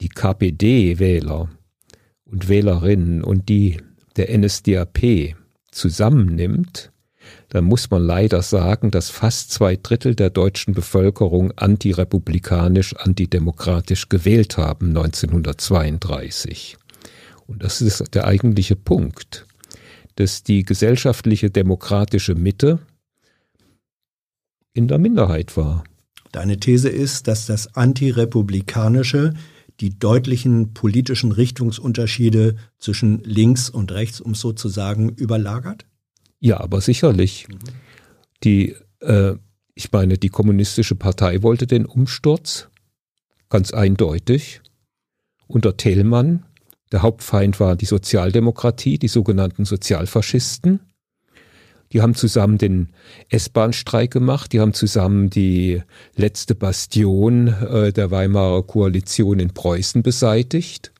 die 0.00 0.08
KPD-Wähler 0.08 1.50
und 2.24 2.48
Wählerinnen 2.48 3.22
und 3.22 3.50
die 3.50 3.78
der 4.16 4.36
NSDAP 4.36 5.34
zusammennimmt, 5.70 6.92
dann 7.50 7.64
muss 7.64 7.90
man 7.90 8.02
leider 8.02 8.40
sagen, 8.40 8.90
dass 8.90 9.10
fast 9.10 9.50
zwei 9.50 9.76
Drittel 9.76 10.14
der 10.14 10.30
deutschen 10.30 10.72
Bevölkerung 10.72 11.52
antirepublikanisch, 11.56 12.96
antidemokratisch 12.96 14.08
gewählt 14.08 14.56
haben 14.56 14.88
1932. 14.88 16.78
Und 17.50 17.64
das 17.64 17.80
ist 17.80 18.14
der 18.14 18.26
eigentliche 18.26 18.76
Punkt, 18.76 19.44
dass 20.14 20.44
die 20.44 20.62
gesellschaftliche 20.62 21.50
demokratische 21.50 22.36
Mitte 22.36 22.78
in 24.72 24.86
der 24.86 24.98
Minderheit 24.98 25.56
war. 25.56 25.82
Deine 26.30 26.60
These 26.60 26.88
ist, 26.88 27.26
dass 27.26 27.46
das 27.46 27.74
antirepublikanische 27.74 29.34
die 29.80 29.98
deutlichen 29.98 30.74
politischen 30.74 31.32
Richtungsunterschiede 31.32 32.54
zwischen 32.78 33.24
links 33.24 33.68
und 33.68 33.90
rechts, 33.90 34.20
um 34.20 34.36
so 34.36 34.52
zu 34.52 34.68
sagen, 34.68 35.08
überlagert? 35.08 35.86
Ja, 36.38 36.60
aber 36.60 36.80
sicherlich. 36.80 37.48
Mhm. 37.48 37.58
Die, 38.44 38.76
äh, 39.00 39.34
ich 39.74 39.90
meine, 39.90 40.18
die 40.18 40.28
kommunistische 40.28 40.94
Partei 40.94 41.42
wollte 41.42 41.66
den 41.66 41.84
Umsturz, 41.84 42.68
ganz 43.48 43.72
eindeutig, 43.72 44.60
unter 45.48 45.76
Thälmann. 45.76 46.44
Der 46.92 47.02
Hauptfeind 47.02 47.60
war 47.60 47.76
die 47.76 47.86
Sozialdemokratie, 47.86 48.98
die 48.98 49.08
sogenannten 49.08 49.64
Sozialfaschisten. 49.64 50.80
Die 51.92 52.02
haben 52.02 52.14
zusammen 52.14 52.58
den 52.58 52.90
S-Bahn-Streik 53.30 54.12
gemacht, 54.12 54.52
die 54.52 54.60
haben 54.60 54.74
zusammen 54.74 55.28
die 55.28 55.82
letzte 56.14 56.54
Bastion 56.54 57.48
äh, 57.48 57.92
der 57.92 58.10
Weimarer 58.10 58.62
Koalition 58.62 59.40
in 59.40 59.52
Preußen 59.52 60.02
beseitigt. 60.02 60.92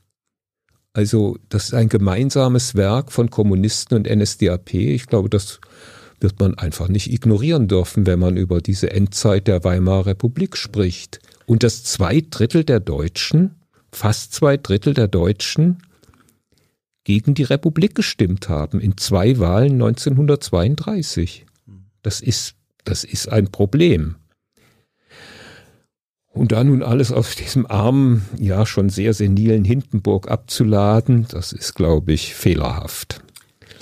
Also 0.93 1.39
das 1.49 1.67
ist 1.67 1.75
ein 1.75 1.89
gemeinsames 1.89 2.75
Werk 2.75 3.13
von 3.13 3.31
Kommunisten 3.31 3.97
und 3.97 4.11
NSDAP. 4.11 4.75
Ich 4.75 5.07
glaube, 5.07 5.29
das 5.29 5.61
wird 6.19 6.41
man 6.41 6.55
einfach 6.55 6.89
nicht 6.89 7.13
ignorieren 7.13 7.69
dürfen, 7.69 8.07
wenn 8.07 8.19
man 8.19 8.37
über 8.37 8.61
diese 8.61 8.91
Endzeit 8.91 9.47
der 9.47 9.63
Weimarer 9.63 10.07
Republik 10.07 10.57
spricht. 10.57 11.21
Und 11.47 11.63
dass 11.63 11.85
zwei 11.85 12.23
Drittel 12.29 12.65
der 12.65 12.81
Deutschen, 12.81 13.60
fast 13.93 14.35
zwei 14.35 14.57
Drittel 14.57 14.95
der 14.95 15.09
Deutschen 15.09 15.83
gegen 17.05 17.35
die 17.35 17.43
Republik 17.43 17.95
gestimmt 17.95 18.49
haben 18.49 18.81
in 18.81 18.97
zwei 18.97 19.39
Wahlen 19.39 19.73
1932. 19.73 21.47
Das 22.03 22.21
ist, 22.21 22.55
das 22.85 23.05
ist 23.05 23.29
ein 23.29 23.51
Problem. 23.51 24.17
Und 26.33 26.53
da 26.53 26.63
nun 26.63 26.83
alles 26.83 27.11
auf 27.11 27.35
diesem 27.35 27.67
armen, 27.67 28.25
ja 28.39 28.65
schon 28.65 28.89
sehr 28.89 29.15
senilen 29.15 29.65
Hindenburg 29.65 30.31
abzuladen, 30.31 31.27
das 31.29 31.53
ist, 31.53 31.75
glaube 31.75 32.13
ich, 32.13 32.35
fehlerhaft. 32.35 33.23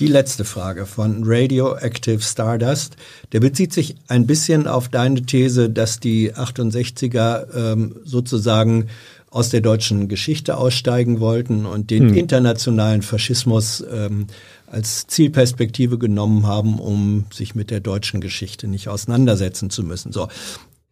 Die 0.01 0.06
letzte 0.06 0.44
Frage 0.44 0.86
von 0.86 1.24
Radioactive 1.24 2.22
Stardust, 2.22 2.97
der 3.32 3.40
bezieht 3.40 3.72
sich 3.72 3.97
ein 4.06 4.26
bisschen 4.26 4.68
auf 4.68 4.89
deine 4.89 5.22
These, 5.22 5.70
dass 5.70 5.98
die 5.98 6.32
68er 6.35 7.72
ähm, 7.72 7.97
sozusagen 8.05 8.86
aus 9.30 9.50
der 9.50 9.60
deutschen 9.60 10.09
Geschichte 10.09 10.56
aussteigen 10.56 11.20
wollten 11.20 11.66
und 11.66 11.90
den 11.90 12.10
hm. 12.10 12.14
internationalen 12.16 13.02
Faschismus 13.02 13.84
ähm, 13.92 14.26
als 14.66 15.06
Zielperspektive 15.06 15.98
genommen 15.98 16.46
haben, 16.46 16.78
um 16.78 17.26
sich 17.32 17.55
mit 17.55 17.70
der 17.70 17.80
deutschen 17.80 18.20
Geschichte 18.20 18.68
nicht 18.68 18.88
auseinandersetzen 18.88 19.70
zu 19.70 19.82
müssen. 19.82 20.12
So, 20.12 20.28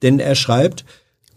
denn 0.03 0.19
er 0.19 0.35
schreibt, 0.35 0.85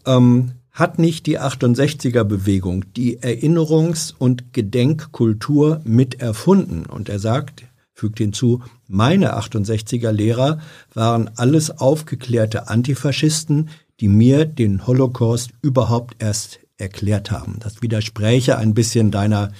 ähm, 0.06 0.52
hat 0.70 0.98
nicht 0.98 1.26
die 1.26 1.38
68er 1.38 2.24
Bewegung 2.24 2.84
die 2.94 3.18
Erinnerungs- 3.20 4.14
und 4.16 4.52
Gedenkkultur 4.52 5.80
mit 5.84 6.20
erfunden? 6.20 6.86
Und 6.86 7.08
er 7.08 7.18
sagt, 7.18 7.64
fügt 7.92 8.18
hinzu, 8.18 8.62
meine 8.86 9.36
68er 9.36 10.12
Lehrer 10.12 10.60
waren 10.94 11.30
alles 11.36 11.70
aufgeklärte 11.70 12.68
Antifaschisten, 12.68 13.68
die 14.00 14.08
mir 14.08 14.46
den 14.46 14.86
Holocaust 14.86 15.50
überhaupt 15.60 16.16
erst 16.18 16.60
erklärt 16.80 17.30
haben. 17.30 17.56
Das 17.60 17.82
widerspräche 17.82 18.58
ein 18.58 18.74
bisschen 18.74 19.10
deiner 19.10 19.52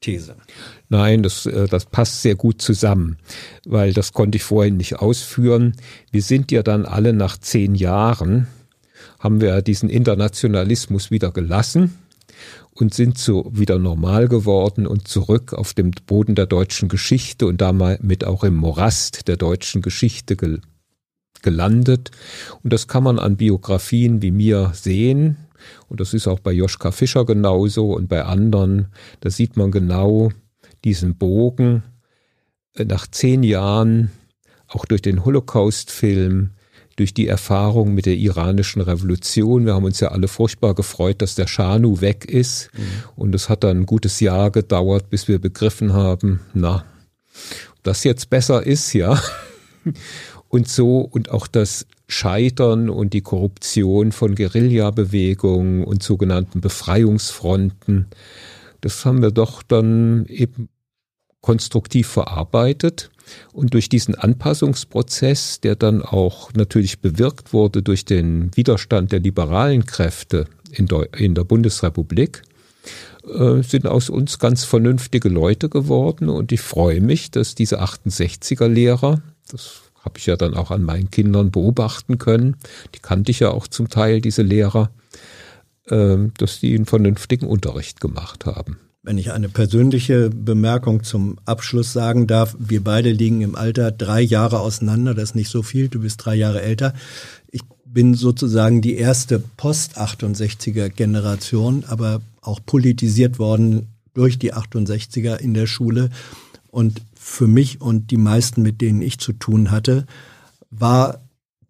These. 0.00 0.36
Nein, 0.88 1.22
das, 1.22 1.46
äh, 1.46 1.66
das 1.68 1.86
passt 1.86 2.22
sehr 2.22 2.34
gut 2.34 2.60
zusammen, 2.60 3.18
weil 3.64 3.92
das 3.92 4.12
konnte 4.12 4.36
ich 4.36 4.44
vorhin 4.44 4.76
nicht 4.76 4.96
ausführen. 4.96 5.74
Wir 6.10 6.22
sind 6.22 6.52
ja 6.52 6.62
dann 6.62 6.84
alle 6.84 7.12
nach 7.12 7.38
zehn 7.38 7.74
Jahren, 7.74 8.46
haben 9.18 9.40
wir 9.40 9.62
diesen 9.62 9.88
Internationalismus 9.88 11.10
wieder 11.10 11.32
gelassen 11.32 11.94
und 12.72 12.94
sind 12.94 13.18
so 13.18 13.50
wieder 13.52 13.78
normal 13.78 14.28
geworden 14.28 14.86
und 14.86 15.08
zurück 15.08 15.54
auf 15.54 15.72
dem 15.72 15.92
Boden 16.06 16.34
der 16.34 16.46
deutschen 16.46 16.88
Geschichte 16.88 17.46
und 17.46 17.60
damit 17.60 18.24
auch 18.24 18.44
im 18.44 18.54
Morast 18.54 19.28
der 19.28 19.36
deutschen 19.36 19.82
Geschichte 19.82 20.36
gel 20.36 20.60
gelandet. 21.42 22.10
Und 22.62 22.72
das 22.72 22.88
kann 22.88 23.04
man 23.04 23.18
an 23.18 23.36
Biografien 23.36 24.20
wie 24.20 24.32
mir 24.32 24.72
sehen. 24.74 25.36
Und 25.88 26.00
das 26.00 26.14
ist 26.14 26.26
auch 26.26 26.40
bei 26.40 26.52
Joschka 26.52 26.90
Fischer 26.90 27.24
genauso 27.24 27.92
und 27.92 28.08
bei 28.08 28.24
anderen. 28.24 28.88
Da 29.20 29.30
sieht 29.30 29.56
man 29.56 29.70
genau 29.70 30.30
diesen 30.84 31.16
Bogen. 31.16 31.82
Nach 32.78 33.06
zehn 33.06 33.42
Jahren, 33.42 34.10
auch 34.68 34.84
durch 34.84 35.02
den 35.02 35.24
Holocaust-Film, 35.24 36.50
durch 36.96 37.12
die 37.12 37.28
Erfahrung 37.28 37.94
mit 37.94 38.06
der 38.06 38.16
iranischen 38.16 38.80
Revolution. 38.80 39.66
Wir 39.66 39.74
haben 39.74 39.84
uns 39.84 40.00
ja 40.00 40.08
alle 40.08 40.28
furchtbar 40.28 40.74
gefreut, 40.74 41.20
dass 41.20 41.34
der 41.34 41.46
Schanu 41.46 42.00
weg 42.00 42.24
ist. 42.24 42.70
Mhm. 42.72 42.82
Und 43.16 43.34
es 43.34 43.48
hat 43.48 43.64
dann 43.64 43.80
ein 43.80 43.86
gutes 43.86 44.20
Jahr 44.20 44.50
gedauert, 44.50 45.10
bis 45.10 45.28
wir 45.28 45.38
begriffen 45.38 45.92
haben, 45.92 46.40
na, 46.54 46.84
ob 47.76 47.82
das 47.82 48.02
jetzt 48.04 48.30
besser 48.30 48.66
ist, 48.66 48.94
ja. 48.94 49.20
Und 50.48 50.68
so, 50.68 51.00
und 51.00 51.32
auch 51.32 51.48
das 51.48 51.86
Scheitern 52.08 52.88
und 52.88 53.12
die 53.12 53.20
Korruption 53.20 54.12
von 54.12 54.34
Guerillabewegungen 54.34 55.84
und 55.84 56.02
sogenannten 56.02 56.60
Befreiungsfronten, 56.60 58.06
das 58.80 59.04
haben 59.04 59.22
wir 59.22 59.32
doch 59.32 59.62
dann 59.62 60.26
eben 60.26 60.68
konstruktiv 61.40 62.08
verarbeitet. 62.08 63.10
Und 63.52 63.74
durch 63.74 63.88
diesen 63.88 64.14
Anpassungsprozess, 64.14 65.60
der 65.60 65.74
dann 65.74 66.02
auch 66.02 66.52
natürlich 66.54 67.00
bewirkt 67.00 67.52
wurde 67.52 67.82
durch 67.82 68.04
den 68.04 68.54
Widerstand 68.56 69.10
der 69.10 69.20
liberalen 69.20 69.84
Kräfte 69.84 70.46
in, 70.70 70.88
in 71.16 71.34
der 71.34 71.44
Bundesrepublik, 71.44 72.42
äh, 73.26 73.62
sind 73.62 73.86
aus 73.86 74.10
uns 74.10 74.38
ganz 74.38 74.64
vernünftige 74.64 75.28
Leute 75.28 75.68
geworden. 75.68 76.28
Und 76.28 76.52
ich 76.52 76.60
freue 76.60 77.00
mich, 77.00 77.30
dass 77.32 77.56
diese 77.56 77.82
68er 77.82 78.68
Lehrer, 78.68 79.22
das 79.48 79.85
habe 80.06 80.18
ich 80.18 80.26
ja 80.26 80.36
dann 80.36 80.54
auch 80.54 80.70
an 80.70 80.82
meinen 80.82 81.10
Kindern 81.10 81.50
beobachten 81.50 82.16
können, 82.16 82.56
die 82.94 83.00
kannte 83.00 83.30
ich 83.30 83.40
ja 83.40 83.50
auch 83.50 83.66
zum 83.66 83.90
Teil, 83.90 84.22
diese 84.22 84.42
Lehrer, 84.42 84.90
äh, 85.88 86.16
dass 86.38 86.60
die 86.60 86.74
einen 86.74 86.86
vernünftigen 86.86 87.46
Unterricht 87.46 88.00
gemacht 88.00 88.46
haben. 88.46 88.78
Wenn 89.02 89.18
ich 89.18 89.32
eine 89.32 89.48
persönliche 89.48 90.30
Bemerkung 90.30 91.02
zum 91.02 91.38
Abschluss 91.44 91.92
sagen 91.92 92.26
darf, 92.26 92.56
wir 92.58 92.82
beide 92.82 93.12
liegen 93.12 93.40
im 93.42 93.54
Alter 93.54 93.92
drei 93.92 94.20
Jahre 94.20 94.60
auseinander, 94.60 95.14
das 95.14 95.30
ist 95.30 95.34
nicht 95.34 95.50
so 95.50 95.62
viel, 95.62 95.88
du 95.88 96.00
bist 96.00 96.24
drei 96.24 96.34
Jahre 96.34 96.62
älter. 96.62 96.94
Ich 97.50 97.62
bin 97.84 98.14
sozusagen 98.14 98.80
die 98.80 98.96
erste 98.96 99.42
Post-68er 99.56 100.88
Generation, 100.88 101.84
aber 101.86 102.20
auch 102.42 102.60
politisiert 102.64 103.38
worden 103.38 103.88
durch 104.14 104.38
die 104.38 104.54
68er 104.54 105.36
in 105.36 105.54
der 105.54 105.66
Schule. 105.66 106.10
Und 106.70 107.00
für 107.26 107.48
mich 107.48 107.80
und 107.80 108.12
die 108.12 108.16
meisten, 108.16 108.62
mit 108.62 108.80
denen 108.80 109.02
ich 109.02 109.18
zu 109.18 109.32
tun 109.32 109.72
hatte, 109.72 110.06
war 110.70 111.20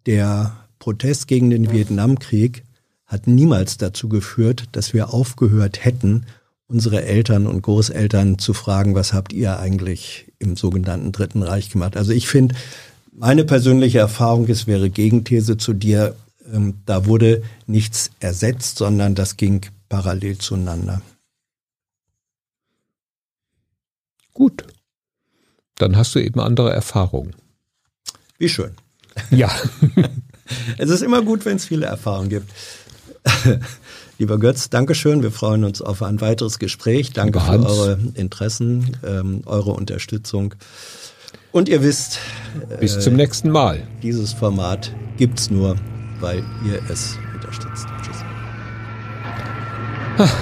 der 0.05 0.55
Protest 0.77 1.27
gegen 1.27 1.49
den 1.49 1.71
Vietnamkrieg 1.71 2.63
hat 3.07 3.25
niemals 3.25 3.77
dazu 3.77 4.07
geführt, 4.07 4.65
dass 4.73 4.93
wir 4.93 5.13
aufgehört 5.13 5.83
hätten, 5.83 6.25
unsere 6.67 7.03
Eltern 7.05 7.47
und 7.47 7.61
Großeltern 7.61 8.37
zu 8.37 8.53
fragen, 8.53 8.93
was 8.95 9.13
habt 9.13 9.33
ihr 9.33 9.59
eigentlich 9.59 10.31
im 10.39 10.55
sogenannten 10.55 11.11
Dritten 11.11 11.41
Reich 11.41 11.69
gemacht? 11.69 11.97
Also 11.97 12.11
ich 12.11 12.27
finde, 12.27 12.55
meine 13.11 13.45
persönliche 13.45 13.99
Erfahrung 13.99 14.47
ist, 14.47 14.67
wäre 14.67 14.89
Gegenthese 14.89 15.57
zu 15.57 15.73
dir, 15.73 16.15
ähm, 16.53 16.75
da 16.85 17.05
wurde 17.05 17.41
nichts 17.65 18.11
ersetzt, 18.19 18.77
sondern 18.77 19.15
das 19.15 19.37
ging 19.37 19.61
parallel 19.89 20.37
zueinander. 20.37 21.01
Gut. 24.33 24.65
Dann 25.77 25.95
hast 25.95 26.15
du 26.15 26.19
eben 26.19 26.39
andere 26.39 26.71
Erfahrungen. 26.71 27.35
Wie 28.37 28.49
schön. 28.49 28.71
Ja. 29.31 29.51
es 30.77 30.89
ist 30.89 31.01
immer 31.01 31.21
gut, 31.21 31.45
wenn 31.45 31.57
es 31.57 31.65
viele 31.65 31.85
Erfahrungen 31.85 32.29
gibt. 32.29 32.51
Lieber 34.19 34.39
Götz, 34.39 34.69
Dankeschön. 34.69 35.21
Wir 35.21 35.31
freuen 35.31 35.63
uns 35.63 35.81
auf 35.81 36.01
ein 36.01 36.21
weiteres 36.21 36.57
Gespräch. 36.59 37.11
Danke 37.13 37.39
für 37.39 37.65
eure 37.65 37.99
Interessen, 38.15 38.97
ähm, 39.05 39.41
eure 39.45 39.71
Unterstützung. 39.71 40.55
Und 41.51 41.69
ihr 41.69 41.83
wisst, 41.83 42.19
bis 42.79 42.95
äh, 42.95 42.99
zum 42.99 43.15
nächsten 43.15 43.49
Mal. 43.49 43.83
Dieses 44.01 44.33
Format 44.33 44.91
gibt's 45.17 45.49
nur, 45.49 45.75
weil 46.19 46.43
ihr 46.65 46.81
es 46.89 47.15
unterstützt. 47.35 47.85
Tschüss. 50.17 50.37